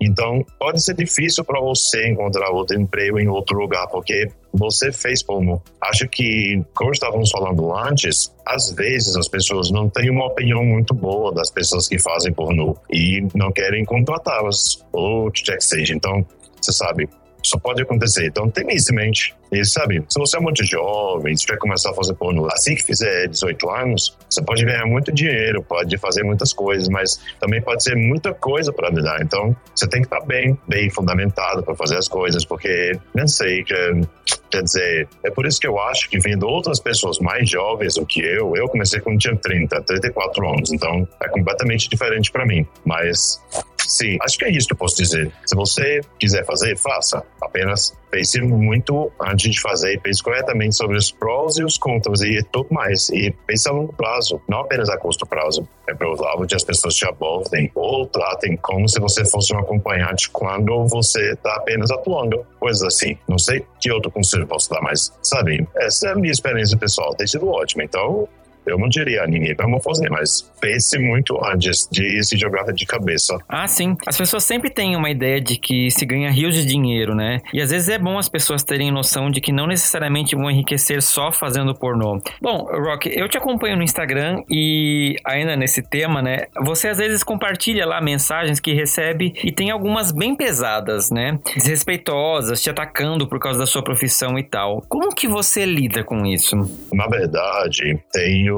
Então, 0.00 0.44
pode 0.58 0.82
ser 0.82 0.94
difícil 0.94 1.44
para 1.44 1.60
você 1.60 2.08
encontrar 2.08 2.50
outro 2.50 2.80
emprego 2.80 3.18
em 3.18 3.28
outro 3.28 3.58
lugar, 3.58 3.86
porque 3.88 4.28
você 4.52 4.92
fez 4.92 5.22
como. 5.22 5.62
Acho 5.80 6.08
que, 6.08 6.62
como 6.74 6.92
estávamos 6.92 7.30
falando 7.30 7.74
antes, 7.74 8.34
às 8.46 8.72
vezes 8.72 9.16
as 9.16 9.28
pessoas 9.28 9.70
não 9.70 9.88
têm 9.88 10.10
uma 10.10 10.26
opinião 10.26 10.64
muito 10.64 10.94
boa 10.94 11.32
das 11.32 11.50
pessoas 11.50 11.88
que 11.88 11.98
fazem 11.98 12.32
pornô 12.32 12.76
e 12.90 13.26
não 13.34 13.52
querem 13.52 13.84
contratá-las, 13.84 14.84
ou 14.92 15.28
o 15.28 15.30
que 15.30 15.42
seja. 15.60 15.94
Então, 15.94 16.24
você 16.60 16.72
sabe, 16.72 17.08
só 17.42 17.58
pode 17.58 17.82
acontecer. 17.82 18.26
Então, 18.26 18.50
tenha 18.50 18.74
isso 18.74 18.92
em 18.92 18.96
mente. 18.96 19.34
E 19.52 19.64
sabe, 19.64 20.04
se 20.08 20.18
você 20.18 20.36
é 20.36 20.40
muito 20.40 20.64
jovem, 20.64 21.36
se 21.36 21.46
quer 21.46 21.58
começar 21.58 21.90
a 21.90 21.94
fazer 21.94 22.14
porno 22.14 22.46
assim 22.46 22.74
que 22.74 22.82
fizer 22.82 23.28
18 23.28 23.70
anos, 23.70 24.16
você 24.28 24.42
pode 24.42 24.64
ganhar 24.64 24.86
muito 24.86 25.12
dinheiro, 25.12 25.62
pode 25.62 25.96
fazer 25.98 26.22
muitas 26.24 26.52
coisas, 26.52 26.88
mas 26.88 27.20
também 27.40 27.62
pode 27.62 27.82
ser 27.82 27.96
muita 27.96 28.34
coisa 28.34 28.72
para 28.72 28.90
lidar. 28.90 29.22
Então, 29.22 29.54
você 29.74 29.86
tem 29.86 30.00
que 30.00 30.06
estar 30.06 30.20
bem, 30.26 30.58
bem 30.68 30.90
fundamentado 30.90 31.62
para 31.62 31.74
fazer 31.74 31.96
as 31.96 32.08
coisas, 32.08 32.44
porque, 32.44 32.98
não 33.14 33.28
sei, 33.28 33.64
quer 33.64 34.62
dizer, 34.62 35.08
é 35.24 35.30
por 35.30 35.46
isso 35.46 35.60
que 35.60 35.66
eu 35.66 35.78
acho 35.80 36.08
que 36.08 36.18
vendo 36.18 36.46
outras 36.46 36.80
pessoas 36.80 37.18
mais 37.18 37.48
jovens 37.48 37.94
do 37.94 38.04
que 38.04 38.20
eu, 38.20 38.56
eu 38.56 38.68
comecei 38.68 39.00
quando 39.00 39.18
tinha 39.18 39.36
30, 39.36 39.80
34 39.82 40.48
anos, 40.48 40.72
então 40.72 41.06
é 41.22 41.28
completamente 41.28 41.88
diferente 41.88 42.32
para 42.32 42.44
mim. 42.44 42.66
Mas 42.84 43.40
Sim, 43.86 44.18
acho 44.22 44.38
que 44.38 44.44
é 44.44 44.50
isso 44.50 44.66
que 44.66 44.74
eu 44.74 44.78
posso 44.78 44.96
dizer. 44.96 45.30
Se 45.44 45.54
você 45.54 46.00
quiser 46.18 46.44
fazer, 46.44 46.76
faça. 46.76 47.22
Apenas 47.40 47.96
pense 48.10 48.40
muito 48.40 49.12
antes 49.20 49.52
de 49.52 49.60
fazer 49.60 50.00
pense 50.00 50.22
corretamente 50.22 50.74
sobre 50.74 50.96
os 50.96 51.10
prós 51.10 51.58
e 51.58 51.64
os 51.64 51.76
contras 51.76 52.20
e 52.22 52.42
tudo 52.50 52.68
mais. 52.70 53.08
E 53.10 53.30
pense 53.46 53.68
a 53.68 53.72
longo 53.72 53.92
prazo, 53.92 54.40
não 54.48 54.60
apenas 54.60 54.88
a 54.88 54.96
curto 54.96 55.26
prazo. 55.26 55.68
É 55.88 55.94
provável 55.94 56.46
que 56.46 56.54
as 56.54 56.64
pessoas 56.64 56.94
te 56.94 57.06
abordem 57.06 57.70
ou 57.74 58.06
tratem 58.06 58.56
como 58.56 58.88
se 58.88 58.98
você 58.98 59.24
fosse 59.24 59.54
um 59.54 59.58
acompanhante 59.58 60.30
quando 60.30 60.86
você 60.86 61.32
está 61.32 61.56
apenas 61.56 61.90
atuando. 61.90 62.44
Coisas 62.58 62.82
assim. 62.82 63.16
Não 63.28 63.38
sei 63.38 63.64
que 63.80 63.90
outro 63.92 64.10
conselho 64.10 64.46
posso 64.46 64.70
dar, 64.70 64.80
mas, 64.80 65.12
sabe, 65.22 65.66
essa 65.76 66.08
é 66.08 66.12
a 66.12 66.16
minha 66.16 66.32
experiência 66.32 66.76
pessoal. 66.76 67.14
Tem 67.14 67.26
sido 67.26 67.48
ótima. 67.48 67.84
Então, 67.84 68.28
eu 68.66 68.78
não 68.78 68.88
diria 68.88 69.22
a 69.22 69.26
ninguém 69.26 69.54
para 69.54 69.66
fazer, 69.80 70.10
mas 70.10 70.50
pense 70.60 70.98
muito 70.98 71.38
antes 71.44 71.88
de 71.90 72.22
se 72.22 72.36
jogar 72.36 72.72
de 72.72 72.86
cabeça. 72.86 73.36
Ah, 73.48 73.66
sim. 73.68 73.96
As 74.06 74.16
pessoas 74.16 74.44
sempre 74.44 74.70
têm 74.70 74.96
uma 74.96 75.10
ideia 75.10 75.40
de 75.40 75.56
que 75.56 75.90
se 75.90 76.04
ganha 76.04 76.30
rios 76.30 76.54
de 76.54 76.64
dinheiro, 76.64 77.14
né? 77.14 77.40
E 77.52 77.60
às 77.60 77.70
vezes 77.70 77.88
é 77.88 77.98
bom 77.98 78.18
as 78.18 78.28
pessoas 78.28 78.62
terem 78.62 78.90
noção 78.90 79.30
de 79.30 79.40
que 79.40 79.52
não 79.52 79.66
necessariamente 79.66 80.34
vão 80.34 80.50
enriquecer 80.50 81.02
só 81.02 81.30
fazendo 81.30 81.74
pornô. 81.74 82.20
Bom, 82.40 82.66
Rock, 82.70 83.10
eu 83.14 83.28
te 83.28 83.36
acompanho 83.36 83.76
no 83.76 83.82
Instagram 83.82 84.42
e 84.48 85.16
ainda 85.24 85.56
nesse 85.56 85.82
tema, 85.82 86.22
né? 86.22 86.46
Você 86.64 86.88
às 86.88 86.98
vezes 86.98 87.22
compartilha 87.22 87.86
lá 87.86 88.00
mensagens 88.00 88.60
que 88.60 88.72
recebe 88.72 89.34
e 89.44 89.52
tem 89.52 89.70
algumas 89.70 90.10
bem 90.10 90.34
pesadas, 90.34 91.10
né? 91.10 91.38
Desrespeitosas, 91.54 92.62
te 92.62 92.70
atacando 92.70 93.28
por 93.28 93.38
causa 93.38 93.58
da 93.58 93.66
sua 93.66 93.82
profissão 93.82 94.38
e 94.38 94.42
tal. 94.42 94.82
Como 94.88 95.14
que 95.14 95.28
você 95.28 95.64
lida 95.64 96.02
com 96.02 96.24
isso? 96.24 96.56
Na 96.92 97.06
verdade, 97.06 97.98
tenho 98.12 98.55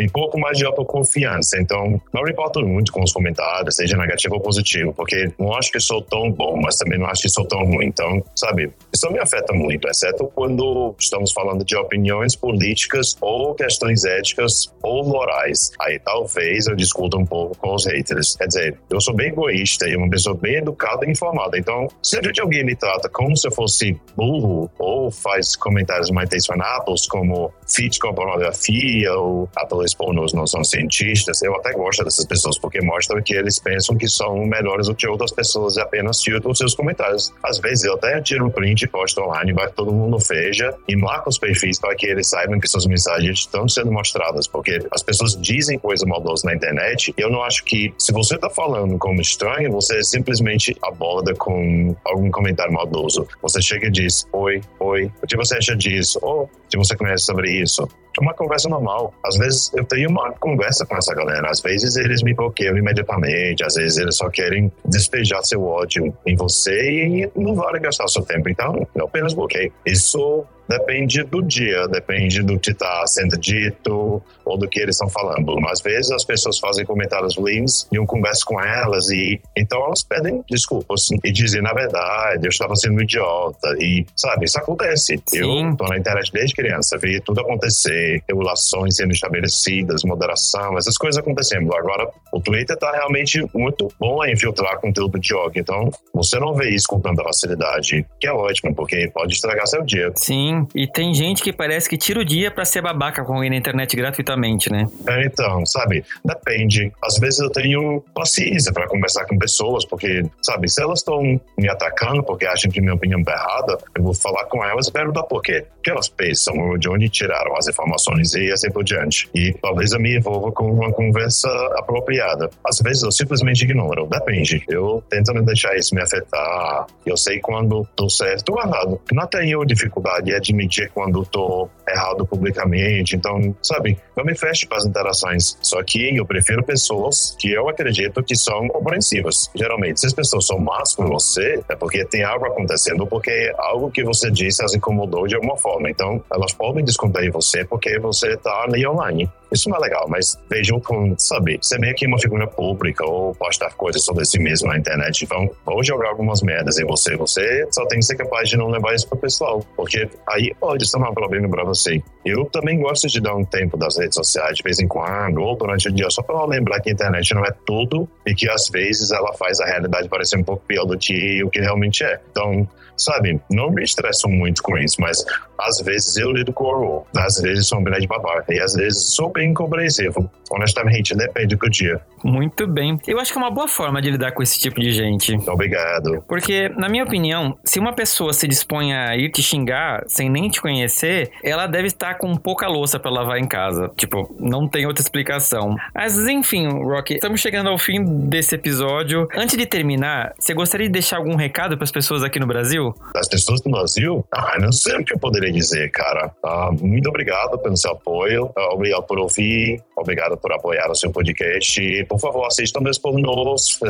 tenho 0.00 0.08
um 0.08 0.12
pouco 0.12 0.38
mais 0.38 0.56
de 0.56 0.64
autoconfiança. 0.64 1.60
Então, 1.60 2.00
não 2.12 2.22
me 2.22 2.30
importo 2.30 2.64
muito 2.64 2.90
com 2.92 3.02
os 3.02 3.12
comentários, 3.12 3.76
seja 3.76 3.96
negativo 3.96 4.34
ou 4.34 4.40
positivo, 4.40 4.92
porque 4.94 5.30
não 5.38 5.54
acho 5.54 5.70
que 5.70 5.78
sou 5.78 6.00
tão 6.02 6.30
bom, 6.30 6.58
mas 6.60 6.76
também 6.76 6.98
não 6.98 7.06
acho 7.06 7.22
que 7.22 7.28
sou 7.28 7.44
tão 7.46 7.64
ruim. 7.64 7.86
Então, 7.86 8.22
sabe, 8.34 8.72
Isso 9.00 9.10
me 9.10 9.18
afeta 9.18 9.54
muito, 9.54 9.88
exceto 9.88 10.30
quando 10.34 10.94
estamos 10.98 11.32
falando 11.32 11.64
de 11.64 11.74
opiniões 11.74 12.36
políticas 12.36 13.16
ou 13.18 13.54
questões 13.54 14.04
éticas 14.04 14.70
ou 14.82 15.02
morais. 15.06 15.70
Aí 15.80 15.98
talvez 15.98 16.66
eu 16.66 16.76
discuta 16.76 17.16
um 17.16 17.24
pouco 17.24 17.56
com 17.56 17.74
os 17.74 17.86
haters. 17.86 18.36
Quer 18.36 18.46
dizer, 18.46 18.78
eu 18.90 19.00
sou 19.00 19.14
bem 19.14 19.28
egoísta 19.28 19.88
e 19.88 19.96
uma 19.96 20.10
pessoa 20.10 20.36
bem 20.36 20.56
educada 20.56 21.06
e 21.06 21.10
informada. 21.12 21.56
Então, 21.56 21.88
sempre 22.02 22.30
que 22.30 22.42
alguém 22.42 22.62
me 22.62 22.76
trata 22.76 23.08
como 23.08 23.34
se 23.34 23.48
eu 23.48 23.52
fosse 23.52 23.98
burro 24.14 24.70
ou 24.78 25.10
faz 25.10 25.56
comentários 25.56 26.10
mal 26.10 26.24
intencionados, 26.24 27.06
como 27.06 27.50
fit 27.66 27.98
com 28.00 28.12
pornografia 28.12 29.14
ou 29.14 29.48
atores 29.56 29.94
pornôs 29.94 30.34
não 30.34 30.46
são 30.46 30.62
cientistas, 30.62 31.40
eu 31.40 31.56
até 31.56 31.72
gosto 31.72 32.04
dessas 32.04 32.26
pessoas 32.26 32.58
porque 32.58 32.82
mostram 32.82 33.22
que 33.22 33.32
eles 33.32 33.58
pensam 33.58 33.96
que 33.96 34.08
são 34.08 34.44
melhores 34.44 34.88
do 34.88 34.94
que 34.94 35.08
outras 35.08 35.32
pessoas 35.32 35.76
e 35.76 35.80
apenas 35.80 36.20
citam 36.20 36.50
os 36.50 36.58
seus 36.58 36.74
comentários. 36.74 37.32
Às 37.42 37.58
vezes 37.58 37.84
eu 37.84 37.94
até 37.94 38.20
tiro 38.20 38.44
um 38.44 38.50
print 38.50 38.89
posto 38.90 39.20
online, 39.22 39.52
vai 39.52 39.70
todo 39.70 39.92
mundo 39.92 40.18
veja 40.18 40.74
e 40.88 40.96
marca 40.96 41.28
os 41.28 41.38
perfis 41.38 41.78
para 41.78 41.94
que 41.94 42.06
eles 42.06 42.28
saibam 42.28 42.58
que 42.58 42.68
suas 42.68 42.86
mensagens 42.86 43.40
estão 43.40 43.68
sendo 43.68 43.92
mostradas, 43.92 44.46
porque 44.46 44.78
as 44.90 45.02
pessoas 45.02 45.36
dizem 45.40 45.78
coisa 45.78 46.04
maldosa 46.06 46.46
na 46.46 46.54
internet. 46.54 47.14
E 47.16 47.20
eu 47.20 47.30
não 47.30 47.42
acho 47.42 47.64
que 47.64 47.92
se 47.98 48.12
você 48.12 48.34
está 48.34 48.50
falando 48.50 48.98
como 48.98 49.20
estranho, 49.20 49.70
você 49.70 50.02
simplesmente 50.02 50.76
aborda 50.82 51.34
com 51.34 51.94
algum 52.04 52.30
comentário 52.30 52.72
maldoso. 52.72 53.26
Você 53.42 53.62
chega 53.62 53.86
e 53.86 53.90
diz: 53.90 54.26
Oi, 54.32 54.60
oi, 54.78 55.10
o 55.22 55.26
que 55.26 55.36
você 55.36 55.56
acha 55.56 55.76
disso? 55.76 56.18
Ou 56.22 56.44
o 56.44 56.50
que 56.68 56.76
você 56.76 56.96
conhece 56.96 57.24
sobre 57.24 57.50
isso? 57.50 57.88
É 58.20 58.22
uma 58.22 58.34
conversa 58.34 58.68
normal. 58.68 59.14
Às 59.24 59.38
vezes 59.38 59.72
eu 59.74 59.84
tenho 59.84 60.10
uma 60.10 60.30
conversa 60.32 60.84
com 60.84 60.94
essa 60.94 61.14
galera. 61.14 61.50
Às 61.50 61.60
vezes 61.60 61.96
eles 61.96 62.22
me 62.22 62.34
bloqueiam 62.34 62.76
imediatamente. 62.76 63.64
Às 63.64 63.76
vezes 63.76 63.96
eles 63.96 64.14
só 64.16 64.28
querem 64.28 64.70
despejar 64.84 65.42
seu 65.42 65.64
ódio 65.64 66.14
em 66.26 66.36
você 66.36 67.06
e 67.06 67.30
não 67.34 67.54
vale 67.54 67.78
gastar 67.80 68.06
seu 68.08 68.22
tempo. 68.22 68.50
Então, 68.50 68.86
eu 68.94 69.06
apenas 69.06 69.32
bloqueio. 69.32 69.72
Isso 69.86 70.44
Depende 70.70 71.24
do 71.24 71.42
dia, 71.42 71.88
depende 71.88 72.44
do 72.44 72.56
que 72.56 72.70
está 72.70 73.04
sendo 73.04 73.36
dito 73.36 74.22
ou 74.50 74.58
do 74.58 74.68
que 74.68 74.80
eles 74.80 74.96
estão 74.96 75.08
falando. 75.08 75.56
Às 75.68 75.80
vezes 75.80 76.10
as 76.10 76.24
pessoas 76.24 76.58
fazem 76.58 76.84
comentários 76.84 77.36
ruins 77.36 77.86
e 77.92 77.96
eu 77.96 78.06
converso 78.06 78.44
com 78.44 78.60
elas 78.60 79.08
e 79.10 79.40
então 79.56 79.84
elas 79.84 80.02
pedem 80.02 80.42
desculpas 80.48 81.08
e 81.24 81.32
dizem, 81.32 81.62
na 81.62 81.72
verdade, 81.72 82.46
eu 82.46 82.50
estava 82.50 82.74
sendo 82.76 82.98
um 82.98 83.00
idiota. 83.02 83.68
E, 83.78 84.04
sabe, 84.16 84.46
isso 84.46 84.58
acontece. 84.58 85.20
Sim. 85.26 85.38
Eu 85.38 85.70
estou 85.70 85.88
na 85.88 85.98
internet 85.98 86.32
desde 86.32 86.54
criança, 86.54 86.98
vi 86.98 87.20
tudo 87.20 87.40
acontecer, 87.40 88.22
regulações 88.28 88.96
sendo 88.96 89.12
estabelecidas, 89.12 90.02
moderação, 90.04 90.76
essas 90.76 90.96
coisas 90.96 91.18
acontecendo. 91.18 91.74
Agora, 91.74 92.08
o 92.32 92.40
Twitter 92.40 92.74
está 92.74 92.90
realmente 92.92 93.44
muito 93.54 93.88
bom 93.98 94.24
em 94.24 94.36
filtrar 94.36 94.80
conteúdo 94.80 95.18
de 95.18 95.34
ódio. 95.34 95.60
Então, 95.60 95.90
você 96.14 96.38
não 96.38 96.54
vê 96.54 96.70
isso 96.70 96.86
com 96.88 97.00
tanta 97.00 97.22
facilidade, 97.22 98.04
que 98.18 98.26
é 98.26 98.32
ótimo, 98.32 98.74
porque 98.74 99.10
pode 99.12 99.34
estragar 99.34 99.66
seu 99.66 99.82
dia. 99.82 100.12
Sim, 100.16 100.66
e 100.74 100.86
tem 100.86 101.14
gente 101.14 101.42
que 101.42 101.52
parece 101.52 101.88
que 101.88 101.96
tira 101.96 102.20
o 102.20 102.24
dia 102.24 102.50
para 102.50 102.64
ser 102.64 102.82
babaca 102.82 103.24
com 103.24 103.34
alguém 103.34 103.50
na 103.50 103.56
internet 103.56 103.94
gratuitamente, 103.96 104.39
né? 104.70 104.86
É, 105.06 105.26
então, 105.26 105.64
sabe? 105.66 106.04
Depende. 106.24 106.92
Às 107.02 107.18
vezes 107.18 107.40
eu 107.40 107.50
tenho 107.50 108.02
paciência 108.14 108.72
para 108.72 108.86
conversar 108.88 109.26
com 109.26 109.38
pessoas, 109.38 109.84
porque, 109.84 110.22
sabe, 110.42 110.68
se 110.68 110.82
elas 110.82 111.00
estão 111.00 111.40
me 111.58 111.68
atacando 111.68 112.22
porque 112.22 112.46
acham 112.46 112.70
que 112.70 112.80
minha 112.80 112.94
opinião 112.94 113.22
é 113.26 113.30
errada, 113.32 113.78
eu 113.94 114.02
vou 114.02 114.14
falar 114.14 114.44
com 114.46 114.64
elas 114.64 114.88
e 114.88 114.92
perguntar 114.92 115.24
por 115.24 115.42
quê. 115.42 115.66
O 115.78 115.82
que 115.82 115.90
elas 115.90 116.08
pensam, 116.08 116.76
de 116.78 116.88
onde 116.88 117.08
tiraram 117.08 117.56
as 117.56 117.68
informações 117.68 118.34
e 118.34 118.50
assim 118.50 118.70
por 118.70 118.84
diante. 118.84 119.28
E 119.34 119.54
talvez 119.60 119.92
eu 119.92 120.00
me 120.00 120.16
envolva 120.16 120.52
com 120.52 120.70
uma 120.70 120.92
conversa 120.92 121.48
apropriada. 121.76 122.50
Às 122.64 122.78
vezes 122.78 123.02
eu 123.02 123.12
simplesmente 123.12 123.64
ignoro. 123.64 124.06
Depende. 124.06 124.62
Eu 124.68 125.02
tento 125.08 125.32
não 125.32 125.44
deixar 125.44 125.76
isso 125.76 125.94
me 125.94 126.02
afetar. 126.02 126.86
Eu 127.04 127.16
sei 127.16 127.40
quando 127.40 127.86
tô 127.96 128.08
certo 128.08 128.50
ou 128.50 128.60
errado. 128.60 129.00
Não 129.12 129.26
tenho 129.26 129.64
dificuldade 129.64 130.26
de 130.26 130.34
admitir 130.34 130.90
quando 130.92 131.22
estou 131.22 131.70
errado 131.88 132.26
publicamente. 132.26 133.16
Então, 133.16 133.54
sabe, 133.62 133.98
eu 134.16 134.24
me 134.24 134.29
fecho 134.34 134.68
para 134.68 134.78
as 134.78 134.86
interações. 134.86 135.56
Só 135.60 135.82
que 135.82 136.16
eu 136.16 136.26
prefiro 136.26 136.62
pessoas 136.62 137.36
que 137.38 137.52
eu 137.52 137.68
acredito 137.68 138.22
que 138.22 138.36
são 138.36 138.68
compreensivas. 138.68 139.50
Geralmente, 139.54 140.00
se 140.00 140.06
as 140.06 140.12
pessoas 140.12 140.46
são 140.46 140.58
más 140.58 140.94
com 140.94 141.06
você, 141.06 141.62
é 141.68 141.76
porque 141.76 142.04
tem 142.04 142.22
algo 142.22 142.46
acontecendo, 142.46 143.06
porque 143.06 143.52
algo 143.58 143.90
que 143.90 144.04
você 144.04 144.30
disse 144.30 144.64
as 144.64 144.74
incomodou 144.74 145.26
de 145.26 145.34
alguma 145.34 145.56
forma. 145.56 145.90
Então, 145.90 146.22
elas 146.32 146.52
podem 146.52 146.84
descontar 146.84 147.24
em 147.24 147.30
você 147.30 147.64
porque 147.64 147.98
você 147.98 148.34
está 148.34 148.64
ali 148.64 148.86
online. 148.86 149.30
Isso 149.52 149.68
não 149.68 149.76
é 149.76 149.80
legal, 149.80 150.06
mas 150.08 150.38
vejam 150.48 150.80
com, 150.80 151.14
sabe, 151.18 151.58
ser 151.60 151.78
meio 151.78 151.94
que 151.94 152.06
uma 152.06 152.18
figura 152.18 152.46
pública 152.46 153.04
ou 153.04 153.34
postar 153.34 153.74
coisas 153.74 154.04
sobre 154.04 154.24
si 154.24 154.38
mesmo 154.38 154.68
na 154.68 154.78
internet. 154.78 155.24
Então, 155.24 155.50
vou 155.64 155.82
jogar 155.82 156.10
algumas 156.10 156.42
merdas 156.42 156.78
em 156.78 156.84
você. 156.84 157.16
Você 157.16 157.66
só 157.70 157.84
tem 157.86 157.98
que 157.98 158.04
ser 158.04 158.16
capaz 158.16 158.48
de 158.48 158.56
não 158.56 158.68
levar 158.68 158.94
isso 158.94 159.08
pro 159.08 159.18
pessoal, 159.18 159.64
porque 159.76 160.08
aí 160.28 160.54
pode 160.58 160.88
ser 160.88 160.98
um 160.98 161.14
problema 161.14 161.48
para 161.48 161.64
você. 161.64 162.02
Eu 162.24 162.44
também 162.46 162.80
gosto 162.80 163.08
de 163.08 163.20
dar 163.20 163.34
um 163.34 163.44
tempo 163.44 163.76
das 163.76 163.98
redes 163.98 164.14
sociais 164.14 164.56
de 164.56 164.62
vez 164.62 164.78
em 164.78 164.86
quando, 164.86 165.38
ou 165.38 165.56
durante 165.56 165.88
o 165.88 165.92
dia, 165.92 166.10
só 166.10 166.22
para 166.22 166.44
lembrar 166.44 166.80
que 166.80 166.90
a 166.90 166.92
internet 166.92 167.34
não 167.34 167.44
é 167.44 167.52
tudo 167.66 168.08
e 168.26 168.34
que 168.34 168.48
às 168.48 168.68
vezes 168.68 169.10
ela 169.10 169.32
faz 169.34 169.60
a 169.60 169.66
realidade 169.66 170.08
parecer 170.08 170.38
um 170.38 170.44
pouco 170.44 170.62
pior 170.66 170.84
do 170.84 170.98
que 170.98 171.42
o 171.42 171.50
que 171.50 171.60
realmente 171.60 172.04
é. 172.04 172.20
Então, 172.30 172.68
sabe, 173.02 173.40
não 173.50 173.70
me 173.70 173.82
estresso 173.82 174.28
muito 174.28 174.62
com 174.62 174.76
isso, 174.78 174.96
mas 175.00 175.24
às 175.58 175.80
vezes 175.80 176.16
eu 176.16 176.32
lido 176.32 176.52
com 176.52 176.64
horror, 176.64 177.04
às 177.16 177.40
vezes 177.40 177.66
sou 177.66 177.78
um 177.78 177.84
grande 177.84 178.06
babaca 178.06 178.52
e 178.52 178.60
às 178.60 178.74
vezes 178.74 179.14
sou 179.14 179.30
bem 179.30 179.52
compreensivo. 179.52 180.30
Honestamente, 180.50 181.14
depende 181.14 181.54
do 181.54 181.70
dia. 181.70 182.00
Muito 182.24 182.66
bem. 182.66 182.98
Eu 183.06 183.20
acho 183.20 183.32
que 183.32 183.38
é 183.38 183.42
uma 183.42 183.52
boa 183.52 183.68
forma 183.68 184.02
de 184.02 184.10
lidar 184.10 184.32
com 184.32 184.42
esse 184.42 184.58
tipo 184.58 184.80
de 184.80 184.90
gente. 184.90 185.34
Obrigado. 185.48 186.24
Porque, 186.26 186.68
na 186.70 186.88
minha 186.88 187.04
opinião, 187.04 187.56
se 187.64 187.78
uma 187.78 187.92
pessoa 187.92 188.32
se 188.32 188.48
dispõe 188.48 188.92
a 188.92 189.16
ir 189.16 189.30
te 189.30 189.42
xingar 189.42 190.02
sem 190.08 190.28
nem 190.28 190.48
te 190.48 190.60
conhecer, 190.60 191.30
ela 191.42 191.66
deve 191.66 191.86
estar 191.86 192.14
com 192.14 192.34
pouca 192.36 192.66
louça 192.66 192.98
para 192.98 193.10
lavar 193.10 193.38
em 193.38 193.46
casa. 193.46 193.92
Tipo, 193.96 194.34
não 194.40 194.66
tem 194.66 194.86
outra 194.86 195.02
explicação. 195.02 195.76
Mas, 195.94 196.18
enfim, 196.28 196.66
Rocky, 196.66 197.14
estamos 197.14 197.40
chegando 197.40 197.68
ao 197.68 197.78
fim 197.78 198.02
desse 198.28 198.56
episódio. 198.56 199.28
Antes 199.34 199.56
de 199.56 199.66
terminar, 199.66 200.34
você 200.36 200.52
gostaria 200.52 200.88
de 200.88 200.92
deixar 200.92 201.18
algum 201.18 201.36
recado 201.36 201.76
para 201.76 201.84
as 201.84 201.92
pessoas 201.92 202.24
aqui 202.24 202.40
no 202.40 202.46
Brasil? 202.46 202.89
As 203.14 203.28
pessoas 203.28 203.60
do 203.60 203.70
Brasil? 203.70 204.24
Ah, 204.32 204.58
não 204.60 204.72
sei 204.72 204.96
o 204.96 205.04
que 205.04 205.14
eu 205.14 205.18
poderia 205.18 205.52
dizer, 205.52 205.90
cara. 205.90 206.32
Ah, 206.44 206.70
muito 206.72 207.08
obrigado 207.08 207.58
pelo 207.58 207.76
seu 207.76 207.92
apoio. 207.92 208.50
Ah, 208.56 208.74
obrigado 208.74 209.02
por 209.04 209.18
ouvir. 209.18 209.82
Obrigado 209.96 210.36
por 210.36 210.52
apoiar 210.52 210.90
o 210.90 210.94
seu 210.94 211.10
podcast. 211.10 211.80
E, 211.80 212.04
por 212.04 212.18
favor, 212.18 212.46
assistam 212.46 212.80
meus 212.80 212.98
pornôs. 212.98 213.78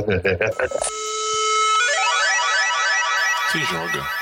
Se 3.50 3.58
joga. 3.64 4.19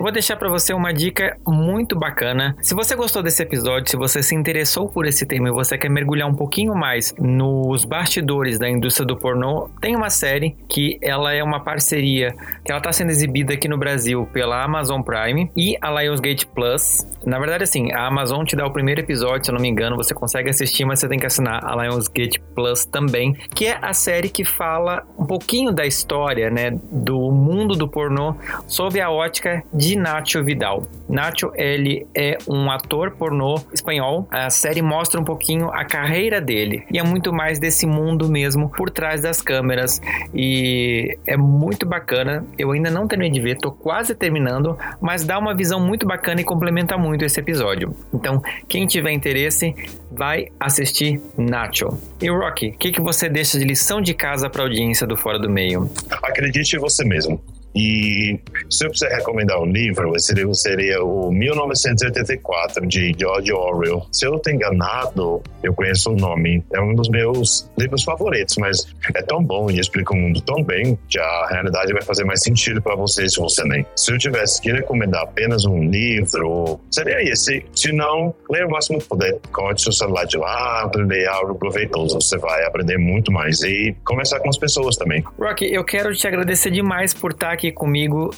Vou 0.00 0.10
deixar 0.10 0.36
para 0.36 0.48
você 0.48 0.72
uma 0.72 0.94
dica 0.94 1.36
muito 1.46 1.94
bacana. 1.94 2.56
Se 2.62 2.74
você 2.74 2.96
gostou 2.96 3.22
desse 3.22 3.42
episódio, 3.42 3.90
se 3.90 3.98
você 3.98 4.22
se 4.22 4.34
interessou 4.34 4.88
por 4.88 5.04
esse 5.04 5.26
tema 5.26 5.48
e 5.50 5.52
você 5.52 5.76
quer 5.76 5.90
mergulhar 5.90 6.26
um 6.26 6.34
pouquinho 6.34 6.74
mais 6.74 7.14
nos 7.18 7.84
bastidores 7.84 8.58
da 8.58 8.66
indústria 8.66 9.06
do 9.06 9.14
pornô, 9.14 9.68
tem 9.78 9.94
uma 9.94 10.08
série 10.08 10.56
que 10.70 10.98
ela 11.02 11.34
é 11.34 11.44
uma 11.44 11.60
parceria 11.60 12.34
que 12.64 12.72
ela 12.72 12.78
está 12.78 12.90
sendo 12.90 13.10
exibida 13.10 13.52
aqui 13.52 13.68
no 13.68 13.76
Brasil 13.76 14.26
pela 14.32 14.64
Amazon 14.64 15.02
Prime 15.02 15.52
e 15.54 15.76
a 15.82 15.90
Lionsgate 15.90 16.46
Plus. 16.46 17.06
Na 17.26 17.38
verdade, 17.38 17.64
assim, 17.64 17.92
a 17.92 18.06
Amazon 18.06 18.42
te 18.46 18.56
dá 18.56 18.66
o 18.66 18.72
primeiro 18.72 19.02
episódio, 19.02 19.44
se 19.44 19.50
eu 19.50 19.54
não 19.54 19.60
me 19.60 19.68
engano, 19.68 19.96
você 19.96 20.14
consegue 20.14 20.48
assistir, 20.48 20.86
mas 20.86 20.98
você 21.00 21.08
tem 21.08 21.18
que 21.18 21.26
assinar 21.26 21.62
a 21.62 21.76
Lionsgate 21.76 22.40
Plus 22.54 22.86
também, 22.86 23.34
que 23.54 23.66
é 23.66 23.78
a 23.82 23.92
série 23.92 24.30
que 24.30 24.46
fala 24.46 25.02
um 25.18 25.26
pouquinho 25.26 25.70
da 25.70 25.84
história, 25.84 26.48
né, 26.48 26.70
do 26.90 27.30
mundo 27.30 27.76
do 27.76 27.86
pornô 27.86 28.34
sob 28.66 28.98
a 28.98 29.10
ótica 29.10 29.62
de 29.74 29.89
de 29.90 29.96
Nacho 29.96 30.44
Vidal. 30.44 30.88
Nacho, 31.08 31.50
ele 31.56 32.06
é 32.14 32.38
um 32.48 32.70
ator 32.70 33.10
pornô 33.10 33.60
espanhol. 33.72 34.28
A 34.30 34.48
série 34.48 34.80
mostra 34.80 35.20
um 35.20 35.24
pouquinho 35.24 35.68
a 35.70 35.84
carreira 35.84 36.40
dele 36.40 36.84
e 36.92 36.98
é 36.98 37.02
muito 37.02 37.32
mais 37.32 37.58
desse 37.58 37.86
mundo 37.86 38.28
mesmo 38.30 38.70
por 38.70 38.88
trás 38.88 39.20
das 39.20 39.42
câmeras 39.42 40.00
e 40.32 41.18
é 41.26 41.36
muito 41.36 41.86
bacana. 41.86 42.46
Eu 42.56 42.70
ainda 42.70 42.88
não 42.88 43.08
terminei 43.08 43.32
de 43.32 43.40
ver, 43.40 43.56
tô 43.56 43.72
quase 43.72 44.14
terminando, 44.14 44.78
mas 45.00 45.24
dá 45.24 45.36
uma 45.38 45.56
visão 45.56 45.80
muito 45.80 46.06
bacana 46.06 46.40
e 46.40 46.44
complementa 46.44 46.96
muito 46.96 47.24
esse 47.24 47.40
episódio. 47.40 47.92
Então, 48.14 48.40
quem 48.68 48.86
tiver 48.86 49.10
interesse, 49.10 49.74
vai 50.12 50.46
assistir 50.60 51.20
Nacho. 51.36 51.88
E 52.22 52.30
Rocky, 52.30 52.68
o 52.68 52.78
que, 52.78 52.92
que 52.92 53.00
você 53.00 53.28
deixa 53.28 53.58
de 53.58 53.64
lição 53.64 54.00
de 54.00 54.14
casa 54.14 54.48
para 54.48 54.62
a 54.62 54.66
audiência 54.66 55.04
do 55.04 55.16
Fora 55.16 55.38
do 55.38 55.50
Meio? 55.50 55.90
Acredite 56.22 56.76
em 56.76 56.78
você 56.78 57.04
mesmo. 57.04 57.42
E 57.74 58.40
se 58.70 58.84
eu 58.84 58.90
precisar 58.90 59.14
recomendar 59.14 59.60
um 59.60 59.66
livro, 59.66 60.14
esse 60.14 60.32
livro 60.32 60.54
seria 60.54 61.02
o 61.02 61.30
1984 61.32 62.86
de 62.86 63.14
George 63.18 63.52
Orwell. 63.52 64.06
Se 64.12 64.26
eu 64.26 64.30
não 64.30 64.38
estou 64.38 64.52
enganado, 64.52 65.42
eu 65.62 65.74
conheço 65.74 66.10
o 66.10 66.16
nome. 66.16 66.64
É 66.72 66.80
um 66.80 66.94
dos 66.94 67.08
meus 67.08 67.70
livros 67.76 68.04
favoritos, 68.04 68.56
mas 68.58 68.86
é 69.14 69.22
tão 69.22 69.42
bom 69.42 69.70
e 69.70 69.78
explica 69.80 70.14
o 70.14 70.16
mundo 70.16 70.40
tão 70.40 70.62
bem 70.62 70.98
que 71.08 71.18
a 71.18 71.48
realidade 71.50 71.92
vai 71.92 72.02
fazer 72.02 72.24
mais 72.24 72.42
sentido 72.42 72.80
para 72.80 72.94
você 72.94 73.28
se 73.28 73.38
você 73.38 73.64
nem. 73.64 73.84
Se 73.96 74.12
eu 74.12 74.18
tivesse 74.18 74.60
que 74.60 74.70
recomendar 74.70 75.22
apenas 75.22 75.64
um 75.64 75.82
livro, 75.88 76.80
seria 76.90 77.22
esse. 77.22 77.64
Se 77.74 77.92
não, 77.92 78.34
leia 78.48 78.66
o 78.66 78.70
máximo 78.70 79.00
que 79.00 79.08
puder. 79.08 79.38
Conte 79.52 79.82
seu 79.82 79.92
celular 79.92 80.24
de 80.24 80.38
lado, 80.38 81.00
leia 81.00 81.30
algo 81.32 81.54
proveitoso. 81.56 82.20
Você 82.20 82.38
vai 82.38 82.64
aprender 82.64 82.98
muito 82.98 83.32
mais 83.32 83.62
e 83.62 83.96
conversar 84.04 84.38
com 84.40 84.48
as 84.48 84.58
pessoas 84.58 84.96
também. 84.96 85.24
Rocky, 85.38 85.66
eu 85.66 85.84
quero 85.84 86.14
te 86.14 86.26
agradecer 86.26 86.70
demais 86.70 87.12
por 87.12 87.32
estar 87.32 87.52
aqui 87.52 87.72
comigo, 87.72 88.30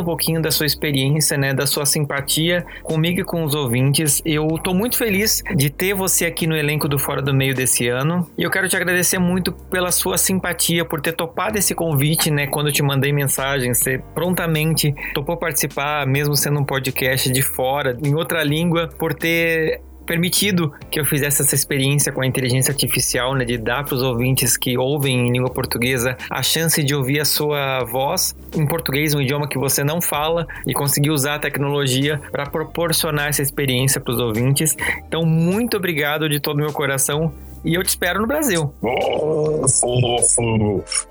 um 0.00 0.04
pouquinho 0.04 0.40
da 0.40 0.50
sua 0.50 0.66
experiência, 0.66 1.36
né, 1.36 1.52
da 1.52 1.66
sua 1.66 1.84
simpatia 1.84 2.64
comigo 2.82 3.20
e 3.20 3.24
com 3.24 3.44
os 3.44 3.54
ouvintes. 3.54 4.22
Eu 4.24 4.46
tô 4.62 4.74
muito 4.74 4.96
feliz 4.96 5.42
de 5.56 5.70
ter 5.70 5.94
você 5.94 6.26
aqui 6.26 6.46
no 6.46 6.56
elenco 6.56 6.88
do 6.88 6.98
Fora 6.98 7.20
do 7.20 7.34
Meio 7.34 7.54
desse 7.54 7.88
ano. 7.88 8.28
E 8.36 8.42
eu 8.42 8.50
quero 8.50 8.68
te 8.68 8.76
agradecer 8.76 9.18
muito 9.18 9.52
pela 9.52 9.90
sua 9.90 10.16
simpatia, 10.18 10.84
por 10.84 11.00
ter 11.00 11.12
topado 11.12 11.58
esse 11.58 11.74
convite, 11.74 12.30
né, 12.30 12.46
quando 12.46 12.68
eu 12.68 12.72
te 12.72 12.82
mandei 12.82 13.12
mensagem, 13.12 13.74
você 13.74 13.98
prontamente 14.14 14.94
topou 15.14 15.36
participar, 15.36 16.06
mesmo 16.06 16.34
sendo 16.36 16.60
um 16.60 16.64
podcast 16.64 17.30
de 17.30 17.42
fora, 17.42 17.96
em 18.02 18.14
outra 18.14 18.42
língua, 18.42 18.88
por 18.98 19.14
ter 19.14 19.80
permitido 20.08 20.72
que 20.90 20.98
eu 20.98 21.04
fizesse 21.04 21.42
essa 21.42 21.54
experiência 21.54 22.10
com 22.10 22.22
a 22.22 22.26
inteligência 22.26 22.72
artificial, 22.72 23.34
né, 23.34 23.44
de 23.44 23.58
dar 23.58 23.84
para 23.84 23.94
os 23.94 24.02
ouvintes 24.02 24.56
que 24.56 24.78
ouvem 24.78 25.28
em 25.28 25.32
língua 25.32 25.50
portuguesa 25.50 26.16
a 26.30 26.42
chance 26.42 26.82
de 26.82 26.94
ouvir 26.94 27.20
a 27.20 27.24
sua 27.26 27.84
voz 27.84 28.34
em 28.56 28.66
português, 28.66 29.14
um 29.14 29.20
idioma 29.20 29.46
que 29.46 29.58
você 29.58 29.84
não 29.84 30.00
fala, 30.00 30.46
e 30.66 30.72
conseguir 30.72 31.10
usar 31.10 31.34
a 31.34 31.38
tecnologia 31.38 32.18
para 32.32 32.46
proporcionar 32.46 33.28
essa 33.28 33.42
experiência 33.42 34.00
para 34.00 34.14
os 34.14 34.18
ouvintes. 34.18 34.74
Então, 35.06 35.26
muito 35.26 35.76
obrigado 35.76 36.26
de 36.28 36.40
todo 36.40 36.56
meu 36.56 36.72
coração 36.72 37.32
e 37.64 37.74
eu 37.74 37.82
te 37.82 37.88
espero 37.88 38.20
no 38.20 38.26
Brasil. 38.26 38.72
Oh. 38.82 39.66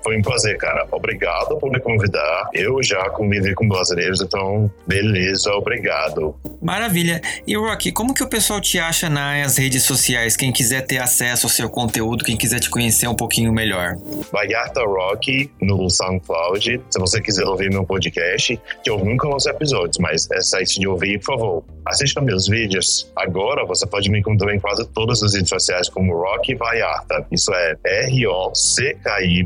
Foi 0.02 0.16
um 0.16 0.22
prazer, 0.22 0.56
cara. 0.58 0.86
Obrigado 0.90 1.56
por 1.58 1.70
me 1.70 1.80
convidar. 1.80 2.48
Eu 2.52 2.82
já 2.82 3.08
convivi 3.10 3.54
com 3.54 3.68
brasileiros, 3.68 4.20
então, 4.20 4.70
beleza, 4.86 5.52
obrigado. 5.52 6.34
Maravilha. 6.60 7.20
E 7.46 7.56
Rocky, 7.56 7.92
como 7.92 8.14
que 8.14 8.22
o 8.22 8.28
pessoal 8.28 8.60
te 8.60 8.78
acha 8.78 9.08
nas 9.08 9.56
redes 9.56 9.84
sociais? 9.84 10.36
Quem 10.36 10.52
quiser 10.52 10.82
ter 10.82 10.98
acesso 10.98 11.46
ao 11.46 11.50
seu 11.50 11.68
conteúdo, 11.68 12.24
quem 12.24 12.36
quiser 12.36 12.60
te 12.60 12.70
conhecer 12.70 13.06
um 13.06 13.14
pouquinho 13.14 13.52
melhor. 13.52 13.96
Vallarta 14.32 14.82
Rocky 14.82 15.50
no 15.60 15.88
SoundCloud. 15.88 16.80
Se 16.90 16.98
você 16.98 17.20
quiser 17.20 17.44
ouvir 17.44 17.70
meu 17.70 17.84
podcast, 17.84 18.60
que 18.82 18.90
eu 18.90 18.98
nunca 18.98 19.28
lanço 19.28 19.48
episódios, 19.48 19.98
mas 19.98 20.30
é 20.30 20.40
site 20.40 20.80
de 20.80 20.88
ouvir, 20.88 21.18
por 21.20 21.38
favor. 21.38 21.64
Assista 21.86 22.20
meus 22.20 22.46
vídeos. 22.46 23.10
Agora 23.16 23.64
você 23.64 23.86
pode 23.86 24.10
me 24.10 24.18
encontrar 24.18 24.54
em 24.54 24.60
quase 24.60 24.86
todas 24.88 25.22
as 25.22 25.34
redes 25.34 25.48
sociais 25.48 25.88
como 25.88 26.12
Rocky 26.38 26.54
Rock 26.54 26.54
Vallarta. 26.54 27.26
Isso 27.30 27.52
é 27.52 27.76
R-O-C-K-Y, 27.84 29.44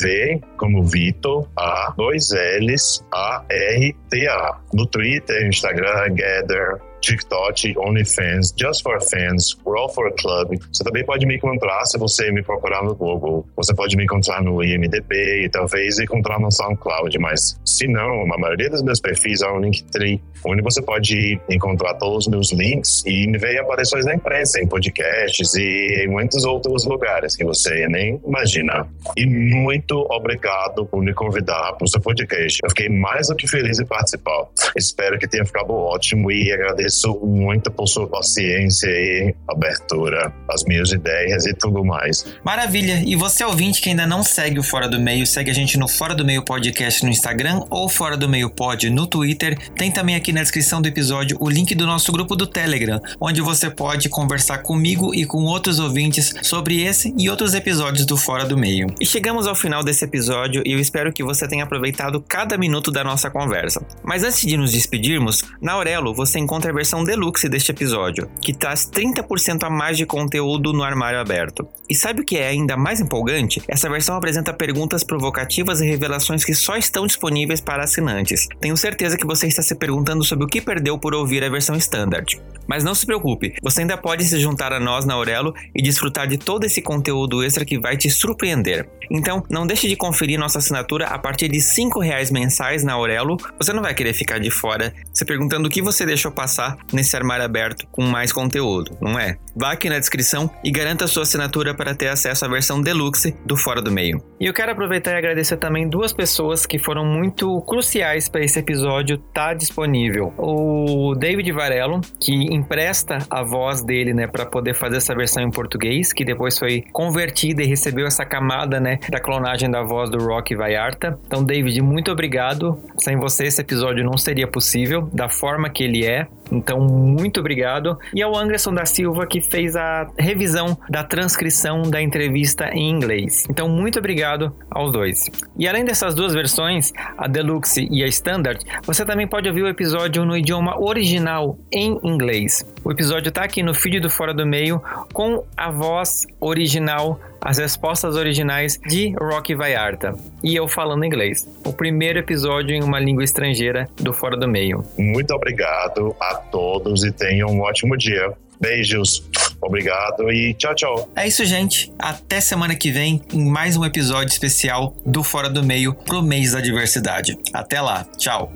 V 0.00 0.40
como 0.56 0.84
Vitor, 0.84 1.48
A, 1.56 1.92
dois 1.96 2.30
L's, 2.32 3.04
A-R-T-A. 3.12 4.60
No 4.72 4.86
Twitter, 4.86 5.46
Instagram, 5.46 6.14
Gather, 6.14 6.80
TikTok, 7.02 7.74
OnlyFans, 7.76 8.54
Just 8.56 8.82
for 8.82 9.00
Fans, 9.02 9.56
Roll 9.66 9.88
for 9.88 10.10
Club. 10.14 10.58
Você 10.72 10.84
também 10.84 11.04
pode 11.04 11.26
me 11.26 11.36
encontrar 11.36 11.84
se 11.84 11.98
você 11.98 12.30
me 12.30 12.42
procurar 12.42 12.82
no 12.84 12.94
Google. 12.94 13.46
Você 13.56 13.74
pode 13.74 13.96
me 13.96 14.04
encontrar 14.04 14.42
no 14.42 14.62
IMDb 14.62 15.44
e 15.44 15.48
talvez 15.50 15.98
encontrar 15.98 16.38
no 16.38 16.50
SoundCloud, 16.50 17.18
mas 17.18 17.60
se 17.66 17.86
não, 17.88 18.22
a 18.32 18.38
maioria 18.38 18.70
dos 18.70 18.82
meus 18.82 19.00
perfis 19.00 19.42
é 19.42 19.50
um 19.50 19.60
Linktree, 19.60 20.22
onde 20.46 20.62
você 20.62 20.80
pode 20.80 21.40
encontrar 21.50 21.94
todos 21.94 22.26
os 22.26 22.28
meus 22.28 22.52
links 22.52 23.04
e 23.04 23.26
ver 23.36 23.58
aparições 23.58 24.04
na 24.06 24.14
imprensa, 24.14 24.60
em 24.60 24.66
podcasts 24.66 25.54
e 25.54 26.04
em 26.04 26.08
muitos 26.08 26.44
outros 26.44 26.84
lugares 26.84 27.34
que 27.34 27.44
você 27.44 27.88
nem 27.88 28.20
imagina. 28.24 28.86
E 29.16 29.26
muito 29.26 30.06
obrigado 30.10 30.86
por 30.86 31.02
me 31.02 31.12
convidar 31.12 31.72
para 31.72 31.84
o 31.84 31.88
seu 31.88 32.00
podcast. 32.00 32.60
Eu 32.62 32.70
fiquei 32.70 32.88
mais 32.88 33.26
do 33.26 33.34
que 33.34 33.48
feliz 33.48 33.80
em 33.80 33.86
participar. 33.86 34.46
Espero 34.76 35.18
que 35.18 35.26
tenha 35.26 35.44
ficado 35.44 35.72
ótimo 35.72 36.30
e 36.30 36.52
agradeço 36.52 36.91
agradeço 36.92 37.18
muito 37.24 37.70
por 37.70 37.86
sua 37.86 38.06
paciência 38.06 38.86
e 38.86 39.34
abertura 39.48 40.32
às 40.50 40.62
minhas 40.64 40.92
ideias 40.92 41.46
e 41.46 41.54
tudo 41.54 41.84
mais. 41.84 42.24
Maravilha! 42.44 43.02
E 43.04 43.16
você 43.16 43.44
ouvinte 43.44 43.80
que 43.80 43.88
ainda 43.88 44.06
não 44.06 44.22
segue 44.22 44.58
o 44.58 44.62
Fora 44.62 44.88
do 44.88 45.00
Meio, 45.00 45.26
segue 45.26 45.50
a 45.50 45.54
gente 45.54 45.78
no 45.78 45.88
Fora 45.88 46.14
do 46.14 46.24
Meio 46.24 46.44
Podcast 46.44 47.02
no 47.04 47.10
Instagram 47.10 47.64
ou 47.70 47.88
Fora 47.88 48.16
do 48.16 48.28
Meio 48.28 48.50
Pod 48.50 48.88
no 48.90 49.06
Twitter. 49.06 49.58
Tem 49.70 49.90
também 49.90 50.14
aqui 50.14 50.32
na 50.32 50.42
descrição 50.42 50.82
do 50.82 50.88
episódio 50.88 51.36
o 51.40 51.48
link 51.48 51.74
do 51.74 51.86
nosso 51.86 52.12
grupo 52.12 52.36
do 52.36 52.46
Telegram, 52.46 53.00
onde 53.20 53.40
você 53.40 53.70
pode 53.70 54.08
conversar 54.08 54.58
comigo 54.58 55.14
e 55.14 55.24
com 55.24 55.44
outros 55.44 55.78
ouvintes 55.78 56.34
sobre 56.42 56.82
esse 56.82 57.14
e 57.18 57.30
outros 57.30 57.54
episódios 57.54 58.04
do 58.04 58.16
Fora 58.16 58.44
do 58.44 58.56
Meio. 58.56 58.88
E 59.00 59.06
chegamos 59.06 59.46
ao 59.46 59.54
final 59.54 59.82
desse 59.82 60.04
episódio 60.04 60.62
e 60.66 60.72
eu 60.72 60.78
espero 60.78 61.12
que 61.12 61.24
você 61.24 61.48
tenha 61.48 61.64
aproveitado 61.64 62.20
cada 62.20 62.58
minuto 62.58 62.90
da 62.90 63.02
nossa 63.02 63.30
conversa. 63.30 63.84
Mas 64.02 64.22
antes 64.22 64.42
de 64.42 64.56
nos 64.56 64.72
despedirmos, 64.72 65.42
na 65.60 65.72
Aurelo 65.72 66.14
você 66.14 66.38
encontra 66.38 66.70
a 66.70 66.74
versão 66.82 67.04
deluxe 67.04 67.48
deste 67.48 67.70
episódio, 67.70 68.28
que 68.40 68.52
traz 68.52 68.90
30% 68.90 69.62
a 69.62 69.70
mais 69.70 69.96
de 69.96 70.04
conteúdo 70.04 70.72
no 70.72 70.82
armário 70.82 71.20
aberto. 71.20 71.64
E 71.88 71.94
sabe 71.94 72.22
o 72.22 72.24
que 72.24 72.36
é 72.36 72.48
ainda 72.48 72.76
mais 72.76 73.00
empolgante? 73.00 73.62
Essa 73.68 73.88
versão 73.88 74.16
apresenta 74.16 74.52
perguntas 74.52 75.04
provocativas 75.04 75.80
e 75.80 75.86
revelações 75.86 76.44
que 76.44 76.54
só 76.54 76.76
estão 76.76 77.06
disponíveis 77.06 77.60
para 77.60 77.84
assinantes. 77.84 78.48
Tenho 78.60 78.76
certeza 78.76 79.16
que 79.16 79.24
você 79.24 79.46
está 79.46 79.62
se 79.62 79.76
perguntando 79.76 80.24
sobre 80.24 80.44
o 80.44 80.48
que 80.48 80.60
perdeu 80.60 80.98
por 80.98 81.14
ouvir 81.14 81.44
a 81.44 81.48
versão 81.48 81.76
standard. 81.76 82.42
Mas 82.66 82.82
não 82.82 82.94
se 82.94 83.06
preocupe, 83.06 83.54
você 83.62 83.82
ainda 83.82 83.96
pode 83.96 84.24
se 84.24 84.40
juntar 84.40 84.72
a 84.72 84.80
nós 84.80 85.04
na 85.04 85.14
Aurelo 85.14 85.54
e 85.74 85.82
desfrutar 85.82 86.26
de 86.26 86.36
todo 86.36 86.64
esse 86.64 86.82
conteúdo 86.82 87.44
extra 87.44 87.64
que 87.64 87.78
vai 87.78 87.96
te 87.96 88.10
surpreender. 88.10 88.88
Então, 89.10 89.44
não 89.50 89.66
deixe 89.66 89.88
de 89.88 89.94
conferir 89.94 90.38
nossa 90.38 90.58
assinatura 90.58 91.06
a 91.06 91.18
partir 91.18 91.48
de 91.48 91.58
R$ 91.58 92.00
reais 92.02 92.30
mensais 92.30 92.82
na 92.82 92.94
Aurelo. 92.94 93.36
Você 93.58 93.72
não 93.72 93.82
vai 93.82 93.94
querer 93.94 94.14
ficar 94.14 94.38
de 94.38 94.50
fora 94.50 94.92
se 95.12 95.24
perguntando 95.24 95.68
o 95.68 95.70
que 95.70 95.82
você 95.82 96.06
deixou 96.06 96.32
passar 96.32 96.71
nesse 96.92 97.16
armário 97.16 97.44
aberto 97.44 97.86
com 97.90 98.02
mais 98.02 98.32
conteúdo, 98.32 98.96
não 99.00 99.18
é? 99.18 99.36
Vá 99.54 99.72
aqui 99.72 99.88
na 99.88 99.98
descrição 99.98 100.50
e 100.64 100.70
garanta 100.70 101.06
sua 101.06 101.24
assinatura 101.24 101.74
para 101.74 101.94
ter 101.94 102.08
acesso 102.08 102.44
à 102.44 102.48
versão 102.48 102.80
deluxe 102.80 103.36
do 103.44 103.56
Fora 103.56 103.82
do 103.82 103.92
Meio. 103.92 104.22
E 104.40 104.46
eu 104.46 104.54
quero 104.54 104.72
aproveitar 104.72 105.12
e 105.12 105.16
agradecer 105.16 105.58
também 105.58 105.88
duas 105.88 106.12
pessoas 106.12 106.64
que 106.64 106.78
foram 106.78 107.04
muito 107.04 107.60
cruciais 107.62 108.28
para 108.28 108.42
esse 108.42 108.58
episódio 108.58 109.16
estar 109.16 109.48
tá 109.48 109.54
disponível. 109.54 110.32
O 110.38 111.14
David 111.14 111.52
Varelo, 111.52 112.00
que 112.20 112.32
empresta 112.32 113.18
a 113.28 113.42
voz 113.42 113.82
dele, 113.82 114.14
né, 114.14 114.26
para 114.26 114.46
poder 114.46 114.74
fazer 114.74 114.96
essa 114.96 115.14
versão 115.14 115.42
em 115.42 115.50
português, 115.50 116.12
que 116.12 116.24
depois 116.24 116.58
foi 116.58 116.84
convertida 116.92 117.62
e 117.62 117.66
recebeu 117.66 118.06
essa 118.06 118.24
camada, 118.24 118.80
né, 118.80 118.98
da 119.10 119.20
clonagem 119.20 119.70
da 119.70 119.82
voz 119.82 120.10
do 120.10 120.18
Rock 120.18 120.56
Vallarta. 120.56 121.18
Então, 121.26 121.44
David, 121.44 121.80
muito 121.82 122.10
obrigado. 122.10 122.78
Sem 122.98 123.16
você 123.16 123.44
esse 123.44 123.60
episódio 123.60 124.04
não 124.04 124.16
seria 124.16 124.46
possível 124.46 125.08
da 125.12 125.28
forma 125.28 125.68
que 125.68 125.84
ele 125.84 126.06
é. 126.06 126.26
Então, 126.52 126.80
muito 126.80 127.40
obrigado. 127.40 127.98
E 128.14 128.22
ao 128.22 128.36
Anderson 128.36 128.74
da 128.74 128.84
Silva, 128.84 129.26
que 129.26 129.40
fez 129.40 129.74
a 129.74 130.08
revisão 130.18 130.76
da 130.88 131.02
transcrição 131.02 131.82
da 131.82 132.00
entrevista 132.00 132.68
em 132.72 132.90
inglês. 132.90 133.46
Então, 133.48 133.68
muito 133.68 133.98
obrigado 133.98 134.54
aos 134.70 134.92
dois. 134.92 135.30
E 135.58 135.66
além 135.66 135.84
dessas 135.84 136.14
duas 136.14 136.34
versões, 136.34 136.92
a 137.16 137.26
Deluxe 137.26 137.88
e 137.90 138.02
a 138.02 138.06
Standard, 138.06 138.64
você 138.84 139.04
também 139.04 139.26
pode 139.26 139.48
ouvir 139.48 139.62
o 139.62 139.68
episódio 139.68 140.24
no 140.24 140.36
idioma 140.36 140.78
original 140.78 141.58
em 141.72 141.98
inglês. 142.02 142.64
O 142.84 142.92
episódio 142.92 143.30
está 143.30 143.44
aqui 143.44 143.62
no 143.62 143.74
feed 143.74 144.00
do 144.00 144.10
Fora 144.10 144.34
do 144.34 144.46
Meio 144.46 144.82
com 145.12 145.44
a 145.56 145.70
voz 145.70 146.26
original 146.40 147.18
as 147.42 147.58
respostas 147.58 148.14
originais 148.14 148.78
de 148.86 149.14
Rocky 149.20 149.54
Vallarta 149.54 150.14
e 150.44 150.54
eu 150.54 150.68
falando 150.68 151.04
inglês. 151.04 151.48
O 151.66 151.72
primeiro 151.72 152.20
episódio 152.20 152.74
em 152.74 152.82
uma 152.82 153.00
língua 153.00 153.24
estrangeira 153.24 153.88
do 153.96 154.12
Fora 154.12 154.36
do 154.36 154.46
Meio. 154.46 154.84
Muito 154.96 155.34
obrigado 155.34 156.14
a 156.20 156.41
todos 156.50 157.04
e 157.04 157.12
tenham 157.12 157.50
um 157.50 157.60
ótimo 157.60 157.96
dia. 157.96 158.32
Beijos, 158.60 159.24
obrigado 159.60 160.30
e 160.30 160.54
tchau, 160.54 160.74
tchau. 160.74 161.08
É 161.16 161.26
isso, 161.26 161.44
gente. 161.44 161.92
Até 161.98 162.40
semana 162.40 162.76
que 162.76 162.92
vem 162.92 163.20
em 163.32 163.44
mais 163.44 163.76
um 163.76 163.84
episódio 163.84 164.32
especial 164.32 164.94
do 165.04 165.24
Fora 165.24 165.50
do 165.50 165.64
Meio 165.64 165.94
pro 165.94 166.22
mês 166.22 166.52
da 166.52 166.60
diversidade. 166.60 167.36
Até 167.52 167.80
lá, 167.80 168.06
tchau. 168.16 168.52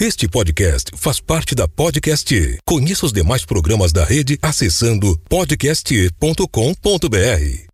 Este 0.00 0.26
podcast 0.26 0.92
faz 0.96 1.20
parte 1.20 1.54
da 1.54 1.68
Podcast. 1.68 2.58
Conheça 2.64 3.04
os 3.04 3.12
demais 3.12 3.44
programas 3.44 3.92
da 3.92 4.02
rede 4.02 4.38
acessando 4.40 5.14
podcast.com.br. 5.28 7.69